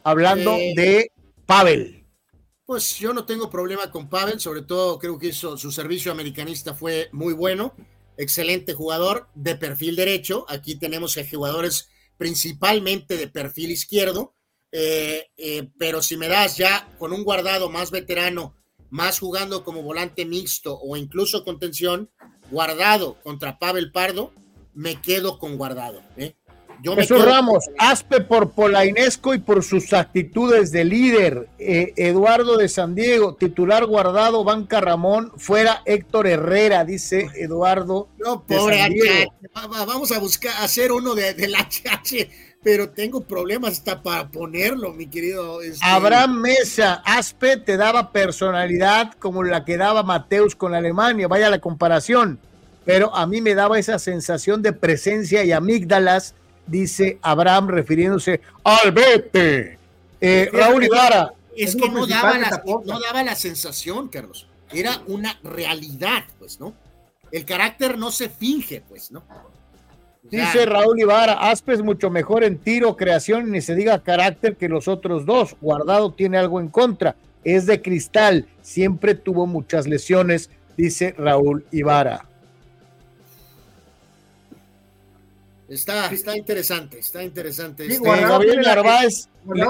[0.04, 0.72] hablando eh.
[0.76, 1.12] de
[1.46, 2.02] Pavel
[2.64, 7.10] pues yo no tengo problema con Pavel, sobre todo creo que su servicio americanista fue
[7.12, 7.74] muy bueno,
[8.16, 14.34] excelente jugador de perfil derecho, aquí tenemos a jugadores principalmente de perfil izquierdo,
[14.70, 18.54] eh, eh, pero si me das ya con un guardado más veterano
[18.88, 22.10] más jugando como volante mixto o incluso contención,
[22.50, 24.32] guardado contra Pavel Pardo,
[24.74, 26.02] me quedo con guardado.
[26.18, 26.36] ¿eh?
[26.82, 31.48] Yo Jesús Ramos, Aspe por Polainesco y por sus actitudes de líder.
[31.60, 38.08] Eh, Eduardo de San Diego, titular guardado, banca Ramón, fuera Héctor Herrera, dice Eduardo.
[38.18, 42.28] No, pobre Vamos a buscar hacer uno de, del HH,
[42.64, 45.62] pero tengo problemas hasta para ponerlo, mi querido.
[45.62, 45.78] Este...
[45.84, 51.60] Abraham Mesa, Aspe te daba personalidad como la que daba Mateus con Alemania, vaya la
[51.60, 52.40] comparación.
[52.84, 56.34] Pero a mí me daba esa sensación de presencia y amígdalas
[56.66, 59.78] dice Abraham refiriéndose al vete.
[60.20, 61.32] Eh, Raúl Ibarra.
[61.56, 64.46] Es que no daba, la, no daba la sensación, Carlos.
[64.72, 66.74] Era una realidad, pues, ¿no?
[67.30, 69.22] El carácter no se finge, pues, ¿no?
[70.22, 74.68] Dice Raúl Ibarra, Aspe es mucho mejor en tiro, creación ni se diga carácter que
[74.68, 75.56] los otros dos.
[75.60, 77.16] Guardado tiene algo en contra.
[77.44, 82.26] Es de cristal, siempre tuvo muchas lesiones, dice Raúl Ibarra.
[85.72, 87.90] Está, está interesante, está interesante.
[87.90, 89.26] Sí, Gabriel Narváez.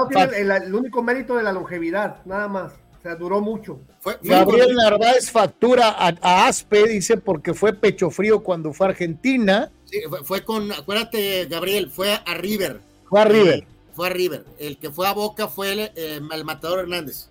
[0.09, 2.73] tiene el, único mérito de la longevidad, nada más.
[2.99, 3.79] O sea, duró mucho.
[4.21, 9.71] Gabriel Narváez factura a, Aspe, dice, porque fue pecho frío cuando fue a Argentina.
[9.85, 12.81] Sí, fue, con, acuérdate, Gabriel, fue a River.
[13.09, 13.65] Fue a River.
[13.93, 14.43] fue a River.
[14.59, 17.29] El que fue a Boca fue el, eh, Matador Hernández.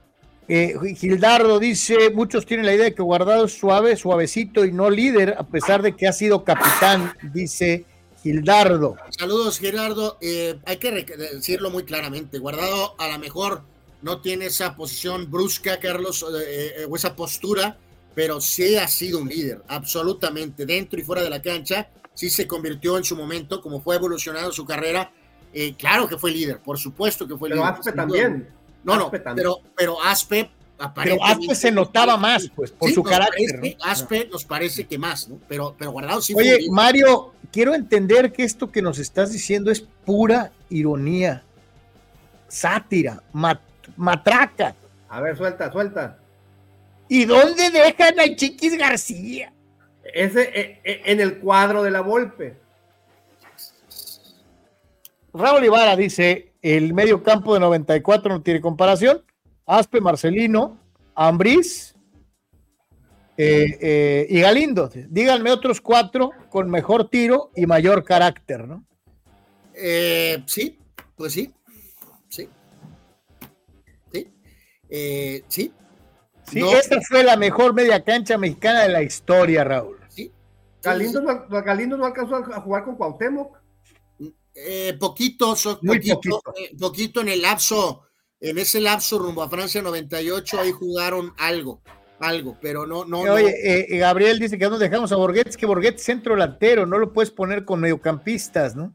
[0.48, 4.88] Eh, Gildardo dice, muchos tienen la idea de que Guardado es suave, suavecito y no
[4.88, 7.84] líder, a pesar de que ha sido capitán, dice
[8.22, 8.96] Gildardo.
[9.10, 10.18] Saludos, Gerardo.
[10.20, 12.38] Eh, hay que decirlo muy claramente.
[12.38, 13.62] Guardado a lo mejor
[14.00, 17.76] no tiene esa posición brusca, Carlos, eh, eh, o esa postura,
[18.14, 21.88] pero sí ha sido un líder, absolutamente, dentro y fuera de la cancha.
[22.14, 25.12] Sí se convirtió en su momento, como fue evolucionando su carrera.
[25.78, 27.74] claro que fue líder, por supuesto que fue pero líder.
[27.74, 28.48] Aspe también.
[28.84, 30.50] No, no, Pero, pero Aspe
[30.94, 33.76] pero Aspe se notaba más, pues, por su carácter.
[33.82, 35.38] Aspe nos parece que más, ¿no?
[35.48, 39.80] Pero, pero Guardado sí Oye, Mario, quiero entender que esto que nos estás diciendo es
[39.80, 41.44] pura ironía,
[42.48, 43.22] sátira,
[43.96, 44.74] matraca.
[45.08, 46.18] A ver, suelta, suelta.
[47.08, 49.52] ¿Y dónde dejan a Chiquis García?
[50.02, 52.56] Ese eh, eh, en el cuadro de la Volpe.
[55.34, 59.22] Raúl Ibarra dice: el medio campo de 94 no tiene comparación.
[59.72, 60.78] Aspe, Marcelino,
[61.14, 61.94] Ambriz
[63.38, 64.90] eh, eh, y Galindo.
[65.08, 68.84] Díganme otros cuatro con mejor tiro y mayor carácter, ¿no?
[69.74, 70.78] Eh, sí,
[71.16, 71.54] pues sí,
[72.28, 72.50] sí,
[74.12, 74.30] sí,
[75.48, 75.72] sí.
[76.44, 79.98] Sí, esta fue la mejor media cancha mexicana de la historia, Raúl.
[80.10, 80.30] Sí.
[80.82, 83.56] Galindo, no, Galindo no alcanzó a jugar con Cuauhtémoc.
[85.00, 86.42] poquito, poquito,
[86.78, 88.02] poquito en el lapso
[88.42, 91.80] en ese lapso rumbo a Francia 98, ahí jugaron algo,
[92.18, 93.20] algo, pero no, no.
[93.20, 96.98] Oye, eh, Gabriel dice que no dejamos a Borghetti, que Borghetti es centro delantero, no
[96.98, 98.94] lo puedes poner con mediocampistas, ¿no?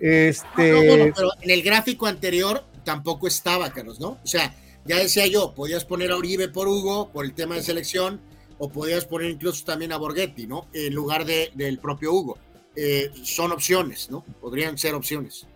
[0.00, 0.46] Este.
[0.48, 4.18] Ah, pero en el gráfico anterior tampoco estaba, Carlos, ¿no?
[4.24, 4.54] O sea,
[4.86, 8.22] ya decía yo, podías poner a Uribe por Hugo, por el tema de selección,
[8.58, 10.66] o podías poner incluso también a Borghetti, ¿no?
[10.72, 12.38] En lugar de, del propio Hugo.
[12.74, 14.24] Eh, son opciones, ¿no?
[14.40, 15.46] Podrían ser opciones.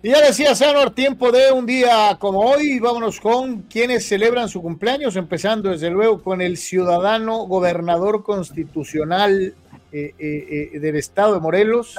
[0.00, 4.62] Y ya decía Sanor, tiempo de un día como hoy, vámonos con quienes celebran su
[4.62, 9.54] cumpleaños, empezando desde luego con el ciudadano gobernador constitucional
[9.90, 11.96] eh, eh, eh, del estado de Morelos,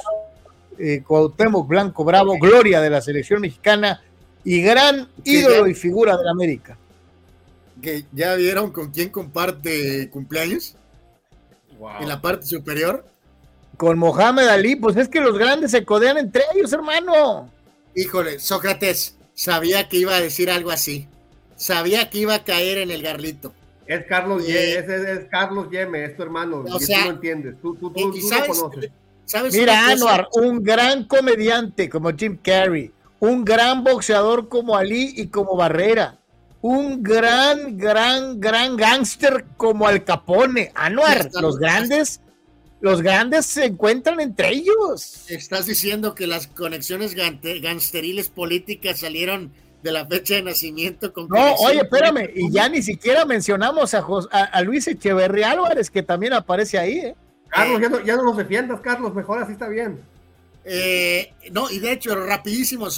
[1.06, 4.00] Cuauhtémoc Blanco Bravo, gloria de la selección mexicana
[4.44, 6.78] y gran ídolo y figura de la América.
[7.82, 10.74] Que ya vieron con quién comparte cumpleaños
[12.00, 13.04] en la parte superior.
[13.76, 17.50] Con Mohamed Ali, pues es que los grandes se codean entre ellos, hermano.
[17.94, 21.08] Híjole, Sócrates, sabía que iba a decir algo así.
[21.56, 23.52] Sabía que iba a caer en el garlito.
[23.86, 26.64] Es Carlos Yeme, es, Carlos Yeme, es tu hermano.
[26.70, 28.90] O sea, tú lo entiendes, tú, tú, tú, lo conoces.
[29.52, 35.56] Mira, Anuar, un gran comediante como Jim Carrey, un gran boxeador como Ali y como
[35.56, 36.18] Barrera,
[36.60, 40.70] un gran, gran, gran gángster como Al Capone.
[40.74, 42.20] Anuar, los grandes
[42.80, 45.24] los grandes se encuentran entre ellos.
[45.28, 49.52] Estás diciendo que las conexiones gangsteriles políticas salieron
[49.82, 54.62] de la fecha de nacimiento con No, oye, espérame, y ya ni siquiera mencionamos a,
[54.62, 57.16] Luis Echeverría Álvarez, que también aparece ahí, ¿eh?
[57.48, 60.00] Carlos, ya no, ya no nos defiendas, Carlos, mejor así está bien.
[60.64, 62.88] Eh, no, y de hecho, rapidísimo,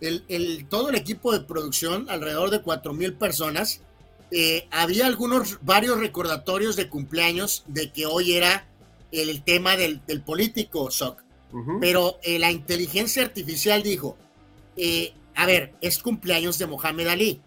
[0.00, 3.80] el, todo el equipo de producción, alrededor de cuatro mil personas,
[4.30, 8.66] eh, había algunos, varios recordatorios de cumpleaños de que hoy era
[9.14, 11.22] el tema del, político, Soc.
[11.80, 14.16] Pero eh, la inteligencia artificial dijo,
[14.76, 17.40] eh, a ver, es cumpleaños de Mohamed Ali.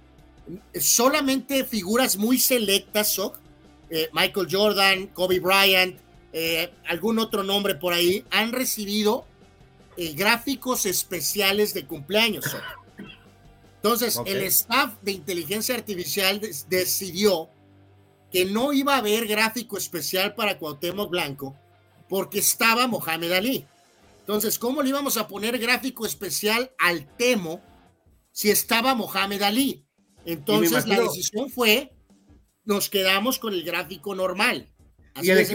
[0.79, 3.37] solamente figuras muy selectas, Soc,
[3.89, 5.99] eh, Michael Jordan, Kobe Bryant,
[6.87, 9.25] algún otro nombre por ahí, han recibido
[10.15, 12.45] gráficos especiales de cumpleaños.
[12.45, 12.63] Soc.
[13.75, 16.39] Entonces, el staff de inteligencia artificial
[16.69, 17.49] decidió
[18.37, 21.55] que no iba a haber gráfico especial para Cuauhtémoc Blanco
[22.07, 23.65] porque estaba Mohamed Ali.
[24.19, 27.63] Entonces, ¿cómo le íbamos a poner gráfico especial al Temo
[28.31, 29.87] si estaba Mohamed Ali?
[30.23, 31.91] Entonces, la decisión fue,
[32.63, 34.71] nos quedamos con el gráfico normal.
[35.15, 35.47] Así Y el es,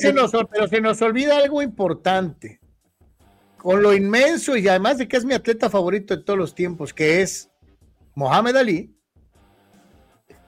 [0.00, 2.60] se nos, pero se nos olvida algo importante.
[3.58, 6.94] Con lo inmenso y además de que es mi atleta favorito de todos los tiempos,
[6.94, 7.50] que es
[8.14, 8.95] Mohamed Ali,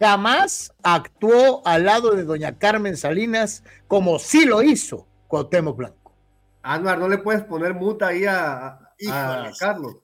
[0.01, 6.15] jamás actuó al lado de doña Carmen Salinas como sí lo hizo Cuauhtémoc Blanco.
[6.63, 8.79] Anuar, no le puedes poner muta ahí a,
[9.11, 9.51] a-.
[9.59, 9.97] Carlos.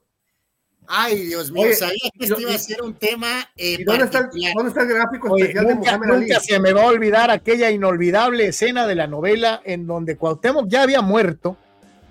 [0.86, 4.04] Ay, Dios mío, Oye, sabía que este iba a ser un tema eh, ¿Y dónde
[4.04, 6.26] está, el- dónde está el gráfico Oye, especial de nunca, Mohamed Ali?
[6.26, 10.68] nunca se me va a olvidar aquella inolvidable escena de la novela en donde Cuauhtémoc
[10.68, 11.56] ya había muerto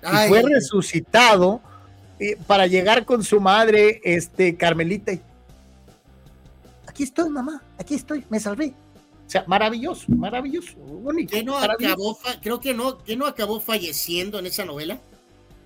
[0.02, 1.60] y fue resucitado
[2.18, 5.12] eh, para llegar con su madre, este, Carmelita.
[5.12, 5.20] y,
[6.94, 8.72] Aquí estoy, mamá, aquí estoy, me salvé.
[9.26, 11.32] O sea, maravilloso, maravilloso, bonito.
[11.34, 12.20] ¿qué no maravilloso.
[12.22, 15.00] acabó, creo que no, que no acabó falleciendo en esa novela.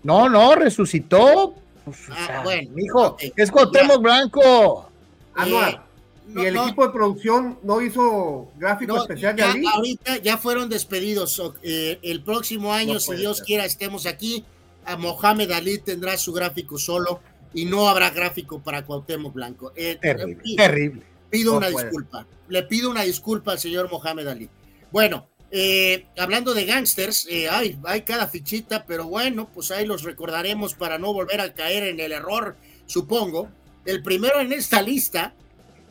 [0.03, 1.55] No, no, resucitó.
[1.85, 3.23] Pues, o Ah, sea, bueno, mijo, ok.
[3.37, 4.89] es Cuauhtémoc Blanco.
[5.35, 5.81] Anuar, Eh,
[6.29, 9.67] no, ¿y el no, equipo de producción no hizo gráfico no, especial de ya Ali?
[9.67, 11.43] ahorita ya fueron despedidos.
[11.63, 13.47] eh, el próximo año, No si Dios ser.
[13.47, 14.47] quiera, estemos aquí.
[14.87, 17.21] A Mohamed Ali tendrá su gráfico solo
[17.53, 19.73] y no habrá gráfico para Cuauhtémoc Blanco.
[19.77, 21.03] Eh, Terrible, eh, terrible.
[21.31, 21.87] Pido No una puede.
[21.87, 22.27] disculpa.
[22.49, 24.49] Le pido una disculpa al señor Mohamed Ali.
[24.91, 30.03] Bueno, eh, hablando de gangsters, eh, hay, hay cada fichita, pero bueno, pues ahí los
[30.03, 32.57] recordaremos para no volver a caer en el error,
[32.87, 33.49] supongo.
[33.85, 35.35] El primero en esta lista,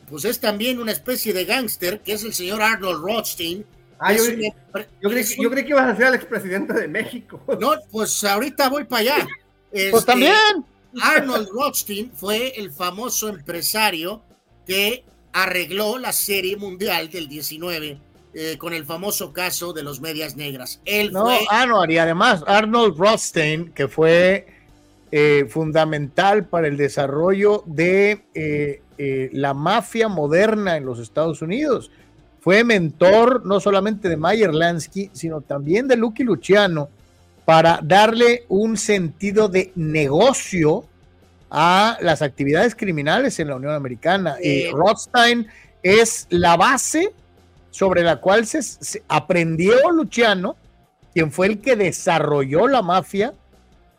[0.08, 3.64] pues es también una especie de gángster, que es el señor Arnold Rothstein.
[4.00, 7.42] Ah, yo, creí que ibas a ser el expresidente de México.
[7.60, 9.28] No, pues ahorita voy para allá.
[9.70, 10.34] Pues Este, también.
[11.02, 14.22] Arnold Rothstein fue el famoso empresario
[14.66, 17.98] que arregló la serie mundial del 19
[18.34, 20.80] eh, con el famoso caso de los medias negras.
[20.84, 24.46] Él No, fue ah, no, y además Arnold Rothstein, que fue
[25.10, 31.90] eh, fundamental para el desarrollo de eh, la mafia moderna en los Estados Unidos.
[32.40, 36.88] Fue mentor no solamente de Mayer Lansky, sino también de Lucky Luciano
[37.44, 40.84] para darle un sentido de negocio
[41.50, 44.36] a las actividades criminales en la Unión Americana.
[44.42, 44.70] Y Eh.
[44.72, 45.46] Rothstein
[45.82, 47.12] es la base
[47.70, 50.56] sobre la cual se, se aprendió Luciano,
[51.14, 53.32] quien fue el que desarrolló la mafia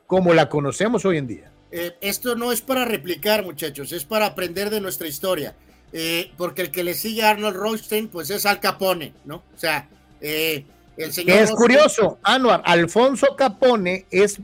[0.07, 1.51] como la conocemos hoy en día.
[1.71, 5.53] Eh, esto no es para replicar, muchachos, es para aprender de nuestra historia.
[5.91, 9.37] Eh, porque el que le sigue a Arnold Rothstein, pues es Al Capone, ¿no?
[9.37, 9.87] O sea,
[10.21, 10.63] eh,
[10.97, 11.37] el señor.
[11.37, 14.39] Es Rothstein- curioso, Anuar, Alfonso Capone es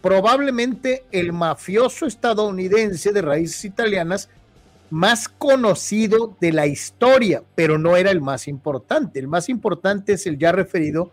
[0.00, 4.28] probablemente el mafioso estadounidense de raíces italianas
[4.90, 9.18] más conocido de la historia, pero no era el más importante.
[9.18, 11.12] El más importante es el ya referido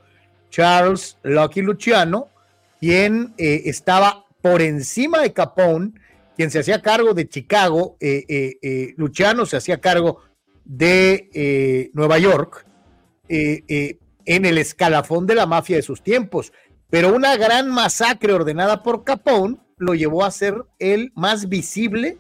[0.49, 2.27] Charles Lucky Luciano,
[2.80, 5.94] quien eh, estaba por encima de Capone,
[6.36, 10.22] quien se hacía cargo de Chicago, eh, eh, Luciano se hacía cargo
[10.65, 12.65] de Nueva York,
[13.27, 16.52] en el escalafón de la mafia de sus tiempos.
[16.89, 22.17] Pero una gran masacre ordenada por Capone lo llevó a ser el más visible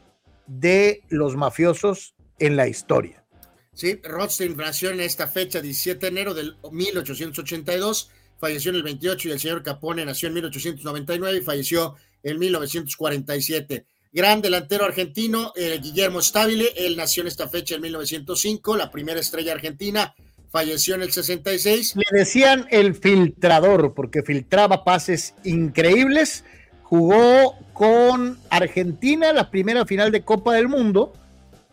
[0.47, 3.25] de los mafiosos en la historia.
[3.73, 9.27] Sí, Rothstein nació en esta fecha, 17 de enero del 1882, falleció en el 28
[9.27, 13.85] y el señor Capone nació en 1899 y falleció en 1947.
[14.11, 19.19] Gran delantero argentino, eh, Guillermo Stabile, él nació en esta fecha en 1905, la primera
[19.19, 20.15] estrella argentina,
[20.51, 21.95] falleció en el 66.
[21.95, 26.43] Le decían el filtrador porque filtraba pases increíbles.
[26.83, 31.13] Jugó con Argentina la primera final de Copa del Mundo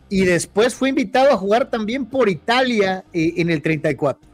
[0.09, 4.29] y después fue invitado a jugar también por Italia eh, en el 34.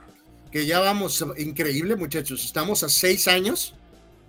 [0.51, 3.73] que ya vamos, increíble muchachos, estamos a seis años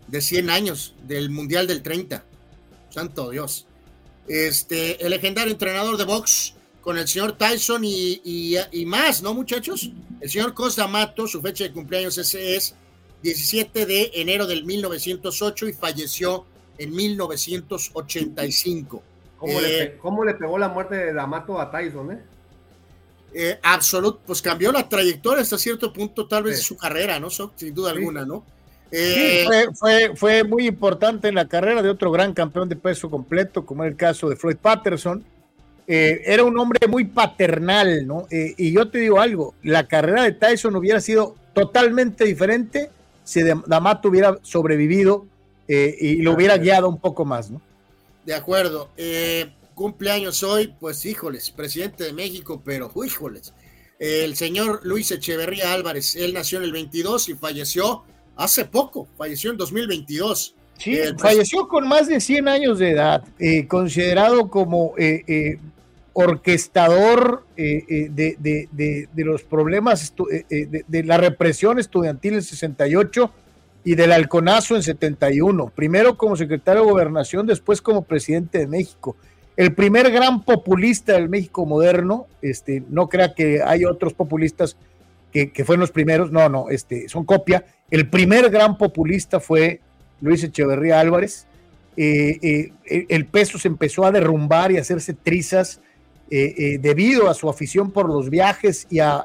[0.06, 2.24] de 100 años del Mundial del 30.
[2.90, 3.66] Santo Dios.
[4.28, 6.54] Este, el legendario entrenador de box
[6.84, 9.90] con el señor Tyson y, y- y más, ¿no muchachos?
[10.20, 12.74] El señor Costa Mato, su fecha de cumpleaños ese es
[13.22, 16.44] 17 de enero del 1908 y falleció
[16.76, 19.02] en 1985.
[19.38, 22.18] ¿Cómo, le, Eh, pe- cómo le pegó la muerte de D'Amato a Tyson, eh?
[23.36, 26.60] eh, absoluto, pues cambió la trayectoria hasta cierto punto, tal vez Sí.
[26.60, 27.30] de su carrera, ¿no?
[27.30, 27.96] Sin duda Sí.
[27.98, 28.44] alguna, ¿no?
[28.92, 32.76] Sí, Eh, fue, fue, fue muy importante en la carrera de otro gran campeón de
[32.76, 35.24] peso completo, como era el caso de Floyd Patterson,
[35.86, 38.26] eh, era un hombre muy paternal, ¿no?
[38.30, 42.90] Eh, y yo te digo algo, la carrera de Tyson hubiera sido totalmente diferente
[43.22, 45.26] si D'Amato hubiera sobrevivido
[45.68, 47.60] eh, y lo hubiera guiado un poco más, ¿no?
[48.24, 48.90] De acuerdo.
[49.74, 53.52] cumpleaños hoy, pues híjoles, presidente de México, pero híjoles.
[53.98, 58.04] el señor Luis Echeverría Álvarez, él nació en el 22 y falleció
[58.36, 60.54] hace poco, falleció en 2022.
[60.78, 63.24] Sí, falleció con más de 100 años de edad,
[63.68, 64.94] considerado como
[66.14, 70.14] orquestador eh, eh, de, los problemas
[70.48, 73.32] eh, de, la represión estudiantil en 68
[73.84, 75.72] y del halconazo en 71.
[75.74, 79.16] Primero como secretario de gobernación, después como presidente de México.
[79.56, 84.76] El primer gran populista del México moderno, este, no crea que hay otros populistas
[85.32, 87.64] que, fueron los primeros, no, no, este, son copia.
[87.90, 89.80] El primer gran populista fue
[90.20, 91.48] Luis Echeverría Álvarez.
[91.96, 95.80] el peso se empezó a derrumbar y a hacerse trizas
[96.36, 99.24] eh, eh, debido a su afición por los viajes y a,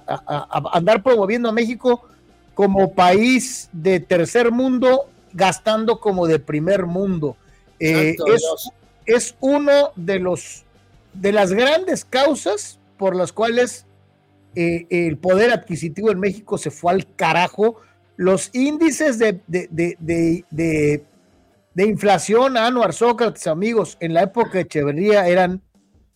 [0.72, 2.08] andar promoviendo a México
[2.54, 7.36] como país de tercer mundo, gastando como de primer mundo.
[7.80, 8.16] Eh,
[9.08, 10.66] es, uno de los
[11.16, 13.88] de las grandes causas por las cuales
[14.54, 17.78] el poder adquisitivo en México se fue al carajo.
[18.18, 19.98] Los índices de, de,
[21.74, 25.64] de inflación, Anuar Sócrates, amigos, en la época de Echeverría eran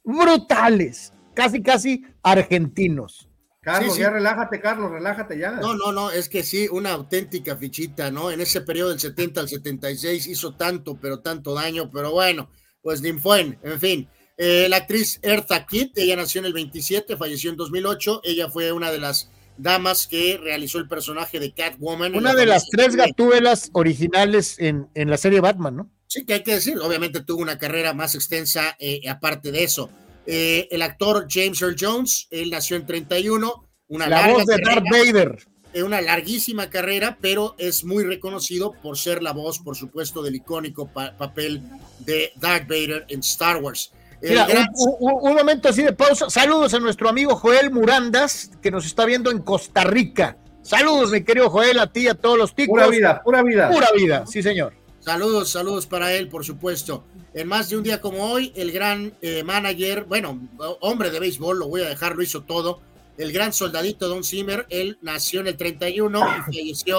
[0.04, 3.30] brutales, casi, casi argentinos.
[3.64, 5.52] Carlos, ya relájate, Carlos, relájate ya.
[5.52, 8.30] No, no, no, es que sí, una auténtica fichita, ¿no?
[8.30, 12.50] En ese periodo del 70 al 76 hizo tanto, pero tanto daño, pero bueno,
[12.82, 14.10] pues ni fue, en fin.
[14.38, 18.74] Eh, la actriz Ertha Kitt, ella nació en el 27, falleció en 2008, ella fue
[18.74, 22.16] una de las damas que realizó el personaje de Catwoman.
[22.16, 25.92] Una de las tres gatúbelas originales en, en la serie Batman, ¿no?
[26.14, 29.90] Sí, que hay que decir, obviamente tuvo una carrera más extensa eh, aparte de eso.
[30.28, 34.86] Eh, el actor James Earl Jones, él nació en 31, una La voz de Darth
[34.92, 35.44] Vader.
[35.74, 40.36] Eh, una larguísima carrera, pero es muy reconocido por ser la voz, por supuesto, del
[40.36, 41.64] icónico papel
[41.98, 43.92] de Darth Vader en Star Wars.
[44.22, 46.30] un, momento así de pausa.
[46.30, 50.38] Saludos a nuestro amigo Joel Murandas, que nos está viendo en Costa Rica.
[50.62, 52.74] Saludos, mi querido Joel, a ti y a todos los ticos.
[52.74, 53.72] Pura vida, pura vida.
[53.72, 54.83] Pura vida, sí, señor.
[55.04, 57.04] Saludos, saludos para él, por supuesto.
[57.34, 60.40] En más de un día como hoy, el gran eh, manager, bueno,
[60.80, 62.80] hombre de béisbol, lo voy a dejar, lo hizo todo.
[63.18, 66.98] El gran soldadito Don Zimmer, él nació en el 31 y falleció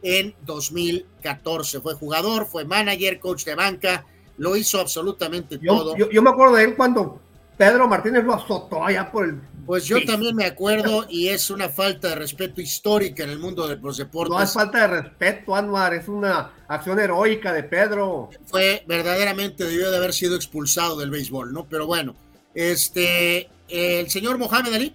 [0.00, 1.80] en 2014.
[1.80, 4.06] Fue jugador, fue manager, coach de banca,
[4.38, 5.96] lo hizo absolutamente todo.
[5.96, 7.20] yo me acuerdo de él cuando
[7.60, 9.38] Pedro Martínez lo azotó allá por el.
[9.70, 13.68] Pues yo también me acuerdo y es una falta de respeto histórica en el mundo
[13.68, 14.36] de los deportes.
[14.36, 18.30] No es falta de respeto, Anuar, es una acción heroica de Pedro.
[18.46, 21.66] Fue verdaderamente, debió de haber sido expulsado del béisbol, ¿no?
[21.66, 22.16] Pero bueno,
[22.52, 24.92] este, el señor Mohamed Ali,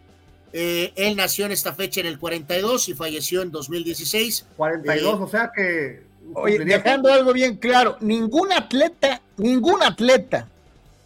[0.52, 4.46] eh, él nació en esta fecha en el 42 y falleció en 2016.
[4.58, 6.04] 42, eh, o sea que...
[6.34, 10.50] Oye, dejando algo bien claro, ningún atleta, ningún atleta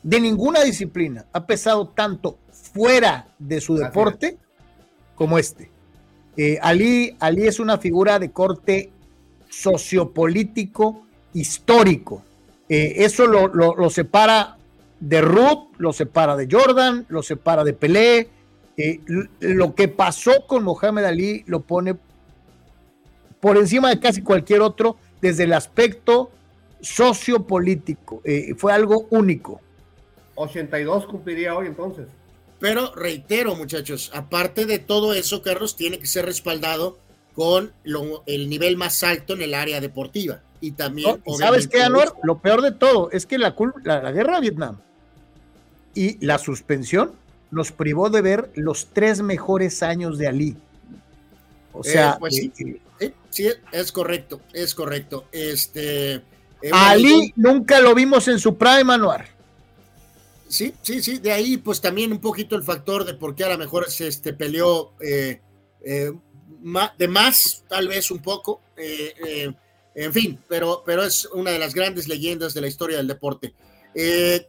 [0.01, 2.38] de ninguna disciplina ha pesado tanto
[2.73, 4.37] fuera de su deporte
[5.15, 5.69] como este.
[6.37, 8.91] Eh, Ali, Ali es una figura de corte
[9.49, 12.23] sociopolítico histórico.
[12.69, 14.57] Eh, eso lo, separa
[14.99, 18.29] de Ruth, lo separa de Jordan, lo separa de Pelé.
[18.77, 19.01] Eh,
[19.41, 21.97] lo que pasó con Mohamed Ali lo pone
[23.41, 26.31] por encima de casi cualquier otro desde el aspecto
[26.79, 28.21] sociopolítico.
[28.55, 29.59] fue algo único.
[30.35, 32.07] 82 cumpliría hoy entonces.
[32.59, 36.97] Pero reitero, muchachos, aparte de todo eso, Carlos, tiene que ser respaldado
[37.33, 37.71] con
[38.25, 40.41] el nivel más alto en el área deportiva.
[40.61, 41.23] Y también.
[41.37, 42.11] ¿Sabes qué, Anuar?
[42.23, 44.77] Lo peor de todo es que la, la, guerra de Vietnam
[45.95, 47.13] y la suspensión
[47.49, 50.57] nos privó de ver los tres mejores años de Ali.
[51.71, 52.51] O sea, eh, pues sí,
[52.99, 55.25] eh, sí, es correcto, es correcto.
[55.31, 59.38] Este, eh, Ali nunca lo vimos en su prime, Anuar.
[60.49, 63.49] Sí, sí, sí, de ahí pues también un poquito el factor de por qué a
[63.49, 65.41] lo mejor se este, peleó eh,
[65.85, 66.11] eh,
[66.97, 69.53] de más, tal vez un poco, eh,
[69.93, 73.53] en fin, pero, pero es una de las grandes leyendas de la historia del deporte.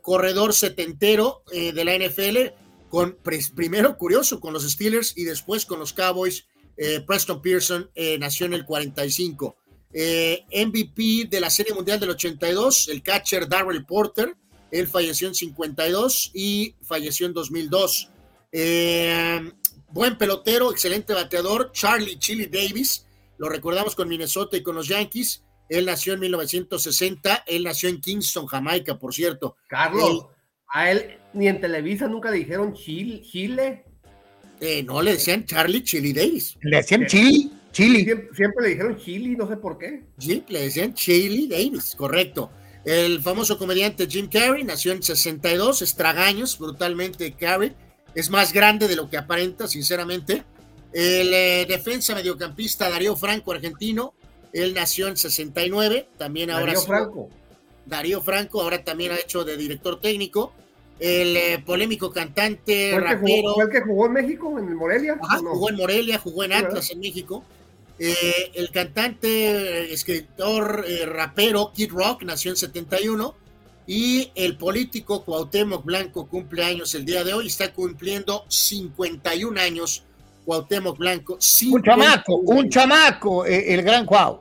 [0.01, 2.55] corredor setentero de la NFL,
[2.89, 3.18] con
[3.55, 6.47] primero curioso con los Steelers y después con los Cowboys,
[7.06, 9.56] Preston Pearson nació en el 45.
[9.93, 14.35] MVP de la Serie Mundial del 82, el catcher Darrell Porter,
[14.70, 18.10] él falleció en 52 y falleció en 2002.
[18.52, 19.52] Eh,
[19.88, 23.06] buen pelotero, excelente bateador, Charlie Chili Davis.
[23.38, 25.44] Lo recordamos con Minnesota y con los Yankees.
[25.68, 27.44] Él nació en 1960.
[27.47, 29.56] Él nació en Kingston, Jamaica, por cierto.
[29.68, 30.26] Carlos.
[30.72, 33.22] A él ni en Televisa nunca le dijeron Chile.
[33.22, 33.84] Chile.
[34.60, 36.56] Eh, no, le decían Charlie Chili Davis.
[36.60, 38.05] Le decían Chili, Chili.
[38.05, 40.05] Siempre, siempre, le dijeron Chili, no sé por qué.
[40.18, 42.51] Sí, le decían Chili Davis, correcto.
[42.85, 47.74] El famoso comediante Jim Carrey nació en 62, estragaños, brutalmente Carrey.
[48.15, 50.44] Es más grande de lo que aparenta, sinceramente.
[50.93, 54.15] El eh, defensa mediocampista Darío Franco, argentino.
[54.52, 56.73] Él nació en 69, también ahora.
[56.73, 57.28] Darío Franco.
[57.86, 60.52] Darío Franco, ahora también ha hecho de director técnico
[61.01, 63.43] el eh, polémico cantante, ¿Fue el, rapero.
[63.43, 65.19] jugó, ¿Fue el que jugó en México, en el Morelia?
[65.20, 65.51] Ajá, no?
[65.51, 67.43] jugó en Morelia, jugó en Atlas en México.
[68.02, 73.35] Eh, el cantante, escritor, eh, rapero Kid Rock nació en 71
[73.86, 80.05] y el político Cuauhtémoc Blanco cumple años el día de hoy, está cumpliendo 51 años
[80.47, 81.39] Cuauhtémoc Blanco.
[81.70, 84.40] Un chamaco, un chamaco, eh, el gran Cuau.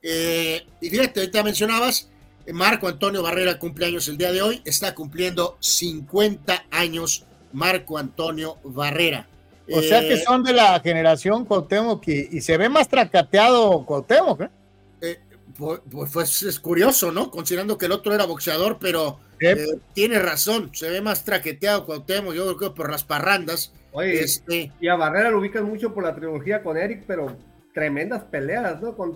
[0.00, 2.08] Eh, y fíjate, ahorita mencionabas,
[2.52, 8.58] Marco Antonio Barrera cumple años el día de hoy, está cumpliendo 50 años Marco Antonio
[8.62, 9.26] Barrera.
[9.72, 13.84] O sea que Eh, son de la generación Cuauhtémoc y, y se ve más tracateado
[13.86, 14.50] Cuauhtémoc, ¿eh?
[15.02, 15.18] eh,
[15.56, 15.80] pues,
[16.12, 17.30] pues, es curioso, ¿no?
[17.30, 19.56] Considerando que el otro era boxeador, pero eh,
[19.94, 23.72] tiene razón, se ve más traqueteado Cuauhtémoc, yo creo que por las parrandas.
[23.92, 27.36] Oye, Este, y a Barrera lo ubican mucho por la trilogía con Eric, pero
[27.74, 28.96] tremendas peleas, ¿no?
[28.96, 29.10] Con,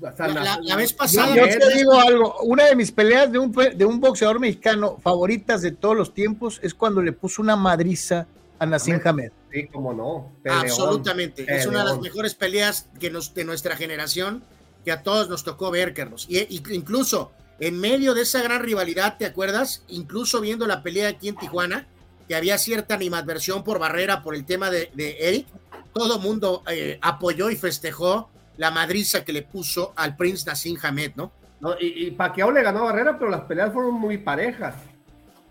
[0.00, 3.30] o sea, La- la- la vez pasada- yo te digo algo, una de mis peleas
[3.30, 7.12] de un, pe- de un boxeador mexicano favoritas de todos los tiempos es cuando le
[7.12, 8.26] puso una madriza
[8.58, 9.32] a Nassim Hamed.
[9.52, 10.32] Sí, como no.
[10.42, 12.02] Peleón, absolutamente, es una de las peleón.
[12.02, 14.42] mejores peleas que nos, de nuestra generación
[14.84, 16.26] que a todos nos tocó ver, Carlos.
[16.28, 19.84] Y, y incluso en medio de esa gran rivalidad, ¿te acuerdas?
[19.88, 21.86] Incluso viendo la pelea aquí en Tijuana,
[22.28, 25.46] que había cierta animadversión por Barrera por el tema de, de Eric,
[25.92, 31.12] todo mundo eh, apoyó y festejó la madriza que le puso al Prince Nassim Hamed,
[31.16, 31.32] ¿no?
[31.60, 34.74] No, y, y Pacquiao le ganó a Barrera, pero las peleas fueron muy parejas.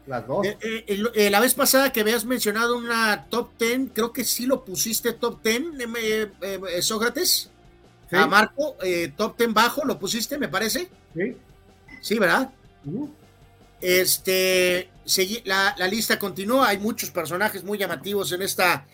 [0.08, 0.48] Las dos.
[0.48, 4.46] Eh, eh, eh, la vez pasada que habías mencionado una top 10, creo que sí
[4.46, 7.50] lo pusiste top 10, eh, eh, eh, Sócrates.
[8.10, 8.16] Sí.
[8.16, 10.90] A Marco, eh, top 10 bajo, lo pusiste, me parece.
[11.14, 11.36] Sí.
[12.02, 12.50] Sí, ¿verdad?
[13.82, 14.90] Este,
[15.44, 18.88] la, la lista continúa, hay muchos personajes muy llamativos en esta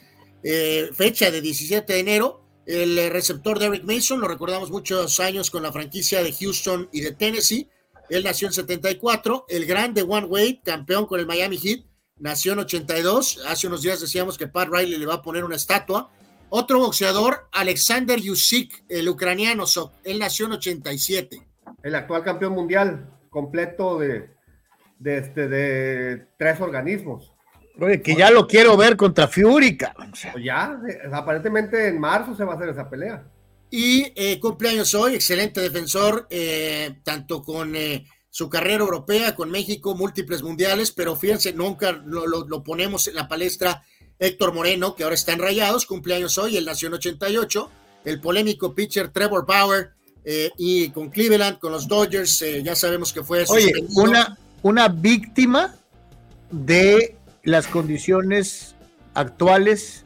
[0.94, 2.42] fecha de 17 de enero.
[2.66, 7.12] El receptor Derek Mason, lo recordamos muchos años con la franquicia de Houston y de
[7.12, 7.70] Tennessee.
[8.10, 9.46] Él nació en 74.
[9.48, 11.82] El grande One Wade, campeón con el Miami Heat,
[12.20, 13.44] nació en 82.
[13.48, 16.10] Hace unos días decíamos que Pat Riley le va a poner una estatua.
[16.50, 21.42] Otro boxeador, Alexander Yusik, el ucraniano, so- él nació en 87.
[21.82, 24.30] El actual campeón mundial, completo de,
[25.00, 27.32] de, este, de tres organismos.
[27.82, 30.12] Oye, que ya lo quiero ver contra Fury, cabrón.
[30.32, 33.26] Pues ya, eh, aparentemente en marzo se va a hacer esa pelea.
[33.76, 39.96] Y eh, cumpleaños hoy, excelente defensor, eh, tanto con eh, su carrera europea, con México,
[39.96, 43.82] múltiples mundiales, pero fíjense, nunca lo, lo- lo ponemos en la palestra.
[44.20, 47.72] Héctor Moreno, que ahora está en Rayados, cumpleaños hoy, él nació en 88.
[48.06, 49.94] El polémico pitcher Trevor Bauer,
[50.24, 53.44] eh, y con Cleveland, con los Dodgers, eh, ya sabemos que fue.
[53.48, 55.76] Oye, una, una víctima
[56.52, 58.76] de las condiciones
[59.16, 60.06] actuales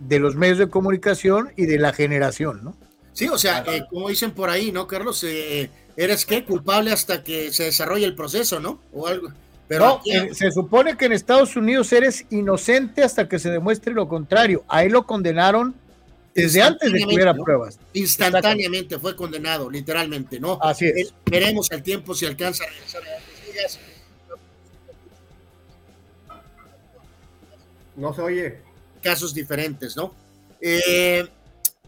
[0.00, 2.74] de los medios de comunicación y de la generación, ¿no?
[3.12, 5.22] Sí, o sea, eh, como dicen por ahí, ¿no, Carlos?
[5.24, 8.80] Eh, eres qué, culpable hasta que se desarrolle el proceso, ¿no?
[8.92, 9.28] O algo.
[9.68, 13.50] Pero no, aquí- eh, se supone que en Estados Unidos eres inocente hasta que se
[13.50, 14.64] demuestre lo contrario.
[14.68, 15.74] A él lo condenaron
[16.34, 17.44] desde antes de que hubiera ¿no?
[17.44, 17.78] pruebas.
[17.92, 20.58] instantáneamente fue condenado, literalmente, ¿no?
[20.62, 21.08] Así es.
[21.08, 23.78] Eh, veremos al tiempo si alcanza a regresar a las ligas.
[27.96, 28.58] No se oye.
[29.02, 30.14] Casos diferentes, ¿no?
[30.60, 31.26] Eh,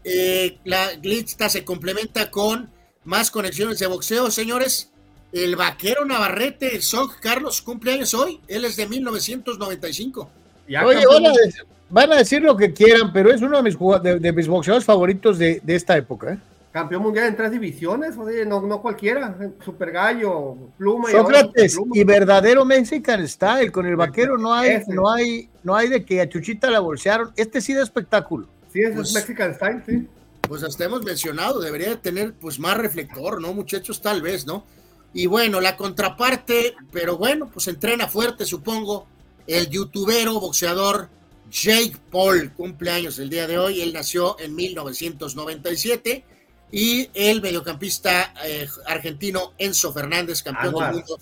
[0.05, 2.69] eh, la lista se complementa con
[3.03, 4.91] más conexiones de boxeo, señores.
[5.33, 8.39] El vaquero Navarrete, Soc Carlos, cumpleaños hoy.
[8.47, 10.29] Él es de 1995.
[10.67, 13.63] Ya Oye, van a, decir, van a decir lo que quieran, pero es uno de
[13.63, 16.33] mis, de, de mis boxeadores favoritos de, de esta época.
[16.33, 16.39] ¿eh?
[16.75, 19.33] campeón mundial en tres divisiones, oye, no, no cualquiera.
[19.63, 21.97] Super Gallo, Pluma y Sócrates Superpluma.
[21.97, 23.71] y verdadero Mexican Style.
[23.71, 24.93] Con el vaquero no hay, Ese.
[24.93, 27.31] no hay, no hay de que a Chuchita la bolsearon.
[27.37, 28.49] Este sí de espectáculo.
[28.75, 30.07] Sí, ese Pues- es Mexican Style, sí.
[30.41, 34.01] Pues hasta hemos mencionado, debería de tener pues más reflector, ¿no, muchachos?
[34.01, 34.65] Tal vez, ¿no?
[35.13, 39.07] Y bueno, la contraparte, pero bueno, pues entrena fuerte, supongo.
[39.47, 41.07] El youtubero, boxeador
[41.49, 43.79] Jake Paul, cumpleaños el día de hoy.
[43.79, 46.25] Él nació en 1997.
[46.71, 51.17] Y el mediocampista eh, argentino Enzo Fernández, campeón del mundo.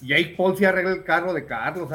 [0.00, 1.88] Jake Paul sí arregla el carro de Carlos.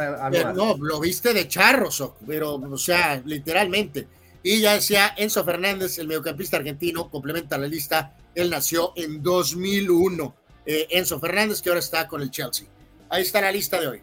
[0.54, 4.08] no, lo viste de charros, pero, o sea, literalmente.
[4.50, 8.16] Y ya decía Enzo Fernández, el mediocampista argentino, complementa la lista.
[8.34, 10.36] Él nació en 2001.
[10.66, 12.66] Eh, Enzo Fernández, que ahora está con el Chelsea.
[13.10, 14.02] Ahí está la lista de hoy.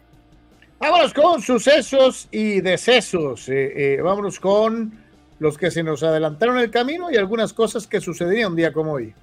[0.77, 3.49] Vámonos con sucesos y decesos.
[3.49, 4.93] Eh, eh, vámonos con
[5.39, 8.91] los que se nos adelantaron el camino y algunas cosas que sucedían un día como
[8.91, 9.15] hoy.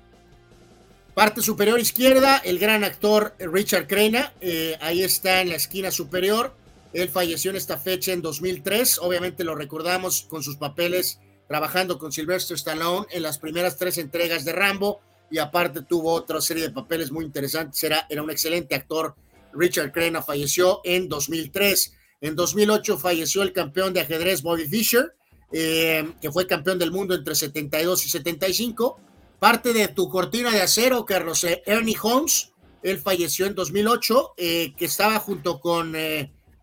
[1.15, 6.53] Parte superior izquierda, el gran actor Richard Crenna, eh, ahí está en la esquina superior.
[6.93, 8.99] Él falleció en esta fecha en 2003.
[9.01, 14.45] Obviamente lo recordamos con sus papeles trabajando con Sylvester Stallone en las primeras tres entregas
[14.45, 15.01] de Rambo
[15.31, 17.83] y aparte tuvo otra serie de papeles muy interesantes.
[17.83, 19.15] Era, un excelente actor.
[19.53, 21.95] Richard Crenna falleció en 2003.
[22.21, 25.15] En 2008 falleció el campeón de ajedrez Bobby Fischer,
[25.53, 29.01] eh, que fue campeón del mundo entre 72 y 75
[29.43, 34.73] Parte de tu cortina de acero, Carlos, eh, Ernie Holmes, él falleció en 2008, eh,
[34.77, 35.97] que estaba junto con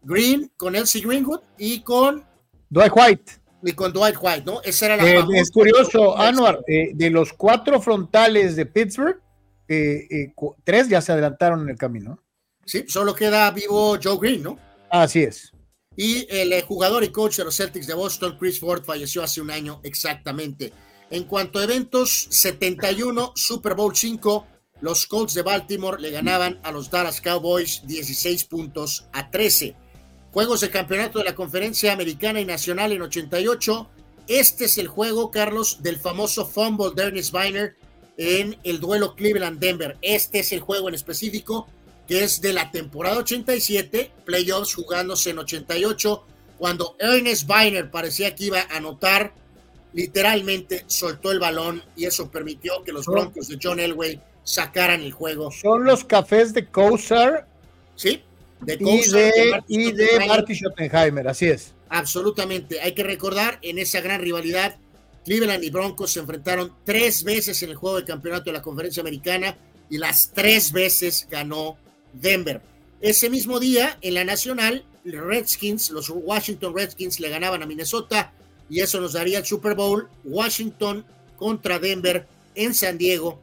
[0.01, 2.25] Green, con Elsie Greenwood y con
[2.69, 3.31] Dwight White.
[3.61, 4.61] Y con Dwight White, ¿no?
[4.61, 9.21] Esa era la Es curioso, Anwar, de los cuatro frontales de Pittsburgh,
[10.63, 12.23] tres ya se adelantaron en el camino.
[12.65, 14.57] Sí, solo queda vivo Joe Green, ¿no?
[14.89, 15.51] Así es.
[15.95, 19.51] Y el jugador y coach de los Celtics de Boston, Chris Ford, falleció hace un
[19.51, 20.71] año exactamente.
[21.09, 24.47] En cuanto a eventos, 71, Super Bowl 5,
[24.81, 29.75] los Colts de Baltimore le ganaban a los Dallas Cowboys 16 puntos a 13.
[30.31, 33.89] Juegos de campeonato de la Conferencia Americana y Nacional en 88.
[34.27, 37.75] Este es el juego, Carlos, del famoso fumble de Ernest Biner
[38.17, 39.97] en el duelo Cleveland-Denver.
[40.01, 41.67] Este es el juego en específico,
[42.07, 46.23] que es de la temporada 87, playoffs jugándose en 88,
[46.59, 49.33] cuando Ernest Biner parecía que iba a anotar
[49.93, 55.11] literalmente soltó el balón y eso permitió que los Broncos de John Elway sacaran el
[55.11, 55.51] juego.
[55.51, 57.47] Son los cafés de Kosar.
[57.95, 58.23] Sí,
[58.61, 61.73] de Kosar y de, Marty Schottenheimer, así es.
[61.89, 62.81] Absolutamente.
[62.81, 64.75] Hay que recordar en esa gran rivalidad,
[65.25, 69.01] Cleveland y Broncos se enfrentaron tres veces en el juego de campeonato de la conferencia
[69.01, 69.57] americana
[69.89, 71.77] y las tres veces ganó
[72.13, 72.61] Denver.
[73.01, 78.33] Ese mismo día, en la nacional, Redskins, los Washington Redskins le ganaban a Minnesota
[78.69, 81.05] y eso nos daría el Super Bowl Washington
[81.37, 83.41] contra Denver en San Diego.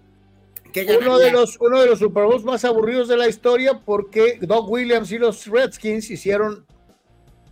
[0.85, 4.71] Uno, de los, uno de los Super Bowls más aburridos de la historia porque Doug
[4.71, 6.67] Williams y los Redskins hicieron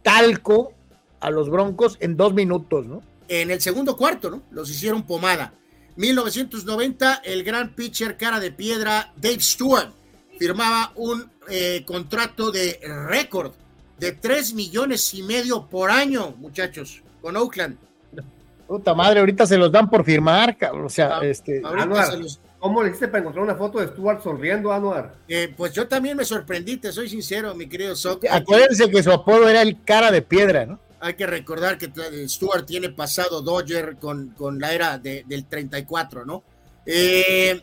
[0.02, 0.72] talco
[1.20, 3.00] a los Broncos en dos minutos, ¿no?
[3.28, 4.42] En el segundo cuarto, ¿no?
[4.50, 5.54] Los hicieron pomada.
[5.96, 9.92] 1990, el gran pitcher cara de piedra Dave Stewart
[10.38, 13.52] firmaba un eh, contrato de récord
[13.98, 17.78] de 3 millones y medio por año, muchachos con Oakland.
[18.66, 21.62] Puta madre, ahorita se los dan por firmar, o sea, ah, este.
[21.64, 22.18] Anuar,
[22.64, 25.16] ¿Cómo le hiciste para encontrar una foto de Stuart sonriendo, Anuar?
[25.28, 28.24] Eh, pues yo también me sorprendí, te soy sincero, mi querido Sok.
[28.30, 30.80] Acuérdense que su apodo era el cara de piedra, ¿no?
[30.98, 31.92] Hay que recordar que
[32.26, 36.42] Stuart tiene pasado Dodger con, con la era del 34, ¿no?
[36.86, 37.60] Eh,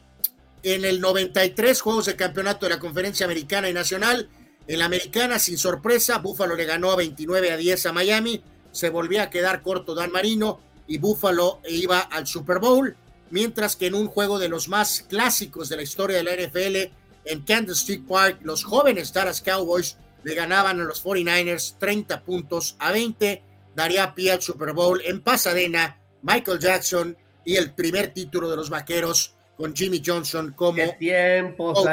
[0.61, 4.29] en el 93, Juegos de Campeonato de la Conferencia Americana y Nacional,
[4.67, 8.89] en la Americana, sin sorpresa, Buffalo le ganó a 29 a 10 a Miami se
[8.89, 12.95] volvía a quedar corto Dan Marino y Buffalo iba al Super Bowl,
[13.31, 16.93] mientras que en un juego de los más clásicos de la historia de la NFL,
[17.25, 22.91] en Candlestick Park, los jóvenes Dallas Cowboys le ganaban a los 49ers 30 puntos a
[22.91, 23.41] 20,
[23.75, 28.69] daría pie al Super Bowl en Pasadena, Michael Jackson y el primer título de los
[28.69, 30.75] Vaqueros con Jimmy Johnson como.
[30.75, 31.83] ¡Qué tiempos!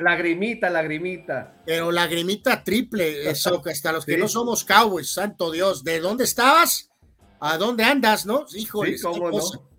[0.00, 1.62] lagrimita, lagrimita.
[1.66, 5.82] Pero lagrimita triple, eso, hasta los que no somos Cowboys, santo Dios.
[5.84, 6.90] ¿De dónde estabas?
[7.40, 8.46] ¿A dónde andas, no?
[8.54, 9.71] Híjole, sí, ¿cómo no?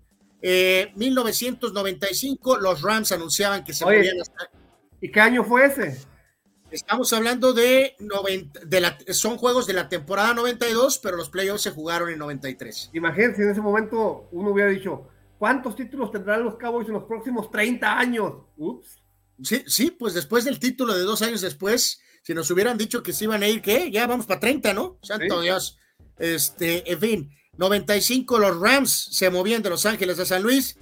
[0.44, 4.18] 1995, eh, los Rams anunciaban que se movían
[5.02, 6.00] ¿Y qué año fue ese?
[6.72, 7.96] Estamos hablando de,
[8.66, 12.90] de la, son juegos de la temporada 92, pero los playoffs se jugaron en 93.
[12.94, 15.08] Imagínense, en ese momento uno hubiera dicho,
[15.44, 18.34] ¿Cuántos títulos tendrán los Cowboys en los próximos 30 años?
[18.56, 19.04] Ups.
[19.42, 23.12] Sí, sí, pues después del título de dos años después, si nos hubieran dicho que
[23.12, 23.92] se iban a ir, ¿qué?
[23.92, 25.00] Ya vamos para 30, ¿no?
[25.02, 25.78] Santo Dios.
[26.18, 30.78] Este, en fin, 95 los Rams se movían de Los Ángeles a San Luis,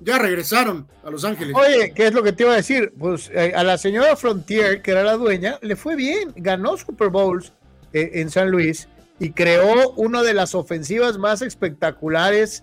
[0.00, 1.54] ya regresaron a Los Ángeles.
[1.54, 2.92] Oye, ¿qué es lo que te iba a decir?
[2.98, 7.10] Pues eh, a la señora Frontier, que era la dueña, le fue bien, ganó Super
[7.10, 7.52] Bowls
[7.92, 8.88] eh, en San Luis
[9.18, 12.62] y creó una de las ofensivas más espectaculares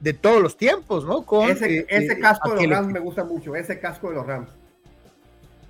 [0.00, 1.24] de todos los tiempos, ¿no?
[1.24, 4.50] Con, ese, eh, casco de los Rams me gusta mucho, ese casco de los Rams.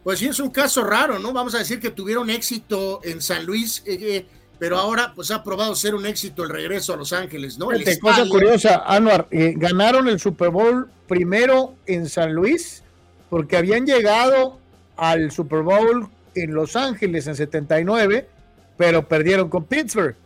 [0.03, 1.33] Pues sí, es un caso raro, ¿no?
[1.33, 4.27] Vamos a decir que tuvieron éxito en San Luis, eh,
[4.59, 7.73] pero ahora pues ha probado ser un éxito el regreso a Los Ángeles, ¿no?
[7.73, 12.83] El cosa curiosa, Anuar, ganaron el Super Bowl primero en San Luis
[13.31, 14.59] porque habían llegado
[14.97, 18.29] al Super Bowl en Los Ángeles en 79,
[18.77, 20.17] pero perdieron con Pittsburgh.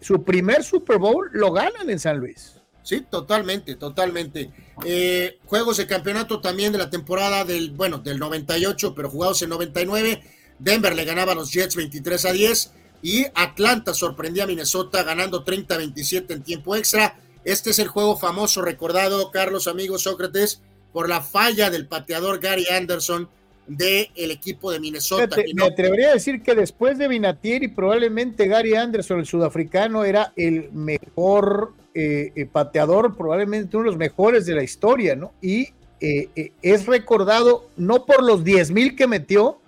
[0.00, 2.54] su primer Super Bowl lo ganan en San Luis.
[2.84, 4.50] Sí, totalmente, totalmente.
[4.84, 9.48] Eh, juegos de campeonato también de la temporada del, bueno, del 98, pero jugados en
[9.48, 10.22] 99.
[10.58, 12.72] Denver le ganaba a los Jets 23 a 10
[13.04, 17.18] y Atlanta sorprendía a Minnesota ganando 30-27 en tiempo extra.
[17.44, 22.66] Este es el juego famoso recordado, Carlos, amigos Sócrates, por la falla del pateador Gary
[22.66, 23.28] Anderson
[23.66, 25.36] del equipo de Minnesota.
[25.54, 30.72] Me atrevería a decir que después de Vinatieri, probablemente Gary Anderson, el sudafricano, era el
[30.72, 35.34] mejor eh, eh, pateador, probablemente uno de los mejores de la historia, ¿no?
[35.42, 35.68] Y
[36.00, 39.58] eh, eh, es recordado no por los 10 mil que metió,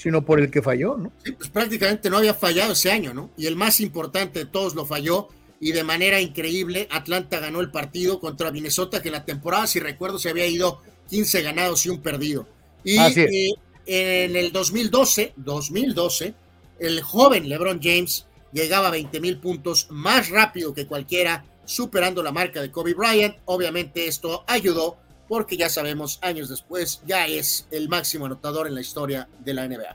[0.00, 1.12] sino por el que falló, ¿no?
[1.22, 3.30] Sí, pues prácticamente no había fallado ese año, ¿no?
[3.36, 5.28] Y el más importante de todos lo falló
[5.60, 10.18] y de manera increíble Atlanta ganó el partido contra Minnesota, que la temporada, si recuerdo,
[10.18, 12.48] se había ido 15 ganados y un perdido.
[12.82, 13.52] Y eh,
[13.84, 16.34] en el 2012, 2012,
[16.78, 22.32] el joven LeBron James llegaba a 20 mil puntos más rápido que cualquiera, superando la
[22.32, 23.36] marca de Kobe Bryant.
[23.44, 24.96] Obviamente esto ayudó
[25.30, 29.68] porque ya sabemos, años después, ya es el máximo anotador en la historia de la
[29.68, 29.94] NBA.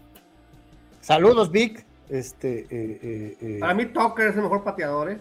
[1.02, 1.86] Saludos, Vic.
[2.08, 3.58] Este, eh, eh, eh.
[3.60, 5.20] Para mí, Tucker es el mejor pateador, ¿eh?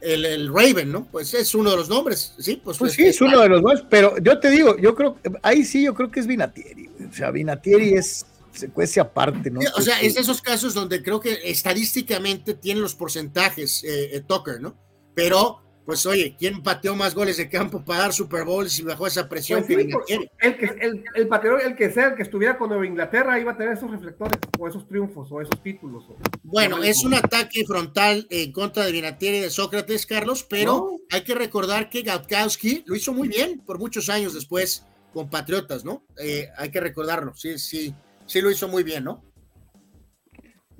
[0.00, 1.04] El, el, Raven, ¿no?
[1.04, 3.84] Pues es uno de los nombres, sí, pues, pues sí, es uno de los nombres,
[3.90, 7.30] pero yo te digo, yo creo, ahí sí, yo creo que es Vinatieri, o sea,
[7.30, 8.24] Vinatieri es,
[8.54, 9.60] se cuece aparte, ¿no?
[9.76, 14.58] o sea, es de esos casos donde creo que estadísticamente tiene los porcentajes eh, Tucker,
[14.58, 14.74] ¿no?
[15.14, 19.06] Pero pues oye, ¿quién pateó más goles de campo para dar Super Bowls y bajo
[19.06, 22.22] esa presión pues sí, que el, que, el, el, pateador, el que sea, el que
[22.22, 26.04] estuviera con Nueva Inglaterra, iba a tener esos reflectores, o esos triunfos, o esos títulos.
[26.08, 30.72] O, bueno, es un ataque frontal en contra de Vinatieri y de Sócrates, Carlos, pero
[30.72, 30.96] no.
[31.10, 35.84] hay que recordar que Gatkowski lo hizo muy bien por muchos años después con Patriotas,
[35.84, 36.04] ¿no?
[36.22, 37.94] Eh, hay que recordarlo, sí, sí,
[38.26, 39.24] sí lo hizo muy bien, ¿no?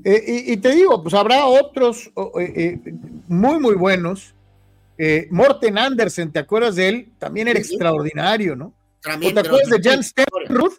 [0.05, 2.78] Eh, y, y, te digo, pues habrá otros eh,
[3.28, 4.35] muy, muy buenos
[5.02, 7.12] eh, Morten Andersen, ¿te acuerdas de él?
[7.18, 8.74] También era sí, extraordinario, ¿no?
[9.01, 10.74] También, ¿Te acuerdas de Jan Stenruth?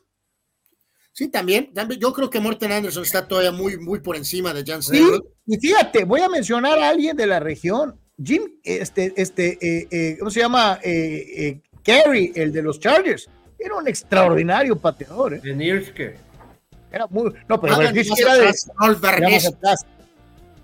[1.12, 2.00] Sí, también, también.
[2.00, 5.24] Yo creo que Morten Anderson está todavía muy, muy por encima de Jan Stenruth.
[5.24, 8.00] Sí, y fíjate, voy a mencionar a alguien de la región.
[8.24, 10.80] Jim, este, este, eh, eh, ¿cómo se llama?
[11.84, 13.28] Kerry, el de los Chargers.
[13.58, 15.34] Era un extraordinario pateador.
[15.34, 15.42] ¿eh?
[15.42, 16.16] De Nierske.
[16.92, 17.34] Era muy.
[17.50, 18.54] No, pero ah, era de.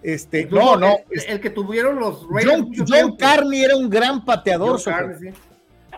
[0.08, 1.00] Este, no, no.
[1.12, 2.64] El, el, que tuvieron los Raiders.
[2.78, 4.80] John, John Carney era un gran pateador.
[4.82, 5.40] John Carney, sí.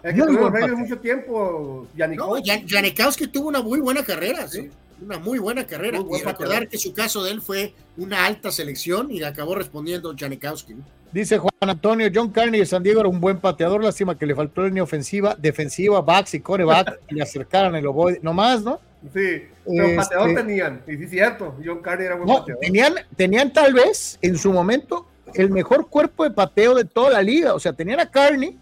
[0.01, 1.87] El que tuvo los Raiders mucho tiempo.
[1.95, 2.49] Janikowski.
[2.49, 4.71] No, Janikowski tuvo una muy buena carrera, sí.
[4.99, 6.01] Una muy buena carrera.
[6.01, 10.15] Muy y recordar que su caso de él fue una alta selección y acabó respondiendo
[10.17, 10.73] Janikowski.
[10.73, 10.83] ¿no?
[11.11, 14.33] Dice Juan Antonio, John Carney de San Diego era un buen pateador, lástima que le
[14.33, 18.79] faltó línea ofensiva, defensiva, backs y coreback, y le acercaran el ovoide, no más, ¿no?
[19.13, 22.61] Sí, pero este, pateador tenían, y sí es cierto, John Carney era buen no, pateador.
[22.61, 27.21] Tenían, tenían tal vez en su momento el mejor cuerpo de pateo de toda la
[27.21, 28.57] liga, o sea, tenían a Carney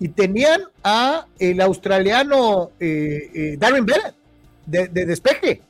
[0.00, 4.14] y tenían a el australiano eh, eh, Darren Bennett
[4.64, 5.62] de, de despeje.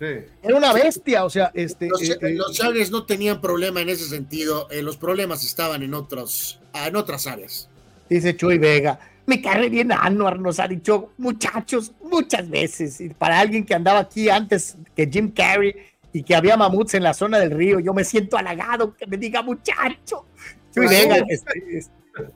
[0.00, 0.06] Sí.
[0.42, 1.88] Era una bestia, o sea, este.
[1.88, 5.92] Los, eh, los Chargers no tenían problema en ese sentido, eh, los problemas estaban en
[5.92, 7.68] otros, en otras áreas.
[8.08, 13.00] Dice Chuy Vega, me cae bien Anuar, nos ha dicho muchachos muchas veces.
[13.00, 15.74] Y para alguien que andaba aquí antes que Jim Carrey
[16.12, 19.16] y que había mamuts en la zona del río, yo me siento halagado que me
[19.16, 20.26] diga muchacho.
[20.74, 21.90] Chuy este, este,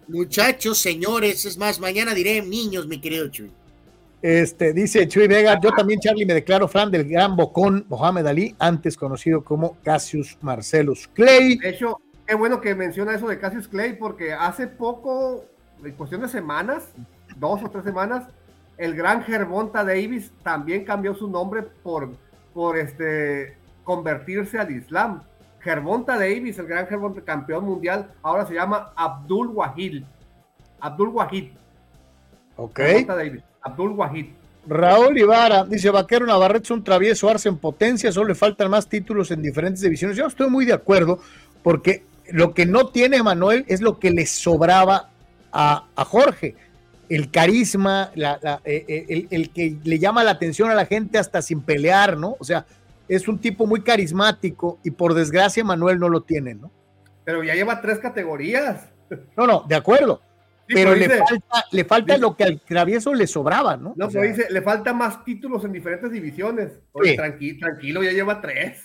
[0.09, 3.51] Muchachos, señores, es más, mañana diré niños, mi querido Chuy.
[4.23, 8.57] Este, dice Chuy Vega, yo también, Charlie, me declaro fan del gran bocón Mohamed Ali,
[8.59, 11.59] antes conocido como Cassius Marcellus Clay.
[11.59, 15.45] De hecho, qué bueno que menciona eso de Cassius Clay, porque hace poco,
[15.83, 16.89] en cuestión de semanas,
[17.37, 18.25] dos o tres semanas,
[18.77, 22.11] el gran Gervonta Davis también cambió su nombre por,
[22.53, 25.23] por este, convertirse al Islam.
[25.61, 30.03] Gervonta Davis, el gran Gervonta, campeón mundial, ahora se llama Abdul Wahid.
[30.81, 31.53] Abdul Wahid.
[32.57, 32.77] Ok.
[32.77, 33.43] Gervonta Davis.
[33.63, 34.27] Abdul Wahid.
[34.67, 38.89] Raúl Ibarra dice: Vaquero Navarrete es un travieso Arce en potencia, solo le faltan más
[38.89, 40.17] títulos en diferentes divisiones.
[40.17, 41.19] Yo estoy muy de acuerdo,
[41.63, 45.11] porque lo que no tiene Manuel es lo que le sobraba
[45.55, 46.57] a, a Jorge.
[47.09, 51.19] El carisma, la, la, eh, el, el, que le llama la atención a la gente
[51.19, 52.37] hasta sin pelear, ¿no?
[52.41, 52.67] O sea,
[53.09, 56.71] es un tipo muy carismático y por desgracia Manuel no lo tiene, ¿no?
[57.25, 58.89] Pero ya lleva tres categorías.
[59.37, 60.21] No, no, de acuerdo.
[60.67, 63.93] Sí, pero le falta, le falta dice, lo que al travieso le sobraba, ¿no?
[63.97, 66.73] No, o sea, pero dice, le falta más títulos en diferentes divisiones.
[66.93, 67.17] Oye, sí.
[67.17, 68.83] tranquilo, tranquilo, ya lleva tres.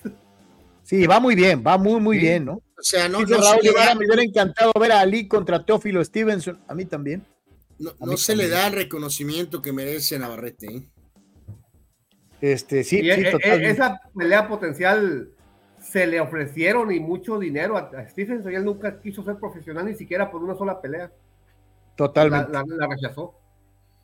[0.89, 2.23] Sí, va muy bien, va muy, muy sí.
[2.23, 2.53] bien, ¿no?
[2.53, 6.03] O sea, no, dice no Raúl Guevara, me hubiera encantado ver a Ali contra Teófilo
[6.03, 7.23] Stevenson, a mí también.
[7.77, 8.49] No, no se también.
[8.49, 10.65] le da el reconocimiento que merece Navarrete.
[10.65, 10.89] ¿eh?
[12.41, 15.29] Este, sí, y sí, e, e, esa pelea potencial
[15.79, 19.85] se le ofrecieron y mucho dinero a, a Stevenson y él nunca quiso ser profesional
[19.85, 21.11] ni siquiera por una sola pelea.
[21.95, 22.51] Totalmente.
[22.51, 23.39] La, la, la, rechazó.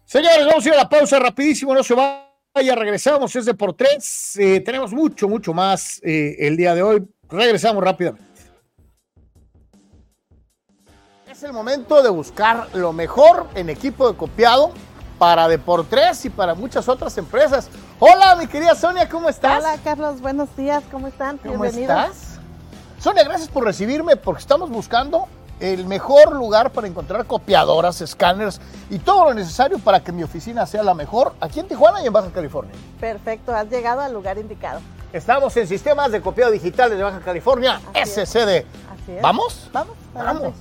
[0.04, 2.25] Señores, vamos a ir a la pausa rapidísimo, no se va.
[2.64, 4.38] Ya regresamos, es de por tres.
[4.38, 7.08] Eh, tenemos mucho, mucho más eh, el día de hoy.
[7.30, 8.24] Regresamos rápidamente.
[11.30, 14.72] Es el momento de buscar lo mejor en equipo de copiado
[15.20, 17.70] para Deportes y para muchas otras empresas.
[18.00, 19.60] Hola, mi querida Sonia, ¿cómo estás?
[19.60, 21.38] Hola, Carlos, buenos días, ¿cómo están?
[21.38, 21.90] ¿Cómo Bienvenidos.
[21.90, 22.40] estás?
[23.00, 25.28] Sonia, gracias por recibirme porque estamos buscando
[25.60, 28.60] el mejor lugar para encontrar copiadoras, escáneres
[28.90, 32.08] y todo lo necesario para que mi oficina sea la mejor aquí en Tijuana y
[32.08, 32.74] en Baja California.
[33.00, 34.82] Perfecto, has llegado al lugar indicado.
[35.14, 38.30] Estamos en sistemas de copiado digitales de Baja California, Así es.
[38.30, 38.66] SCD.
[38.92, 39.22] Así es.
[39.22, 39.70] ¿Vamos?
[39.72, 40.54] Vamos, Vamos.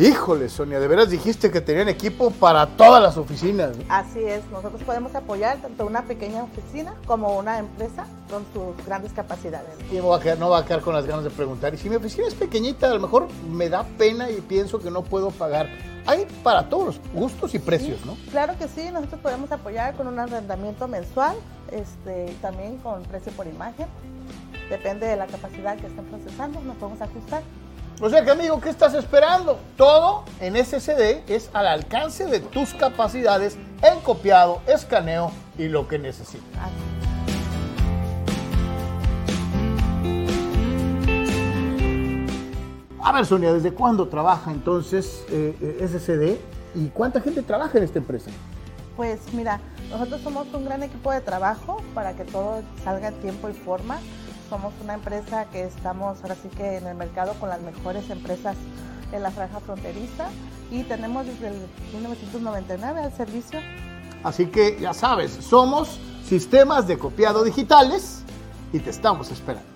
[0.00, 3.72] Híjole, Sonia, de veras dijiste que tenían equipo para todas las oficinas.
[3.90, 9.12] Así es, nosotros podemos apoyar tanto una pequeña oficina como una empresa con sus grandes
[9.12, 9.68] capacidades.
[9.92, 11.74] Y a quedar- no va a quedar con las ganas de preguntar.
[11.74, 14.90] Y si mi oficina es pequeñita, a lo mejor me da pena y pienso que
[14.90, 15.68] no puedo pagar.
[16.06, 18.16] Hay para todos los gustos y precios, Sí, ¿no?
[18.30, 21.36] Claro que sí, nosotros podemos apoyar con un arrendamiento mensual,
[21.70, 23.86] este, también con precio por imagen.
[24.70, 27.42] Depende de la capacidad que estén procesando, nos podemos ajustar.
[28.02, 29.58] O sea que, amigo, ¿qué estás esperando?
[29.76, 35.98] Todo en SSD es al alcance de tus capacidades en copiado, escaneo y lo que
[35.98, 36.70] necesitas.
[43.02, 47.84] A ver, Sonia, ¿desde cuándo trabaja entonces eh, eh, SSD y cuánta gente trabaja en
[47.84, 48.30] esta empresa?
[48.96, 49.60] Pues mira,
[49.90, 53.98] nosotros somos un gran equipo de trabajo para que todo salga en tiempo y forma.
[54.50, 58.56] Somos una empresa que estamos ahora sí que en el mercado con las mejores empresas
[59.12, 60.28] en la franja fronteriza
[60.72, 61.54] y tenemos desde el
[61.92, 63.60] 1999 al servicio.
[64.24, 68.24] Así que ya sabes, somos sistemas de copiado digitales
[68.72, 69.68] y te estamos esperando.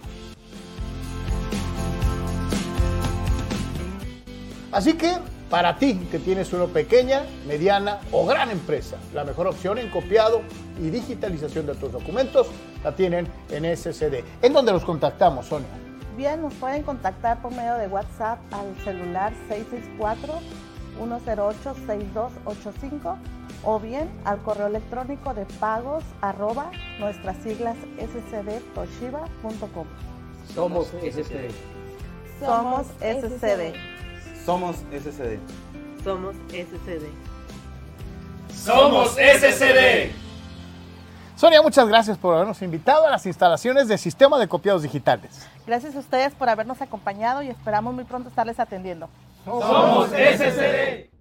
[4.72, 5.18] Así que
[5.48, 10.42] para ti que tienes una pequeña, mediana o gran empresa, la mejor opción en copiado
[10.82, 12.48] y digitalización de tus documentos
[12.84, 14.22] la tienen en SCD.
[14.42, 15.66] ¿En dónde los contactamos, Sonia?
[16.16, 19.32] Bien, nos pueden contactar por medio de WhatsApp al celular
[21.00, 23.16] 664-108-6285
[23.64, 26.70] o bien al correo electrónico de pagos arroba
[27.00, 29.86] nuestras siglas scdtoshiba.com.
[30.54, 31.50] Somos SCD.
[32.38, 33.74] Somos SCD.
[34.44, 35.40] Somos SCD.
[36.04, 37.08] Somos SCD.
[38.52, 40.23] Somos SCD.
[41.36, 45.46] Sonia, muchas gracias por habernos invitado a las instalaciones de Sistema de Copiados Digitales.
[45.66, 49.08] Gracias a ustedes por habernos acompañado y esperamos muy pronto estarles atendiendo.
[49.44, 51.13] Somos SCD.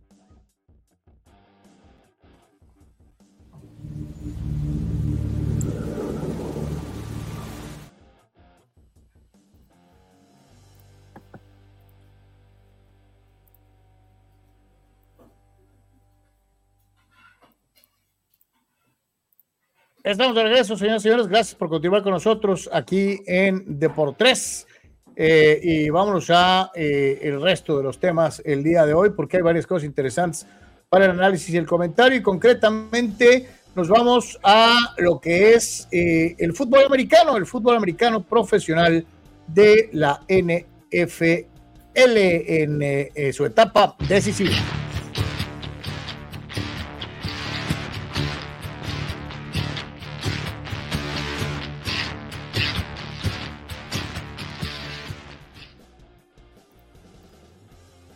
[20.03, 21.27] Estamos de regreso, señoras y señores.
[21.29, 24.67] Gracias por continuar con nosotros aquí en Deportes.
[25.15, 29.37] Eh, y vámonos a eh, el resto de los temas el día de hoy, porque
[29.37, 30.45] hay varias cosas interesantes
[30.89, 32.17] para el análisis y el comentario.
[32.17, 38.21] Y concretamente nos vamos a lo que es eh, el fútbol americano, el fútbol americano
[38.23, 39.05] profesional
[39.47, 41.45] de la NFL
[41.95, 44.82] en eh, su etapa decisiva.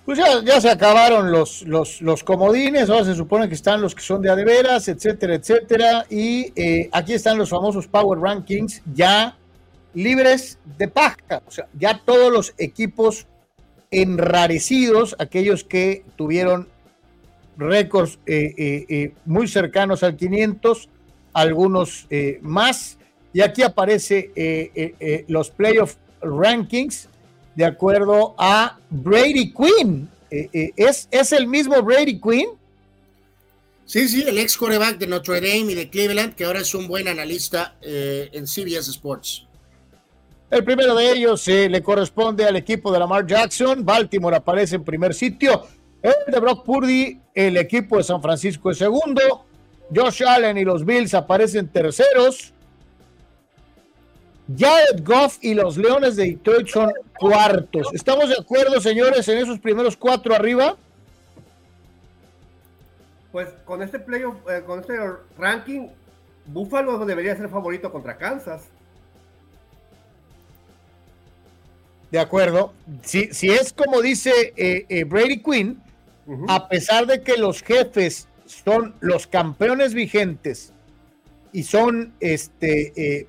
[0.07, 3.93] Pues ya, ya se acabaron los, los, los comodines, ahora se supone que están los
[3.93, 6.05] que son de adeveras, etcétera, etcétera.
[6.09, 9.35] Y eh, aquí están los famosos Power Rankings ya
[9.93, 11.43] libres de paja.
[11.45, 13.27] O sea, ya todos los equipos
[13.91, 16.69] enrarecidos, aquellos que tuvieron
[17.57, 20.87] récords eh, eh, eh, muy cercanos al 500,
[21.33, 22.07] algunos
[22.39, 22.97] más.
[23.33, 24.31] Y aquí aparece
[25.27, 27.09] los playoff rankings
[27.57, 30.07] de acuerdo a Brady Quinn.
[30.29, 32.49] Eh, eh, ¿es, ¿Es el mismo Brady Quinn?
[33.83, 36.87] Sí, sí, el ex coreback de Notre Dame y de Cleveland, que ahora es un
[36.87, 39.47] buen analista eh, en CBS Sports.
[40.51, 43.83] El primero de ellos eh, le corresponde al equipo de Lamar Jackson.
[43.83, 45.65] Baltimore aparece en primer sitio.
[46.03, 49.45] El de Brock Purdy, el equipo de San Francisco es segundo.
[49.93, 52.53] Josh Allen y los Bills aparecen terceros.
[54.55, 57.87] Jared Goff y los Leones de Detroit son cuartos.
[57.93, 60.77] ¿Estamos de acuerdo, señores, en esos primeros cuatro arriba?
[63.31, 64.97] Pues con este playoff, eh, con este
[65.37, 65.89] ranking,
[66.45, 68.63] Buffalo debería ser favorito contra Kansas.
[72.11, 72.73] De acuerdo.
[73.03, 75.81] Si, si es como dice eh, eh, Brady Quinn,
[76.47, 80.73] a pesar de que los jefes son los campeones vigentes
[81.51, 83.27] y son este eh,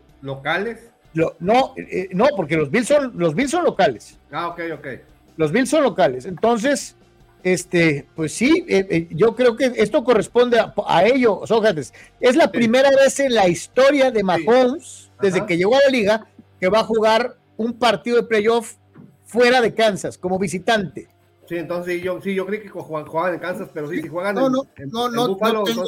[1.15, 4.19] no, eh, no, porque los Bills son los Bills son locales.
[4.31, 4.87] Ah, ok, ok.
[5.37, 6.27] Los Bills son locales.
[6.27, 6.97] Entonces,
[7.43, 8.67] este, pues sí,
[9.11, 11.95] yo creo que esto corresponde a, ello, Sócrates.
[12.21, 16.27] Es la primera vez en la historia de Mahomes, desde que llegó a la liga,
[16.61, 18.75] que va a jugar un partido de playoff
[19.25, 21.09] fuera de Kansas, como visitante.
[21.49, 24.51] Sí, entonces yo, sí, yo creo que juegan, en Kansas, pero sí, si juegan no,
[24.51, 25.85] no, no, no, no, tengo,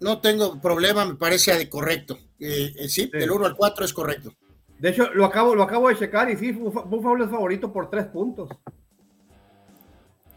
[0.00, 2.18] no tengo problema, me parece correcto.
[2.38, 4.32] Eh, eh, sí, del 1 al 4 es correcto.
[4.78, 8.06] De hecho, lo acabo, lo acabo de checar y sí, Buffalo es favorito por tres
[8.06, 8.50] puntos.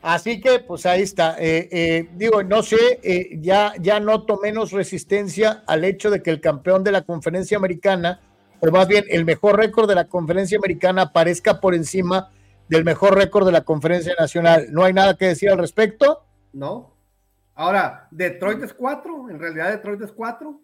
[0.01, 1.35] Así que, pues ahí está.
[1.39, 6.83] Eh, digo, no sé, ya, ya noto menos resistencia al hecho de que el campeón
[6.83, 8.21] de la conferencia americana
[8.59, 12.31] o más bien el mejor récord de la conferencia americana aparezca por encima
[12.67, 14.67] del mejor récord de la conferencia nacional.
[14.71, 16.23] ¿No hay nada que decir al respecto?
[16.53, 16.96] No.
[17.57, 20.61] Ahora, Detroit es cuatro, en realidad Detroit es cuatro.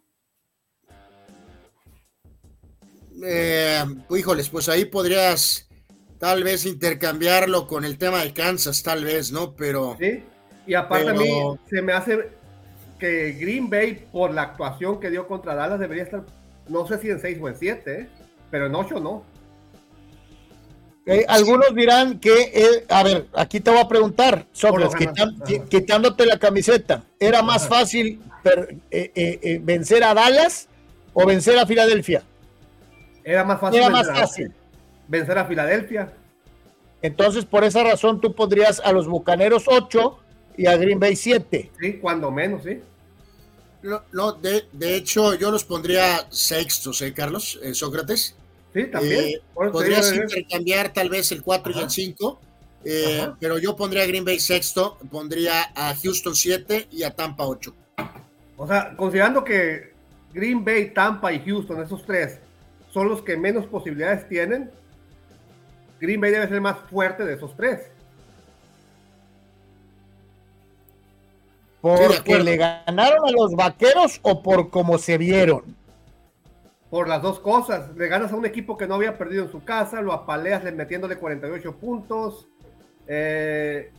[3.25, 5.67] Eh, híjoles, pues ahí podrías
[6.19, 9.55] tal vez intercambiarlo con el tema de Kansas, tal vez, ¿no?
[9.55, 9.97] Pero.
[9.99, 10.23] Sí,
[10.67, 11.29] y aparte a mí
[11.67, 12.29] se me hace
[12.99, 16.23] que Green Bay, por la actuación que dio contra Dallas, debería estar
[16.69, 18.07] no sé si en 6 o en 7, ¿eh?
[18.49, 19.23] pero en 8 no.
[21.05, 25.09] Eh, algunos dirán que, eh, a ver, aquí te voy a preguntar, Sócrates,
[25.69, 28.21] quitándote la camiseta, ¿era más fácil
[29.61, 30.69] vencer a Dallas
[31.13, 32.23] o vencer a Filadelfia?
[33.23, 33.79] Era más fácil.
[33.79, 34.53] Era más fácil.
[35.07, 36.13] vencer a Filadelfia.
[37.01, 40.19] Entonces, por esa razón, tú podrías a los Bucaneros 8
[40.57, 41.71] y a Green Bay 7.
[41.79, 42.79] Sí, cuando menos, sí.
[44.13, 47.59] No, de, de, hecho, yo los pondría sextos, ¿eh, Carlos?
[47.61, 48.37] Eh, Sócrates.
[48.73, 49.25] Sí, también.
[49.25, 52.39] Eh, podrías intercambiar tal vez el 4 y el 5,
[52.85, 57.45] eh, pero yo pondría a Green Bay sexto, pondría a Houston 7 y a Tampa
[57.45, 57.73] 8.
[58.57, 59.93] O sea, considerando que
[60.33, 62.39] Green Bay, Tampa y Houston, esos tres,
[62.91, 64.71] son los que menos posibilidades tienen,
[65.99, 67.81] Green Bay debe ser más fuerte de esos tres.
[71.81, 75.75] ¿Porque le ganaron a los vaqueros o por cómo se vieron?
[76.93, 77.89] Por las dos cosas.
[77.97, 81.15] Le ganas a un equipo que no había perdido en su casa, lo apaleas metiéndole
[81.15, 82.45] 48 puntos.
[83.07, 83.89] Eh,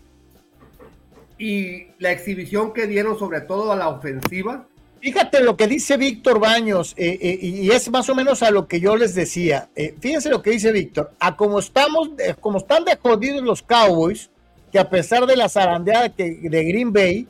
[1.36, 4.68] y la exhibición que dieron, sobre todo a la ofensiva.
[5.00, 8.68] Fíjate lo que dice Víctor Baños, eh, eh, y es más o menos a lo
[8.68, 9.70] que yo les decía.
[9.98, 11.10] fíjense lo que dice Víctor.
[11.18, 14.31] A como estamos, como están de jodidos los Cowboys,
[14.70, 17.26] que a pesar de la zarandeada que, de Green Bay,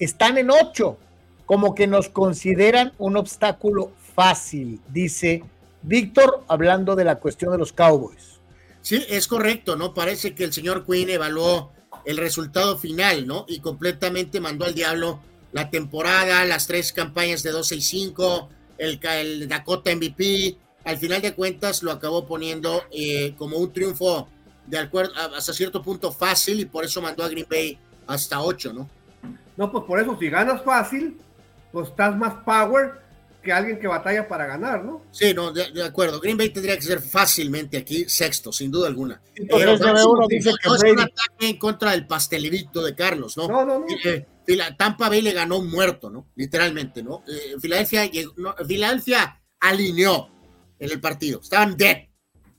[0.00, 0.98] están en ocho,
[1.46, 5.42] como que nos consideran un obstáculo fácil, dice
[5.82, 8.40] Víctor, hablando de la cuestión de los Cowboys.
[8.80, 9.94] Sí, es correcto, ¿no?
[9.94, 11.72] Parece que el señor Quinn evaluó
[12.04, 13.44] el resultado final, ¿no?
[13.48, 15.20] Y completamente mandó al diablo
[15.52, 20.56] la temporada, las tres campañas de 12 y 5, el, el Dakota MVP.
[20.84, 24.28] Al final de cuentas lo acabó poniendo eh, como un triunfo
[24.66, 28.72] de acuerdo hasta cierto punto fácil y por eso mandó a Green Bay hasta 8,
[28.72, 28.88] ¿no?
[29.56, 31.16] No, pues por eso, si ganas fácil,
[31.72, 33.03] pues estás más power
[33.44, 35.02] que alguien que batalla para ganar, ¿no?
[35.12, 36.18] Sí, no, de, acuerdo.
[36.18, 39.22] Green Bay tendría que ser fácilmente aquí sexto, sin duda alguna.
[39.34, 39.74] Pero
[40.10, 43.46] uno dice que no es un ataque en contra del pastelito de Carlos, ¿no?
[43.46, 43.86] No, no, no.
[44.04, 44.26] Eh,
[44.76, 46.26] Tampa Bay le ganó muerto, ¿no?
[46.34, 47.22] Literalmente, ¿no?
[47.28, 48.10] Eh, Filadelfia,
[48.66, 50.30] Filadelfia alineó
[50.78, 51.40] en el partido.
[51.40, 52.08] Estaban dead.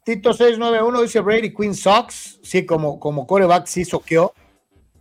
[0.06, 2.40] Tito 691 dice Brady Queen Sox.
[2.44, 4.34] Sí, como, como coreback sí soqueó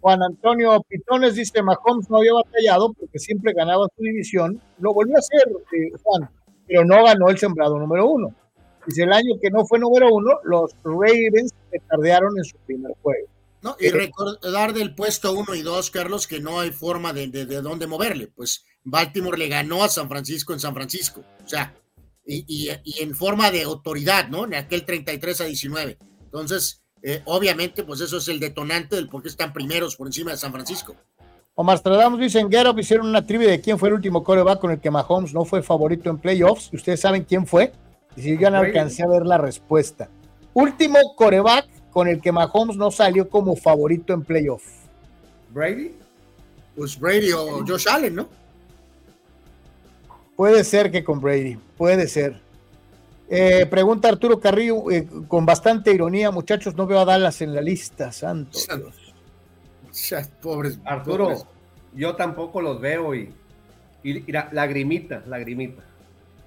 [0.04, 4.60] Juan Antonio Pitones dice, Mahomes no había batallado porque siempre ganaba su división.
[4.78, 6.28] Lo volvió a hacer, eh, Juan,
[6.66, 8.34] pero no ganó el sembrado número uno.
[8.86, 12.92] Dice, el año que no fue número uno, los Ravens se tardearon en su primer
[13.00, 13.28] juego.
[13.62, 17.62] No, y recordar del puesto uno y dos, Carlos, que no hay forma de, de,
[17.62, 18.26] dónde moverle.
[18.26, 21.22] Pues Baltimore le ganó a San Francisco en San Francisco.
[21.42, 21.74] O sea,
[22.26, 22.68] y,
[23.00, 24.44] en forma de autoridad, ¿no?
[24.44, 25.96] En aquel 33 a 19.
[26.26, 30.30] Entonces, eh, obviamente, pues eso es el detonante del por qué están primeros por encima
[30.30, 30.96] de San Francisco.
[31.54, 34.70] Omar Stradamos dice en Get hicieron una trivia de quién fue el último coreback con
[34.70, 36.72] el que Mahomes no fue favorito en playoffs.
[36.72, 37.72] ¿Ustedes saben quién fue?
[38.16, 40.08] Y si yo no alcancé a ver la respuesta.
[40.54, 44.72] Último coreback con el que Mahomes no salió como favorito en playoffs.
[45.50, 45.92] ¿Brady?
[46.74, 48.28] Pues Brady o Josh Allen, ¿no?
[50.36, 52.43] Puede ser que con Brady, puede ser.
[53.28, 57.60] Eh, pregunta Arturo Carrillo eh, con bastante ironía, muchachos, no veo a Dallas en la
[57.60, 58.58] lista, santo.
[60.42, 61.46] Pobres, Arturo,
[61.94, 63.32] yo tampoco los veo y,
[64.02, 65.82] y, la, lagrimita, lagrimita.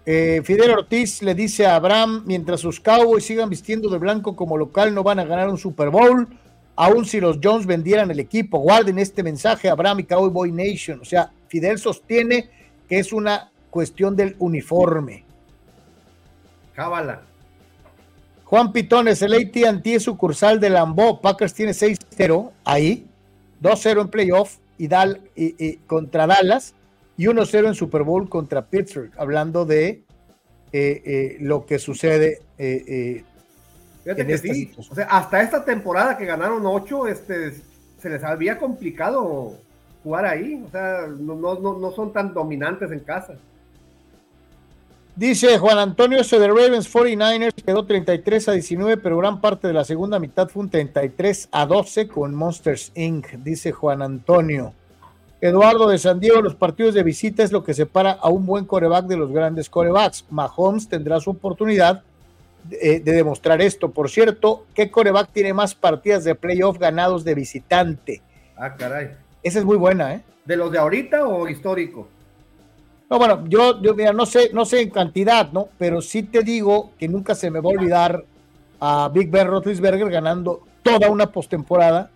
[0.05, 4.57] Eh, Fidel Ortiz le dice a Abraham, mientras sus Cowboys sigan vistiendo de blanco como
[4.57, 6.27] local, no van a ganar un Super Bowl,
[6.75, 8.59] aun si los Jones vendieran el equipo.
[8.59, 11.01] Guarden este mensaje, Abraham y Cowboy Nation.
[11.01, 12.49] O sea, Fidel sostiene
[12.87, 15.26] que es una cuestión del uniforme.
[16.77, 17.21] Cábala.
[18.45, 21.19] Juan Pitones, el AT&T sucursal de Lambeau.
[21.21, 23.07] Packers tiene 6-0 ahí,
[23.63, 26.75] 2-0 en playoff y, Dal, y, contra Dallas
[27.17, 30.03] y 1-0 en Super Bowl contra Pittsburgh, hablando de
[30.71, 32.43] eh, eh, lo que sucede.
[32.59, 33.23] Eh,
[34.03, 37.55] Fíjate que sí, o sea, hasta esta temporada que ganaron 8, este,
[37.99, 39.55] se les había complicado
[40.03, 43.33] jugar ahí, o sea, no, no, no son tan dominantes en casa.
[45.17, 49.73] Dice Juan Antonio, ese de Ravens 49ers quedó 33 a 19, pero gran parte de
[49.73, 54.75] la segunda mitad fue un 33 a 12 con Monsters Inc., dice Juan Antonio.
[55.41, 58.65] Eduardo de San Diego, los partidos de visita es lo que separa a un buen
[58.65, 60.23] coreback de los grandes corebacks.
[60.29, 62.03] Mahomes tendrá su oportunidad
[62.65, 63.89] de, eh, de demostrar esto.
[63.89, 68.21] Por cierto, ¿qué coreback tiene más partidas de playoff ganados de visitante?
[68.55, 69.15] Ah, caray.
[69.41, 70.21] Esa es muy buena, ¿eh?
[70.45, 72.07] ¿De los de ahorita o histórico?
[73.09, 75.69] No, bueno, yo, yo mira, no sé, no sé en cantidad, ¿no?
[75.77, 78.25] Pero sí te digo que nunca se me va a olvidar
[78.79, 82.11] a Big Ben Roethlisberger ganando toda una postemporada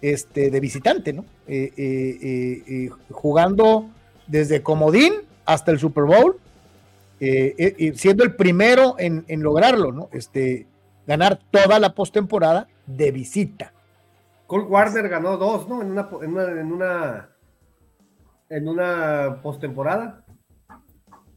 [0.00, 1.24] este, de visitante, ¿no?
[1.46, 3.88] Eh, eh, eh, jugando
[4.26, 5.12] desde comodín
[5.44, 6.38] hasta el Super Bowl,
[7.94, 10.08] siendo el primero en, en, lograrlo, ¿no?
[10.12, 10.66] Este,
[11.06, 13.72] ganar toda la postemporada de visita.
[14.48, 15.82] Cole Warner ganó dos, ¿no?
[15.82, 17.31] En una, en una, en una
[18.52, 20.24] en una postemporada.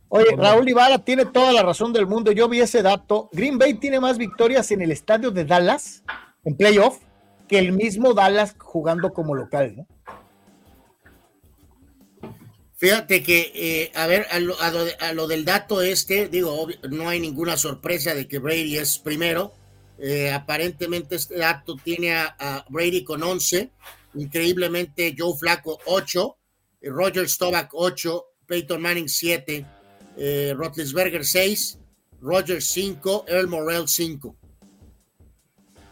[0.10, 2.32] Oye, Raúl Ibarra tiene toda la razón del mundo.
[2.32, 3.30] Yo vi ese dato.
[3.32, 6.04] Green Bay tiene más victorias en el estadio de Dallas,
[6.44, 7.00] en playoff,
[7.48, 9.88] que el mismo Dallas jugando como local, ¿no?
[12.78, 18.14] Fíjate que, eh, a ver, a lo, del dato este, digo, no hay ninguna sorpresa
[18.14, 19.54] de que Brady es primero.
[19.98, 23.72] Eh, aparentemente este dato tiene a, a, Brady con 11,
[24.16, 26.38] increíblemente Joe Flaco 8,
[26.90, 29.66] Roger Stovak 8, Peyton Manning 7,
[30.18, 31.80] eh, Rotlisberger 6,
[32.22, 34.36] Roger 5, Earl Morrell 5.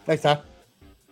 [0.08, 0.44] Ahí está.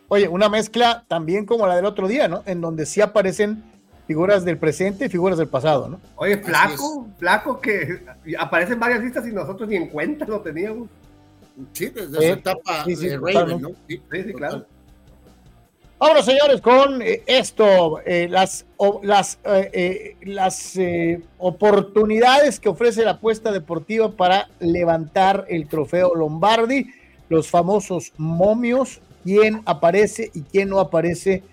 [0.08, 2.44] Oye, una mezcla también como la del otro día, ¿no?
[2.46, 3.64] En donde sí aparecen
[4.08, 6.02] figuras del presente y figuras del pasado, ¿no?
[6.16, 8.04] Oye, flaco, flaco que
[8.38, 10.90] aparecen varias listas y nosotros ni en cuenta lo teníamos.
[11.72, 13.70] Sí, desde su etapa de Raven, ¿no?
[13.88, 14.66] Sí, sí, claro.
[16.04, 18.66] Ahora, señores, con eh, esto, eh, las,
[19.04, 20.80] las, eh, las
[21.38, 26.88] oportunidades que ofrece la apuesta deportiva para levantar el trofeo Lombardi,
[27.30, 31.44] los famosos momios, quién aparece y quién no aparece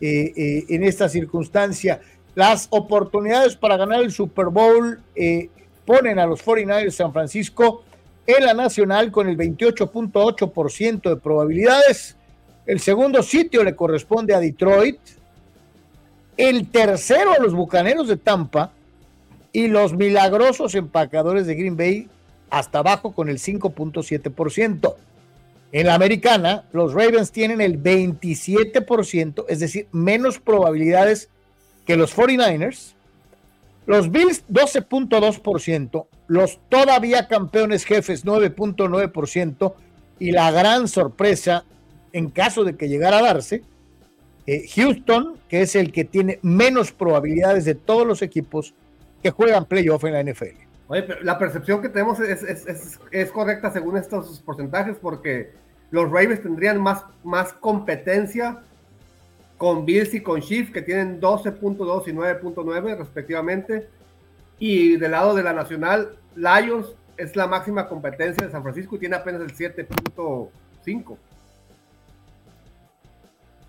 [0.00, 2.00] en esta circunstancia.
[2.34, 4.98] Las oportunidades para ganar el Super Bowl
[5.84, 7.84] ponen a los 49ers de San Francisco
[8.26, 12.16] en la nacional con el 28.8% de probabilidades
[12.66, 14.98] el segundo sitio le corresponde a Detroit.
[16.36, 18.72] El tercero a los Bucaneros de Tampa.
[19.52, 22.08] Y los milagrosos empacadores de Green Bay
[22.50, 24.94] hasta abajo con el 5.7%.
[25.72, 31.28] En la americana, los Ravens tienen el 27%, es decir, menos probabilidades
[31.86, 32.94] que los 49ers.
[33.86, 39.74] Los Bills 12.2%, los todavía campeones jefes 9.9%
[40.18, 41.64] y la gran sorpresa
[42.12, 43.62] en caso de que llegara a darse,
[44.46, 48.74] eh, Houston, que es el que tiene menos probabilidades de todos los equipos
[49.22, 50.56] que juegan playoff en la NFL.
[50.88, 55.52] Oye, pero la percepción que tenemos es, correcta según estos porcentajes porque
[55.92, 58.58] los Ravens tendrían más, competencia
[59.56, 63.88] con Bills y con Chiefs que tienen 12.2 y 9.9 respectivamente.
[64.58, 68.98] Y del lado de la Nacional, Lions es la máxima competencia de San Francisco y
[68.98, 71.16] tiene apenas el 7.5.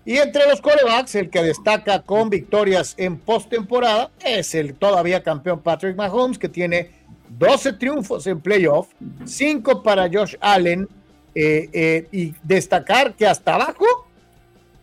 [0.04, 5.60] Y entre los corebacks, el que destaca con victorias en postemporada es el todavía campeón
[5.60, 6.90] Patrick Mahomes, que tiene
[7.38, 8.88] 12 triunfos en playoff,
[9.24, 10.88] 5 para Josh Allen,
[11.34, 13.86] eh, eh, y destacar que hasta abajo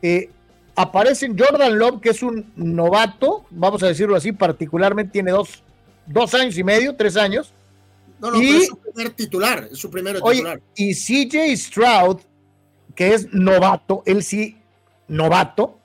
[0.02, 0.30] eh,
[0.76, 5.64] aparece Jordan Love, que es un novato, vamos a decirlo así, particularmente tiene dos,
[6.08, 7.54] dos años y medio, tres años.
[8.20, 10.62] No, no, y, es su primer titular, es su primer titular.
[10.76, 12.22] y CJ Stroud,
[12.96, 14.59] que es novato, él sí
[15.10, 15.80] novato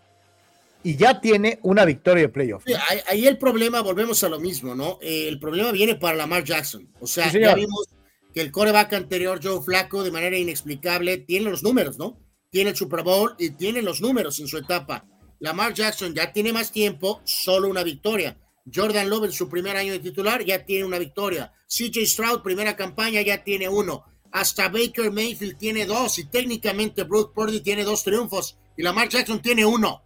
[0.83, 2.65] y ya tiene una victoria de playoff.
[3.07, 4.99] ahí, el problema, volvemos a lo mismo, ¿no?
[5.01, 6.89] Eh, el problema viene para Lamar Jackson.
[7.01, 7.89] O sea, ya vimos
[8.33, 12.21] que el coreback anterior, Joe Flaco, de manera inexplicable, tiene los números, ¿no?
[12.51, 15.07] Tiene el Super Bowl y tiene los números en su etapa.
[15.39, 18.37] Lamar Jackson ya tiene más tiempo, solo una victoria.
[18.73, 21.53] Jordan Love en su primer año de titular ya tiene una victoria.
[21.67, 24.05] CJ Stroud, primera campaña, ya tiene uno.
[24.35, 29.41] Hasta Baker Mayfield tiene dos y técnicamente Brooke Purdy tiene dos triunfos y Lamar Jackson
[29.41, 30.03] tiene uno.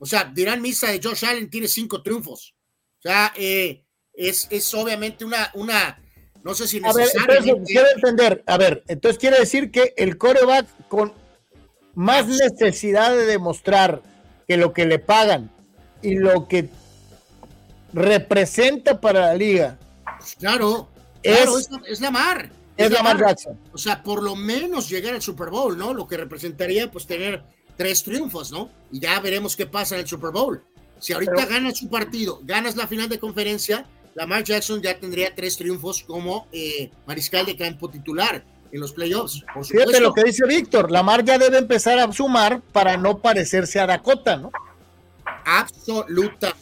[0.00, 2.56] O sea, dirán misa de Josh Allen tiene cinco triunfos.
[2.98, 6.02] O sea, eh, es, es obviamente una, una,
[6.42, 10.18] no sé si A ver, entonces quiero entender, a ver, entonces quiere decir que el
[10.18, 11.12] coreback con
[11.94, 14.02] más necesidad de demostrar
[14.48, 15.52] que lo que le pagan
[16.02, 16.68] y lo que
[17.92, 19.78] representa para la liga
[20.40, 20.88] Claro,
[21.22, 22.50] Es- claro, es, es Lamar.
[22.76, 23.58] Es Lamar Jackson.
[23.72, 25.94] O sea, por lo menos llegar al Super Bowl, ¿no?
[25.94, 27.42] Lo que representaría, pues, tener
[27.76, 28.70] tres triunfos, ¿no?
[28.92, 30.62] Y ya veremos qué pasa en el Super Bowl.
[30.98, 35.34] Si ahorita Pero- ganas su partido, ganas la final de conferencia, Lamar Jackson ya tendría
[35.34, 39.44] tres triunfos como eh, mariscal de campo titular en los playoffs.
[39.52, 43.78] Por Fíjate lo que dice Víctor, Lamar ya debe empezar a sumar para no parecerse
[43.78, 44.50] a Dakota, ¿no?
[45.44, 46.54] Absoluta.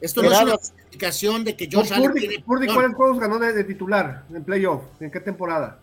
[0.00, 0.58] Esto no es una
[0.98, 2.44] justificación de que Josh Allen Purdy, tiene...
[2.44, 4.82] Purdy, no, ¿cuáles juegos ganó de, de titular en playoff?
[5.00, 5.78] ¿En qué temporada?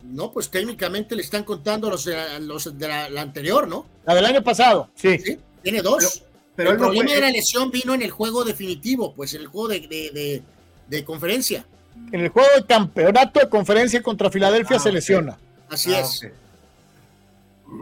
[0.00, 3.84] no, pues técnicamente le están contando los de la, los de la- la anterior, ¿no?
[4.06, 5.18] La del año pasado, sí.
[5.18, 6.22] Sí, tiene dos.
[6.54, 9.34] Pero el él no problema fue- de la lesión vino en el juego definitivo, pues
[9.34, 10.42] en el juego de, de- de-
[10.88, 11.66] de conferencia.
[12.12, 15.36] En el juego de campeonato de conferencia contra Filadelfia Ah, se lesiona.
[15.68, 16.26] Así Ah, es.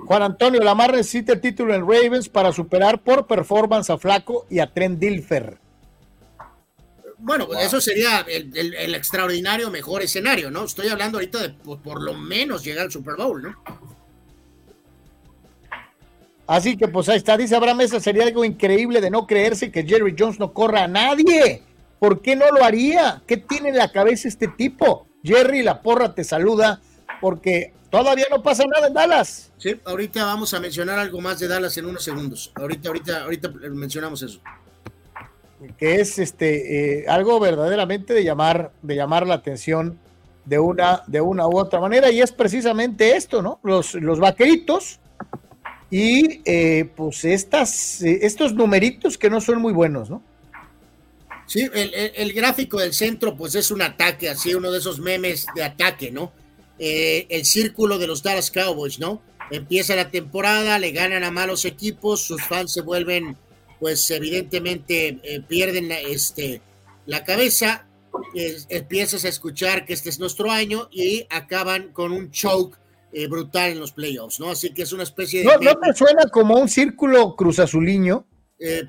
[0.06, 4.58] Juan Antonio Lamar necesita el título en Ravens para superar por performance a Flaco y
[4.58, 5.58] a Trent Dilfer.
[7.18, 10.64] Bueno, pues eso sería el, el- el extraordinario mejor escenario, ¿no?
[10.64, 13.56] Estoy hablando ahorita de por, por lo menos llegar al Super Bowl, ¿no?
[16.46, 19.82] Así que pues ahí está, dice Abraham Mesa, sería algo increíble de no creerse que
[19.84, 21.62] Jerry Jones no corra a nadie.
[21.98, 23.22] ¿Por qué no lo haría?
[23.26, 25.08] ¿Qué tiene en la cabeza este tipo?
[25.24, 26.80] Jerry, la porra te saluda
[27.20, 29.50] porque todavía no pasa nada en Dallas.
[29.56, 32.52] Sí, ahorita vamos a mencionar algo más de Dallas en unos segundos.
[32.54, 34.40] Ahorita, ahorita, ahorita mencionamos eso.
[35.78, 39.98] Que es este eh, algo verdaderamente de llamar de llamar la atención
[40.44, 45.00] de una de una u otra manera y es precisamente esto no los los vaqueritos
[45.90, 50.22] y eh, pues estas eh, estos numeritos que no son muy buenos no
[51.48, 55.46] Sí, el, el- gráfico del centro, pues es un ataque, así, uno de esos memes
[55.54, 56.32] de ataque, ¿no?
[56.76, 59.22] Eh, el círculo de los Dallas Cowboys, ¿no?
[59.52, 63.36] Empieza la temporada, le ganan a malos equipos, sus fans se vuelven,
[63.80, 66.60] pues evidentemente eh, pierden la, este,
[67.06, 67.86] la cabeza,
[68.34, 72.78] eh, empiezas a escuchar que este es nuestro año y acaban con un choke
[73.12, 74.50] eh, brutal en los playoffs, ¿no?
[74.50, 75.46] Así que es una especie de...
[75.46, 78.26] no, no te suena como un círculo cruzazuliño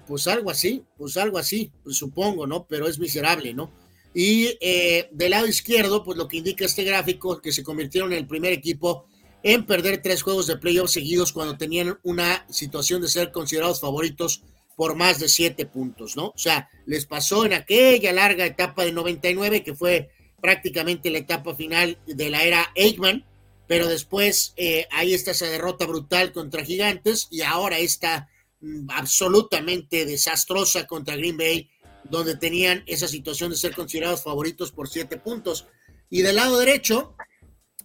[0.05, 2.65] pues algo así, pues algo así, pues supongo, ¿no?
[2.67, 3.71] Pero es miserable, ¿no?
[4.13, 8.19] Y eh, del lado izquierdo, pues lo que indica este gráfico, que se convirtieron en
[8.19, 9.05] el primer equipo
[9.43, 14.43] en perder tres juegos de playoffs seguidos cuando tenían una situación de ser considerados favoritos
[14.77, 16.27] por más de siete puntos, ¿no?
[16.27, 21.55] O sea, les pasó en aquella larga etapa de 99, que fue prácticamente la etapa
[21.55, 23.25] final de la era Aikman,
[23.67, 28.29] pero después eh, ahí está esa derrota brutal contra Gigantes y ahora esta
[28.61, 31.71] mm, absolutamente desastrosa contra Green Bay,
[32.03, 35.65] donde tenían esa situación de ser considerados favoritos por siete puntos.
[36.11, 37.15] Y del lado derecho,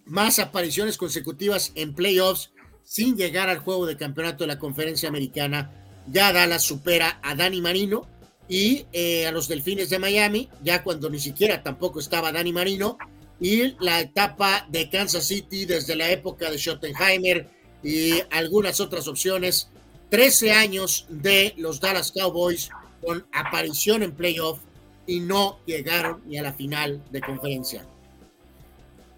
[0.04, 2.52] más apariciones consecutivas en playoffs
[2.84, 5.81] sin llegar al juego de campeonato de la conferencia americana.
[6.06, 8.06] Ya Dallas supera a Dani Marino
[8.48, 12.98] y eh, a los Delfines de Miami, ya cuando ni siquiera tampoco estaba Dani Marino.
[13.40, 17.48] Y la etapa de Kansas City desde la época de Schottenheimer
[17.82, 19.68] y algunas otras opciones
[20.10, 22.70] 13 años de los Dallas Cowboys
[23.04, 24.60] con aparición en playoff
[25.06, 27.84] y no llegaron ni a la final de conferencia.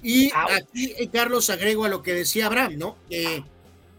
[0.03, 2.97] Y aquí, eh, Carlos, agrego a lo que decía Abraham, ¿no?
[3.11, 3.43] Eh,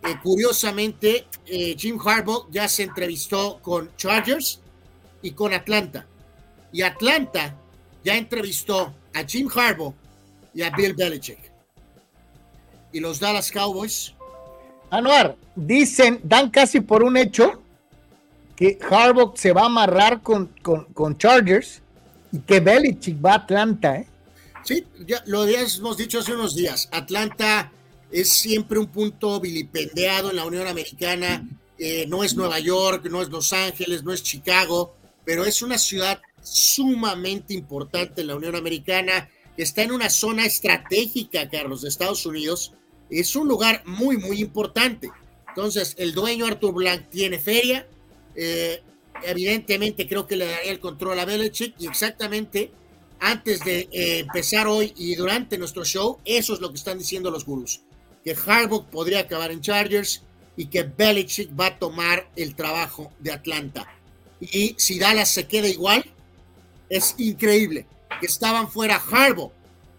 [0.08, 4.60] eh, curiosamente, eh, Jim Harbaugh ya se entrevistó con Chargers
[5.22, 6.06] y con Atlanta.
[6.72, 7.56] Y Atlanta
[8.04, 9.94] ya entrevistó a Jim Harbaugh
[10.54, 11.40] y a Bill Belichick.
[12.92, 14.14] Y los Dallas Cowboys
[14.90, 17.62] Anuar dicen dan casi por un hecho
[18.56, 21.82] que Harbaugh se va a amarrar con, con, con Chargers
[22.32, 24.08] y que Belichick va a Atlanta ¿eh?
[24.64, 26.90] Sí, ya lo habíamos dicho hace unos días.
[26.92, 27.72] Atlanta
[28.16, 31.46] es siempre un punto vilipendiado en la Unión Americana.
[31.78, 34.96] Eh, no es Nueva York, no es Los Ángeles, no es Chicago,
[35.26, 39.30] pero es una ciudad sumamente importante en la Unión Americana.
[39.58, 42.72] Está en una zona estratégica, Carlos, de Estados Unidos.
[43.10, 45.12] Es un lugar muy, muy importante.
[45.50, 47.86] Entonces, el dueño Arthur Blank tiene feria.
[48.34, 48.82] Eh,
[49.24, 52.72] evidentemente, creo que le daría el control a Belichick y exactamente
[53.20, 57.30] antes de eh, empezar hoy y durante nuestro show, eso es lo que están diciendo
[57.30, 57.82] los gurús.
[58.26, 60.24] Que Harbaugh podría acabar en Chargers
[60.58, 63.88] y que Belichick va a tomar el trabajo de Atlanta.
[64.42, 66.04] Y si Dallas se queda igual,
[66.90, 67.86] es increíble
[68.20, 69.52] que estaban fuera Harbaugh.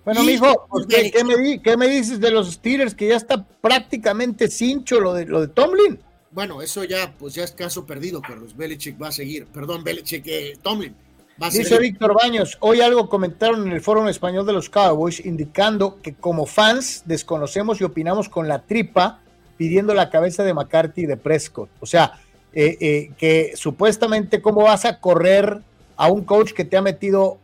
[0.05, 4.49] Bueno, mijo, pues, ¿qué, me qué me dices de los Steelers que ya está prácticamente
[4.49, 5.99] cincho lo de, lo de Tomlin?
[6.37, 8.55] bueno, eso ya, pues ya es caso perdido, Carlos.
[8.55, 9.47] Belichick va a seguir.
[9.47, 10.95] Perdón, Belichick, eh, Tomlin.
[11.39, 11.79] Dice.
[11.79, 16.47] Víctor Baños, hoy algo comentaron en el foro español de los Cowboys indicando que como
[16.47, 19.21] fans desconocemos y opinamos con la tripa
[19.59, 21.69] pidiendo la cabeza de McCarthy y de Prescott.
[21.81, 22.21] O sea,
[22.53, 25.61] eh, eh, que supuestamente cómo vas a correr
[25.97, 27.39] a un coach que te ha metido,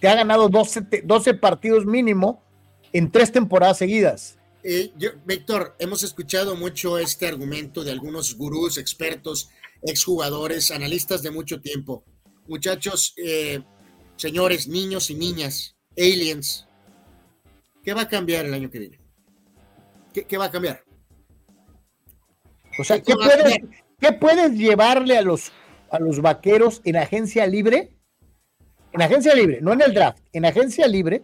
[0.00, 2.42] te ha ganado 12, te- 12 partidos mínimo
[2.92, 4.36] en tres temporadas seguidas.
[4.62, 9.50] Eh, yo- Víctor, hemos escuchado mucho este argumento de algunos gurús, expertos,
[9.82, 12.02] exjugadores, analistas de mucho tiempo.
[12.46, 13.62] Muchachos, eh,
[14.16, 16.66] señores, niños y niñas, aliens,
[17.84, 19.00] ¿qué va a cambiar el año que viene?
[20.12, 20.82] ¿Qué, qué va a cambiar?
[22.78, 23.58] O sea, ¿Qué ¿qué puedes,
[23.98, 25.52] qué puedes llevarle a los,
[25.90, 27.96] a los vaqueros en agencia libre?
[28.92, 31.22] En agencia libre, no en el draft, en agencia libre,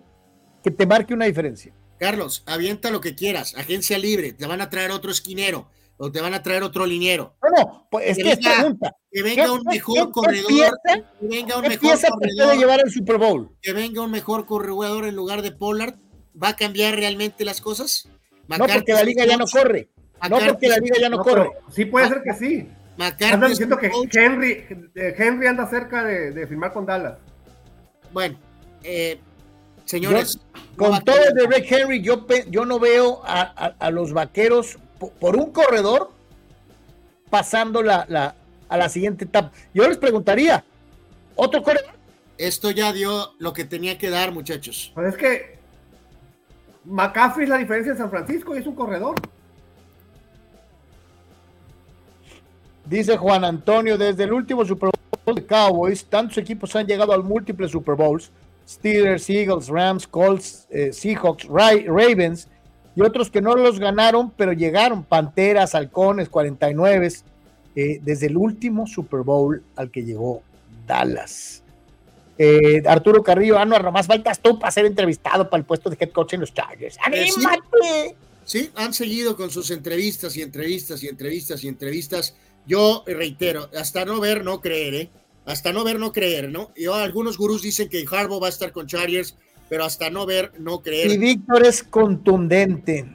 [0.63, 1.75] que te marque una diferencia.
[1.99, 6.21] Carlos, avienta lo que quieras, agencia libre, te van a traer otro esquinero o te
[6.21, 7.35] van a traer otro liniero.
[7.43, 8.97] No, no, pues es Que que es venga- pregunta.
[9.11, 10.73] Que venga ¿Qué- un mejor corredor, pieza-
[11.21, 13.51] que venga un ¿Qué mejor pieza te puede corredor, llevar al Super Bowl?
[13.63, 15.95] que venga un mejor corredor en lugar de Pollard,
[16.41, 18.09] ¿va a cambiar realmente las cosas?
[18.49, 19.89] No, porque la liga ya no corre.
[20.31, 21.51] No, porque la liga ya no No, corre.
[21.71, 22.69] sí puede ser que sí.
[22.99, 27.19] McCarthy diciendo que Henry, Henry anda cerca de, de firmar con Dallas.
[28.13, 28.39] Bueno,
[28.83, 29.19] eh,
[29.85, 34.13] señores, va Con todo de Rick Henry, yo, yo no veo a, a- a los
[34.13, 36.11] vaqueros por, un corredor
[37.31, 38.35] pasando la, la-
[38.69, 39.53] a la siguiente etapa.
[39.73, 40.65] Yo les preguntaría,
[41.37, 41.91] ¿otro corredor?
[42.39, 44.91] esto ya dio lo que tenía que dar, muchachos.
[44.95, 45.59] Pues es que
[46.85, 49.15] McCaffrey es la diferencia en San Francisco y es un corredor.
[52.85, 54.91] Dice Juan Antonio, desde el último Super
[55.25, 58.31] Bowl de Cowboys, tantos equipos han llegado al múltiples Super Bowls.
[58.69, 62.49] Steelers, Eagles, Rams, Colts, eh, Seahawks, Ra- Ravens
[62.97, 65.05] y otros que no los ganaron, pero llegaron.
[65.05, 67.13] Panteras, Halcones, 49,
[67.77, 70.43] eh, desde el último Super Bowl al que llegó
[70.87, 71.63] Dallas.
[72.39, 76.11] Eh, Arturo Carrillo, Anuar, nomás faltas tú para ser entrevistado para el puesto de head
[76.11, 76.97] coach en los Chargers.
[77.13, 77.45] Eh, sí.
[77.47, 78.17] ¡Anímate!
[78.45, 82.37] Sí, han seguido con sus entrevistas y entrevistas y entrevistas y entrevistas.
[82.67, 85.11] Yo reitero, hasta no ver, no creer, ¿eh?
[85.45, 86.73] Hasta no ver, no creer, ¿no?
[86.77, 89.37] Yo, algunos gurús dicen que Harbaugh va a estar con Chargers,
[89.69, 91.11] pero hasta no ver, no creer.
[91.11, 93.07] Y Víctor es contundente.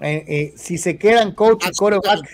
[0.00, 2.28] Eh, eh, si se quedan coach y quarterback,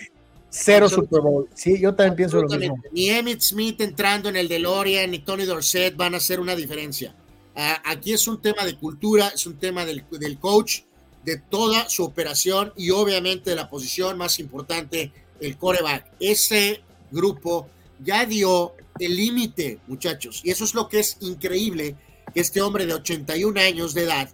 [0.51, 0.89] cero.
[0.89, 1.49] Super Bowl.
[1.55, 2.77] Sí, yo también pienso lo mismo.
[2.93, 7.15] Ni Emmitt Smith entrando en el DeLorean, ni Tony Dorsett van a hacer una diferencia.
[7.55, 10.81] Aquí es un tema de cultura, es un tema del, del coach,
[11.25, 16.07] de toda su operación y obviamente de la posición más importante, el coreback.
[16.19, 17.69] Ese grupo
[18.03, 21.97] ya dio el límite, muchachos, y eso es lo que es increíble,
[22.33, 24.29] que este hombre de 81 años de edad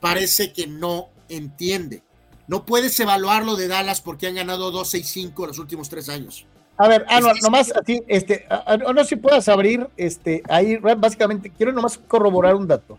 [0.00, 2.02] parece que no entiende.
[2.48, 6.46] No puedes evaluarlo de Dallas porque han ganado 12 y 5 los últimos tres años.
[6.76, 10.42] A ver, Anuar, Es- nomás así, este, a- a- no sé si puedas abrir, este,
[10.48, 12.98] ahí básicamente quiero nomás corroborar un dato.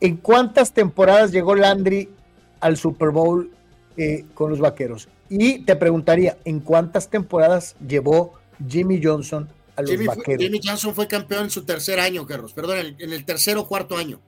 [0.00, 2.08] ¿En cuántas temporadas llegó Landry
[2.60, 3.50] al Super Bowl
[3.96, 5.08] eh, con los Vaqueros?
[5.28, 8.34] Y te preguntaría, ¿en cuántas temporadas llevó
[8.68, 10.42] Jimmy Johnson a los Jimmy, fue- Vaqueros?
[10.42, 12.52] Jimmy Johnson fue campeón en su tercer año, Carlos.
[12.52, 14.20] Perdón, en el, en el tercer o cuarto año.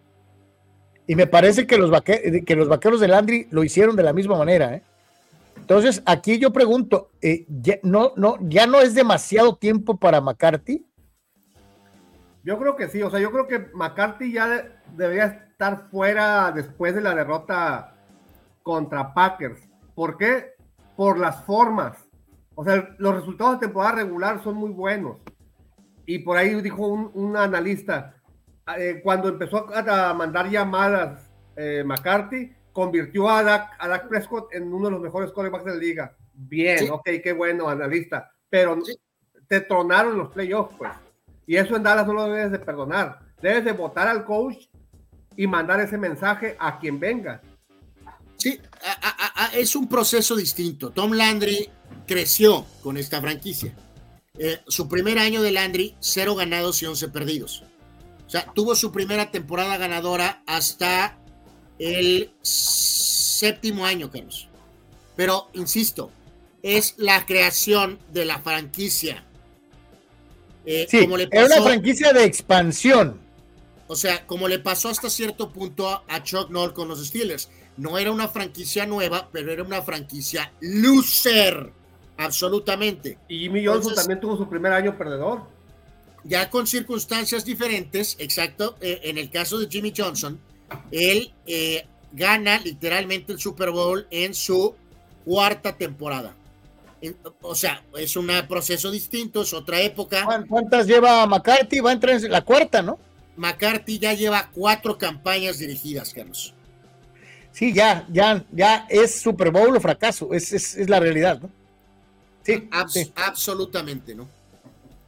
[1.07, 4.13] Y me parece que los, vaque- que los vaqueros de Landry lo hicieron de la
[4.15, 4.75] misma manera.
[4.75, 4.83] ¿eh?
[5.57, 10.87] Entonces, aquí yo pregunto, eh, ya, no, no, ¿ya no es demasiado tiempo para McCarthy?
[12.43, 16.53] Yo creo que sí, o sea, yo creo que McCarthy ya de- debería estar fuera
[16.53, 17.95] después de la derrota
[18.63, 19.61] contra Packers.
[19.95, 20.53] ¿Por qué?
[20.97, 21.97] Por las formas.
[22.55, 25.19] O sea, los resultados de temporada regular son muy buenos.
[26.07, 28.15] Y por ahí dijo un, un analista,
[28.77, 34.53] eh, cuando empezó a, a mandar llamadas eh, McCarthy, convirtió a Dak, a Dak Prescott
[34.55, 36.17] en uno de los mejores quarterbacks de la liga.
[36.33, 36.89] Bien, Sí.
[36.91, 38.31] ok, qué bueno, analista.
[38.51, 38.97] Pero Sí.
[39.49, 40.91] te tronaron los playoffs, pues.
[41.47, 43.21] Y eso en Dallas no lo debes de perdonar.
[43.41, 44.67] Debes de votar al coach
[45.37, 47.41] y mandar ese mensaje a quien venga.
[48.37, 50.91] Sí, a- a- a- es un proceso distinto.
[50.91, 51.69] Tom Landry
[52.07, 53.75] creció con esta franquicia.
[54.37, 57.63] Eh, su primer año de Landry, cero ganados y 11 perdidos.
[58.27, 61.17] O sea, tuvo su primera temporada ganadora hasta
[61.79, 64.49] el séptimo año, Carlos.
[65.15, 66.11] Pero, insisto,
[66.63, 69.25] es la creación de la franquicia.
[70.67, 73.21] Eh, Sí, como le era una franquicia de expansión.
[73.87, 77.51] o sea, como le pasó hasta cierto punto a, a Chuck Noll con los Steelers.
[77.77, 81.73] No era una franquicia nueva, pero era una franquicia loser.
[82.17, 83.19] Absolutamente.
[83.29, 85.43] Y Jimmy Johnson Entonces- también tuvo su primer año perdedor.
[86.23, 88.77] Ya con circunstancias diferentes, exacto.
[88.81, 90.41] eh, en el caso de Jimmy Johnson,
[90.91, 94.75] él eh, gana literalmente el Super Bowl en su
[95.25, 96.35] cuarta temporada.
[97.43, 100.27] o sea, es un proceso distinto, es otra época.
[100.49, 101.81] ¿Cuántas lleva McCarthy?
[101.81, 102.99] Va a entrar en la cuarta, ¿no?
[103.37, 106.55] McCarthy ya lleva cuatro campañas dirigidas, Carlos.
[107.53, 111.51] Sí, ya, ya, ya es Super Bowl o fracaso, es, es, la realidad, ¿no?
[112.45, 112.69] Sí,
[113.17, 114.29] absolutamente, ¿no?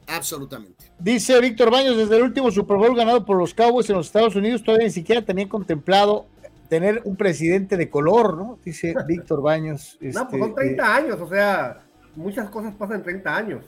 [0.07, 0.91] Absolutamente.
[0.99, 4.35] Dice Víctor Baños, desde el último Super Bowl ganado por los Cowboys en los Estados
[4.37, 6.27] Unidos, todavía ni siquiera tenían contemplado
[6.69, 8.59] tener un presidente de color, ¿no?
[8.65, 9.99] Dice Víctor Baños.
[10.01, 11.83] no, pues son 30 este, años, o sea,
[12.15, 13.65] muchas cosas pasan en 30 años.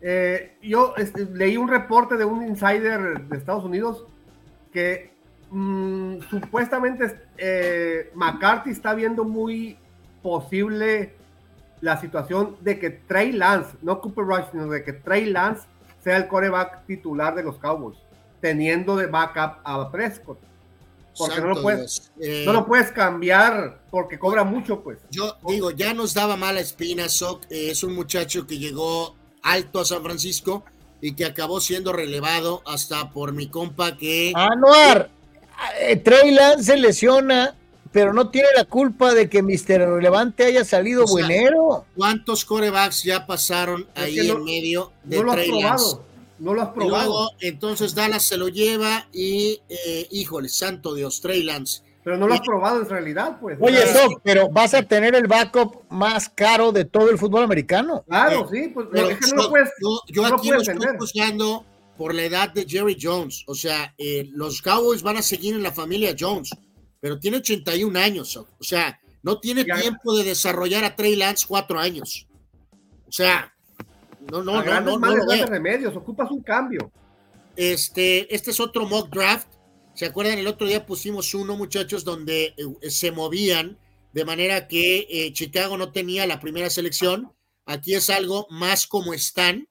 [0.00, 4.04] Eh, yo este, leí un reporte de un insider de Estados Unidos
[4.72, 5.10] que
[5.50, 9.78] mm, supuestamente eh, McCarthy está viendo muy
[10.22, 11.15] posible
[11.86, 15.62] la situación de que Trey Lance, no Cooper Rush, sino de que Trey Lance
[16.02, 17.96] sea el coreback titular de los Cowboys,
[18.40, 20.38] teniendo de backup a Prescott.
[21.16, 24.98] Porque no lo, puedes, eh, no lo puedes cambiar porque cobra mucho, pues.
[25.10, 27.08] Yo digo, ya nos daba mala espina.
[27.08, 30.64] Sok eh, es un muchacho que llegó alto a San Francisco
[31.00, 34.32] y que acabó siendo relevado hasta por mi compa que.
[34.34, 35.08] Anuar,
[35.80, 37.54] eh, Trey Lance se lesiona,
[37.96, 39.88] pero no tiene la culpa de que Mr.
[39.88, 41.86] Relevante haya salido buenero.
[41.96, 45.96] ¿Cuántos corebacks ya pasaron ahí en medio de Trey Lance?
[46.38, 47.30] No lo has probado.
[47.40, 51.80] entonces Dallas se lo lleva y, eh, híjole, santo Dios, Trey Lance.
[52.04, 53.56] Pero no lo has probado en realidad, pues.
[53.62, 58.04] Oye, eso, pero vas a tener el backup más caro de todo el fútbol americano.
[58.06, 59.70] Claro, sí, pues es que no lo puedes.
[60.08, 61.64] Yo, aquí lo estoy juzgando
[61.96, 63.42] por la edad de Jerry Jones.
[63.46, 66.50] O sea, eh, los Cowboys van a seguir en la familia Jones,
[67.06, 68.36] pero tiene 81 años.
[68.36, 72.26] O sea, no tiene tiempo de desarrollar a Trey Lance cuatro años.
[73.06, 73.54] O sea,
[74.28, 76.90] no, no, no, no, no, no remedios, ocupas un cambio.
[77.54, 79.46] Este, este es otro mock draft.
[79.94, 80.36] ¿Se acuerdan?
[80.40, 83.78] El otro día pusimos uno, muchachos, donde eh, se movían
[84.12, 87.30] de manera que eh, Chicago no tenía la primera selección.
[87.66, 89.68] Aquí es algo más como están,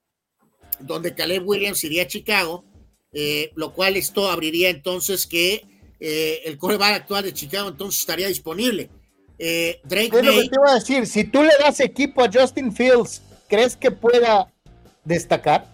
[0.80, 2.64] donde Caleb Williams iría a Chicago,
[3.12, 8.90] eh, lo cual esto abriría entonces que el coreback actual de Chicago entonces estaría disponible.
[9.38, 13.22] Drake lo que te iba a decir, si tú le das equipo a Justin Fields
[13.48, 14.52] ¿crees que pueda
[15.04, 15.68] destacar?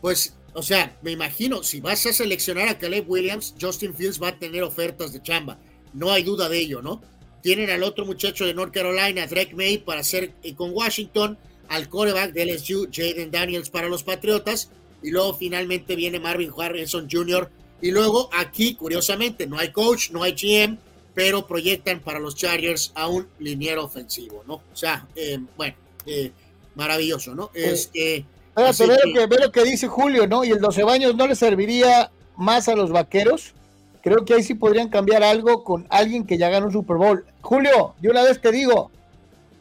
[0.00, 4.28] Pues, o sea, me imagino, si vas a seleccionar a Caleb Williams, Justin Fields va
[4.28, 5.58] a tener ofertas de chamba.
[5.92, 7.02] No hay duda de ello, ¿no?
[7.42, 11.38] Tienen al otro muchacho de North Carolina, Drake May, para hacer eh, con Washington,
[11.68, 14.70] al coreback de LSU, Jaden Daniels para los Patriotas,
[15.02, 17.50] y luego finalmente viene Marvin Harrison Jr.
[17.80, 20.78] Y luego aquí, curiosamente, no hay coach, no hay GM,
[21.14, 24.54] pero proyectan para los Chargers a un liniero ofensivo, ¿no?
[24.54, 25.74] O sea, eh, bueno,
[26.06, 26.30] eh,
[26.74, 27.50] maravilloso, ¿no?
[27.54, 28.24] Este,
[28.56, 30.44] Espérate, ve, que, ve, lo que dice Julio, ¿no?
[30.44, 33.54] Y el 12 baños no le serviría más a los vaqueros.
[34.02, 37.26] Creo que ahí sí podrían cambiar algo con alguien que ya ganó un Super Bowl.
[37.40, 38.90] Julio, yo una vez te digo,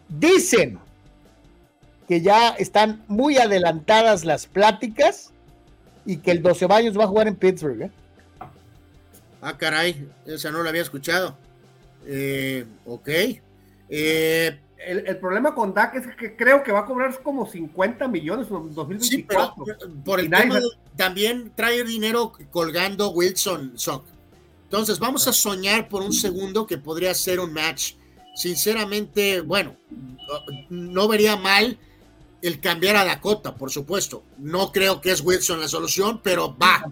[0.07, 0.79] dicen
[2.07, 5.31] que ya están muy adelantadas las pláticas
[6.05, 7.81] y que el 12 baños va a jugar en Pittsburgh.
[7.81, 7.91] ¿eh?
[9.47, 11.37] Ah, caray, esa no la había escuchado.
[12.07, 13.09] Eh, ok.
[13.89, 18.47] Eh, el, problema con Dak es que creo que va a cobrar como 50 millones
[18.49, 19.03] en 2024.
[19.03, 20.59] Sí, pero por el tema
[20.95, 24.07] también trae dinero colgando Wilson Sock.
[24.63, 27.93] Entonces, vamos a soñar por un segundo que podría ser un match.
[28.35, 29.75] Sinceramente, bueno,
[30.69, 31.77] no vería mal
[32.41, 34.23] el cambiar a Dakota, por supuesto.
[34.39, 36.83] No creo que es Wilson la solución, pero va.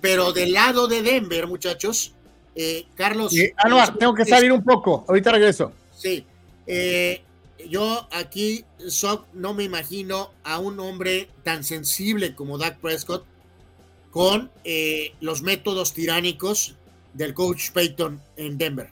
[0.00, 2.14] Pero del lado de Denver, muchachos,
[2.54, 3.32] eh, Carlos.
[3.68, 5.04] no, tengo que salir un poco.
[5.08, 5.72] Ahorita regreso.
[5.96, 6.24] Sí.
[6.66, 7.22] Eh,
[7.68, 8.64] yo aquí,
[9.34, 13.24] no me imagino a un hombre tan sensible como Dak Prescott
[14.10, 16.76] con eh, los métodos tiránicos
[17.12, 18.90] del coach Payton en Denver.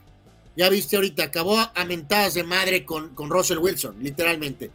[0.55, 4.71] Ya viste ahorita, acabó a mentadas de madre con, con Russell Wilson, literalmente.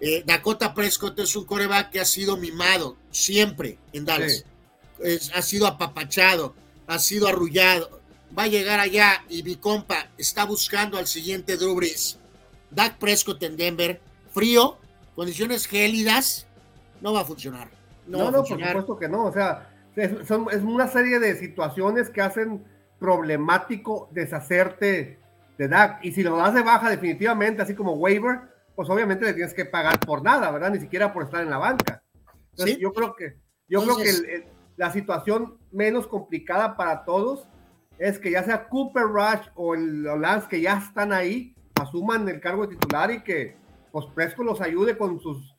[0.00, 4.44] Eh, Dakota Prescott es un coreback que ha sido mimado siempre en Dallas.
[5.34, 6.54] Ha sido apapachado,
[6.86, 8.00] ha sido arrullado.
[8.36, 12.18] Va a llegar allá y mi compa está buscando al siguiente Drew Brees
[12.70, 14.00] Dak Prescott en Denver,
[14.30, 14.76] frío,
[15.14, 16.46] condiciones gélidas,
[17.00, 17.68] no va a funcionar.
[18.06, 19.24] No, no, por supuesto que no.
[19.24, 22.64] O sea, es, una serie de situaciones que hacen
[22.98, 25.18] problemático deshacerte
[25.58, 26.04] de Dak.
[26.04, 28.40] Y si lo das de baja definitivamente, así como waiver,
[28.74, 30.70] pues obviamente le tienes que pagar por nada, ¿verdad?
[30.70, 32.02] Ni siquiera por estar en la banca.
[32.50, 34.46] Entonces, yo creo que, yo creo que
[34.76, 37.48] la situación menos complicada para todos
[37.98, 42.40] es que ya sea Cooper Rush o el Lance que ya están ahí, asuman el
[42.40, 43.56] cargo de titular y que
[43.90, 45.56] pues Presco los ayude con sus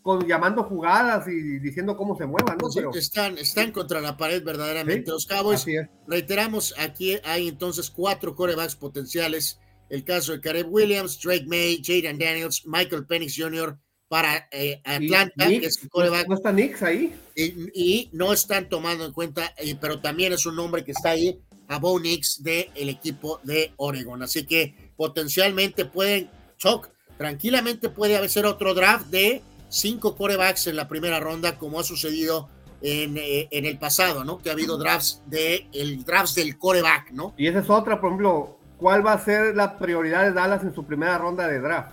[0.00, 2.68] con llamando jugadas y diciendo cómo se muevan, ¿no?
[2.74, 2.92] Pero...
[2.92, 5.10] Están, están contra la pared verdaderamente.
[5.10, 5.64] Los Cowboys,
[6.06, 9.58] reiteramos, aquí hay entonces cuatro corebacks potenciales.
[9.88, 15.46] El caso de Caleb Williams, Drake May, Jaden Daniels, Michael Penix Jr., para eh, Atlanta,
[15.48, 17.14] que es el coreback, ¿No está Nix ahí?
[17.34, 21.10] y, y no están tomando en cuenta, eh, pero también es un nombre que está
[21.10, 24.22] ahí, a Bo Nix del equipo de Oregon.
[24.22, 30.88] Así que potencialmente pueden, Choc, tranquilamente puede ser otro draft de cinco corebacks en la
[30.88, 32.48] primera ronda, como ha sucedido
[32.82, 34.38] en, eh, en el pasado, ¿no?
[34.38, 37.34] Que ha habido drafts de el drafts del coreback, ¿no?
[37.36, 40.74] Y esa es otra, por ejemplo, ¿cuál va a ser la prioridad de Dallas en
[40.74, 41.92] su primera ronda de draft?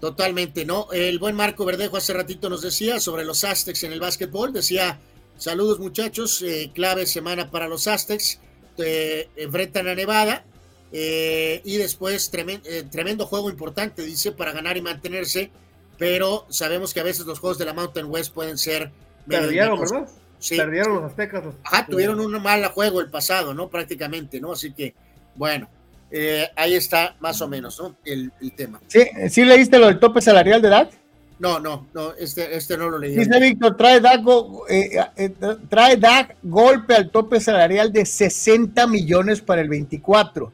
[0.00, 0.88] Totalmente, ¿no?
[0.92, 4.98] El buen Marco Verdejo hace ratito nos decía sobre los Aztecs en el básquetbol, decía,
[5.38, 8.38] saludos muchachos, eh, clave semana para los Aztecs,
[8.78, 10.44] eh, enfrentan a Nevada
[10.92, 15.50] eh, y después tremen- eh, tremendo juego importante, dice, para ganar y mantenerse,
[15.96, 18.90] pero sabemos que a veces los juegos de la Mountain West pueden ser...
[19.26, 19.80] Perdieron.
[19.80, 20.08] ¿verdad?
[20.38, 21.42] Sí, Perdieron los aztecas.
[21.42, 23.70] los- Ajá, tuvieron un mal juego el pasado, ¿no?
[23.70, 24.52] Prácticamente, ¿no?
[24.52, 24.94] Así que,
[25.36, 25.70] bueno,
[26.10, 27.96] eh, ahí está más o menos, ¿no?
[28.04, 28.80] El, el tema.
[28.86, 30.90] ¿Sí, ¿Sí leíste lo del tope salarial de Dak?
[31.38, 33.14] No, no, no, este, este no lo leí.
[33.16, 35.30] Dice Víctor, trae go- eh, eh,
[35.68, 40.50] trae Dak golpe al tope salarial de 60 millones para el 24,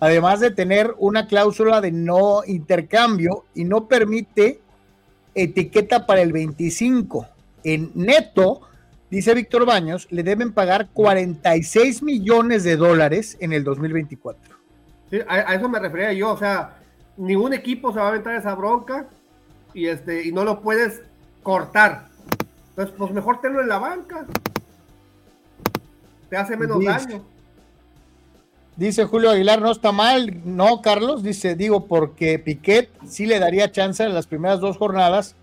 [0.00, 4.60] además de tener una cláusula de no intercambio y no permite
[5.34, 7.26] etiqueta para el 25.
[7.64, 8.62] En neto,
[9.10, 14.51] dice Víctor Baños, le deben pagar 46 millones de dólares en el 2024.
[15.12, 16.78] Sí, a, a eso me refería yo, o sea,
[17.18, 19.06] ningún equipo se va a aventar esa bronca
[19.74, 21.02] y este y no lo puedes
[21.42, 22.06] cortar.
[22.70, 24.24] Entonces, pues mejor tenlo en la banca.
[26.30, 27.22] Te hace menos Dice- daño.
[28.74, 33.70] Dice Julio Aguilar, no está mal, no, Carlos, dice, digo, porque Piquet sí le daría
[33.70, 35.34] chance en las primeras dos jornadas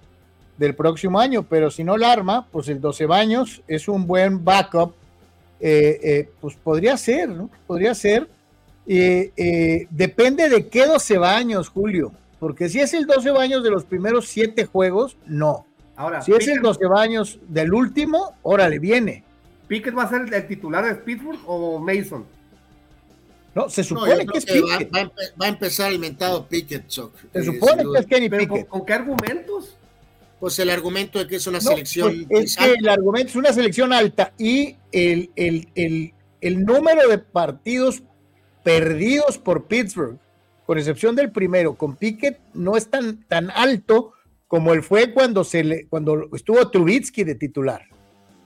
[0.58, 4.44] del próximo año, pero si no la arma, pues el 12 baños es un buen
[4.44, 4.96] backup,
[5.60, 7.52] eh, eh, pues podría ser, ¿no?
[7.68, 8.28] Podría ser.
[8.92, 13.70] Eh, eh, depende de qué 12 baños, Julio, porque si es el 12 baños de
[13.70, 15.68] los primeros siete juegos, no.
[15.96, 19.24] Ahora, Si es el Pickett, 12 baños del último, órale, viene.
[19.68, 22.26] Pickett va a ser el titular de Pittsburgh o Mason.
[23.54, 24.96] No, se supone que es que va, Pickett.
[24.96, 27.14] va a empe- va a empezar el mentado Pickett, Choc.
[27.34, 28.70] Se Eh, supone que es Kenny Pero ¿con, Pickett.
[28.70, 29.76] con qué argumentos?
[30.40, 32.26] Pues el argumento de que es una No, selección.
[32.30, 37.08] pues, es que el argumento es una selección alta y el, el- el- el número
[37.10, 38.02] de partidos
[38.64, 40.20] perdidos por Pittsburgh,
[40.66, 44.14] con excepción del primero, con Pickett, no es tan, tan alto
[44.48, 47.88] como él fue cuando, se le, cuando estuvo Trubitsky de titular.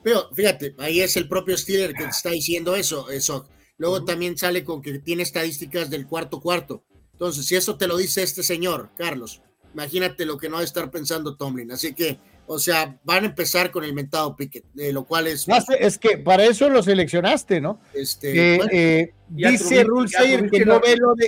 [0.03, 3.47] Pero fíjate, ahí es el propio Steeler que te está diciendo eso, eso.
[3.77, 6.83] Luego también sale con que tiene estadísticas del cuarto cuarto.
[7.13, 9.41] Entonces, si eso te lo dice este señor, Carlos,
[9.73, 11.71] imagínate lo que no va a estar pensando Tomlin.
[11.71, 15.47] Así que, o sea, van a empezar con el mentado Pickett, de lo cual es,
[15.47, 17.79] No sé, Es que para eso lo seleccionaste, ¿no?
[17.93, 21.27] este, Eh, bueno, eh, dice Sayer que no ve lo de...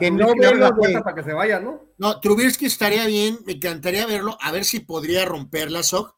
[0.00, 1.82] Que no ve la lo puerta de- para que se vaya, ¿no?
[1.98, 6.14] No, Trubisky estaría bien, me encantaría verlo, a ver si podría romperla, Soc.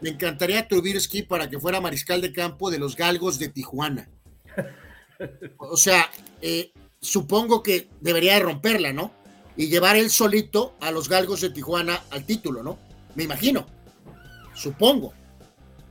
[0.00, 4.08] Me encantaría Trubisky para que fuera mariscal de campo de los Galgos de Tijuana.
[5.58, 6.08] O sea,
[6.42, 9.10] eh, supongo que debería de romperla, ¿no?
[9.56, 12.78] Y llevar él solito a los Galgos de Tijuana al título, ¿no?
[13.14, 13.66] Me imagino.
[14.56, 15.12] Supongo.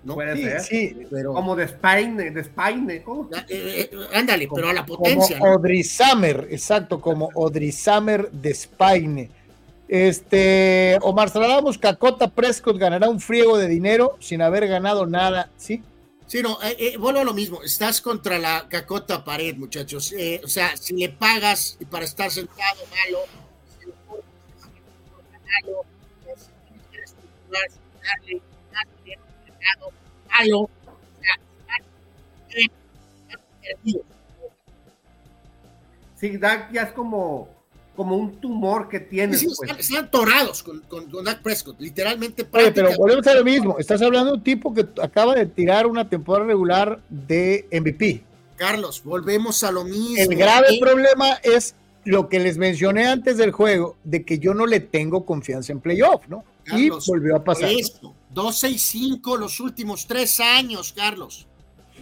[0.03, 0.14] ¿no?
[0.14, 0.61] Puede Sí, ser.
[0.61, 3.27] sí, Pero, Como de Spain, de Spain, ¿cómo?
[3.50, 5.40] eh, eh, ándale, pero a la como potencia.
[5.40, 5.45] ¿no?
[5.45, 9.30] Audrey Summer, exacto, como Audrey Summer de Spain.
[9.88, 15.82] Este, Omar Stradamus, Cacota Prescott ganará un friego de dinero sin haber ganado nada, ¿sí?
[16.27, 17.61] Sí, no, eh, eh, vuelvo a lo mismo.
[17.64, 20.11] Estás contra la cacota pared, muchachos.
[20.18, 23.19] Eh, o sea, si le pagas y para estar sentado, malo.
[23.80, 24.26] Si le pones,
[25.64, 25.82] malo.
[26.27, 26.34] eh,
[27.06, 27.14] Si
[27.52, 27.60] no
[28.02, 28.42] darle
[36.16, 37.50] Sí, Dak ya es como,
[37.95, 39.38] como un tumor que tiene.
[39.38, 39.80] Sí, pues.
[39.80, 40.82] están, atorados con,
[41.24, 42.45] Dak Prescott, literalmente.
[42.45, 43.77] Pero volvemos a lo mismo.
[43.80, 48.24] Estás hablando de un tipo que acaba de tirar una temporada regular de MVP.
[48.56, 50.18] Carlos, volvemos a lo mismo.
[50.18, 54.66] El grave problema es lo que les mencioné antes del juego, de que yo no
[54.66, 56.44] le tengo confianza en playoff, ¿no?
[56.72, 57.69] Y volvió a pasar.
[58.02, 61.48] Por 265 los últimos tres años, Carlos.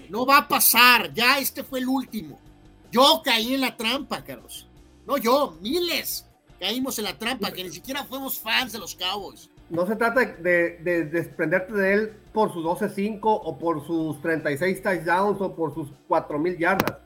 [0.09, 2.39] No va a pasar, ya este fue el último.
[2.91, 4.67] Yo caí en la trampa, Carlos.
[5.05, 6.25] No yo, miles
[6.59, 9.49] caímos en la trampa, que ni siquiera fuimos fans de los Cowboys.
[9.69, 15.41] No se trata de, desprenderte de él por sus 12-5 o por sus 36 touchdowns
[15.41, 16.97] o por sus 4.000 yardas.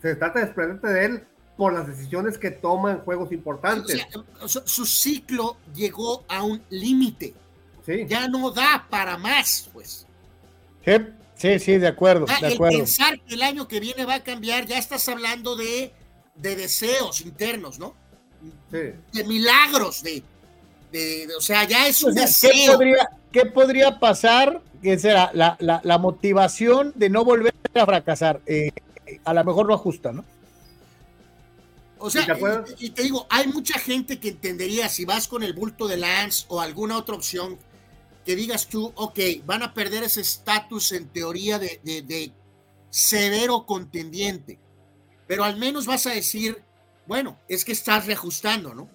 [0.00, 1.24] Se trata de desprenderte de él
[1.56, 4.06] por las decisiones que toma en juegos importantes.
[4.46, 7.34] Su ciclo llegó a un límite.
[7.84, 8.04] Sí.
[8.08, 10.06] Ya no da para más, pues.
[10.84, 10.92] Sí,
[11.36, 12.78] Sí, sí, de acuerdo, Ah, de el acuerdo.
[12.78, 15.92] pensar que el año que viene va a cambiar, ya estás hablando de,
[16.36, 17.94] de deseos internos, ¿no?
[18.70, 18.92] Sí.
[19.12, 20.22] de milagros, de,
[21.36, 22.74] o sea, ya es un ¿qué deseo.
[22.74, 24.62] podría, ¿Qué podría pasar?
[24.82, 28.40] Que será la, la, la motivación de no volver a fracasar.
[28.46, 28.70] Eh,
[29.24, 30.24] a lo mejor lo ajusta, ¿no?
[31.98, 32.26] O sea,
[32.78, 36.44] y, te digo, hay mucha gente que entendería si vas con el bulto de Lance
[36.48, 37.58] o alguna otra opción
[38.24, 42.32] que digas tú, ok, van a perder ese estatus en teoría de, de,
[42.90, 44.60] severo contendiente,
[45.26, 46.62] pero al menos vas a decir,
[47.06, 48.88] bueno, es que estás reajustando, ¿no?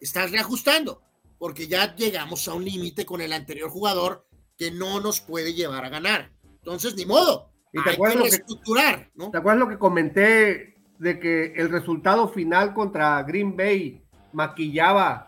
[0.00, 1.02] Estás reajustando,
[1.38, 5.84] porque ya llegamos a un límite con el anterior jugador que no nos puede llevar
[5.84, 6.30] a ganar.
[6.44, 7.52] Entonces, ni modo.
[7.72, 9.30] Y te acuerdas, que ¿no?
[9.30, 14.02] ¿Te acuerdas lo que comenté de que el resultado final contra Green Bay
[14.32, 15.27] maquillaba,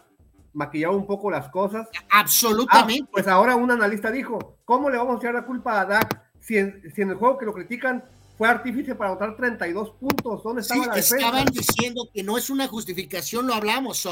[0.53, 1.89] maquillaba un poco las cosas.
[2.11, 3.05] Absolutamente.
[3.07, 6.23] Ah, pues ahora un analista dijo, ¿cómo le vamos a echar la culpa a Dak
[6.41, 8.05] si en, si en el juego que lo critican
[8.37, 10.43] fue artífice para anotar 32 puntos?
[10.43, 11.17] ¿Dónde estaba la defensa?
[11.17, 14.09] Estaban diciendo que no es una justificación, lo hablamos,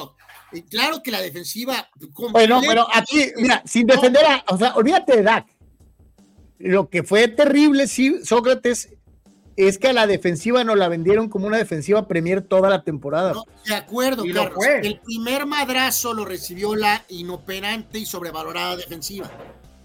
[0.52, 1.88] Y claro que la defensiva...
[2.32, 4.44] Bueno, pero aquí, mira, sin defender a...
[4.48, 5.46] O sea, olvídate de Dak.
[6.58, 8.97] Lo que fue terrible, sí, Sócrates,
[9.66, 13.34] es que a la defensiva nos la vendieron como una defensiva Premier toda la temporada.
[13.66, 14.64] de acuerdo, Carlos.
[14.82, 19.28] El primer madrazo lo recibió la inoperante y sobrevalorada defensiva.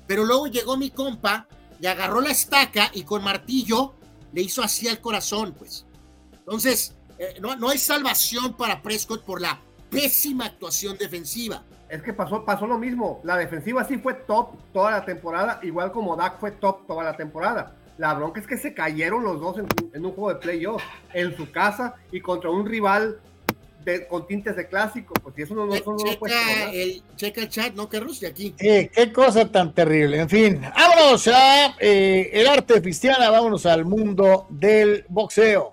[0.05, 1.47] Pero luego llegó mi compa
[1.81, 3.95] y agarró la estaca y con martillo
[4.31, 5.87] le hizo así al corazón, pues.
[6.33, 11.63] Entonces, eh, no, no hay salvación para Prescott por la pésima actuación defensiva.
[11.89, 13.21] Es que pasó, pasó lo mismo.
[13.23, 17.17] La defensiva sí fue top toda la temporada, igual como Dak fue top toda la
[17.17, 19.57] temporada la bronca es que se cayeron los dos
[19.93, 20.81] en, un juego de playoff,
[21.13, 23.19] en su casa y contra un rival
[23.83, 25.13] de, con tintes de clásico.
[25.21, 28.19] Pues eso no, no, checa, el, checa el chat, ¿no, Carlos?
[28.19, 28.55] De aquí.
[28.59, 30.19] Eh, qué cosa tan terrible.
[30.19, 35.69] En fin, vámonos a eh, el arte cristiana, vámonos al mundo del boxeo.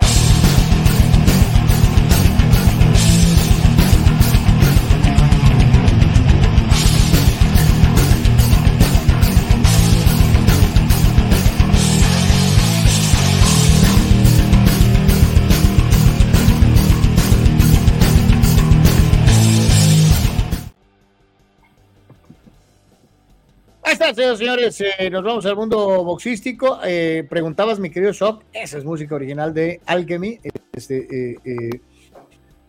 [24.37, 26.81] Señores, eh, nos vamos al mundo boxístico.
[26.85, 30.41] Eh, preguntabas, mi querido Shock, esa es música original de Alchemy.
[30.73, 31.37] Este,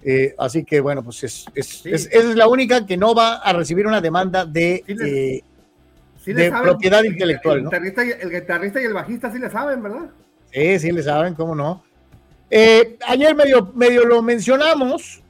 [0.03, 3.87] eh, así que, bueno, pues es, es, es, la única que no va a recibir
[3.87, 4.83] una demanda de,
[6.25, 7.59] de propiedad intelectual.
[7.59, 10.09] El, guitarrista y, el guitarrista y el bajista sí le saben, ¿verdad?
[10.51, 11.83] Sí, sí le saben, cómo no.
[13.07, 15.21] ayer medio, medio lo mencionamos.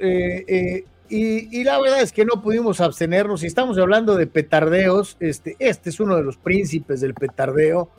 [1.13, 3.41] Y, la verdad es que no pudimos abstenernos.
[3.41, 7.89] Si estamos hablando de petardeos, este, este es uno de los príncipes del petardeo.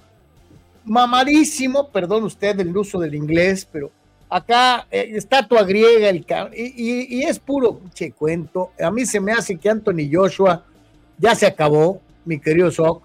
[0.86, 3.90] Mamadísimo, perdón usted el uso del inglés, pero
[4.30, 6.24] acá eh, estatua griega el
[6.56, 8.70] y, y, es puro che cuento.
[8.80, 10.64] A mí se me hace que Anthony Joshua
[11.18, 13.04] ya se acabó, mi querido Sock.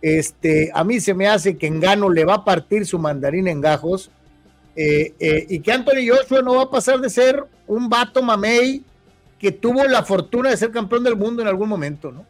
[0.00, 3.60] Este, a mí se me hace que Engano le va a partir su mandarín en
[3.60, 4.10] gajos
[4.74, 8.82] eh, eh, y que Anthony Joshua no va a pasar de ser un vato mamey
[9.42, 12.24] que tuvo la fortuna de ser campeón del mundo en algún momento, ¿no?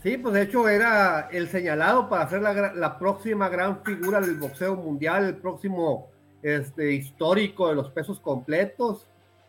[0.00, 4.76] Sí, pues de hecho era el señalado para ser la, próxima gran figura del boxeo
[4.76, 6.08] mundial, el próximo
[6.40, 9.08] este, histórico de los pesos completos.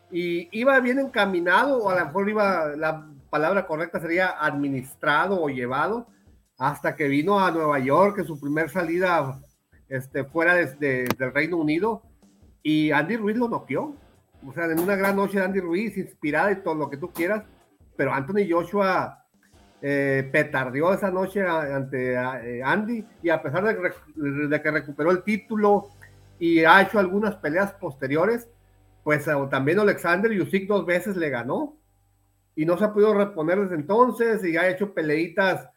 [0.10, 5.50] Y iba bien encaminado, o a lo mejor iba, la palabra correcta sería administrado o
[5.50, 6.08] llevado,
[6.58, 9.40] hasta que vino a Nueva York en su primer salida
[9.88, 12.02] este, fuera de, del Reino Unido
[12.64, 13.96] y Andy Ruiz lo noqueó
[14.46, 17.12] o sea, en una gran noche de Andy Ruiz, inspirada y todo lo que tú
[17.12, 17.44] quieras,
[17.96, 19.22] pero Anthony Joshua
[19.84, 25.88] eh, petardeó esa noche ante eh, Andy y a pesar de, que recuperó el título
[26.38, 28.48] y ha hecho algunas peleas posteriores,
[29.04, 31.78] pues eh, también Alexander Usyk dos veces le ganó
[32.56, 35.68] y no se ha podido reponer desde entonces y ha hecho peleitas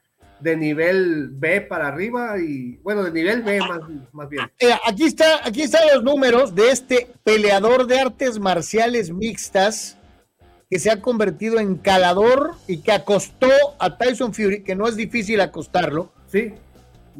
[0.44, 3.80] de nivel B para arriba y bueno, de nivel B más,
[4.12, 4.44] más bien.
[4.58, 9.96] Eh, aquí, está, aquí están los números de este peleador de artes marciales mixtas
[10.68, 13.48] que se ha convertido en calador y que acostó
[13.78, 16.12] a Tyson Fury, que no es difícil acostarlo.
[16.30, 16.52] Sí.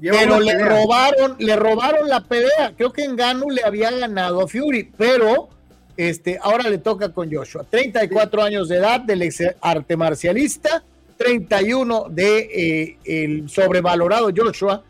[0.02, 2.74] pero le robaron, le robaron la pelea.
[2.76, 5.48] Creo que en Ganu le había ganado a Fury, pero
[5.96, 7.64] este, ahora le toca con Joshua.
[7.70, 10.84] 34 años de edad del ex arte marcialista
[11.16, 14.82] 31 de eh, el sobrevalorado Joshua,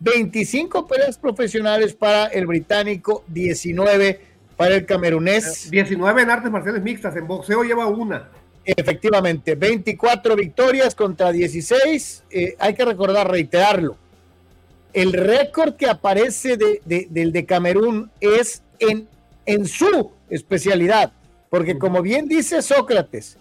[0.00, 4.20] 25 peleas profesionales para el británico, 19
[4.56, 5.70] para el camerunés.
[5.70, 8.28] 19 en artes marciales mixtas, en boxeo lleva una.
[8.64, 12.24] Efectivamente, 24 victorias contra 16.
[12.30, 13.96] Eh, hay que recordar, reiterarlo.
[14.92, 19.08] El récord que aparece de, del de Camerún es en,
[19.46, 21.12] en su especialidad,
[21.48, 23.38] porque como bien dice Sócrates,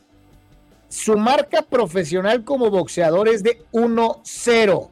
[0.91, 4.89] su marca profesional como boxeador es de 1-0.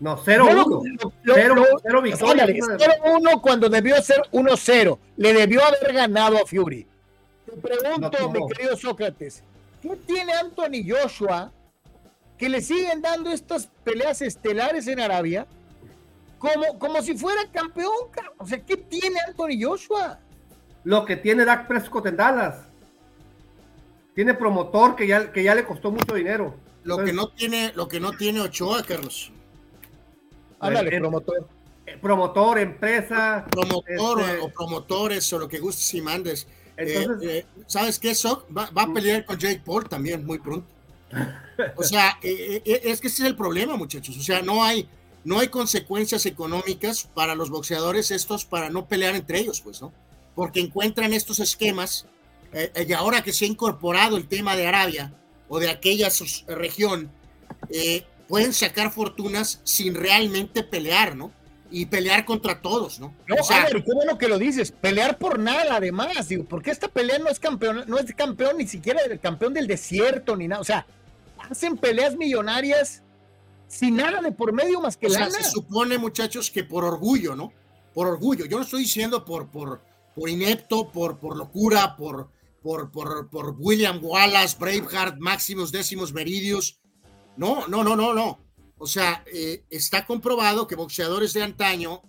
[0.00, 1.12] No, 0-1.
[1.24, 4.98] 0-1 cuando debió ser 1-0.
[5.16, 6.86] Le debió haber ganado a Fury.
[7.44, 9.42] Te pregunto, No, mi querido Sócrates,
[9.80, 11.52] ¿qué tiene Anthony Joshua
[12.38, 15.46] que le siguen dando estas peleas estelares en Arabia
[16.38, 17.92] como, como si fuera campeón?
[18.10, 20.18] ca- O sea, ¿qué tiene Anthony Joshua?
[20.84, 22.56] Lo que tiene Dak Prescott en Dallas.
[24.14, 26.54] Tiene promotor que ya, que ya le costó mucho dinero.
[26.84, 29.30] Lo que no tiene, lo que no tiene Ochoa, Carlos.
[30.60, 31.48] Ándale, Eh, promotor.
[31.86, 33.46] eh, promotor, empresa.
[33.50, 36.46] Promotor este, o, o promotores o lo que gustes y mandes.
[36.76, 38.44] Eh, Entonces- eh, ¿Sabes qué, Soc?
[38.56, 40.66] Va, va a pelear con Jake Paul también muy pronto.
[41.76, 44.16] O sea, eh, eh, es que ese es el problema, muchachos.
[44.16, 44.88] O sea, no hay,
[45.22, 49.92] no hay consecuencias económicas para los boxeadores estos para no pelear entre ellos, pues, ¿no?
[50.34, 52.06] Porque encuentran estos esquemas
[52.52, 55.12] eh, eh, y ahora que se ha incorporado el tema de Arabia
[55.48, 57.10] o de aquella sus- región,
[57.70, 61.32] eh, pueden sacar fortunas sin realmente pelear, ¿no?
[61.70, 63.14] Y pelear contra todos, ¿no?
[63.26, 64.72] No, o sea, Álvaro, qué bueno que lo dices.
[64.72, 66.28] Pelear por nada, además.
[66.28, 69.66] Digo, porque esta pelea no es campeón, no es campeón ni siquiera del campeón del
[69.66, 70.60] desierto ni nada.
[70.60, 70.86] O sea,
[71.50, 73.02] hacen peleas millonarias
[73.68, 75.30] sin nada de por medio más que O sea, lana.
[75.32, 77.54] se supone, muchachos, que por orgullo, ¿no?
[77.94, 78.44] Por orgullo.
[78.44, 79.80] Yo no estoy diciendo por, por,
[80.14, 82.28] por inepto, por, por locura, por,
[82.62, 86.80] por, por, por William Wallace, Braveheart, Maximus Décimos Meridius.
[87.36, 88.38] No, no, no, no, no.
[88.78, 92.02] O sea, eh, está comprobado que boxeadores de antaño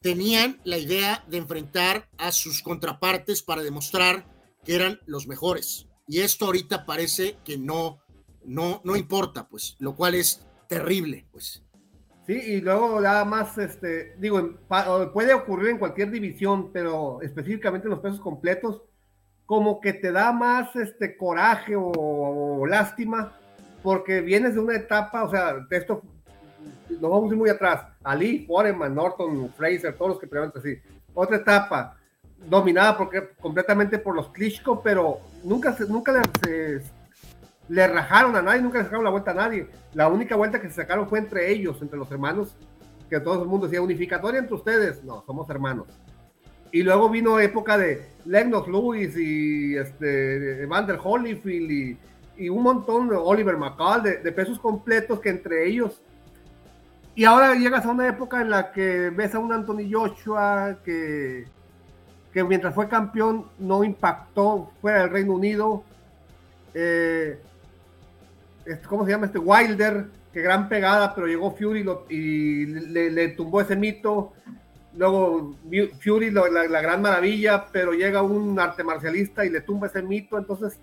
[0.00, 4.26] tenían la idea de enfrentar a sus contrapartes para demostrar
[4.64, 5.88] que eran los mejores.
[6.06, 8.02] Y esto ahorita parece que no,
[8.44, 11.64] no, no importa, pues, lo cual es terrible, pues.
[12.26, 14.58] Sí, y luego nada más, este, digo,
[15.12, 18.82] puede ocurrir en cualquier división, pero específicamente en los pesos completos,
[19.46, 23.32] como que te da más este coraje o, o lástima,
[23.82, 26.02] porque vienes de una etapa, o sea, esto
[26.88, 27.84] nos vamos a ir muy atrás.
[28.04, 30.78] Ali, Foreman, Norton, Fraser, todos los que pelearon así.
[31.14, 31.96] Otra etapa,
[32.48, 36.82] dominada porque, completamente por los Klitschko, pero nunca, nunca le, se-
[37.68, 39.66] le rajaron a nadie, nunca le sacaron la vuelta a nadie.
[39.94, 42.56] La única vuelta que se sacaron fue entre ellos, entre los hermanos,
[43.10, 45.02] que todo el mundo decía, unificatoria entre ustedes.
[45.04, 45.86] No, somos hermanos.
[46.72, 51.98] Y luego vino época de Lennox Lewis y este, Evander Holyfield y,
[52.48, 56.00] un montón de Oliver McCall de, pesos completos que entre ellos.
[57.14, 61.44] Y ahora llegas a una época en la que ves a un Anthony Joshua que,
[62.32, 65.84] que mientras fue campeón no impactó fuera del Reino Unido.
[66.74, 67.38] Eh,
[68.64, 69.38] este, ¿Cómo se llama este?
[69.38, 74.32] Wilder, que gran pegada, pero llegó Fury y le tumbó ese mito.
[74.96, 75.56] Luego
[76.02, 80.36] Fury, la, la gran maravilla, pero llega un arte marcialista y le tumba ese mito.
[80.36, 80.78] Entonces,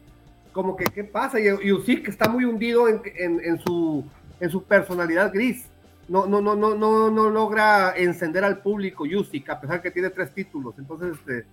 [0.51, 1.39] como que, ¿qué pasa?
[1.39, 4.03] Y, y Usyk está muy hundido en, en- en su,
[4.39, 5.65] en su personalidad gris.
[6.07, 10.09] No, no, no, no, no, no logra encender al público Usyk, a pesar que tiene
[10.09, 10.73] tres títulos.
[10.79, 11.45] Entonces, este,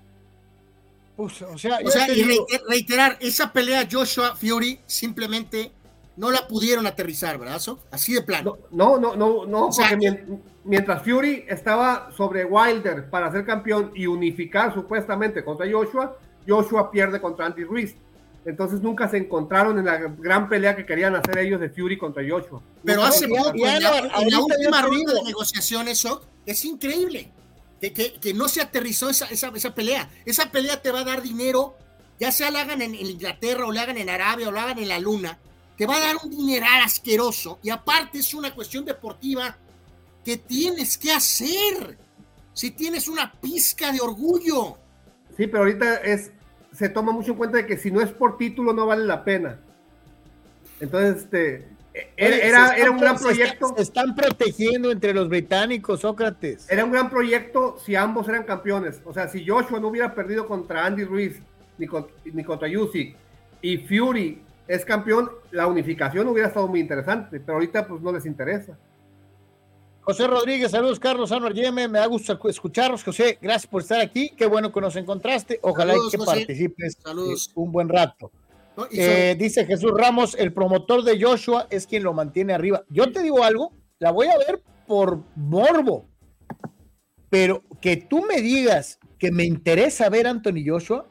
[1.19, 1.49] o sea,
[1.85, 5.73] O sea, y reiter- reiterar, esa pelea Joshua Fury simplemente
[6.17, 7.59] no la pudieron aterrizar, ¿verdad?
[7.61, 7.79] So?
[7.91, 8.57] Así de plano.
[8.71, 13.31] No, no, no, no, no O sea, porque mien- mientras Fury estaba sobre Wilder para
[13.31, 16.17] ser campeón y unificar supuestamente contra Joshua,
[16.49, 17.95] Joshua pierde contra Andy Ruiz.
[18.45, 22.23] Entonces nunca se encontraron en la gran pelea que querían hacer ellos de Fury contra
[22.29, 22.63] Joshua.
[22.85, 27.33] Pero hace poco, en la, en la última ronda de negociaciones, Sok, es increíble
[27.81, 30.09] que, que- que no se aterrizó esa, esa, esa pelea.
[30.25, 31.75] Esa pelea te va a dar dinero,
[32.21, 34.79] ya sea la hagan en, en Inglaterra o la hagan en Arabia o la hagan
[34.79, 35.39] en la Luna,
[35.77, 37.59] te va a dar un dineral asqueroso.
[37.63, 39.57] Y aparte es una cuestión deportiva
[40.25, 41.99] que tienes que hacer.
[42.53, 44.79] Si tienes una pizca de orgullo.
[45.37, 46.31] Sí, pero ahorita es,
[46.73, 49.23] se toma mucho en cuenta de que si no es por título no vale la
[49.23, 49.59] pena.
[50.81, 51.69] Entonces, este,
[52.17, 53.75] era, oye, era, era un gran proyecto.
[53.77, 56.71] Se están protegiendo entre los británicos, Sócrates.
[56.71, 59.01] Era un gran proyecto si ambos eran campeones.
[59.05, 61.41] O sea, si Joshua no hubiera perdido contra Andy Ruiz
[61.79, 63.17] ni, con- ni contra Usyk
[63.63, 68.27] y Fury es campeón, la unificación hubiera estado muy interesante, pero ahorita pues no les
[68.27, 68.77] interesa.
[70.03, 74.31] José Rodríguez, saludos, Carlos Anuar Yeme, me da gusto escucharlos, José, gracias por estar aquí,
[74.37, 76.31] qué bueno que nos encontraste, ojalá Saludos, que José.
[76.31, 77.49] participes Saludos.
[77.49, 78.31] eh, un buen rato.
[78.77, 78.85] ¿no?
[78.91, 82.85] Y Eh, dice Jesús Ramos, el promotor de Joshua es quien lo mantiene arriba.
[82.89, 86.07] Yo te digo algo, la voy a ver por morbo,
[87.29, 91.09] pero que tú me digas que me interesa ver a Anthony Joshua,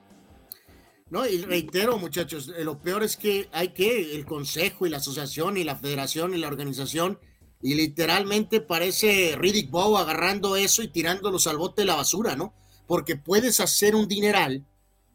[1.12, 4.98] No, y reitero, muchachos, eh, lo peor es que hay que el consejo y la
[4.98, 7.20] asociación y la federación y la organización,
[7.62, 12.54] y literalmente parece Riddick Bowe agarrando eso y tirándolos al bote de la basura, ¿no?
[12.88, 14.66] Porque puedes hacer un dineral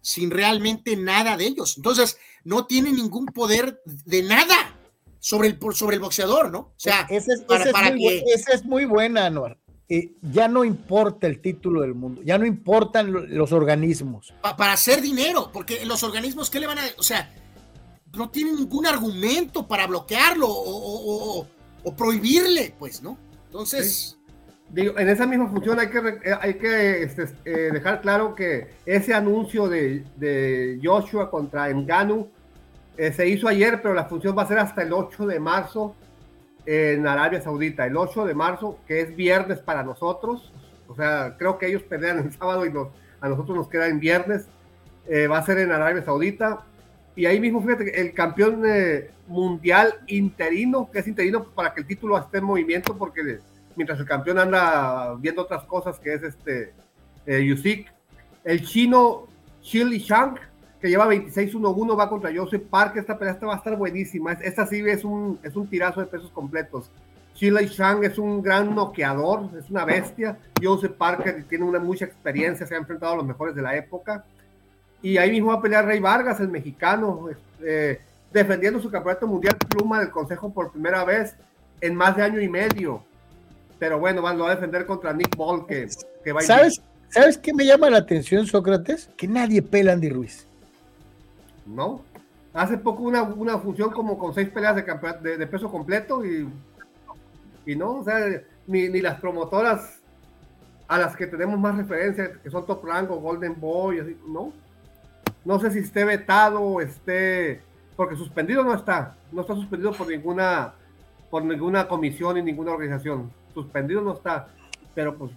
[0.01, 1.77] sin realmente nada de ellos.
[1.77, 4.79] Entonces, no tiene ningún poder de nada
[5.19, 6.59] sobre el, sobre el boxeador, ¿no?
[6.59, 9.59] O sea, esa es, muy, es, muy, buena, Anuar.
[9.93, 14.33] Eh, ya no importa el título del mundo, ya no importan los organismos.
[14.57, 16.83] para hacer dinero, porque los organismos, ¿qué le van a...?
[16.97, 17.29] O sea,
[18.17, 21.47] no tienen ningún argumento para bloquearlo o,
[21.97, 23.19] prohibirle, pues, ¿no?
[23.47, 24.17] Entonces...
[24.69, 28.69] Digo, en esa misma función hay que, eh, hay que este, eh, dejar claro que
[28.87, 32.31] ese anuncio de, de Joshua contra Enganu
[32.97, 35.97] eh, se hizo ayer, pero la función va a ser hasta el 8 de marzo
[36.71, 37.85] en Arabia Saudita.
[37.85, 40.53] El 8 de marzo, que es viernes para nosotros.
[40.87, 42.69] O sea, creo que ellos pelean el sábado y
[43.21, 44.47] a nosotros nos queda en viernes.
[45.09, 46.61] Eh, va a ser en Arabia Saudita.
[47.17, 51.89] Y ahí mismo, fíjate, el campeón eh, mundial interino, que es interino para que el
[51.89, 53.41] título esté en movimiento, porque
[53.75, 56.73] mientras el campeón anda viendo otras cosas, que es este
[57.27, 57.93] Yusik,
[58.45, 59.27] el chino
[59.73, 60.39] Li Shang,
[60.81, 62.97] que lleva 26-1-1, va contra Joseph Park.
[62.97, 64.33] Esta pelea va a estar buenísima.
[64.33, 66.91] Esta sí es un, es un tirazo de pesos completos.
[67.35, 70.39] Chile Shang es un gran noqueador, es una bestia.
[70.61, 74.25] Joseph Parker tiene una mucha experiencia, se ha enfrentado a los mejores de la época.
[75.03, 77.29] Y ahí mismo va a pelear Rey Vargas, el mexicano,
[77.63, 78.01] eh,
[78.33, 81.35] defendiendo su campeonato mundial pluma del Consejo por primera vez
[81.81, 83.03] en más de año y medio.
[83.79, 85.89] Pero bueno, lo va a defender contra Nick Ball, que,
[86.23, 89.11] que va a ¿Sabes, ¿Sabes qué me llama la atención, Sócrates?
[89.17, 90.47] Que nadie pela a Andy Ruiz.
[91.75, 92.03] ¿No?
[92.53, 96.49] Hace poco una, una función como con seis peleas de, de, peso completo y,
[97.65, 98.19] y no, o sea,
[98.67, 100.01] ni, ni, las promotoras
[100.89, 104.53] a las que tenemos más referencia, que son Top Rango, Golden Boy, ¿no?
[105.45, 107.63] No sé si esté vetado o esté,
[107.97, 110.75] porque suspendido no está, no está suspendido por ninguna,
[111.31, 114.49] por ninguna comisión y ninguna organización, suspendido no está,
[114.93, 115.31] pero pues...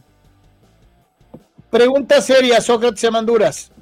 [1.70, 3.73] Pregunta seria, Sócrates Manduras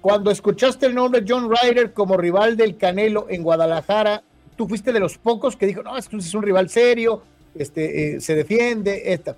[0.00, 4.22] cuando escuchaste el nombre John Ryder como rival del Canelo en Guadalajara,
[4.56, 7.22] tú fuiste de los pocos que dijo, no, es, es un rival serio,
[7.54, 9.36] este, eh, se defiende, esta.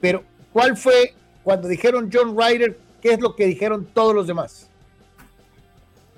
[0.00, 0.22] Pero,
[0.52, 2.78] ¿cuál fue cuando dijeron John Ryder?
[3.02, 4.70] ¿Qué es lo que dijeron todos los demás?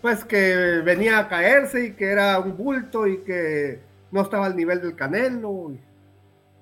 [0.00, 4.56] Pues que venía a caerse y que era un bulto y que no estaba al
[4.56, 5.72] nivel del Canelo.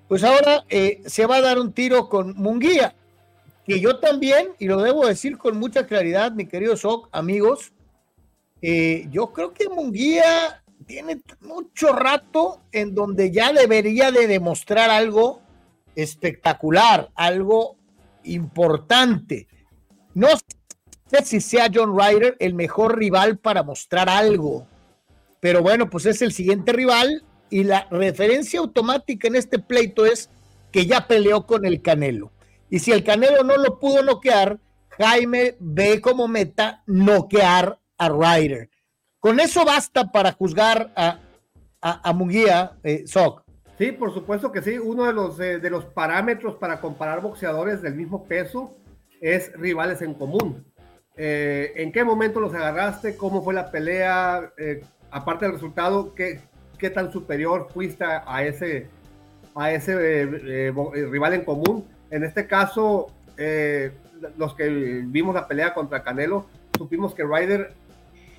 [0.07, 2.95] Pues ahora eh, se va a dar un tiro con Munguía
[3.69, 7.71] que yo también, y lo debo decir con mucha claridad, mi querido Soc, amigos,
[8.63, 15.43] eh, yo creo que Munguía tiene mucho rato en donde ya debería de demostrar algo
[15.95, 17.75] espectacular, algo
[18.23, 19.45] importante.
[20.15, 20.29] No
[21.05, 24.65] sé si sea John Ryder el mejor rival para mostrar algo,
[25.41, 30.31] pero bueno, pues es el siguiente rival y la referencia automática en este pleito es
[30.71, 32.31] que ya peleó con el Canelo.
[32.69, 34.59] Y si el Canelo no lo pudo noquear,
[34.97, 38.69] Jaime ve como meta noquear a Ryder.
[39.19, 41.19] Con eso basta para juzgar a,
[41.81, 43.05] a, Munguía, eh.
[43.77, 44.77] Sí, por supuesto que sí.
[44.77, 48.77] Uno de los, eh, de los parámetros para comparar boxeadores del mismo peso
[49.21, 50.65] es rivales en común.
[51.17, 53.17] Eh, ¿En qué momento los agarraste?
[53.17, 54.53] ¿Cómo fue la pelea?
[55.11, 56.39] aparte del resultado, ¿qué,
[56.77, 58.87] ¿qué, tan superior fuiste a ese,
[59.55, 61.85] a ese rival en común?
[62.11, 63.91] En este caso, eh,
[64.37, 64.67] los que
[65.05, 66.45] vimos la pelea contra Canelo,
[66.77, 67.73] supimos que Ryder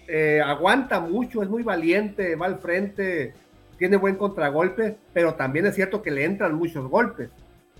[0.08, 3.34] eh, aguanta mucho, es muy valiente, va al frente,
[3.78, 7.30] tiene buen contragolpe, pero también es cierto que le entran muchos golpes.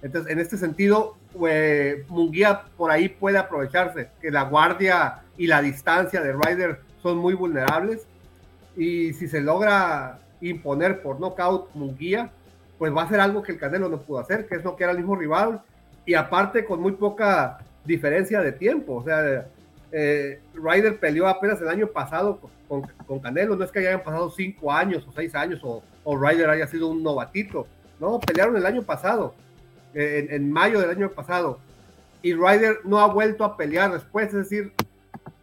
[0.03, 5.61] Entonces, en este sentido, eh, Munguía por ahí puede aprovecharse, que la guardia y la
[5.61, 8.07] distancia de Ryder son muy vulnerables.
[8.77, 12.31] Y si se logra imponer por nocaut Munguía,
[12.79, 14.91] pues va a ser algo que el Canelo no pudo hacer, que es no noquear
[14.91, 15.63] al mismo rival
[16.07, 18.97] y aparte con muy poca diferencia de tiempo.
[18.97, 19.47] O sea,
[19.93, 24.31] eh, Ryder peleó apenas el año pasado con, con, Canelo, no es que hayan pasado
[24.31, 27.67] cinco años o seis años o, o Ryder haya sido un novatito,
[27.99, 29.35] no, pelearon el año pasado,
[29.93, 31.59] en, mayo del año pasado,
[32.23, 34.73] y Ryder no ha vuelto a pelear después, es decir,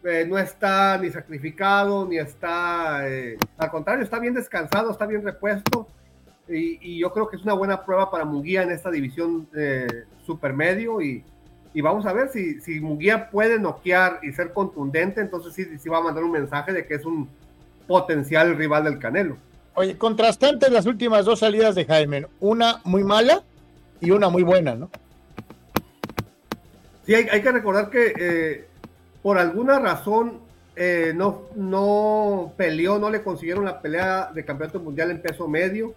[0.04, 5.22] eh, no está ni sacrificado, ni está, eh, al contrario, está bien descansado, está bien
[5.22, 5.86] repuesto,
[6.48, 9.86] y, yo creo que es una buena prueba para Munguía en esta división eh,
[10.26, 11.24] supermedio y,
[11.74, 15.88] y, vamos a ver si, si Munguía puede noquear y ser contundente, entonces sí, sí
[15.88, 17.28] va a mandar un mensaje de que es un
[17.86, 19.36] potencial rival del Canelo.
[19.74, 23.42] Oye, contrastantes las últimas dos salidas de Jaime, una muy mala
[24.00, 24.90] y una muy buena, ¿no?
[27.06, 28.68] Sí, hay, hay que recordar que eh,
[29.22, 30.40] por alguna razón
[30.80, 35.94] eh, no, no peleó, no le consiguieron la pelea de campeonato mundial en peso medio.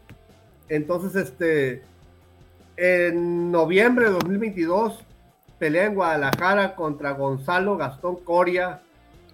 [0.71, 1.81] Entonces, este,
[2.77, 5.03] en noviembre de 2022,
[5.59, 8.79] pelea en Guadalajara contra Gonzalo Gastón Coria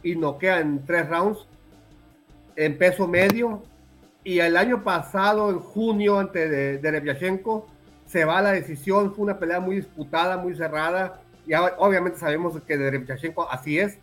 [0.02, 1.46] y noquea en tres rounds
[2.56, 3.62] en peso medio.
[4.24, 6.80] Y el año pasado, en junio, ante de,
[8.08, 9.14] se va a la decisión.
[9.14, 11.22] Fue una pelea muy disputada, muy cerrada.
[11.46, 12.90] Y obviamente sabemos que de
[13.52, 14.00] así es.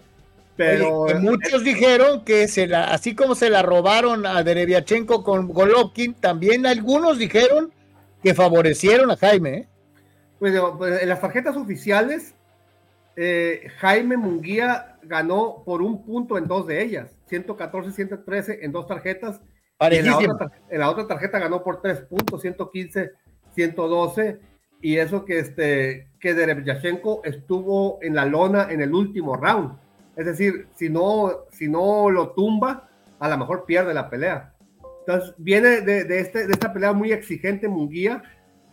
[0.57, 6.15] Pero muchos dijeron que se la, así como se la robaron a Dereviachenko con Golovkin,
[6.15, 7.73] también algunos dijeron
[8.23, 9.51] que favorecieron a Jaime.
[9.51, 9.69] ¿eh?
[10.39, 12.35] Pues, pues, en las tarjetas oficiales,
[13.17, 18.87] eh, Jaime Munguía ganó por un punto en dos de ellas, 114, 113 en dos
[18.87, 19.41] tarjetas.
[19.81, 23.11] En la, otra, en la, otra, tarjeta ganó por tres puntos, 115,
[23.55, 24.39] 112.
[24.81, 29.84] Y eso que, este, que Derevyachenko estuvo en la lona en el último round.
[30.17, 34.55] Es decir, si no, si no lo tumba, a lo mejor pierde la pelea.
[35.01, 38.23] Entonces, viene de, de, este, de esta pelea muy exigente Munguía,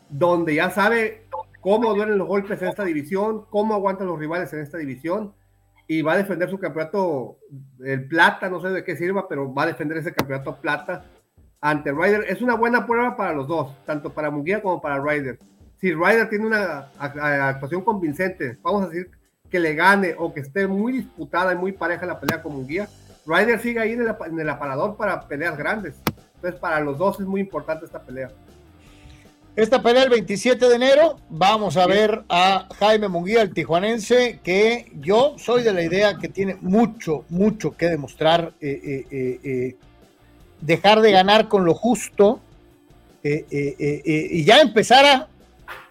[0.09, 1.27] donde ya sabe
[1.61, 5.33] cómo duelen los golpes en esta división, cómo aguantan los rivales en esta división,
[5.87, 7.37] y va a defender su campeonato,
[7.83, 11.05] el plata, no sé de qué sirva, pero va a defender ese campeonato plata
[11.59, 12.25] ante Ryder.
[12.29, 15.37] Es una buena prueba para los dos, tanto para Munguía como para Ryder.
[15.77, 19.11] Si Ryder tiene una actuación convincente, vamos a decir
[19.51, 22.87] que le gane o que esté muy disputada y muy pareja la pelea con Munguía,
[23.25, 25.95] Ryder sigue ahí en el, en el aparador para peleas grandes.
[26.35, 28.29] Entonces, para los dos es muy importante esta pelea.
[29.55, 34.89] Esta pelea el 27 de enero, vamos a ver a Jaime Munguía, el tijuanense, que
[35.01, 39.75] yo soy de la idea que tiene mucho, mucho que demostrar, eh, eh, eh,
[40.61, 42.39] dejar de ganar con lo justo
[43.21, 45.27] y ya empezar a,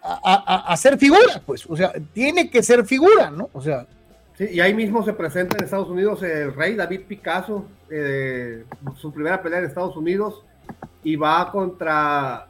[0.02, 3.50] a, hacer figura, pues, o sea, tiene que ser figura, ¿no?
[3.52, 3.86] O sea.
[4.36, 7.66] Sí, y ahí mismo se presenta en Estados Unidos el rey David Picasso,
[8.96, 10.44] su primera pelea en Estados Unidos,
[11.02, 12.46] y va contra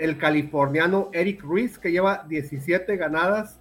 [0.00, 3.58] el californiano Eric Ruiz, que lleva 17 ganadas,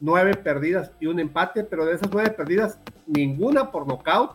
[0.00, 4.32] 9 perdidas y un empate, pero de esas 9 perdidas, ninguna por nocaut,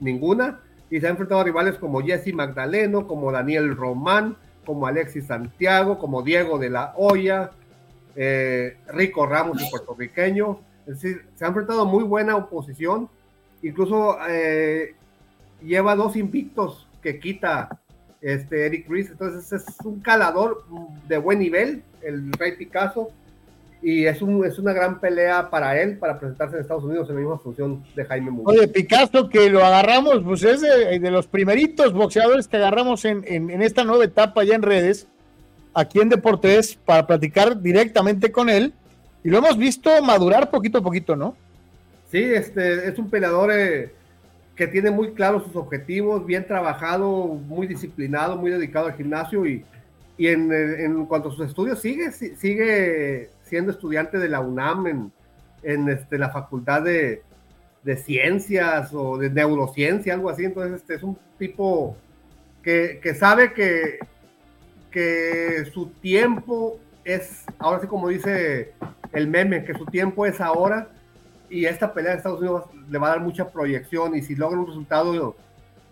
[0.00, 5.26] ninguna, y se ha enfrentado a rivales como Jesse Magdaleno, como Daniel Román, como Alexis
[5.26, 7.50] Santiago, como Diego de la Hoya,
[8.16, 13.08] eh, Rico Ramos, y puertorriqueño, es decir, se ha enfrentado muy buena oposición,
[13.62, 14.94] incluso eh,
[15.62, 17.80] lleva dos invictos que quita
[18.20, 19.10] este Eric Ruiz.
[19.10, 20.64] Entonces es un calador
[21.08, 23.10] de buen nivel, el Rey Picasso,
[23.82, 27.16] y es, un, es una gran pelea para él, para presentarse en Estados Unidos en
[27.16, 28.62] la misma función de Jaime Murillo.
[28.62, 33.84] Oye, Picasso, que lo agarramos, pues es de, los primeritos boxeadores que agarramos en, esta
[33.84, 35.06] nueva etapa ya en redes,
[35.74, 38.72] aquí en Deportes, para platicar directamente con él,
[39.22, 41.36] y lo hemos visto madurar poquito a poquito, ¿no?
[42.10, 43.50] Sí, este, es un peleador...
[43.52, 43.92] Eh,
[44.56, 49.64] que tiene muy claros sus objetivos, bien trabajado, muy disciplinado, muy dedicado al gimnasio y,
[50.16, 55.12] y en, en, cuanto a sus estudios sigue, sigue siendo estudiante de la UNAM en,
[55.62, 57.22] en este, la facultad de,
[57.82, 60.44] de, ciencias o de neurociencia, algo así.
[60.44, 61.96] Entonces, este es un tipo
[62.62, 63.98] que, que sabe que,
[64.94, 68.74] que su tiempo es, ahora sí como dice
[69.12, 70.88] el meme, que su tiempo es ahora
[71.50, 74.60] y esta pelea de Estados Unidos le va a dar mucha proyección y si logra
[74.60, 75.34] un resultado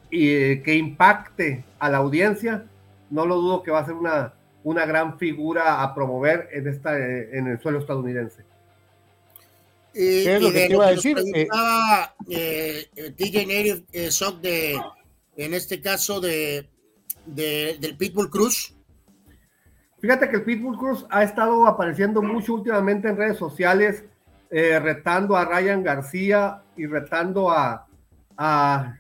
[0.08, 2.64] y, que impacte a la audiencia,
[3.10, 6.96] no lo dudo que va a ser una, una gran figura a promover en, esta,
[6.96, 8.44] en el suelo estadounidense.
[9.94, 11.18] Y, ¿Qué es lo que te iba a decir?
[11.18, 14.80] Eh, eh, DJ eh, Shock de,
[15.36, 16.68] en este caso, de,
[17.26, 18.76] de, del Pitbull Cruz.
[20.02, 24.04] Fíjate que el Pitbull Cruz ha estado apareciendo mucho últimamente en redes sociales
[24.50, 27.86] eh, retando a Ryan García y retando a,
[28.36, 28.98] al,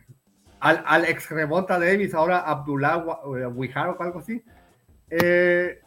[0.60, 2.98] al, ex Remonta Davis, ahora Abdullah
[3.48, 4.44] Wijar o algo así.
[5.10, 5.80] Eh,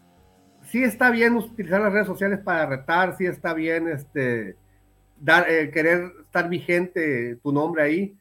[0.63, 4.57] sí está bien utilizar las redes sociales para retar, sí está bien este,
[5.25, 8.17] eh, querer estar vigente tu nombre ahí,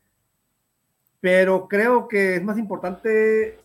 [1.21, 3.64] pero creo que es más importante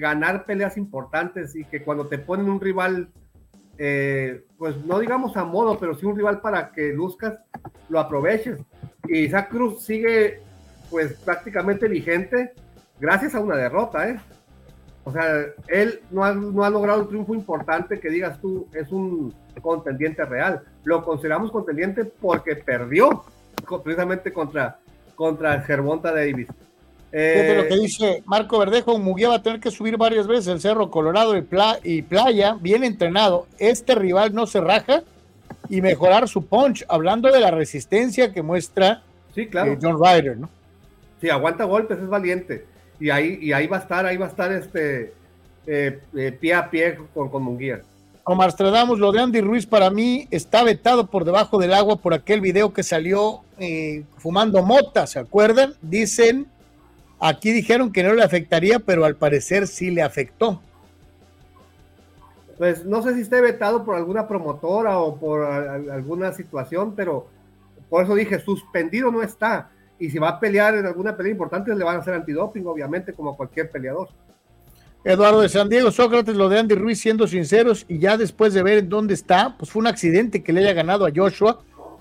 [0.00, 3.08] ganar peleas importantes y que cuando te ponen un rival
[3.76, 7.38] eh, pues no digamos a modo, pero sí un rival para que luzcas,
[7.88, 8.58] lo aproveches.
[9.08, 10.40] Y Isaac Cruz sigue
[10.90, 12.52] pues prácticamente vigente
[13.00, 14.20] gracias a una derrota, ¿eh?
[15.06, 18.90] O sea, él no ha, no ha logrado un triunfo importante que digas tú es
[18.90, 20.62] un contendiente real.
[20.84, 23.22] Lo consideramos contendiente porque perdió
[23.82, 24.78] precisamente contra,
[25.14, 26.48] contra Gervonta Davis.
[27.16, 30.60] Eh, lo que dice Marco Verdejo, Muguía va a tener que subir varias veces el
[30.60, 31.46] Cerro Colorado y,
[31.84, 33.46] y, Playa, bien entrenado.
[33.60, 35.04] Este rival no se raja
[35.68, 39.72] y mejorar su punch, hablando de la resistencia que muestra sí, claro.
[39.72, 40.50] Eh, John Ryder, ¿no?
[41.20, 42.66] Sí, aguanta golpes, es valiente.
[42.98, 45.12] Y ahí, y ahí va a estar, ahí va a estar este
[45.68, 46.00] eh,
[46.40, 47.80] pie a pie con, con Munguía.
[48.24, 52.14] Omar Stradamus, lo de Andy Ruiz para mí está vetado por debajo del agua por
[52.14, 55.74] aquel video que salió eh, fumando mota, ¿se acuerdan?
[55.82, 56.46] Dicen,
[57.24, 60.60] aquí dijeron que no le afectaría, pero al parecer sí le afectó.
[62.58, 67.26] Pues no sé si esté vetado por alguna promotora o por alguna situación, pero
[67.88, 69.70] por eso dije, suspendido no está.
[69.98, 73.14] Y si va a pelear en alguna pelea importante, le van a hacer antidoping, obviamente,
[73.14, 74.08] como cualquier peleador.
[75.02, 78.62] Eduardo de San Diego, Sócrates, lo de Andy Ruiz, siendo sinceros, y ya después de
[78.62, 81.60] ver en dónde está, pues fue un accidente que le haya ganado a Joshua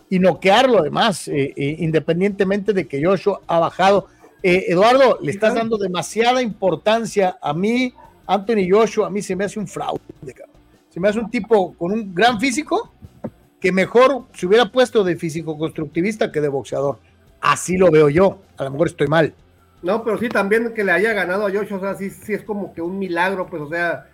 [0.10, 4.08] y noquearlo además, eh, eh, independientemente de que Joshua ha bajado.
[4.46, 7.94] Eh, Eduardo, le estás dando demasiada importancia a mí,
[8.28, 10.02] Anthony Joshua, a mí se me hace un fraude,
[10.90, 12.92] se me hace un tipo con un gran físico
[13.62, 17.00] que mejor se hubiera puesto de físico constructivista que de boxeador.
[17.40, 19.34] Así lo veo yo, a lo mejor estoy mal.
[19.82, 22.44] No, pero sí también que le haya ganado a Joshua, o sea, sí, sí es
[22.44, 24.08] como que un milagro, pues, o sea,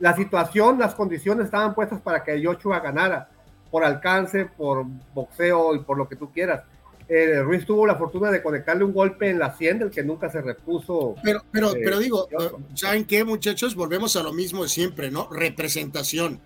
[0.00, 3.28] la situación, las condiciones estaban puestas para que Joshua ganara,
[3.70, 4.84] por alcance, por
[5.14, 6.64] boxeo y por lo que tú quieras.
[7.08, 10.30] Eh, Ruiz tuvo la fortuna de conectarle un golpe en la sien del que nunca
[10.30, 11.14] se repuso.
[11.22, 12.28] Pero, pero, eh, pero digo,
[12.74, 13.74] ¿saben qué, muchachos?
[13.74, 15.28] Volvemos a lo mismo de siempre, ¿no?
[15.30, 16.40] Representación.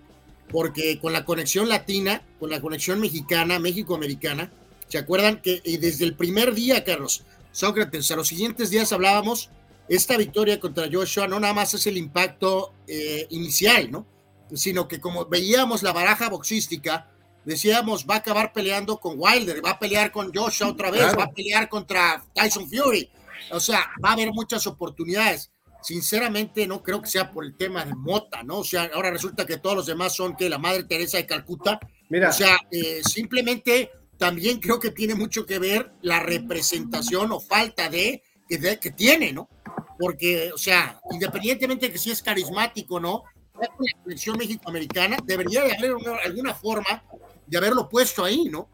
[0.49, 4.51] Porque con la conexión latina, con la conexión mexicana, México-americana,
[4.87, 9.49] ¿se acuerdan que desde el primer día, Carlos, Sócrates, a los siguientes días hablábamos,
[9.87, 14.05] esta victoria contra Joshua no nada más es el impacto eh, inicial, ¿no?
[14.53, 17.09] Sino que como veíamos la baraja boxística,
[17.45, 21.23] decíamos, va a acabar peleando con Wilder, va a pelear con Joshua otra vez, va
[21.23, 23.09] a pelear contra Tyson Fury.
[23.51, 25.51] O sea, va a haber muchas oportunidades.
[25.81, 28.59] Sinceramente, no creo que sea por el tema de Mota, ¿no?
[28.59, 31.79] O sea, ahora resulta que todos los demás son que la Madre Teresa de Calcuta.
[32.09, 32.29] Mira.
[32.29, 37.89] O sea, eh, simplemente también creo que tiene mucho que ver la representación o falta
[37.89, 39.49] de que, que tiene, ¿no?
[39.97, 43.23] Porque, o sea, independientemente de que si es carismático, ¿no?
[43.59, 43.67] La
[44.03, 47.03] selección mexicoamericana debería de haber alguna forma
[47.51, 48.69] de haberlo puesto ahí, ¿no?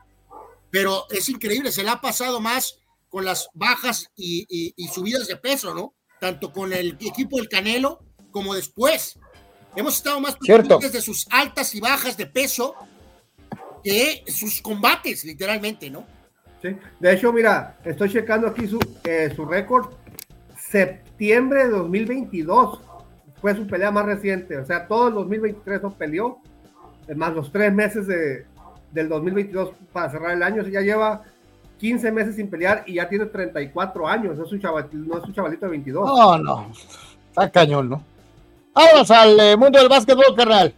[0.70, 5.74] Pero es increíble, se le ha pasado más con las bajas y, subidas de peso,
[5.74, 5.96] ¿no?
[6.22, 8.00] Tanto con el equipo del Canelo
[8.32, 9.18] como después.
[9.76, 12.76] Hemos estado más pendientes de sus altas y bajas de peso
[14.28, 16.06] sus combates, literalmente, ¿no?
[16.62, 16.76] Sí.
[17.00, 19.94] De hecho, mira, estoy checando aquí su, eh, su récord.
[20.70, 22.80] Septiembre de 2022
[23.40, 24.58] fue su pelea más reciente.
[24.58, 26.42] O sea, todo el 2023 no peleó.
[27.16, 28.46] Más los tres meses de,
[28.92, 30.64] del 2022 para cerrar el año.
[30.64, 31.24] Ya lleva
[31.80, 34.38] 15 meses sin pelear y ya tiene 34 años.
[34.38, 34.62] No es un,
[35.08, 36.06] no es un chavalito de 22.
[36.06, 36.72] No, no.
[37.30, 38.04] Está cañón, ¿no?
[38.74, 40.74] Vamos al eh, mundo del básquetbol, carnal.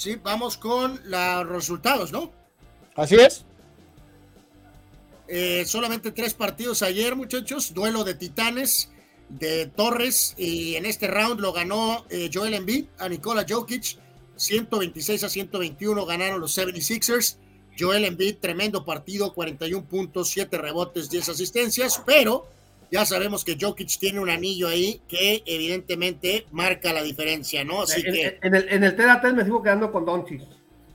[0.00, 2.32] Sí, vamos con los resultados, ¿no?
[2.96, 3.44] Así es.
[5.28, 7.74] Eh, solamente tres partidos ayer, muchachos.
[7.74, 8.88] Duelo de titanes
[9.28, 13.98] de Torres y en este round lo ganó eh, Joel Embiid a Nikola Jokic.
[14.36, 17.36] 126 a 121 ganaron los 76ers.
[17.78, 22.48] Joel Embiid, tremendo partido, 41 puntos, 7 rebotes, 10 asistencias, pero
[22.90, 27.82] ya sabemos que Jokic tiene un anillo ahí que evidentemente marca la diferencia, ¿no?
[27.82, 28.38] Así en, que...
[28.42, 30.42] En el, en el TDT me sigo quedando con Doncic.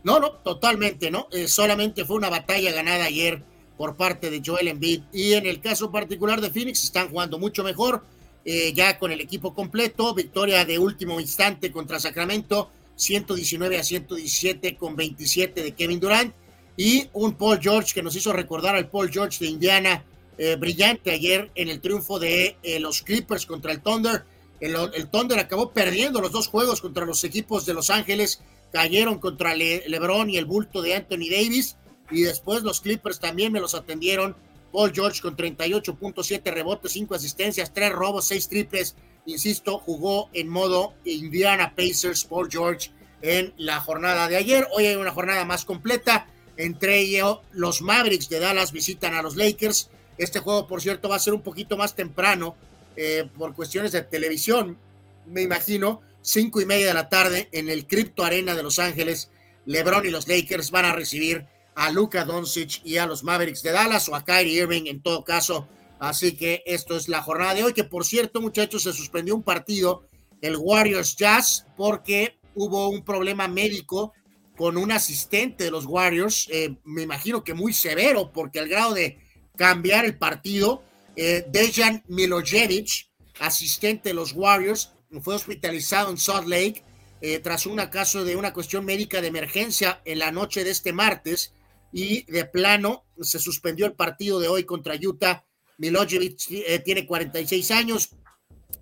[0.04, 1.28] No, no, totalmente, ¿no?
[1.32, 3.42] Eh, solamente fue una batalla ganada ayer
[3.78, 5.04] por parte de Joel Embiid.
[5.14, 8.04] Y en el caso particular de Phoenix, están jugando mucho mejor,
[8.44, 10.14] eh, ya con el equipo completo.
[10.14, 16.34] Victoria de último instante contra Sacramento, 119 a 117 con 27 de Kevin Durant.
[16.78, 20.04] Y un Paul George que nos hizo recordar al Paul George de Indiana
[20.38, 24.26] eh, brillante ayer en el triunfo de eh, los Clippers contra el Thunder.
[24.60, 28.42] El, Thunder acabó perdiendo los dos juegos contra los equipos de Los Ángeles,
[28.72, 31.78] cayeron contra LeBron y el bulto de Anthony Davis,
[32.10, 34.36] y después los Clippers también me los atendieron.
[34.72, 38.96] Paul George con 38.7 rebotes, 5 asistencias, 3 robos, 6 triples.
[39.26, 42.92] Insisto, jugó en modo Indiana Pacers Paul George
[43.22, 44.68] en la jornada de ayer.
[44.76, 46.28] Hoy hay una jornada más completa.
[46.58, 49.90] Entre ellos, los Mavericks de Dallas visitan a los Lakers.
[50.18, 52.56] Este juego, por cierto, va a ser un poquito más temprano
[52.96, 54.78] eh, por cuestiones de televisión,
[55.26, 59.30] me imagino, cinco y media de la tarde en el Crypto Arena de Los Ángeles.
[59.66, 61.46] LeBron y los Lakers van a recibir
[61.76, 65.24] a Luka Doncic y a los Mavericks de Dallas o a Kyrie Irving en todo
[65.24, 65.68] caso.
[66.00, 69.44] Así que esto es la jornada de hoy, que por cierto, muchachos, se suspendió un
[69.44, 70.08] partido,
[70.42, 74.14] el Warriors Jazz, porque hubo un problema médico
[74.56, 78.94] con un asistente de los Warriors, eh, me imagino que muy severo, porque al grado
[78.94, 79.20] de
[79.56, 80.84] cambiar el partido.
[81.16, 83.08] Eh, Dejan Milojevic,
[83.40, 86.84] asistente de los Warriors, fue hospitalizado en Salt Lake.
[87.22, 90.94] eh, tras un caso de una cuestión médica de emergencia en la noche de este
[90.94, 91.54] martes
[91.92, 95.46] y de plano se suspendió el partido de hoy contra Utah.
[95.78, 98.10] Milojevic eh, tiene 46 años,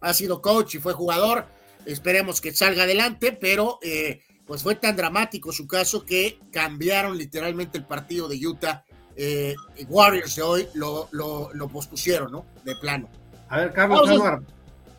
[0.02, 1.46] ha sido coach y fue jugador.
[1.86, 7.78] Esperemos que salga adelante, pero eh, pues fue tan dramático su caso que cambiaron literalmente
[7.78, 8.84] el partido de Utah.
[9.16, 9.56] Eh,
[9.90, 12.46] Warriors de hoy lo, lo, lo, pospusieron, ¿no?
[12.64, 13.08] De plano.
[13.50, 14.10] A ver, Carlos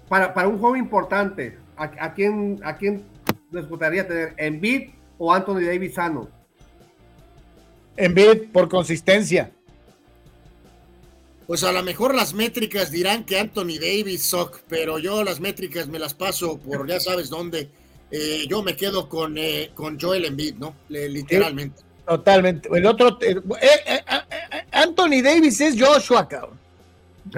[0.08, 3.04] para, para un juego importante, ¿a, a, quién, ¿a quién
[3.50, 4.34] les gustaría tener?
[4.36, 6.28] ¿Embiid o Anthony Davis sano?
[7.96, 9.50] Embiid por consistencia.
[11.46, 15.88] Pues a lo mejor las métricas dirán que Anthony Davis sock, pero yo las métricas
[15.88, 17.70] me las paso por ya sabes dónde.
[18.10, 20.74] Eh, yo me quedo con, eh, con Joel Embiid, ¿no?
[20.88, 21.82] Le, literalmente.
[22.06, 22.68] Totalmente.
[22.72, 24.04] El otro, eh,
[24.70, 26.58] Anthony Davis es Joshua, cabrón.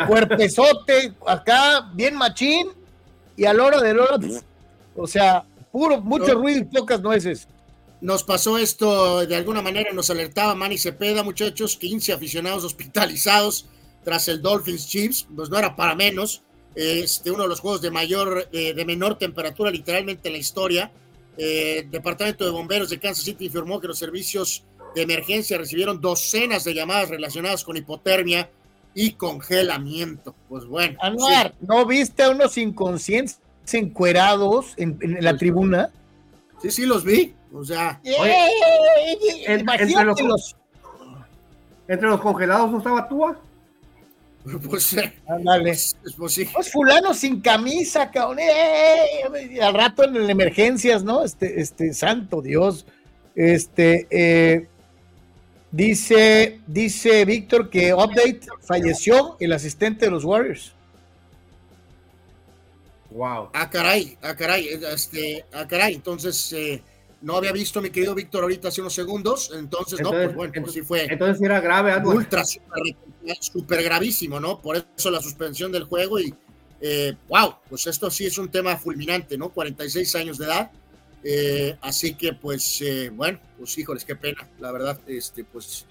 [0.07, 2.69] Cuerpezote, acá, bien machín,
[3.37, 4.19] y a la hora de la hora,
[4.97, 6.41] o sea, puro, mucho no.
[6.41, 7.47] ruido y pocas nueces.
[8.01, 13.67] Nos pasó esto, de alguna manera nos alertaba Manny Cepeda, muchachos, 15 aficionados hospitalizados
[14.05, 16.43] tras el Dolphins Chiefs, pues no era para menos,
[16.75, 20.93] este, uno de los juegos de mayor, eh, de menor temperatura literalmente en la historia.
[21.37, 26.01] Eh, el Departamento de Bomberos de Kansas City informó que los servicios de emergencia recibieron
[26.01, 28.51] docenas de llamadas relacionadas con hipotermia
[28.95, 30.35] y congelamiento.
[30.49, 30.97] Pues bueno.
[31.03, 31.67] Anuar, sí.
[31.67, 33.39] ¿no viste a unos inconscientes
[33.73, 35.91] encuerados en, en la tribuna?
[36.63, 37.35] Sí, sí, los vi.
[37.53, 38.35] O sea, Oye,
[39.47, 40.57] entre, los, los,
[41.89, 43.39] entre los congelados no estaba Tua.
[44.69, 46.49] Pues, eh, pues, pues, sí.
[46.53, 48.39] pues, fulano sin camisa, cabrón.
[48.39, 51.25] Eh, al rato en emergencias, ¿no?
[51.25, 52.87] Este, este, santo Dios.
[53.35, 54.69] Este, eh,
[55.71, 60.73] dice, dice Víctor que update falleció el asistente de los Warriors.
[63.11, 63.51] Wow.
[63.53, 65.95] Ah, caray, ah, caray, este, ah, caray.
[65.95, 66.83] Entonces, eh,
[67.23, 70.53] no había visto mi querido Víctor ahorita hace unos segundos, entonces, entonces no, pues bueno,
[70.63, 71.07] pues sí fue.
[71.11, 72.11] Entonces era grave, algo.
[72.11, 72.97] Ultra, super,
[73.41, 74.61] super, gravísimo, ¿no?
[74.61, 76.35] Por eso la suspensión del juego y,
[76.81, 79.49] eh, wow, pues esto sí es un tema fulminante, ¿no?
[79.49, 80.71] 46 años de edad,
[81.29, 85.87] eh, así que pues, eh, bueno, pues híjoles, qué pena, la verdad, este, pues,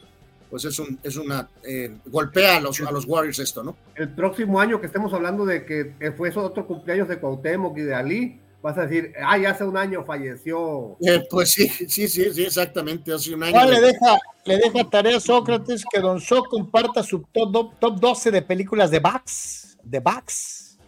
[0.50, 3.76] pues es, un, es una, eh, golpea a los, a los Warriors esto, ¿no?
[3.96, 7.82] El próximo año que estemos hablando de que fue eso otro cumpleaños de Cuauhtémoc y
[7.82, 10.98] de Ali, vas a decir, ay, hace un año falleció.
[11.00, 13.52] Eh, pues sí, sí, sí, sí, exactamente, hace un año.
[13.52, 18.00] ¿Cuál le deja, le deja tarea a Sócrates que Don So comparta su top, top
[18.00, 20.80] 12 de películas de Bax, de Bax.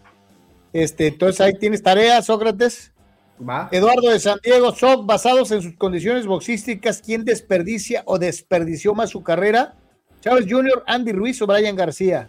[0.74, 2.92] Este, entonces ahí tienes tarea, Sócrates.
[3.48, 3.70] ¿Va?
[3.72, 9.12] Eduardo de San Diego, Soc, basados en sus condiciones boxísticas, ¿quién desperdicia o desperdició más
[9.12, 9.76] su carrera?
[10.22, 12.28] Chávez Jr., Andy Ruiz o Brian García.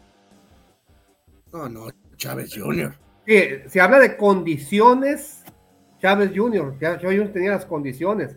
[1.50, 3.07] No, no, Chávez Jr.
[3.28, 5.44] Sí, se habla de condiciones
[6.00, 7.30] Chávez Jr., Chávez Jr.
[7.30, 8.34] tenía las condiciones.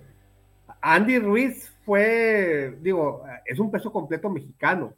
[0.82, 4.94] Andy Ruiz fue, digo, es un peso completo mexicano.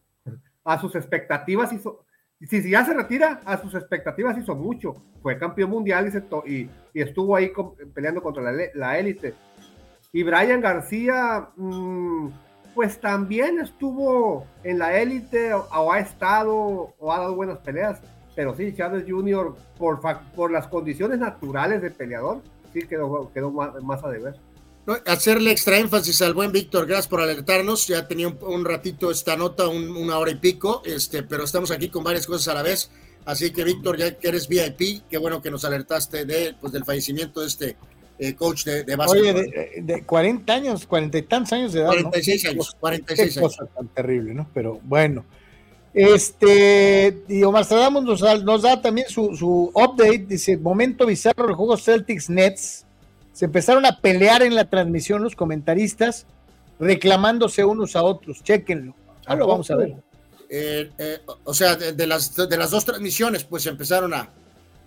[0.63, 2.05] A sus expectativas hizo,
[2.39, 4.95] si, si ya se retira, a sus expectativas hizo mucho.
[5.21, 7.51] Fue campeón mundial y, se to, y, estuvo ahí
[7.93, 9.35] peleando contra la élite.
[10.11, 12.29] Y Brian García, mmm,
[12.73, 18.01] pues también estuvo en la élite o ha estado o ha dado buenas peleas
[18.35, 20.01] pero sí, Chávez Jr., por,
[20.35, 22.41] por las condiciones naturales del peleador,
[22.73, 24.35] sí quedó, quedó más, más a deber.
[24.85, 27.87] No, hacerle extra énfasis al buen Víctor, gracias por alertarnos.
[27.87, 31.71] Ya tenía un, un ratito esta nota, un, una hora y pico, este, pero estamos
[31.71, 32.91] aquí con varias cosas a la vez.
[33.25, 36.83] Así que, Víctor, ya que eres VIP, qué bueno que nos alertaste de, pues, del
[36.83, 37.77] fallecimiento de este
[38.19, 39.35] eh, coach de, de básquetbol.
[39.35, 41.89] Oye, de, de, 40 años, 40 y tantos años de edad.
[41.89, 42.49] 46 ¿no?
[42.49, 43.57] años, 46 qué años.
[43.57, 44.49] cosa tan terrible, ¿no?
[44.53, 45.23] Pero bueno.
[45.93, 51.45] Este, y Omar Stradamus nos, da, nos da también su, su, update, dice, momento bizarro
[51.45, 52.85] del juego Celtics Nets.
[53.31, 56.25] Se empezaron a pelear en la transmisión los comentaristas,
[56.79, 58.43] reclamándose unos a otros.
[58.43, 58.95] Chequenlo.
[59.27, 59.95] Ya lo vamos a ver.
[60.49, 64.29] Eh, eh, o sea, de, de, las, de las dos transmisiones, pues empezaron a,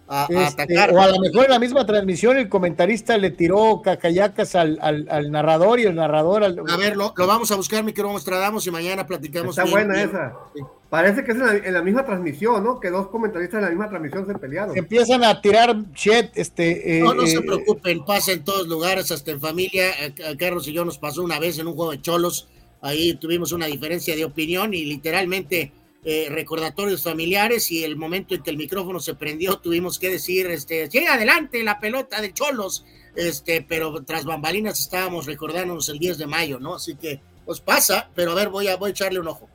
[0.08, 0.92] a, este, a atacar.
[0.92, 5.06] O a lo mejor en la misma transmisión el comentarista le tiró cacayacas al, al,
[5.10, 6.60] al narrador y el narrador al...
[6.68, 9.58] A ver, lo, lo, vamos a buscar, mi querido Mostradamos, y mañana platicamos.
[9.58, 10.08] Está bien, buena bien.
[10.08, 10.34] esa.
[10.54, 10.60] Sí.
[10.88, 12.78] Parece que es en la, en la, misma transmisión, ¿no?
[12.78, 14.72] Que dos comentaristas en la misma transmisión se pelearon.
[14.72, 16.98] Se empiezan a tirar shit, este...
[16.98, 19.90] Eh, no, no eh, se preocupen, pasa en todos lugares, hasta en familia.
[19.90, 22.48] A, a Carlos y yo nos pasó una vez en un juego de cholos,
[22.82, 25.72] ahí tuvimos una diferencia de opinión y literalmente...
[26.08, 30.46] Eh, recordatorios familiares y el momento en que el micrófono se prendió tuvimos que decir,
[30.46, 32.84] este, llega adelante la pelota de Cholos,
[33.16, 36.76] este, pero tras bambalinas estábamos recordándonos el 10 de mayo, ¿no?
[36.76, 39.48] Así que, pues pasa, pero a ver, voy a, voy a echarle un ojo.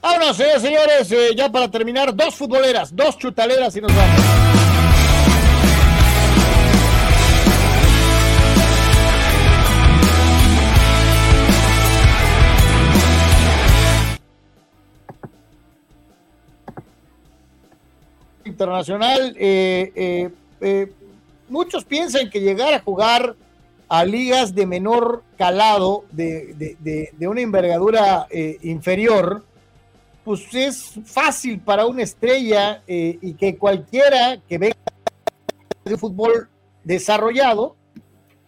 [0.00, 4.20] Ahora sí, señores, eh, ya para terminar, dos futboleras, dos chutaleras y nos vamos.
[18.44, 20.92] Internacional, eh, eh, eh,
[21.48, 23.34] muchos piensan que llegar a jugar
[23.88, 29.44] a ligas de menor calado, de, de, de una envergadura eh, inferior,
[30.28, 34.76] pues es fácil para una estrella y que cualquiera que venga
[35.86, 36.50] de fútbol
[36.84, 37.78] desarrollado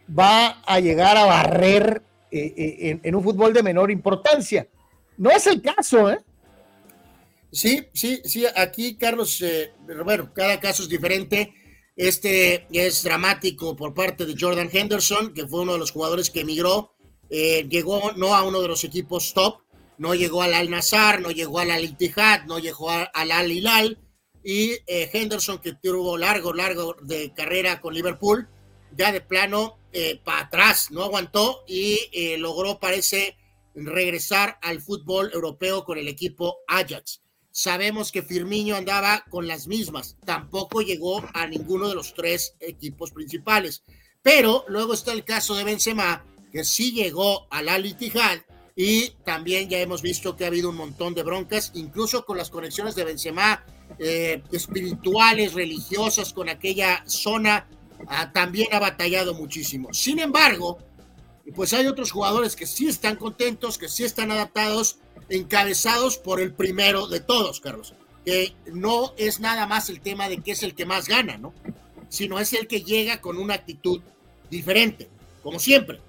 [0.06, 4.68] va a llegar a barrer en, en, un fútbol de menor importancia.
[5.16, 6.18] No es el caso, ¿eh?
[7.50, 9.72] Sí, sí, sí, aquí Carlos, eh,
[10.04, 11.54] bueno, cada caso es diferente.
[11.96, 16.40] Este es dramático por parte de Jordan Henderson, que fue uno de los jugadores que
[16.40, 16.94] emigró.
[17.30, 19.62] Eh, llegó no a uno de los equipos top,
[20.00, 23.98] no llegó al Al Nazar, no llegó al Al Ittihad, no llegó al Al Hilal.
[24.42, 28.48] Y eh, Henderson, que tuvo largo, largo de carrera con Liverpool,
[28.96, 29.76] ya de plano
[30.24, 31.98] para atrás, no aguantó y
[32.38, 33.36] logró, parece,
[33.74, 37.20] regresar al fútbol europeo con el equipo Ajax.
[37.50, 43.10] Sabemos que Firmino andaba con las mismas, tampoco llegó a ninguno de los tres equipos
[43.10, 43.82] principales.
[44.22, 48.38] Pero luego está el caso de Benzema, que sí llegó al Al Ittihad
[48.82, 52.48] y también ya hemos visto que ha habido un montón de broncas, incluso con las
[52.48, 53.62] conexiones de Benzema
[53.98, 57.68] eh, espirituales, religiosas con aquella zona,
[58.08, 59.92] ah, también ha batallado muchísimo.
[59.92, 60.78] Sin embargo,
[61.54, 64.96] pues hay otros jugadores que sí están contentos, que sí están adaptados
[65.28, 67.92] encabezados por el primero de todos, Carlos,
[68.24, 71.52] que no es nada más el tema de que es el que más gana, ¿no?
[72.08, 74.00] Sino es el que llega con una actitud
[74.48, 75.10] diferente,
[75.42, 76.00] como siempre,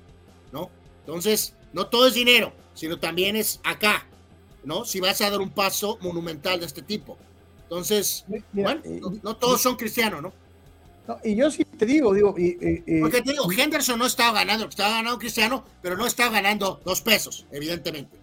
[0.54, 0.70] ¿no?
[1.02, 4.06] Entonces, no todo es dinero, sino también es acá,
[4.64, 4.86] ¿no?
[4.86, 7.18] Si vas a dar un paso monumental de este tipo.
[7.64, 8.82] Entonces, bueno,
[9.24, 10.34] no, todos son cristianos, ¿no?
[11.26, 12.36] y yo sí te digo, digo.
[12.38, 16.80] Y, Porque te digo, Henderson no estaba ganando, estaba ganando Cristiano, pero no estaba ganando
[16.86, 18.18] dos pesos, evidentemente.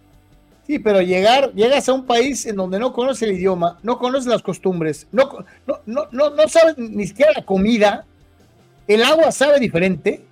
[0.65, 4.27] Sí, pero llegar, llegas a un país en donde no conoces el idioma, no conoces
[4.27, 5.29] las costumbres, no,
[5.65, 8.05] no, no, no, no sabes ni siquiera la comida,
[8.87, 10.25] el agua sabe diferente.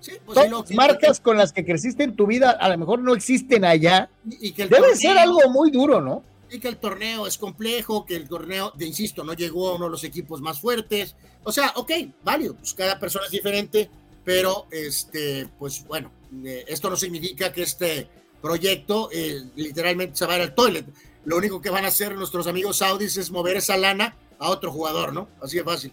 [0.00, 0.38] Sí, pues
[0.74, 4.08] marcas con las que creciste en tu vida a lo mejor no existen allá.
[4.24, 6.22] Y, que Debe ser algo muy duro, ¿no?
[6.50, 9.86] Y que el torneo es complejo, que el torneo, de insisto, no llegó a uno
[9.86, 11.16] de los equipos más fuertes.
[11.42, 11.90] O sea, ok,
[12.24, 13.90] válido, pues cada persona es diferente,
[14.24, 16.10] pero este, pues bueno,
[16.44, 18.08] eh, esto no significa que este
[18.40, 20.86] proyecto eh, literalmente se va a ir al toilet.
[21.24, 24.72] Lo único que van a hacer nuestros amigos saudis es mover esa lana a otro
[24.72, 25.28] jugador, ¿no?
[25.42, 25.92] Así de fácil.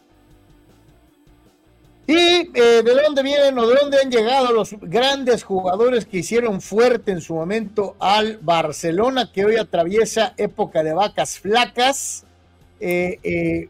[2.08, 6.61] ¿Y eh, de dónde vienen o de dónde han llegado los grandes jugadores que hicieron
[6.61, 12.24] fuerte en su momento al Barcelona, que hoy atraviesa época de vacas flacas?
[12.80, 13.69] Eh, eh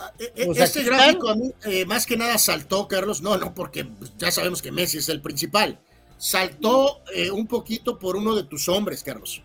[0.00, 1.52] ah, este gráfico a mí
[1.86, 3.22] más que nada saltó, Carlos.
[3.22, 3.86] No, no, porque
[4.18, 5.78] ya sabemos que Messi es el principal
[6.18, 9.42] saltó un poquito por uno de tus hombres, Carlos.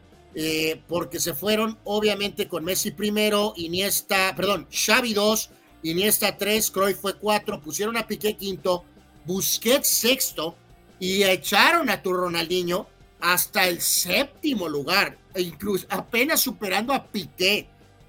[0.88, 5.50] Porque se fueron obviamente con Messi primero, Iniesta, perdón, Xavi 2,
[5.84, 8.84] Iniesta 3, Cruyff fue 4, pusieron a Piqué quinto,
[9.26, 10.56] Busquets sexto
[11.00, 12.88] y echaron a tu Ronaldinho
[13.20, 17.68] hasta el séptimo lugar, e incluso apenas superando a Piqué.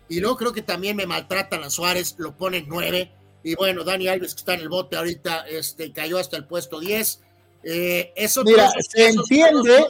[0.08, 3.10] Y luego creo que también me maltratan a Suárez, lo ponen 9.
[3.44, 6.80] Y bueno, Dani Alves, que está en el bote ahorita, este, cayó hasta el puesto
[6.80, 7.20] 10.
[7.64, 9.86] Eh, eso Mira, se entiende.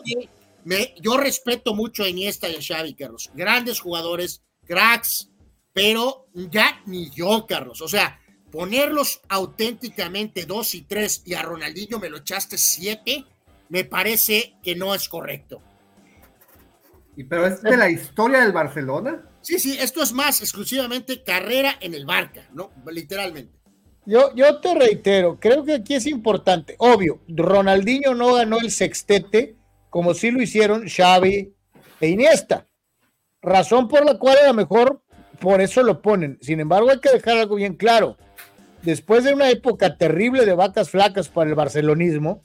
[0.64, 3.30] Me, yo respeto mucho a Iniesta y a Xavi, Carlos.
[3.34, 5.28] Grandes jugadores, cracks,
[5.72, 7.80] pero ya ni yo, Carlos.
[7.80, 8.20] O sea,
[8.50, 13.24] ponerlos auténticamente dos y tres y a Ronaldinho me lo echaste siete,
[13.68, 15.62] me parece que no es correcto.
[17.16, 19.22] ¿Y pero es de la historia del Barcelona?
[19.40, 22.70] Sí, sí, esto es más exclusivamente carrera en el Barca, ¿no?
[22.90, 23.58] Literalmente.
[24.04, 26.74] Yo, yo te reitero, creo que aquí es importante.
[26.78, 29.56] Obvio, Ronaldinho no ganó el sextete
[29.92, 31.54] como sí lo hicieron Xavi
[32.00, 32.66] e Iniesta.
[33.42, 35.01] Razón por la cual a lo mejor
[35.42, 36.38] por eso lo ponen.
[36.40, 38.16] Sin embargo, hay que dejar algo bien claro.
[38.82, 42.44] Después de una época terrible de vacas flacas para el barcelonismo,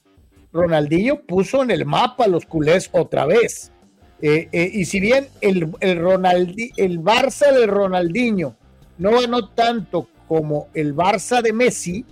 [0.51, 3.71] Ronaldinho puso en el mapa los culés otra vez.
[4.19, 8.55] Eh, eh, y si bien el, el, Barça de Ronaldinho
[8.97, 12.03] no ganó tanto como el Barça de Messi,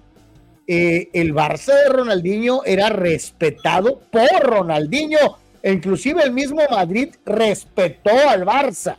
[0.67, 8.11] eh, el Barça de Ronaldinho era respetado por Ronaldinho, e inclusive el mismo Madrid respetó
[8.30, 8.97] al Barça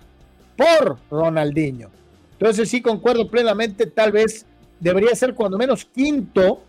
[0.56, 1.90] por Ronaldinho.
[2.32, 4.46] Entonces sí concuerdo plenamente, tal vez
[4.80, 6.62] debería ser cuando menos quinto.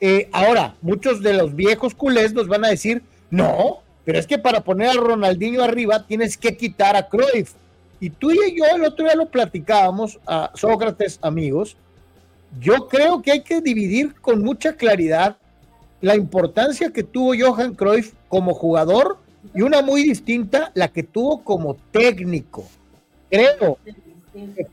[0.00, 4.38] Eh, ahora, muchos de los viejos culés nos van a decir, no, pero es que
[4.38, 7.52] para poner a Ronaldinho arriba tienes que quitar a Cruyff.
[8.00, 11.76] Y tú y yo el otro día lo platicábamos a Sócrates, amigos.
[12.58, 15.36] Yo creo que hay que dividir con mucha claridad
[16.00, 19.18] la importancia que tuvo Johan Cruyff como jugador
[19.54, 22.66] y una muy distinta, la que tuvo como técnico.
[23.30, 23.78] Creo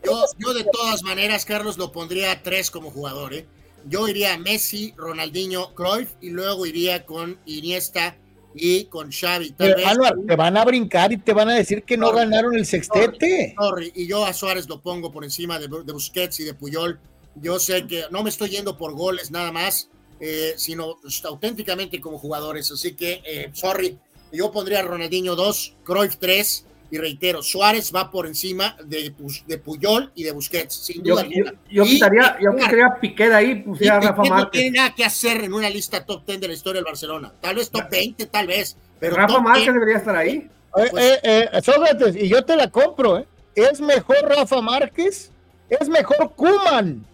[0.03, 3.33] Yo, yo de todas maneras, Carlos, lo pondría a tres como jugador.
[3.33, 3.45] ¿eh?
[3.87, 8.15] Yo iría a Messi, Ronaldinho, Cruyff y luego iría con Iniesta
[8.55, 9.51] y con Xavi.
[9.51, 10.27] Tal Pero, vez.
[10.27, 12.19] Te van a brincar y te van a decir que no Sorry.
[12.19, 13.55] ganaron el sextete.
[13.57, 16.99] Sorry, y yo a Suárez lo pongo por encima de, de Busquets y de Puyol.
[17.35, 22.01] Yo sé que no me estoy yendo por goles nada más, eh, sino pues, auténticamente
[22.01, 22.71] como jugadores.
[22.71, 23.97] Así que, eh, sorry,
[24.31, 29.13] yo pondría a Ronaldinho 2, Cruyff 3, y reitero, Suárez va por encima de,
[29.45, 32.97] de Puyol y de Busquets, sin Yo, duda yo, yo Y- quitaría, yo y- quitaría
[33.01, 34.61] Piqué de ahí, pusiera a Rafa Piqué no Márquez.
[34.61, 37.33] tiene nada que hacer en una lista top 10 de la historia del Barcelona.
[37.41, 40.31] Tal vez top 20, tal vez, pero Rafa top Márquez 10, debería estar ahí.
[40.77, 43.25] Eh, Pues- eh, eh, Sócrates, y yo te la compro, ¿eh?
[43.55, 45.31] Es mejor Rafa Márquez,
[45.69, 47.05] es mejor Kuman.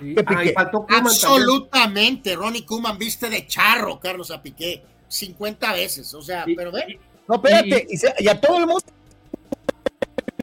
[0.00, 0.14] Sí.
[0.14, 0.52] Que Ah, y Piqué.
[0.54, 1.06] faltó Koeman también.
[1.06, 2.34] absolutamente.
[2.34, 6.14] Ronnie Kuman viste de charro, Carlos, a Piqué 50 veces.
[6.14, 6.98] O sea, Y- pero ve.
[7.30, 8.82] No, espérate, y, se- y a todo el mundo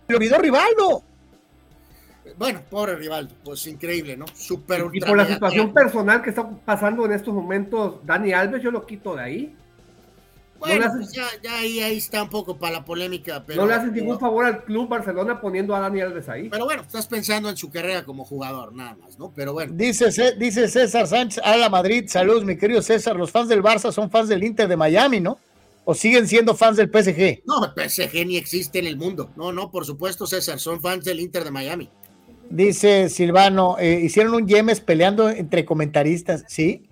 [0.07, 1.03] le olvidó Rivaldo.
[2.37, 4.25] Bueno, pobre Rivaldo, pues increíble, ¿no?
[4.33, 8.71] Súper Y por la situación personal que está pasando en estos momentos, Dani Alves, yo
[8.71, 9.55] lo quito de ahí.
[10.59, 13.43] Bueno, no le haces- pues ya, ya ahí, ahí está un poco para la polémica,
[13.45, 13.61] pero.
[13.63, 16.47] no le haces ningún favor al club Barcelona poniendo a Dani Alves ahí.
[16.49, 19.31] pero bueno, estás pensando en su carrera como jugador, nada más, ¿no?
[19.35, 19.73] Pero bueno.
[19.75, 23.15] Dice, dice César Sánchez, a la Madrid, saludos, mi querido César.
[23.17, 25.37] Los fans del Barça son fans del Inter de Miami, ¿no?
[25.89, 27.43] ¿O siguen siendo fans del PSG?
[27.45, 29.31] No, el PSG ni existe en el mundo.
[29.37, 31.89] No, no, por supuesto, César, son fans del Inter de Miami.
[32.49, 36.89] Dice Silvano, eh, hicieron un Yemes peleando entre comentaristas, ¿sí?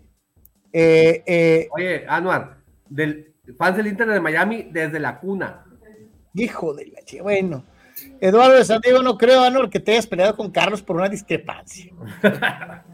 [0.71, 5.65] Eh, eh, Oye, Anuar, del fans del Inter de Miami desde la cuna.
[6.33, 7.65] hijo de la Bueno,
[8.21, 11.09] Eduardo de San Diego, no creo, Anor, que te hayas peleado con Carlos por una
[11.09, 11.91] discrepancia.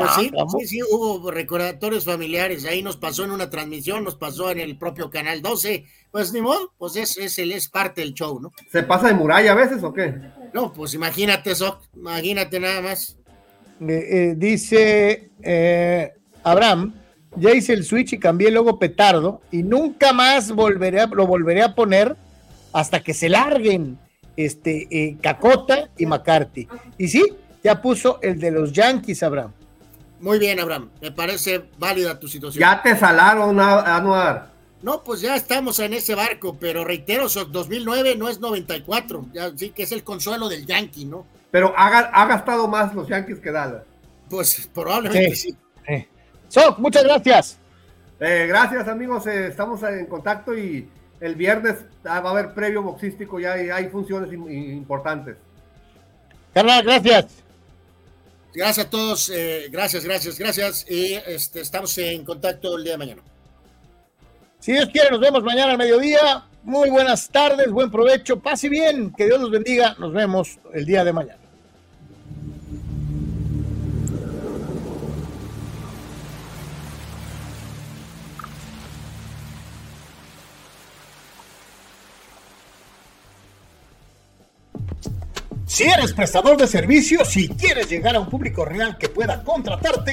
[0.00, 2.64] Pues No, sí, sí, sí, hubo recordatorios familiares.
[2.64, 5.84] Ahí nos pasó en una transmisión, nos pasó en el propio Canal 12.
[6.10, 8.52] Pues ni modo, pues es, es, el- es parte del show, ¿no?
[8.70, 10.14] ¿Se pasa de muralla a veces o qué?
[10.52, 13.16] No, pues imagínate eso, imagínate nada más.
[13.80, 16.12] Eh, eh, dice eh,
[16.42, 16.94] Abraham,
[17.36, 21.26] ya hice el switch y cambié el logo petardo y nunca más volveré a- lo
[21.26, 22.16] volveré a poner
[22.72, 23.98] hasta que se larguen
[24.36, 26.66] este eh, Cacota y McCarthy.
[26.98, 27.22] Y sí,
[27.62, 29.52] ya puso el de los Yankees, Abraham.
[30.20, 32.60] Muy bien, Abraham, me parece válida tu situación.
[32.60, 34.50] Ya te salaron, A- Anuar.
[34.82, 39.50] No, pues ya estamos en ese barco, pero reitero, so- 2009 no es 94, ya
[39.56, 41.26] sí que es el consuelo del Yankee, ¿no?
[41.50, 43.82] Pero ha, ga- ha gastado más los Yankees que Dallas.
[44.28, 45.54] Pues probablemente sí.
[45.86, 46.06] Eh.
[46.48, 47.58] So, muchas gracias.
[48.20, 50.88] Eh, gracias amigos, eh, estamos en contacto y
[51.20, 55.36] el viernes ah, va a haber previo boxístico, ya hay, hay funciones im- importantes.
[56.54, 57.26] Carnal, gracias.
[58.52, 60.86] Gracias a todos, eh, gracias, gracias, gracias.
[60.90, 63.22] Y este, estamos en contacto el día de mañana.
[64.58, 66.44] Si Dios quiere, nos vemos mañana al mediodía.
[66.62, 69.94] Muy buenas tardes, buen provecho, pase bien, que Dios los bendiga.
[69.98, 71.39] Nos vemos el día de mañana.
[85.70, 90.12] Si eres prestador de servicios y quieres llegar a un público real que pueda contratarte,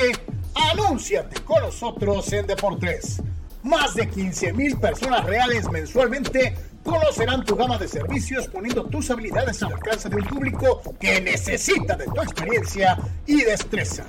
[0.54, 3.24] anúnciate con nosotros en Deportes.
[3.64, 9.62] Más de 15 mil personas reales mensualmente conocerán tu gama de servicios poniendo tus habilidades
[9.64, 14.06] al alcance de un público que necesita de tu experiencia y destreza.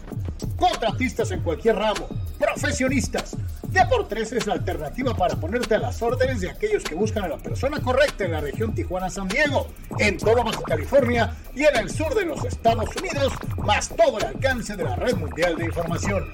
[0.57, 3.37] Contratistas en cualquier ramo, profesionistas.
[3.69, 7.37] Deportes es la alternativa para ponerte a las órdenes de aquellos que buscan a la
[7.37, 12.15] persona correcta en la región Tijuana-San Diego, en todo Baja California y en el sur
[12.15, 16.25] de los Estados Unidos, más todo el alcance de la red mundial de información.